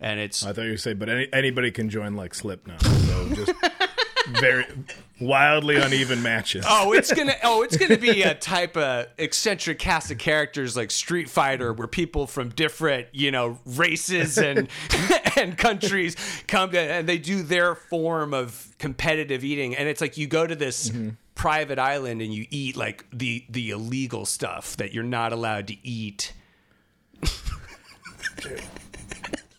and 0.00 0.20
it's 0.20 0.44
I 0.44 0.52
thought 0.52 0.62
you 0.62 0.72
were 0.72 0.76
saying, 0.76 0.98
but 0.98 1.08
any, 1.08 1.28
anybody 1.32 1.70
can 1.70 1.88
join 1.88 2.14
like 2.14 2.34
Slipknot. 2.34 2.82
So 2.82 3.28
just 3.34 3.52
very 4.40 4.66
wildly 5.20 5.76
uneven 5.76 6.22
matches. 6.22 6.64
Oh, 6.68 6.92
it's 6.92 7.12
gonna 7.12 7.34
oh, 7.42 7.62
it's 7.62 7.76
gonna 7.76 7.98
be 7.98 8.22
a 8.22 8.34
type 8.34 8.76
of 8.76 9.06
eccentric 9.18 9.78
cast 9.78 10.10
of 10.10 10.18
characters 10.18 10.76
like 10.76 10.90
Street 10.90 11.28
Fighter, 11.28 11.72
where 11.72 11.88
people 11.88 12.26
from 12.26 12.50
different 12.50 13.08
you 13.12 13.30
know 13.30 13.58
races 13.64 14.38
and 14.38 14.68
and 15.36 15.56
countries 15.56 16.16
come 16.46 16.70
to, 16.70 16.80
and 16.80 17.08
they 17.08 17.18
do 17.18 17.42
their 17.42 17.74
form 17.74 18.34
of 18.34 18.74
competitive 18.78 19.44
eating, 19.44 19.76
and 19.76 19.88
it's 19.88 20.00
like 20.00 20.16
you 20.16 20.26
go 20.26 20.46
to 20.46 20.54
this. 20.54 20.90
Mm-hmm. 20.90 21.10
Private 21.34 21.80
island, 21.80 22.22
and 22.22 22.32
you 22.32 22.46
eat 22.48 22.76
like 22.76 23.04
the 23.12 23.44
the 23.50 23.70
illegal 23.70 24.24
stuff 24.24 24.76
that 24.76 24.94
you're 24.94 25.02
not 25.02 25.32
allowed 25.32 25.66
to 25.66 25.76
eat. 25.82 26.32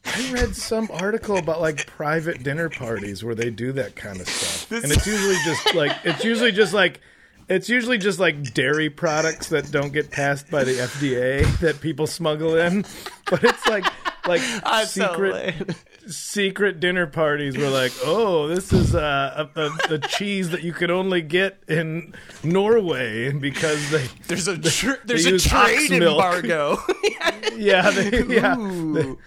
I 0.06 0.32
read 0.32 0.56
some 0.56 0.90
article 0.92 1.38
about 1.38 1.62
like 1.62 1.86
private 1.88 2.44
dinner 2.44 2.70
parties 2.70 3.24
where 3.24 3.36
they 3.36 3.50
do 3.50 3.72
that 3.74 3.96
kind 3.96 4.22
of 4.22 4.28
stuff, 4.28 4.72
and 4.84 4.92
it's 4.92 5.06
usually 5.06 5.36
just 5.46 5.74
like 5.76 5.92
it's 6.04 6.24
usually 6.24 6.52
just 6.52 6.74
like 6.74 7.02
It's 7.48 7.70
usually 7.70 8.00
just 8.00 8.20
like 8.20 8.54
dairy 8.54 8.90
products 8.90 9.50
that 9.50 9.70
don't 9.72 9.94
get 9.94 10.10
passed 10.10 10.50
by 10.50 10.64
the 10.64 10.74
FDA 10.74 11.46
that 11.60 11.80
people 11.80 12.08
smuggle 12.08 12.56
in. 12.56 12.86
But 13.30 13.44
it's 13.44 13.68
like 13.68 13.86
like 14.28 14.42
I'm 14.64 14.88
secret 14.88 15.34
late. 15.34 15.76
Secret 16.08 16.80
dinner 16.80 17.08
parties 17.08 17.58
were 17.58 17.70
like, 17.70 17.92
oh, 18.04 18.48
this 18.48 18.72
is 18.74 18.94
uh, 18.96 19.48
a, 19.56 19.62
a, 19.62 19.94
a 19.96 20.00
cheese 20.00 20.50
that 20.52 20.64
you 20.64 20.74
could 20.74 20.92
only 20.92 21.22
get 21.22 21.58
in 21.68 22.14
Norway 22.44 23.32
because 23.32 23.90
they 23.92 24.08
There's 24.28 24.48
a 24.48 24.58
tr- 24.58 25.02
there's 25.06 25.26
a 25.26 25.32
use 25.32 25.46
trade 25.46 25.92
embargo. 25.92 26.78
yeah. 27.56 27.90
They, 27.92 28.24
yeah. 28.24 28.56
The, 28.56 29.18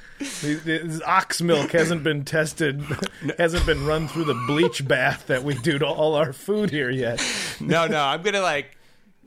the- 0.43 0.55
this 0.65 1.03
ox 1.03 1.41
milk 1.41 1.73
hasn't 1.73 2.03
been 2.03 2.25
tested 2.25 2.83
hasn't 3.39 3.67
been 3.67 3.87
run 3.87 4.09
through 4.09 4.25
the 4.25 4.35
bleach 4.47 4.87
bath 4.87 5.27
that 5.29 5.45
we 5.45 5.55
do 5.55 5.79
to 5.79 5.87
all 5.87 6.15
our 6.15 6.33
food 6.33 6.71
here 6.71 6.91
yet. 6.91 7.23
no, 7.61 7.87
no, 7.87 8.03
I'm 8.03 8.23
gonna 8.23 8.41
like 8.41 8.77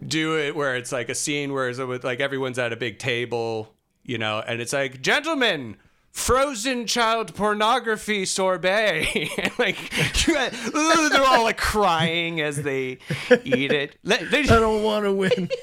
do 0.06 0.38
it 0.38 0.56
where 0.56 0.76
it's 0.76 0.92
like 0.92 1.10
a 1.10 1.16
scene 1.16 1.54
where 1.54 1.70
it's 1.70 1.80
with 1.80 2.04
like 2.04 2.20
everyone's 2.20 2.60
at 2.60 2.74
a 2.74 2.76
big 2.76 2.98
table, 3.00 3.74
you 4.04 4.18
know, 4.18 4.40
and 4.46 4.60
it's 4.62 4.74
like, 4.74 5.02
gentlemen, 5.02 5.78
frozen 6.12 6.86
child 6.88 7.34
pornography 7.36 8.26
sorbet. 8.26 9.08
Like 9.60 9.78
they're 10.26 11.24
all 11.26 11.44
like 11.44 11.58
crying 11.58 12.42
as 12.42 12.58
they 12.64 12.98
eat 13.44 13.72
it. 13.72 13.96
They- 14.04 14.40
I 14.40 14.42
don't 14.46 14.82
want 14.84 15.06
to 15.06 15.12
win. 15.14 15.50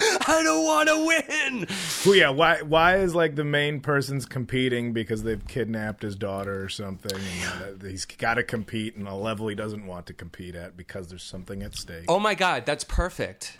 I 0.00 0.42
don't 0.44 0.64
want 0.64 0.88
to 0.88 1.06
win. 1.06 1.66
Well, 2.06 2.14
yeah, 2.14 2.30
why 2.30 2.62
why 2.62 2.96
is 2.98 3.14
like 3.14 3.34
the 3.36 3.44
main 3.44 3.80
person's 3.80 4.26
competing 4.26 4.92
because 4.92 5.22
they've 5.22 5.44
kidnapped 5.46 6.02
his 6.02 6.14
daughter 6.16 6.62
or 6.62 6.68
something, 6.68 7.16
and 7.16 7.82
uh, 7.82 7.86
he's 7.88 8.04
got 8.04 8.34
to 8.34 8.42
compete 8.44 8.94
in 8.96 9.06
a 9.06 9.16
level 9.16 9.48
he 9.48 9.54
doesn't 9.54 9.86
want 9.86 10.06
to 10.06 10.12
compete 10.12 10.54
at 10.54 10.76
because 10.76 11.08
there's 11.08 11.22
something 11.24 11.62
at 11.62 11.74
stake. 11.74 12.04
Oh 12.08 12.18
my 12.20 12.34
god, 12.34 12.64
that's 12.66 12.84
perfect. 12.84 13.58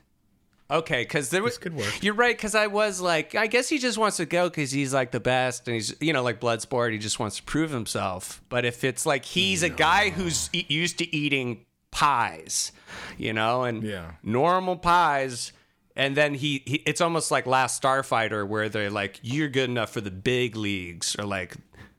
Okay, 0.70 1.00
because 1.02 1.30
there 1.30 1.42
was 1.42 1.52
This 1.54 1.58
could 1.58 1.74
work. 1.74 2.02
You're 2.02 2.14
right, 2.14 2.36
because 2.36 2.54
I 2.54 2.66
was 2.66 3.00
like, 3.00 3.34
I 3.34 3.46
guess 3.46 3.68
he 3.70 3.78
just 3.78 3.96
wants 3.96 4.18
to 4.18 4.26
go 4.26 4.50
because 4.50 4.70
he's 4.70 4.92
like 4.92 5.12
the 5.12 5.20
best, 5.20 5.66
and 5.66 5.74
he's 5.74 5.94
you 6.00 6.12
know 6.12 6.22
like 6.22 6.40
Bloodsport. 6.40 6.92
He 6.92 6.98
just 6.98 7.18
wants 7.18 7.36
to 7.36 7.42
prove 7.42 7.70
himself. 7.70 8.42
But 8.50 8.64
if 8.66 8.84
it's 8.84 9.06
like 9.06 9.24
he's 9.24 9.62
a 9.62 9.70
guy 9.70 10.10
who's 10.10 10.50
e- 10.52 10.66
used 10.68 10.98
to 10.98 11.16
eating 11.16 11.64
pies, 11.90 12.72
you 13.16 13.32
know, 13.32 13.64
and 13.64 13.82
Yeah. 13.82 14.12
normal 14.22 14.76
pies. 14.76 15.52
And 15.96 16.16
then 16.16 16.34
he, 16.34 16.62
he, 16.64 16.76
it's 16.86 17.00
almost 17.00 17.30
like 17.32 17.44
Last 17.46 17.82
Starfighter, 17.82 18.46
where 18.46 18.68
they're 18.68 18.90
like, 18.90 19.18
"You're 19.22 19.48
good 19.48 19.68
enough 19.70 19.90
for 19.90 20.00
the 20.00 20.12
big 20.12 20.54
leagues," 20.54 21.16
or 21.18 21.24
like, 21.24 21.56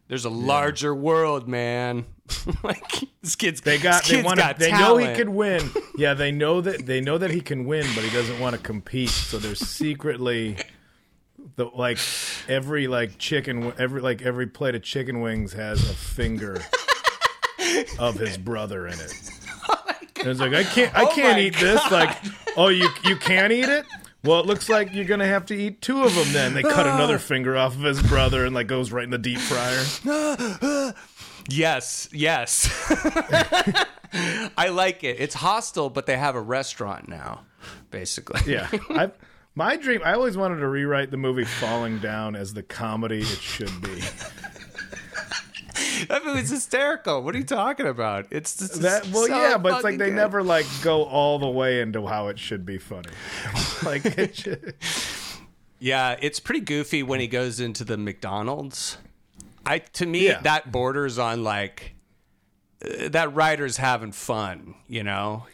"There's 0.07 0.23
a 0.25 0.29
larger 0.29 0.93
world, 0.95 1.49
man." 1.49 2.05
like 2.63 3.03
this 3.21 3.35
kid's 3.35 3.61
They 3.61 3.77
got 3.77 4.05
they 4.05 4.21
want 4.21 4.39
to 4.39 4.55
they 4.57 4.71
know 4.71 4.97
he 4.97 5.13
could 5.15 5.29
win. 5.29 5.69
Yeah, 5.97 6.13
they 6.13 6.31
know 6.31 6.61
that 6.61 6.85
they 6.85 7.01
know 7.01 7.17
that 7.17 7.29
he 7.29 7.41
can 7.41 7.65
win, 7.65 7.85
but 7.93 8.05
he 8.05 8.09
doesn't 8.09 8.39
want 8.39 8.55
to 8.55 8.61
compete. 8.61 9.09
So 9.09 9.37
there's 9.37 9.59
secretly 9.59 10.55
the 11.57 11.65
like 11.65 11.97
every 12.47 12.87
like 12.87 13.17
chicken 13.17 13.73
every 13.77 13.99
like 13.99 14.21
every 14.21 14.47
plate 14.47 14.75
of 14.75 14.83
chicken 14.83 15.19
wings 15.19 15.51
has 15.53 15.89
a 15.89 15.93
finger 15.93 16.63
of 17.99 18.15
his 18.15 18.37
brother 18.37 18.87
in 18.87 18.93
it. 18.93 19.13
And 20.19 20.27
it's 20.27 20.39
like 20.39 20.53
I 20.53 20.63
can't 20.63 20.95
I 20.95 21.03
Oh 21.03 21.11
can't 21.13 21.39
eat 21.39 21.55
this. 21.57 21.81
Like, 21.91 22.15
oh 22.55 22.69
you 22.69 22.87
you 23.03 23.17
can't 23.17 23.51
eat 23.51 23.67
it? 23.67 23.85
Well, 24.23 24.41
it 24.41 24.45
looks 24.45 24.67
like 24.67 24.93
you're 24.93 25.05
gonna 25.05 25.27
have 25.27 25.45
to 25.47 25.55
eat 25.55 25.81
two 25.81 26.03
of 26.03 26.13
them. 26.13 26.27
Then 26.33 26.53
they 26.53 26.61
cut 26.61 26.85
another 26.85 27.19
finger 27.19 27.55
off 27.57 27.75
of 27.75 27.81
his 27.81 28.01
brother 28.03 28.45
and 28.45 28.53
like 28.53 28.67
goes 28.67 28.91
right 28.91 29.03
in 29.03 29.09
the 29.11 29.17
deep 29.17 29.39
fryer. 29.39 30.93
Yes, 31.49 32.09
yes. 32.11 32.69
I 34.57 34.69
like 34.69 35.03
it. 35.03 35.19
It's 35.19 35.35
hostile, 35.35 35.89
but 35.89 36.05
they 36.05 36.17
have 36.17 36.35
a 36.35 36.41
restaurant 36.41 37.07
now, 37.07 37.41
basically. 37.91 38.51
Yeah, 38.51 38.67
I 38.89 39.11
my 39.55 39.77
dream. 39.77 40.01
I 40.03 40.13
always 40.13 40.37
wanted 40.37 40.57
to 40.57 40.67
rewrite 40.67 41.11
the 41.11 41.17
movie 41.17 41.45
Falling 41.45 41.99
Down 41.99 42.35
as 42.35 42.53
the 42.53 42.63
comedy 42.63 43.19
it 43.19 43.25
should 43.25 43.81
be. 43.81 43.99
that 46.07 46.23
movie's 46.25 46.49
hysterical. 46.49 47.23
What 47.23 47.35
are 47.35 47.37
you 47.37 47.43
talking 47.43 47.87
about? 47.87 48.27
It's 48.31 48.57
just 48.57 48.81
That 48.81 49.05
well, 49.07 49.27
so 49.27 49.41
yeah, 49.41 49.57
but 49.57 49.75
it's 49.75 49.83
like 49.83 49.97
they 49.97 50.05
good. 50.05 50.15
never 50.15 50.43
like 50.43 50.65
go 50.81 51.03
all 51.03 51.39
the 51.39 51.49
way 51.49 51.81
into 51.81 52.05
how 52.07 52.27
it 52.29 52.39
should 52.39 52.65
be 52.65 52.77
funny. 52.77 53.09
like 53.83 54.05
it 54.05 54.35
should, 54.35 54.75
Yeah, 55.79 56.15
it's 56.21 56.39
pretty 56.39 56.61
goofy 56.61 57.03
when 57.03 57.19
he 57.19 57.27
goes 57.27 57.59
into 57.59 57.83
the 57.83 57.97
McDonald's. 57.97 58.97
I 59.69 59.79
to 59.79 60.05
me 60.05 60.25
Yeah. 60.27 60.41
that 60.41 60.71
borders 60.71 61.17
on 61.19 61.43
like 61.43 61.93
uh, 62.83 63.09
that 63.09 63.33
writer's 63.33 63.77
having 63.77 64.11
fun, 64.11 64.75
you 64.87 65.03
know. 65.03 65.45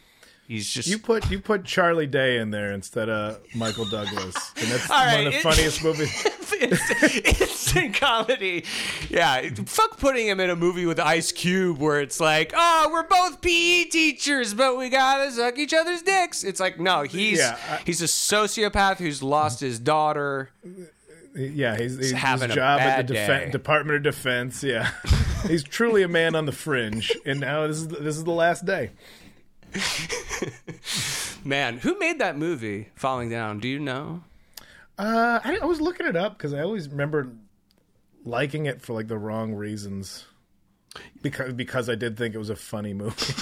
He's 0.48 0.70
just 0.70 0.86
you 0.88 0.98
put 0.98 1.28
you 1.28 1.40
put 1.40 1.64
Charlie 1.64 2.06
Day 2.06 2.38
in 2.38 2.50
there 2.52 2.70
instead 2.72 3.08
of 3.08 3.40
Michael 3.56 3.84
Douglas, 3.84 4.36
and 4.56 4.68
that's 4.70 4.88
one 4.88 5.26
of 5.26 5.32
the 5.32 5.38
funniest 5.40 5.82
movies. 5.82 6.24
instant, 6.60 7.40
instant 7.40 7.94
comedy. 7.94 8.64
Yeah, 9.10 9.48
fuck 9.66 9.98
putting 9.98 10.28
him 10.28 10.38
in 10.38 10.48
a 10.48 10.54
movie 10.54 10.86
with 10.86 11.00
Ice 11.00 11.32
Cube 11.32 11.78
where 11.78 12.00
it's 12.00 12.20
like, 12.20 12.52
oh, 12.56 12.88
we're 12.92 13.02
both 13.08 13.40
PE 13.40 13.84
teachers, 13.86 14.54
but 14.54 14.78
we 14.78 14.88
gotta 14.88 15.32
suck 15.32 15.58
each 15.58 15.74
other's 15.74 16.02
dicks. 16.02 16.44
It's 16.44 16.60
like, 16.60 16.78
no, 16.78 17.02
he's 17.02 17.38
Yeah, 17.40 17.58
I- 17.68 17.82
he's 17.84 18.00
a 18.00 18.04
sociopath 18.06 18.98
who's 18.98 19.24
lost 19.24 19.58
his 19.58 19.80
daughter. 19.80 20.50
Yeah, 21.36 21.76
he's, 21.76 21.98
he's 21.98 22.12
having 22.12 22.48
his 22.48 22.56
job 22.56 22.80
at 22.80 23.06
the 23.06 23.14
day. 23.14 23.50
Department 23.50 23.96
of 23.96 24.02
Defense. 24.02 24.62
Yeah, 24.62 24.90
he's 25.46 25.62
truly 25.62 26.02
a 26.02 26.08
man 26.08 26.34
on 26.34 26.46
the 26.46 26.52
fringe, 26.52 27.14
and 27.26 27.40
now 27.40 27.66
this 27.66 27.76
is 27.78 27.88
this 27.88 28.16
is 28.16 28.24
the 28.24 28.30
last 28.30 28.64
day. 28.64 28.90
Man, 31.44 31.78
who 31.78 31.98
made 31.98 32.18
that 32.18 32.36
movie, 32.36 32.88
Falling 32.94 33.28
Down? 33.30 33.60
Do 33.60 33.68
you 33.68 33.78
know? 33.78 34.24
Uh, 34.98 35.40
I, 35.44 35.58
I 35.62 35.64
was 35.66 35.80
looking 35.80 36.06
it 36.06 36.16
up 36.16 36.36
because 36.36 36.54
I 36.54 36.60
always 36.62 36.88
remember 36.88 37.30
liking 38.24 38.66
it 38.66 38.80
for 38.80 38.94
like 38.94 39.08
the 39.08 39.18
wrong 39.18 39.54
reasons. 39.54 40.24
Because 41.22 41.52
because 41.52 41.90
I 41.90 41.94
did 41.94 42.16
think 42.16 42.34
it 42.34 42.38
was 42.38 42.48
a 42.48 42.56
funny 42.56 42.94
movie, 42.94 43.34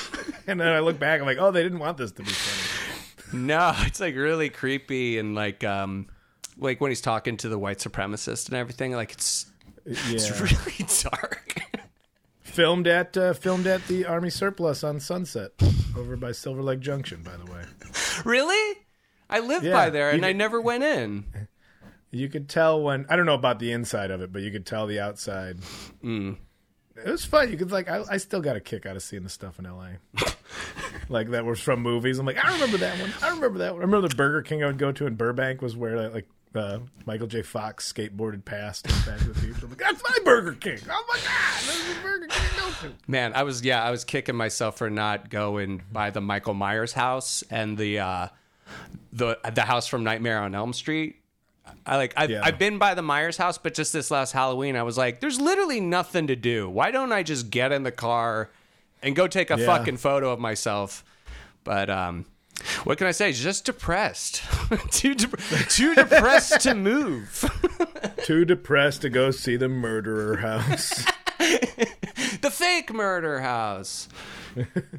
and 0.48 0.60
then 0.60 0.68
I 0.68 0.80
look 0.80 0.98
back, 0.98 1.20
I'm 1.20 1.26
like, 1.26 1.38
oh, 1.38 1.52
they 1.52 1.62
didn't 1.62 1.78
want 1.78 1.96
this 1.96 2.10
to 2.12 2.22
be 2.22 2.30
funny. 2.30 3.44
No, 3.46 3.72
it's 3.78 4.00
like 4.00 4.16
really 4.16 4.50
creepy 4.50 5.18
and 5.18 5.36
like 5.36 5.62
um 5.62 6.08
like 6.58 6.80
when 6.80 6.90
he's 6.90 7.00
talking 7.00 7.36
to 7.38 7.48
the 7.48 7.58
white 7.58 7.78
supremacist 7.78 8.48
and 8.48 8.56
everything, 8.56 8.92
like 8.92 9.12
it's 9.12 9.46
Yeah. 9.86 9.94
it's 10.08 10.40
really 10.40 10.86
dark. 11.10 11.60
filmed 12.40 12.86
at 12.86 13.16
uh, 13.16 13.32
filmed 13.34 13.66
at 13.66 13.86
the 13.88 14.06
Army 14.06 14.30
surplus 14.30 14.82
on 14.84 15.00
Sunset, 15.00 15.52
over 15.96 16.16
by 16.16 16.32
Silver 16.32 16.62
Lake 16.62 16.80
Junction. 16.80 17.22
By 17.22 17.36
the 17.36 17.50
way, 17.50 17.62
really? 18.24 18.80
I 19.28 19.40
live 19.40 19.62
Yeah, 19.64 19.72
by 19.72 19.90
there 19.90 20.10
and 20.10 20.22
you 20.22 20.28
I 20.28 20.32
never 20.32 20.60
went 20.60 20.84
in. 20.84 21.24
you 22.10 22.28
could 22.28 22.48
tell 22.48 22.80
when 22.82 23.06
I 23.08 23.16
don't 23.16 23.26
know 23.26 23.34
about 23.34 23.58
the 23.58 23.72
inside 23.72 24.10
of 24.10 24.20
it, 24.20 24.32
but 24.32 24.42
you 24.42 24.50
could 24.52 24.66
tell 24.66 24.86
the 24.86 25.00
outside. 25.00 25.58
It 26.02 26.36
was 27.10 27.24
fun. 27.24 27.50
You 27.50 27.56
could 27.58 27.72
like 27.72 27.88
I, 27.88 28.02
I 28.08 28.16
still 28.18 28.40
got 28.40 28.54
a 28.56 28.60
kick 28.60 28.86
out 28.86 28.94
of 28.96 29.02
seeing 29.02 29.24
the 29.24 29.28
stuff 29.28 29.58
in 29.58 29.66
L.A. 29.66 29.98
like 31.08 31.30
that 31.30 31.44
was 31.44 31.58
from 31.60 31.80
movies. 31.80 32.18
I'm 32.18 32.26
like 32.26 32.42
I 32.42 32.52
remember 32.54 32.76
that 32.78 33.00
one. 33.00 33.12
I 33.22 33.30
remember 33.34 33.58
that 33.58 33.72
one. 33.72 33.82
I 33.82 33.84
remember 33.84 34.08
the 34.08 34.14
Burger 34.14 34.42
King 34.42 34.62
I 34.62 34.66
would 34.68 34.78
go 34.78 34.92
to 34.92 35.06
in 35.06 35.16
Burbank 35.16 35.60
was 35.60 35.76
where 35.76 36.08
like. 36.10 36.26
Uh, 36.54 36.78
Michael 37.04 37.26
J. 37.26 37.42
Fox 37.42 37.92
skateboarded 37.92 38.44
past 38.44 38.86
in 38.86 38.92
Back 39.04 39.18
to 39.20 39.32
the 39.32 39.40
Future. 39.40 39.60
I'm 39.64 39.70
like, 39.70 39.78
that's 39.78 40.02
my 40.02 40.18
Burger 40.24 40.52
King. 40.52 40.78
Oh 40.88 41.04
my 41.08 41.16
god, 41.16 41.24
that's 41.66 41.88
the 41.94 42.00
Burger 42.02 42.26
King 42.28 42.90
to. 42.90 42.92
Man, 43.10 43.32
I 43.34 43.42
was 43.42 43.64
yeah, 43.64 43.82
I 43.82 43.90
was 43.90 44.04
kicking 44.04 44.36
myself 44.36 44.78
for 44.78 44.88
not 44.90 45.30
going 45.30 45.82
by 45.92 46.10
the 46.10 46.20
Michael 46.20 46.54
Myers 46.54 46.92
house 46.92 47.42
and 47.50 47.76
the 47.76 47.98
uh 47.98 48.28
the 49.12 49.38
the 49.54 49.62
house 49.62 49.86
from 49.88 50.04
Nightmare 50.04 50.40
on 50.40 50.54
Elm 50.54 50.72
Street. 50.72 51.16
I 51.86 51.96
like 51.96 52.12
I've, 52.16 52.30
Yeah. 52.30 52.42
I've 52.44 52.58
been 52.58 52.78
by 52.78 52.94
the 52.94 53.02
Myers 53.02 53.36
house, 53.36 53.58
but 53.58 53.74
just 53.74 53.92
this 53.92 54.10
last 54.10 54.32
Halloween, 54.32 54.76
I 54.76 54.82
was 54.84 54.96
like, 54.98 55.20
"There's 55.20 55.40
literally 55.40 55.80
nothing 55.80 56.26
to 56.28 56.36
do. 56.36 56.68
Why 56.68 56.90
don't 56.90 57.10
I 57.12 57.22
just 57.22 57.50
get 57.50 57.72
in 57.72 57.82
the 57.82 57.92
car 57.92 58.50
and 59.02 59.16
go 59.16 59.26
take 59.26 59.50
a 59.50 59.58
Yeah. 59.58 59.66
fucking 59.66 59.96
photo 59.96 60.30
of 60.30 60.38
myself?" 60.38 61.04
But 61.64 61.88
um, 61.90 62.26
what 62.84 62.98
can 62.98 63.06
I 63.06 63.10
say? 63.12 63.32
Just 63.32 63.64
depressed, 63.64 64.42
too 64.90 65.14
de- 65.14 65.26
too 65.68 65.94
depressed 65.94 66.60
to 66.62 66.74
move. 66.74 67.44
Too 68.24 68.46
depressed 68.46 69.02
to 69.02 69.10
go 69.10 69.30
see 69.30 69.56
the 69.56 69.68
murderer 69.68 70.36
house. 70.36 71.04
the 72.40 72.50
fake 72.50 72.90
murder 72.90 73.40
house. 73.40 74.08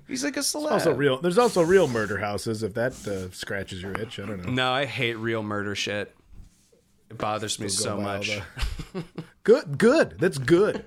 He's 0.07 0.23
like 0.23 0.37
a 0.37 0.41
celeb. 0.41 0.71
also 0.71 0.93
real. 0.93 1.19
There's 1.19 1.39
also 1.39 1.63
real 1.63 1.87
murder 1.87 2.19
houses. 2.19 2.61
If 2.61 2.75
that 2.75 2.91
uh, 3.07 3.31
scratches 3.31 3.81
your 3.81 3.93
itch, 3.99 4.19
I 4.19 4.27
don't 4.27 4.45
know. 4.45 4.51
No, 4.51 4.71
I 4.71 4.85
hate 4.85 5.15
real 5.15 5.41
murder 5.41 5.73
shit. 5.73 6.15
It 7.09 7.17
bothers 7.17 7.59
me 7.59 7.67
so 7.67 7.95
Go 7.97 8.03
by 8.03 8.11
all 8.11 8.17
much. 8.17 8.39
the- 8.93 9.03
Good, 9.43 9.77
good. 9.79 10.17
That's 10.19 10.37
good. 10.37 10.85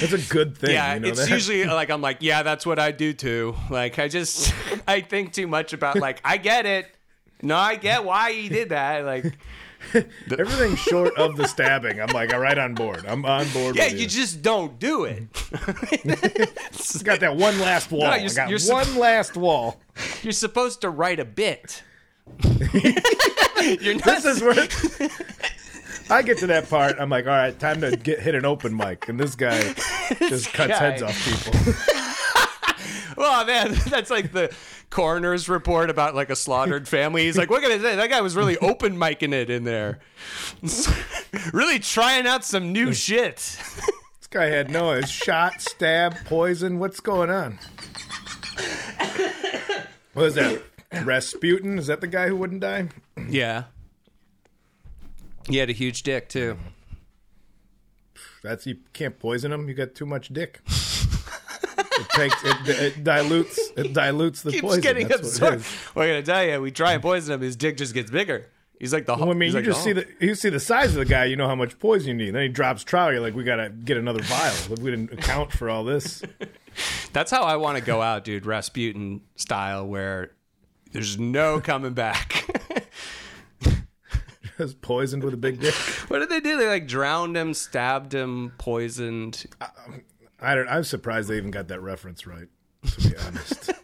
That's 0.00 0.12
a 0.12 0.18
good 0.32 0.56
thing. 0.56 0.70
Yeah, 0.70 0.94
you 0.94 1.00
know 1.00 1.08
it's 1.08 1.20
that? 1.20 1.30
usually 1.30 1.64
uh, 1.64 1.74
like 1.74 1.90
I'm 1.90 2.00
like, 2.00 2.18
yeah, 2.20 2.42
that's 2.42 2.64
what 2.66 2.78
I 2.78 2.90
do 2.92 3.12
too. 3.12 3.54
Like 3.70 3.98
I 3.98 4.08
just 4.08 4.52
I 4.88 5.00
think 5.00 5.32
too 5.32 5.46
much 5.46 5.72
about 5.72 5.96
like 5.98 6.20
I 6.24 6.36
get 6.36 6.66
it. 6.66 6.86
No, 7.42 7.56
I 7.56 7.76
get 7.76 8.04
why 8.04 8.32
he 8.32 8.48
did 8.48 8.68
that. 8.70 9.04
Like 9.04 9.36
Everything 10.38 10.76
short 10.90 11.16
of 11.18 11.36
the 11.36 11.46
stabbing, 11.46 12.00
I'm 12.00 12.08
like, 12.08 12.32
all 12.32 12.40
right, 12.40 12.56
on 12.56 12.74
board. 12.74 13.04
I'm 13.06 13.24
on 13.24 13.48
board. 13.50 13.76
Yeah, 13.76 13.86
with 13.86 14.00
you 14.00 14.06
just 14.06 14.40
don't 14.42 14.78
do 14.78 15.04
it. 15.04 15.24
got 17.04 17.20
that 17.20 17.36
one 17.36 17.58
last 17.58 17.90
wall. 17.90 18.02
No, 18.02 18.14
you're- 18.14 18.32
got 18.34 18.48
you're 18.48 18.60
one 18.72 18.96
last 18.96 19.36
wall. 19.36 19.80
You're 20.22 20.32
supposed 20.32 20.80
to 20.82 20.90
write 20.90 21.20
a 21.20 21.24
bit. 21.24 21.82
You're 23.80 23.94
not. 23.96 24.04
This 24.04 24.24
is 24.24 24.42
where 24.42 24.68
I 26.12 26.22
get 26.22 26.38
to 26.38 26.46
that 26.48 26.68
part. 26.68 26.96
I'm 26.98 27.08
like, 27.08 27.26
all 27.26 27.32
right, 27.32 27.58
time 27.58 27.80
to 27.80 27.96
get 27.96 28.20
hit 28.20 28.34
an 28.34 28.44
open 28.44 28.76
mic, 28.76 29.08
and 29.08 29.18
this 29.18 29.34
guy 29.34 29.58
just 30.18 30.52
cuts 30.52 30.68
guy. 30.68 30.78
heads 30.78 31.02
off 31.02 31.24
people. 31.24 31.72
Oh 33.16 33.44
man, 33.44 33.74
that's 33.88 34.10
like 34.10 34.32
the 34.32 34.52
coroner's 34.90 35.48
report 35.48 35.90
about 35.90 36.14
like 36.14 36.30
a 36.30 36.34
slaughtered 36.36 36.88
family. 36.88 37.24
He's 37.24 37.36
like, 37.36 37.50
what 37.50 37.62
can 37.62 37.70
I 37.70 37.78
say? 37.78 37.94
That 37.94 38.08
guy 38.10 38.20
was 38.20 38.34
really 38.34 38.56
open 38.58 38.96
micing 38.96 39.32
it 39.32 39.50
in 39.50 39.64
there, 39.64 40.00
really 41.52 41.78
trying 41.78 42.26
out 42.26 42.42
some 42.44 42.72
new 42.72 42.92
shit. 42.94 43.36
This 43.36 44.26
guy 44.30 44.46
had 44.46 44.70
no 44.70 44.98
shot, 45.02 45.60
stab, 45.60 46.16
poison. 46.24 46.78
What's 46.78 47.00
going 47.00 47.30
on? 47.30 47.58
What 50.14 50.26
is 50.26 50.34
that? 50.34 50.62
Rasputin? 51.04 51.78
Is 51.78 51.86
that 51.88 52.00
the 52.00 52.06
guy 52.06 52.28
who 52.28 52.36
wouldn't 52.36 52.60
die? 52.60 52.88
Yeah, 53.28 53.64
he 55.48 55.56
had 55.58 55.70
a 55.70 55.72
huge 55.72 56.02
dick 56.02 56.28
too. 56.28 56.56
That's 58.42 58.66
you 58.66 58.78
can't 58.92 59.18
poison 59.18 59.52
him. 59.52 59.68
You 59.68 59.74
got 59.74 59.94
too 59.94 60.06
much 60.06 60.28
dick. 60.28 60.60
It 61.94 62.08
takes 62.08 62.44
it, 62.44 62.68
it 62.68 63.04
dilutes 63.04 63.58
it 63.76 63.92
dilutes 63.92 64.42
the 64.42 64.50
Keeps 64.50 64.62
poison. 64.62 64.80
getting 64.80 65.08
That's 65.08 65.40
what 65.40 65.52
it 65.52 65.56
absorbed. 65.56 65.94
We're 65.94 66.06
gonna 66.08 66.22
tell 66.22 66.44
you, 66.44 66.60
we 66.60 66.70
try 66.70 66.94
and 66.94 67.02
poison 67.02 67.34
him. 67.34 67.40
His 67.42 67.54
dick 67.54 67.76
just 67.76 67.92
gets 67.92 68.10
bigger. 68.10 68.46
He's 68.82 68.92
like 68.92 69.06
the. 69.06 69.14
Well, 69.14 69.30
I 69.30 69.34
mean, 69.34 69.50
you 69.50 69.54
like, 69.54 69.64
just 69.64 69.80
oh. 69.82 69.84
see 69.84 69.92
the 69.92 70.06
you 70.18 70.34
see 70.34 70.48
the 70.48 70.58
size 70.58 70.88
of 70.88 70.94
the 70.96 71.04
guy. 71.04 71.26
You 71.26 71.36
know 71.36 71.46
how 71.46 71.54
much 71.54 71.78
poison 71.78 72.08
you 72.08 72.26
need. 72.26 72.34
Then 72.34 72.42
he 72.42 72.48
drops 72.48 72.82
trowel. 72.82 73.12
You're 73.12 73.20
like, 73.20 73.34
we 73.34 73.44
gotta 73.44 73.70
get 73.70 73.96
another 73.96 74.22
vial. 74.22 74.54
We 74.70 74.90
didn't 74.90 75.12
account 75.12 75.52
for 75.52 75.70
all 75.70 75.84
this. 75.84 76.22
That's 77.12 77.30
how 77.30 77.42
I 77.42 77.56
want 77.56 77.78
to 77.78 77.84
go 77.84 78.02
out, 78.02 78.24
dude. 78.24 78.44
Rasputin 78.44 79.20
style, 79.36 79.86
where 79.86 80.32
there's 80.90 81.18
no 81.18 81.60
coming 81.60 81.92
back. 81.92 82.44
Just 84.62 84.80
poisoned 84.80 85.24
with 85.24 85.34
a 85.34 85.38
big 85.38 85.60
dick. 85.60 85.74
what 86.08 86.20
did 86.20 86.28
they 86.28 86.40
do? 86.40 86.56
They 86.56 86.68
like 86.68 86.86
drowned 86.86 87.36
him, 87.36 87.54
stabbed 87.54 88.14
him, 88.14 88.52
poisoned. 88.58 89.46
I 90.40 90.54
don't. 90.54 90.68
I'm 90.68 90.84
surprised 90.84 91.28
they 91.28 91.36
even 91.36 91.50
got 91.50 91.68
that 91.68 91.80
reference 91.80 92.26
right. 92.26 92.48
To 92.86 93.10
be 93.10 93.16
honest. 93.16 93.70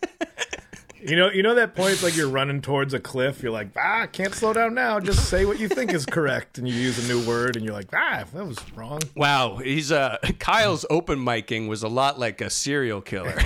You 1.01 1.15
know, 1.15 1.31
you 1.31 1.45
know 1.45 1.55
that 1.55 1.77
point. 1.77 1.93
It's 1.93 2.03
like 2.03 2.17
you're 2.17 2.29
running 2.29 2.61
towards 2.61 2.93
a 2.93 2.99
cliff. 2.99 3.41
You're 3.41 3.53
like, 3.53 3.69
ah, 3.77 4.09
can't 4.11 4.35
slow 4.35 4.53
down 4.53 4.75
now. 4.75 4.99
Just 4.99 5.29
say 5.29 5.45
what 5.45 5.61
you 5.61 5.69
think 5.69 5.93
is 5.93 6.05
correct, 6.05 6.59
and 6.59 6.69
you 6.69 6.75
use 6.75 6.99
a 6.99 7.13
new 7.13 7.25
word, 7.27 7.55
and 7.55 7.65
you're 7.65 7.73
like, 7.73 7.89
ah, 7.93 8.25
that 8.35 8.45
was 8.45 8.59
wrong. 8.75 8.99
Wow, 9.15 9.59
he's 9.59 9.93
uh 9.93 10.19
Kyle's 10.41 10.85
open 10.91 11.21
micing 11.21 11.69
was 11.69 11.85
a 11.85 11.89
lot 11.89 12.19
like 12.19 12.41
a 12.41 12.51
serial 12.51 13.01
killer. 13.01 13.39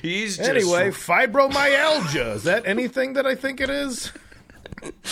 he's 0.00 0.36
just 0.36 0.48
Anyway, 0.48 0.90
fibromyalgia. 0.90 2.36
Is 2.36 2.44
that 2.44 2.62
anything 2.64 3.14
that 3.14 3.26
I 3.26 3.34
think 3.34 3.60
it 3.60 3.70
is? 3.70 4.12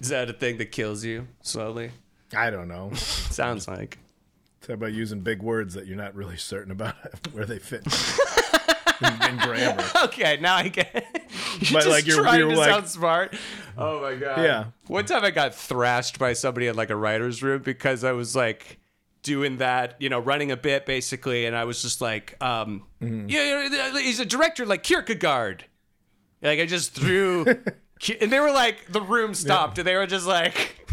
is 0.00 0.08
that 0.08 0.28
a 0.30 0.32
thing 0.32 0.58
that 0.58 0.72
kills 0.72 1.04
you 1.04 1.26
slowly? 1.42 1.90
I 2.36 2.50
don't 2.50 2.68
know. 2.68 2.92
Sounds 2.94 3.68
like. 3.68 3.98
It's 4.58 4.68
about 4.68 4.92
using 4.92 5.20
big 5.20 5.42
words 5.42 5.74
that 5.74 5.86
you're 5.86 5.96
not 5.96 6.14
really 6.14 6.36
certain 6.36 6.72
about 6.72 6.94
where 7.32 7.44
they 7.44 7.58
fit 7.58 7.86
in, 7.86 9.06
in 9.30 9.36
grammar. 9.38 9.84
Okay, 10.04 10.38
now 10.40 10.56
I 10.56 10.68
get. 10.68 10.90
It. 10.94 11.04
You're 11.14 11.72
But, 11.72 11.84
just 11.84 11.88
like, 11.88 12.06
you're- 12.06 12.22
trying 12.22 12.40
you're 12.40 12.50
to 12.50 12.56
like- 12.56 12.70
sound 12.70 12.88
smart. 12.88 13.36
Oh 13.78 14.00
my 14.00 14.14
god. 14.16 14.42
Yeah. 14.42 14.64
One 14.88 15.04
time 15.04 15.24
I 15.24 15.30
got 15.30 15.54
thrashed 15.54 16.18
by 16.18 16.32
somebody 16.32 16.66
at 16.68 16.76
like 16.76 16.90
a 16.90 16.96
writer's 16.96 17.42
room 17.42 17.62
because 17.62 18.02
I 18.04 18.12
was 18.12 18.34
like 18.34 18.78
doing 19.22 19.58
that, 19.58 19.96
you 20.00 20.08
know, 20.08 20.18
running 20.18 20.50
a 20.50 20.56
bit 20.56 20.86
basically, 20.86 21.46
and 21.46 21.54
I 21.56 21.64
was 21.64 21.82
just 21.82 22.00
like, 22.00 22.36
um, 22.42 22.84
Mm-hmm. 23.02 23.28
yeah, 23.28 23.98
he's 24.00 24.18
a 24.20 24.24
director 24.26 24.64
like 24.66 24.82
Kierkegaard. 24.82 25.64
Like 26.42 26.58
I 26.60 26.66
just 26.66 26.92
threw, 26.94 27.44
and 28.20 28.30
they 28.30 28.40
were 28.40 28.52
like, 28.52 28.86
the 28.90 29.00
room 29.00 29.34
stopped, 29.34 29.78
and 29.78 29.86
they 29.86 29.94
were 29.94 30.06
just 30.06 30.26
like. 30.26 30.72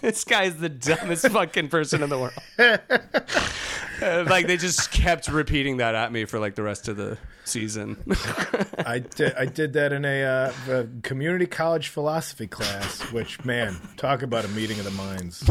This 0.00 0.24
guy's 0.24 0.56
the 0.56 0.70
dumbest 0.70 1.28
fucking 1.28 1.68
person 1.68 2.02
in 2.02 2.08
the 2.08 2.18
world. 2.18 2.32
Uh, 4.02 4.24
like 4.30 4.46
they 4.46 4.56
just 4.56 4.90
kept 4.90 5.28
repeating 5.28 5.76
that 5.76 5.94
at 5.94 6.10
me 6.10 6.24
for 6.24 6.38
like 6.38 6.54
the 6.54 6.62
rest 6.62 6.88
of 6.88 6.96
the 6.96 7.18
season. 7.50 7.96
I 8.78 9.00
did, 9.00 9.34
I 9.34 9.46
did 9.46 9.72
that 9.74 9.92
in 9.92 10.04
a, 10.04 10.22
uh, 10.22 10.52
a 10.68 10.86
community 11.02 11.46
college 11.46 11.88
philosophy 11.88 12.46
class, 12.46 13.00
which, 13.12 13.44
man, 13.44 13.76
talk 13.96 14.22
about 14.22 14.44
a 14.44 14.48
meeting 14.48 14.78
of 14.78 14.84
the 14.84 14.90
minds. 14.92 15.44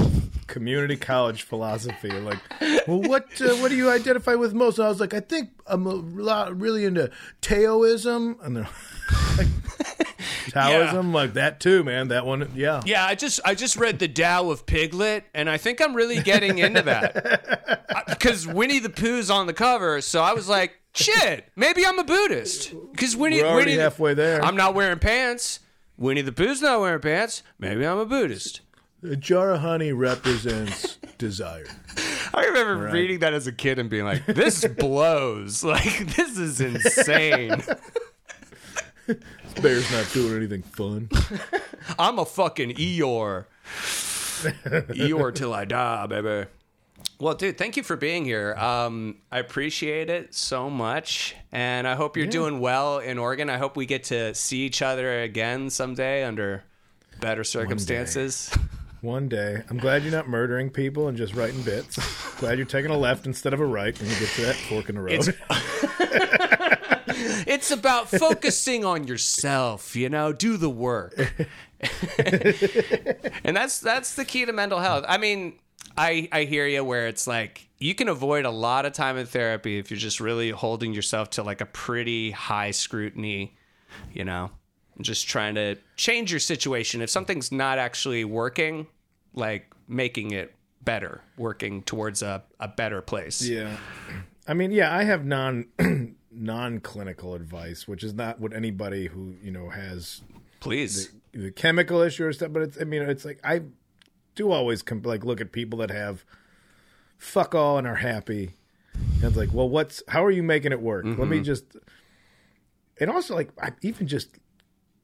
Community 0.47 0.95
college 0.95 1.43
philosophy. 1.43 2.11
Like, 2.11 2.39
well, 2.87 3.01
what 3.01 3.25
uh, 3.41 3.55
what 3.57 3.69
do 3.69 3.75
you 3.75 3.89
identify 3.91 4.33
with 4.35 4.53
most? 4.53 4.79
And 4.79 4.87
I 4.87 4.89
was 4.89 4.99
like, 4.99 5.13
I 5.13 5.19
think 5.19 5.49
I'm 5.67 5.85
a 5.85 5.93
lot, 5.93 6.59
really 6.59 6.85
into 6.85 7.11
Taoism. 7.41 8.37
And 8.41 8.57
they're 8.57 8.69
like, 9.37 9.47
Taoism, 10.49 11.13
like 11.13 11.33
that 11.33 11.59
too, 11.59 11.83
man. 11.83 12.07
That 12.07 12.25
one, 12.25 12.51
yeah. 12.55 12.81
Yeah, 12.85 13.05
I 13.05 13.15
just 13.15 13.39
I 13.45 13.55
just 13.55 13.75
read 13.75 13.99
the 13.99 14.07
Tao 14.07 14.49
of 14.49 14.65
Piglet, 14.65 15.25
and 15.33 15.49
I 15.49 15.57
think 15.57 15.81
I'm 15.81 15.95
really 15.95 16.21
getting 16.21 16.57
into 16.57 16.81
that 16.81 18.05
because 18.07 18.47
Winnie 18.47 18.79
the 18.79 18.89
Pooh's 18.89 19.29
on 19.29 19.47
the 19.47 19.53
cover. 19.53 20.01
So 20.01 20.21
I 20.21 20.33
was 20.33 20.49
like, 20.49 20.78
shit, 20.93 21.49
maybe 21.55 21.85
I'm 21.85 21.99
a 21.99 22.03
Buddhist 22.03 22.73
because 22.91 23.15
Winnie 23.15 23.41
We're 23.41 23.47
already 23.49 23.71
Winnie 23.71 23.81
halfway 23.81 24.13
there. 24.13 24.43
I'm 24.43 24.55
not 24.55 24.73
wearing 24.75 24.99
pants. 24.99 25.59
Winnie 25.97 26.21
the 26.21 26.31
Pooh's 26.31 26.61
not 26.61 26.79
wearing 26.81 27.01
pants. 27.01 27.43
Maybe 27.57 27.85
I'm 27.85 27.97
a 27.97 28.05
Buddhist. 28.05 28.61
A 29.03 29.15
jar 29.15 29.51
of 29.51 29.61
honey 29.61 29.93
represents 29.93 30.97
desire. 31.17 31.67
I 32.33 32.45
remember 32.45 32.89
reading 32.91 33.19
that 33.19 33.33
as 33.33 33.47
a 33.47 33.51
kid 33.51 33.79
and 33.79 33.89
being 33.89 34.03
like, 34.05 34.25
this 34.25 34.65
blows. 34.79 35.63
Like 35.69 36.15
this 36.15 36.37
is 36.37 36.59
insane. 36.61 37.61
this 39.07 39.53
Bear's 39.61 39.91
not 39.91 40.11
doing 40.13 40.35
anything 40.35 40.63
fun. 40.63 41.09
I'm 41.97 42.19
a 42.19 42.25
fucking 42.25 42.75
Eeyore. 42.75 43.45
Eeyore 44.43 45.33
till 45.35 45.53
I 45.53 45.65
die, 45.65 46.05
baby. 46.07 46.49
Well, 47.19 47.33
dude, 47.33 47.57
thank 47.57 47.75
you 47.75 47.83
for 47.83 47.97
being 47.97 48.23
here. 48.23 48.53
Um, 48.55 49.17
I 49.29 49.39
appreciate 49.39 50.09
it 50.09 50.33
so 50.33 50.69
much, 50.69 51.35
and 51.51 51.85
I 51.85 51.95
hope 51.95 52.15
you're 52.15 52.27
doing 52.27 52.61
well 52.61 52.99
in 52.99 53.17
Oregon. 53.17 53.49
I 53.49 53.57
hope 53.57 53.75
we 53.75 53.85
get 53.85 54.05
to 54.05 54.33
see 54.33 54.59
each 54.59 54.81
other 54.81 55.21
again 55.21 55.69
someday 55.69 56.23
under 56.23 56.63
better 57.19 57.43
circumstances. 57.43 58.49
One 59.01 59.29
day. 59.29 59.63
I'm 59.69 59.77
glad 59.77 60.03
you're 60.03 60.11
not 60.11 60.27
murdering 60.27 60.69
people 60.69 61.07
and 61.07 61.17
just 61.17 61.33
writing 61.33 61.61
bits. 61.61 61.97
glad 62.37 62.57
you're 62.57 62.67
taking 62.67 62.91
a 62.91 62.97
left 62.97 63.25
instead 63.25 63.53
of 63.53 63.61
a 63.61 63.65
right 63.65 63.97
when 63.97 64.09
you 64.09 64.19
get 64.19 64.29
to 64.29 64.41
that 64.41 64.55
fork 64.55 64.89
in 64.89 64.95
the 64.95 65.01
road. 65.01 65.13
It's, 65.13 65.29
it's 67.47 67.71
about 67.71 68.09
focusing 68.09 68.83
on 68.83 69.07
yourself. 69.07 69.95
You 69.95 70.09
know, 70.09 70.33
do 70.33 70.57
the 70.57 70.69
work, 70.69 71.17
and 73.43 73.55
that's 73.55 73.79
that's 73.79 74.15
the 74.15 74.25
key 74.25 74.45
to 74.45 74.51
mental 74.51 74.79
health. 74.79 75.05
I 75.07 75.17
mean, 75.17 75.53
I 75.99 76.29
I 76.31 76.43
hear 76.45 76.65
you 76.65 76.83
where 76.83 77.07
it's 77.07 77.27
like 77.27 77.67
you 77.77 77.93
can 77.93 78.07
avoid 78.07 78.45
a 78.45 78.49
lot 78.49 78.85
of 78.85 78.93
time 78.93 79.17
in 79.17 79.25
therapy 79.25 79.77
if 79.77 79.91
you're 79.91 79.99
just 79.99 80.21
really 80.21 80.49
holding 80.49 80.93
yourself 80.93 81.29
to 81.31 81.43
like 81.43 81.59
a 81.59 81.65
pretty 81.65 82.31
high 82.31 82.71
scrutiny. 82.71 83.57
You 84.13 84.23
know, 84.23 84.51
just 85.01 85.27
trying 85.27 85.55
to 85.55 85.75
change 85.97 86.31
your 86.31 86.39
situation. 86.39 87.01
If 87.01 87.09
something's 87.09 87.51
not 87.51 87.79
actually 87.79 88.23
working, 88.23 88.87
like 89.33 89.73
making 89.89 90.31
it 90.31 90.55
better, 90.81 91.21
working 91.37 91.83
towards 91.83 92.21
a, 92.21 92.43
a 92.59 92.67
better 92.69 93.01
place. 93.01 93.41
yeah. 93.41 93.75
I 94.47 94.53
mean, 94.53 94.71
yeah, 94.71 94.95
I 94.95 95.03
have 95.03 95.25
non 95.25 95.65
non 96.31 96.79
clinical 96.79 97.35
advice, 97.35 97.87
which 97.89 98.03
is 98.05 98.13
not 98.13 98.39
what 98.39 98.53
anybody 98.53 99.07
who, 99.07 99.35
you 99.43 99.51
know, 99.51 99.69
has 99.69 100.21
Please. 100.61 101.11
the 101.33 101.51
chemical 101.51 102.01
issue 102.01 102.25
or 102.25 102.33
stuff, 102.33 102.53
but 102.53 102.61
it's 102.61 102.77
I 102.79 102.85
mean, 102.85 103.01
it's 103.01 103.25
like 103.25 103.39
I 103.43 103.63
do 104.39 104.51
always 104.51 104.81
com- 104.81 105.01
like 105.03 105.23
look 105.23 105.41
at 105.41 105.51
people 105.51 105.79
that 105.79 105.91
have 105.91 106.23
fuck 107.17 107.53
all 107.53 107.77
and 107.77 107.85
are 107.85 107.95
happy. 107.95 108.55
And 108.93 109.25
it's 109.25 109.37
like, 109.37 109.53
well, 109.53 109.69
what's 109.69 110.01
how 110.07 110.23
are 110.25 110.31
you 110.31 110.43
making 110.43 110.71
it 110.71 110.81
work? 110.81 111.05
Let 111.05 111.17
me 111.17 111.37
mm-hmm. 111.37 111.43
just 111.43 111.65
and 112.99 113.11
also 113.11 113.35
like 113.35 113.49
I, 113.61 113.71
even 113.81 114.07
just 114.07 114.29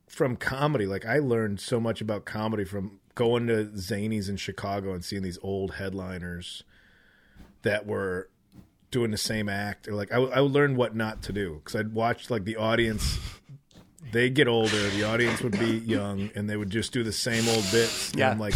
from 0.08 0.38
comedy, 0.38 0.86
like 0.86 1.06
I 1.06 1.20
learned 1.20 1.60
so 1.60 1.80
much 1.80 2.02
about 2.02 2.26
comedy 2.26 2.64
from 2.64 3.00
going 3.16 3.48
to 3.48 3.66
Zanies 3.76 4.30
in 4.30 4.38
Chicago 4.38 4.94
and 4.94 5.04
seeing 5.04 5.22
these 5.22 5.40
old 5.42 5.76
headliners 5.76 6.64
that 7.64 7.86
were 7.86 8.30
doing 8.92 9.12
the 9.12 9.18
same 9.18 9.50
act 9.50 9.88
or 9.90 9.94
like 9.94 10.14
I, 10.14 10.18
I 10.18 10.40
learned 10.40 10.78
what 10.78 10.96
not 10.96 11.22
to 11.24 11.34
do 11.34 11.56
because 11.56 11.76
I'd 11.76 11.94
watch 11.94 12.30
like 12.30 12.46
the 12.46 12.56
audience 12.56 13.20
they 14.14 14.30
get 14.30 14.48
older 14.48 14.90
the 14.92 15.04
audience 15.04 15.42
would 15.42 15.60
be 15.60 15.80
young 15.80 16.30
and 16.36 16.50
they 16.50 16.56
would 16.56 16.70
just 16.70 16.94
do 16.94 17.04
the 17.04 17.12
same 17.12 17.46
old 17.50 17.66
bits 17.72 18.12
and 18.12 18.20
Yeah. 18.20 18.32
I'm 18.32 18.40
like 18.40 18.54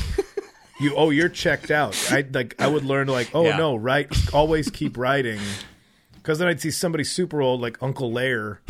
you 0.80 0.93
oh 0.95 1.10
you're 1.10 1.30
checked 1.30 1.72
out 1.72 1.95
I 2.11 2.26
like 2.31 2.56
I 2.60 2.68
would 2.68 2.84
learn 2.85 3.07
like 3.07 3.30
oh 3.34 3.45
Yeah. 3.45 3.57
no 3.57 3.76
right 3.76 4.07
always 4.34 4.69
keep 4.69 4.97
writing 4.97 5.39
because 6.14 6.39
then 6.39 6.47
I'd 6.47 6.61
see 6.61 6.72
somebody 6.72 7.03
super 7.03 7.41
old 7.41 7.61
like 7.61 7.77
Uncle 7.81 8.11
Lar 8.11 8.61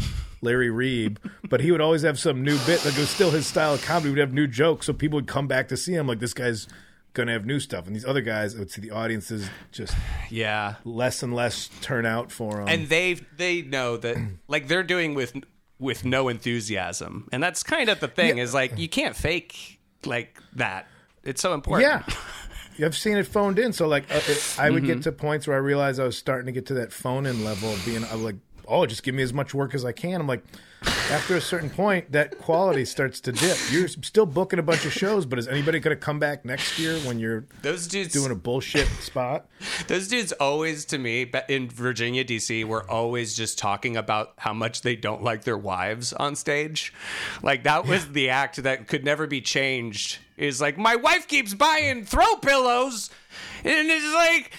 Larry 0.41 0.69
Reeb, 0.69 1.18
but 1.49 1.60
he 1.60 1.69
would 1.72 1.81
always 1.81 2.03
have 2.03 2.18
some 2.18 2.44
new 2.45 2.57
bit. 2.65 2.86
Like 2.86 2.94
it 2.94 2.99
was 2.99 3.10
still 3.10 3.30
his 3.30 3.45
style 3.45 3.73
of 3.73 3.81
comedy. 3.84 4.06
He 4.06 4.11
would 4.11 4.19
have 4.19 4.31
new 4.34 4.48
jokes, 4.48 4.86
so 4.86 4.94
people 4.94 5.18
would 5.18 5.27
come 5.27 5.48
back 5.49 5.68
to 5.68 5.76
see 5.76 5.94
him. 5.94 6.07
Like 6.07 6.19
this 6.19 6.34
guy's 6.34 6.65
gonna 7.14 7.34
have 7.34 7.45
new 7.45 7.60
stuff, 7.60 7.88
and 7.88 7.94
these 7.94 8.06
other 8.06 8.22
guys, 8.22 8.56
I 8.56 8.60
would 8.60 8.72
see 8.72 8.80
the 8.80 8.91
audiences 8.91 9.49
just 9.73 9.94
Yeah. 10.30 10.76
less 10.86 11.22
and 11.23 11.34
less 11.36 11.69
turn 11.81 12.06
out 12.06 12.31
for 12.31 12.61
him. 12.61 12.69
and 12.69 12.88
they 12.88 13.15
they 13.36 13.64
know 13.64 13.98
that 13.98 14.15
like 14.48 14.69
they're 14.69 14.81
doing 14.84 15.14
with 15.14 15.34
with 15.77 16.06
no 16.06 16.30
enthusiasm 16.30 17.27
and 17.34 17.41
that's 17.44 17.61
kind 17.64 17.90
of 17.90 17.99
the 17.99 18.07
thing 18.07 18.38
is 18.38 18.53
like 18.53 18.77
you 18.77 18.88
can't 18.88 19.15
fake 19.18 19.80
like 20.06 20.40
that 20.53 20.88
it's 21.30 21.41
so 21.41 21.53
important 21.53 21.88
Yeah. 21.89 22.85
I've 22.85 22.95
seen 22.97 23.18
it 23.18 23.27
phoned 23.27 23.60
in. 23.60 23.73
So, 23.73 23.88
like, 23.88 24.03
uh, 24.10 24.22
it, 24.27 24.56
I 24.57 24.69
would 24.69 24.84
Mm-hmm. 24.84 24.93
get 24.93 25.01
to 25.03 25.11
points 25.11 25.47
where 25.47 25.57
I 25.57 25.60
realized 25.60 25.99
I 25.99 26.06
was 26.06 26.18
starting 26.18 26.45
to 26.45 26.51
get 26.53 26.65
to 26.68 26.73
that 26.76 26.93
phone 26.93 27.26
in 27.26 27.43
level 27.43 27.69
of 27.73 27.85
being, 27.85 28.06
I 28.06 28.14
was 28.14 28.22
like, 28.23 28.38
oh, 28.68 28.85
just 28.85 29.03
give 29.03 29.14
me 29.15 29.22
as 29.23 29.34
much 29.34 29.53
work 29.53 29.76
as 29.76 29.84
I 29.84 29.91
can. 29.91 30.22
I'm 30.22 30.27
like, 30.27 30.43
after 30.84 31.35
a 31.35 31.41
certain 31.41 31.69
point, 31.69 32.11
that 32.11 32.38
quality 32.38 32.85
starts 32.85 33.19
to 33.22 33.31
dip. 33.31 33.57
You're 33.72 33.88
still 33.88 34.26
booking 34.26 34.60
a 34.60 34.64
bunch 34.64 34.85
of 34.85 34.93
shows, 34.93 35.26
but 35.26 35.39
is 35.39 35.47
anybody 35.47 35.80
going 35.80 35.95
to 35.95 36.01
come 36.01 36.19
back 36.19 36.45
next 36.45 36.80
year 36.80 36.97
when 36.99 37.19
you're 37.19 37.45
those 37.61 37.88
dudes 37.88 38.14
doing 38.14 38.31
a 38.31 38.35
bullshit 38.35 38.88
spot? 38.88 39.47
those 39.88 40.07
dudes 40.07 40.31
always 40.34 40.85
to 40.85 40.97
me 40.97 41.30
in 41.47 41.69
Virginia 41.69 42.23
DC 42.23 42.64
were 42.64 42.89
always 42.89 43.34
just 43.34 43.57
talking 43.57 43.97
about 43.97 44.34
how 44.38 44.53
much 44.53 44.81
they 44.81 44.95
don't 44.95 45.23
like 45.23 45.43
their 45.43 45.57
wives 45.57 46.14
on 46.14 46.35
stage 46.35 46.93
like 47.43 47.64
that 47.64 47.85
was 47.85 48.11
the 48.11 48.30
act 48.30 48.61
that 48.64 48.88
could 48.88 49.03
never 49.03 49.27
be 49.27 49.41
changed 49.41 50.19
is 50.38 50.61
like 50.61 50.77
my 50.77 50.95
wife 50.95 51.27
keeps 51.27 51.53
buying 51.53 52.06
throw 52.06 52.35
pillows 52.38 53.10
and 53.64 53.89
it's 53.89 54.14
like 54.14 54.51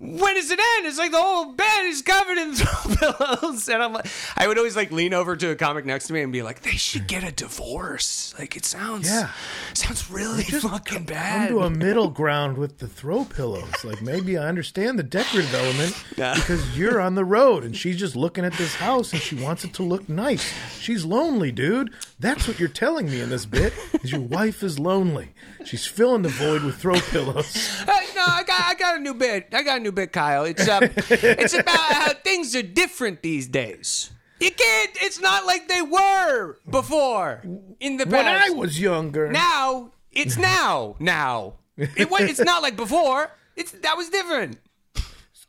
when 0.00 0.34
does 0.36 0.50
it 0.50 0.60
end? 0.60 0.86
It's 0.86 0.96
like 0.98 1.10
the 1.10 1.20
whole 1.20 1.52
bed 1.54 1.84
is 1.86 2.02
covered 2.02 2.38
in 2.38 2.54
throw 2.54 2.94
pillows, 3.12 3.68
and 3.68 3.82
I'm 3.82 3.92
like, 3.92 4.06
I 4.36 4.46
would 4.46 4.56
always 4.56 4.76
like 4.76 4.92
lean 4.92 5.12
over 5.12 5.34
to 5.34 5.50
a 5.50 5.56
comic 5.56 5.84
next 5.84 6.06
to 6.06 6.12
me 6.12 6.22
and 6.22 6.32
be 6.32 6.42
like, 6.42 6.62
they 6.62 6.70
should 6.72 7.08
get 7.08 7.24
a 7.24 7.32
divorce. 7.32 8.32
Like 8.38 8.56
it 8.56 8.64
sounds, 8.64 9.08
Yeah. 9.08 9.30
sounds 9.74 10.08
really 10.08 10.44
fucking 10.44 11.04
bad. 11.04 11.48
Come 11.48 11.58
to 11.58 11.64
a 11.64 11.70
middle 11.70 12.08
ground 12.10 12.58
with 12.58 12.78
the 12.78 12.86
throw 12.86 13.24
pillows. 13.24 13.84
Like 13.84 14.00
maybe 14.00 14.38
I 14.38 14.46
understand 14.46 14.98
the 14.98 15.02
decorative 15.02 15.52
element 15.52 15.96
Yeah. 16.16 16.34
because 16.34 16.78
you're 16.78 17.00
on 17.00 17.16
the 17.16 17.24
road 17.24 17.64
and 17.64 17.76
she's 17.76 17.96
just 17.98 18.14
looking 18.14 18.44
at 18.44 18.52
this 18.54 18.76
house 18.76 19.12
and 19.12 19.20
she 19.20 19.34
wants 19.34 19.64
it 19.64 19.74
to 19.74 19.82
look 19.82 20.08
nice. 20.08 20.52
She's 20.78 21.04
lonely, 21.04 21.50
dude. 21.50 21.92
That's 22.20 22.46
what 22.46 22.60
you're 22.60 22.68
telling 22.68 23.06
me 23.10 23.20
in 23.20 23.30
this 23.30 23.46
bit. 23.46 23.72
Is 24.04 24.12
your 24.12 24.20
wife 24.20 24.62
is 24.62 24.78
lonely. 24.78 25.30
She's 25.64 25.86
filling 25.86 26.22
the 26.22 26.28
void 26.28 26.62
with 26.62 26.76
throw 26.76 27.00
pillows. 27.00 27.84
No, 27.86 28.24
I 28.26 28.42
got 28.42 28.60
I 28.60 28.74
got 28.74 28.96
a 28.96 29.00
new 29.00 29.14
bit. 29.14 29.48
I 29.52 29.62
got 29.62 29.76
a 29.78 29.80
new 29.80 29.87
bit, 29.92 30.12
Kyle. 30.12 30.44
It's 30.44 30.68
um, 30.68 30.82
it's 31.10 31.54
about 31.54 31.92
how 31.92 32.12
things 32.14 32.54
are 32.54 32.62
different 32.62 33.22
these 33.22 33.48
days. 33.48 34.10
You 34.40 34.50
can't. 34.50 34.90
It's 35.02 35.20
not 35.20 35.46
like 35.46 35.68
they 35.68 35.82
were 35.82 36.56
before 36.70 37.42
in 37.80 37.96
the 37.96 38.04
past. 38.04 38.12
When 38.12 38.26
I 38.26 38.50
was 38.50 38.80
younger, 38.80 39.30
now, 39.30 39.92
it's 40.12 40.36
now. 40.38 40.96
Now, 40.98 41.54
it 41.76 42.10
was. 42.10 42.22
It's 42.22 42.40
not 42.40 42.62
like 42.62 42.76
before. 42.76 43.30
It's 43.56 43.72
that 43.72 43.96
was 43.96 44.08
different. 44.08 44.58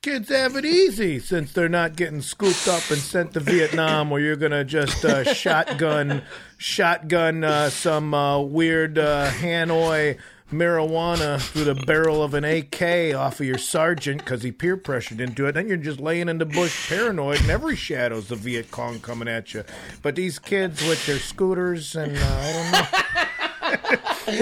kids 0.01 0.29
have 0.29 0.55
it 0.55 0.65
easy 0.65 1.19
since 1.19 1.51
they're 1.53 1.69
not 1.69 1.95
getting 1.95 2.21
scooped 2.21 2.67
up 2.67 2.89
and 2.89 2.99
sent 2.99 3.33
to 3.33 3.39
Vietnam, 3.39 4.09
where 4.09 4.21
you're 4.21 4.35
gonna 4.35 4.63
just 4.63 5.05
uh, 5.05 5.23
shotgun, 5.33 6.23
shotgun 6.57 7.43
uh, 7.43 7.69
some 7.69 8.13
uh, 8.13 8.39
weird 8.39 8.97
uh, 8.97 9.29
Hanoi 9.29 10.17
marijuana 10.51 11.39
through 11.39 11.63
the 11.65 11.75
barrel 11.75 12.23
of 12.23 12.33
an 12.33 12.43
AK 12.43 13.13
off 13.15 13.39
of 13.39 13.45
your 13.45 13.57
sergeant 13.57 14.19
because 14.19 14.43
he 14.43 14.51
peer 14.51 14.75
pressured 14.77 15.21
into 15.21 15.45
it. 15.45 15.51
Then 15.53 15.67
you're 15.67 15.77
just 15.77 15.99
laying 15.99 16.29
in 16.29 16.37
the 16.39 16.45
bush, 16.45 16.89
paranoid, 16.89 17.41
and 17.41 17.49
every 17.49 17.75
shadow's 17.75 18.27
the 18.29 18.35
Viet 18.35 18.71
Cong 18.71 18.99
coming 18.99 19.27
at 19.27 19.53
you. 19.53 19.63
But 20.01 20.15
these 20.15 20.39
kids 20.39 20.81
with 20.87 21.05
their 21.05 21.19
scooters 21.19 21.95
and 21.95 22.17
uh, 22.17 22.21
I 22.21 22.53
don't 22.53 22.71
know. 22.71 22.87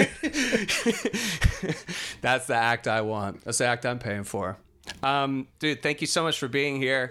That's 2.20 2.46
the 2.46 2.54
act 2.54 2.86
I 2.88 3.00
want. 3.02 3.44
That's 3.44 3.58
the 3.58 3.66
act 3.66 3.84
I'm 3.86 3.98
paying 3.98 4.24
for. 4.24 4.56
Um, 5.02 5.46
dude, 5.58 5.82
thank 5.82 6.00
you 6.00 6.06
so 6.06 6.22
much 6.22 6.38
for 6.38 6.48
being 6.48 6.80
here. 6.80 7.10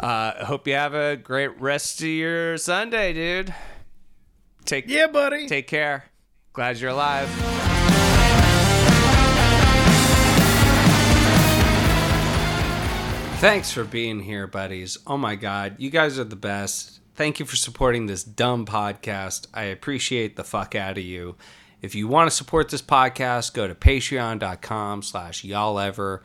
Uh, 0.00 0.32
I 0.40 0.44
hope 0.44 0.66
you 0.66 0.74
have 0.74 0.94
a 0.94 1.16
great 1.16 1.60
rest 1.60 2.00
of 2.00 2.06
your 2.08 2.56
Sunday, 2.56 3.12
dude. 3.12 3.54
Take 4.64 4.88
Yeah, 4.88 5.06
buddy. 5.06 5.46
take 5.46 5.68
care. 5.68 6.06
Glad 6.52 6.78
you're 6.78 6.90
alive. 6.90 7.67
Thanks 13.40 13.70
for 13.70 13.84
being 13.84 14.18
here, 14.18 14.48
buddies. 14.48 14.98
Oh 15.06 15.16
my 15.16 15.36
God, 15.36 15.76
you 15.78 15.90
guys 15.90 16.18
are 16.18 16.24
the 16.24 16.34
best. 16.34 16.98
Thank 17.14 17.38
you 17.38 17.46
for 17.46 17.54
supporting 17.54 18.06
this 18.06 18.24
dumb 18.24 18.66
podcast. 18.66 19.46
I 19.54 19.62
appreciate 19.62 20.34
the 20.34 20.42
fuck 20.42 20.74
out 20.74 20.98
of 20.98 21.04
you. 21.04 21.36
If 21.80 21.94
you 21.94 22.08
want 22.08 22.28
to 22.28 22.36
support 22.36 22.68
this 22.68 22.82
podcast, 22.82 23.54
go 23.54 23.68
to 23.68 23.76
patreon.com 23.76 25.02
slash 25.02 25.44
y'all 25.44 25.78
ever. 25.78 26.24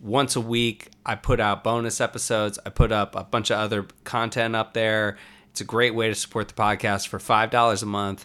Once 0.00 0.34
a 0.34 0.40
week, 0.40 0.88
I 1.04 1.14
put 1.14 1.40
out 1.40 1.62
bonus 1.62 2.00
episodes. 2.00 2.58
I 2.64 2.70
put 2.70 2.90
up 2.90 3.14
a 3.14 3.24
bunch 3.24 3.50
of 3.50 3.58
other 3.58 3.86
content 4.04 4.56
up 4.56 4.72
there. 4.72 5.18
It's 5.50 5.60
a 5.60 5.64
great 5.64 5.94
way 5.94 6.08
to 6.08 6.14
support 6.14 6.48
the 6.48 6.54
podcast 6.54 7.08
for 7.08 7.18
$5 7.18 7.82
a 7.82 7.86
month. 7.86 8.24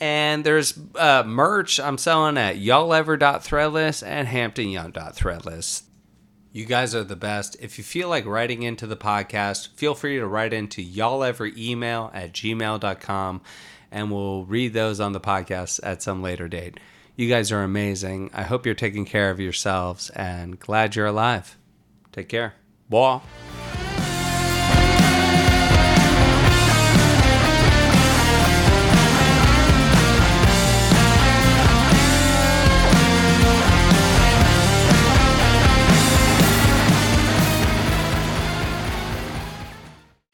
And 0.00 0.44
there's 0.44 0.80
uh, 0.94 1.24
merch 1.26 1.78
I'm 1.78 1.98
selling 1.98 2.38
at 2.38 2.56
y'allever.threadless 2.56 4.02
and 4.02 4.26
hamptonyount.threadless. 4.28 5.82
You 6.52 6.64
guys 6.64 6.94
are 6.96 7.04
the 7.04 7.16
best. 7.16 7.56
If 7.60 7.78
you 7.78 7.84
feel 7.84 8.08
like 8.08 8.26
writing 8.26 8.64
into 8.64 8.86
the 8.86 8.96
podcast, 8.96 9.68
feel 9.76 9.94
free 9.94 10.18
to 10.18 10.26
write 10.26 10.52
into 10.52 10.82
y'all 10.82 11.22
ever 11.22 11.48
email 11.56 12.10
at 12.12 12.32
gmail.com 12.32 13.40
and 13.92 14.10
we'll 14.10 14.44
read 14.44 14.72
those 14.72 15.00
on 15.00 15.12
the 15.12 15.20
podcast 15.20 15.80
at 15.82 16.02
some 16.02 16.22
later 16.22 16.48
date. 16.48 16.78
You 17.14 17.28
guys 17.28 17.52
are 17.52 17.62
amazing. 17.62 18.30
I 18.32 18.42
hope 18.42 18.66
you're 18.66 18.74
taking 18.74 19.04
care 19.04 19.30
of 19.30 19.38
yourselves 19.38 20.10
and 20.10 20.58
glad 20.58 20.96
you're 20.96 21.06
alive. 21.06 21.56
Take 22.12 22.28
care. 22.28 22.54
Bye. 22.88 23.20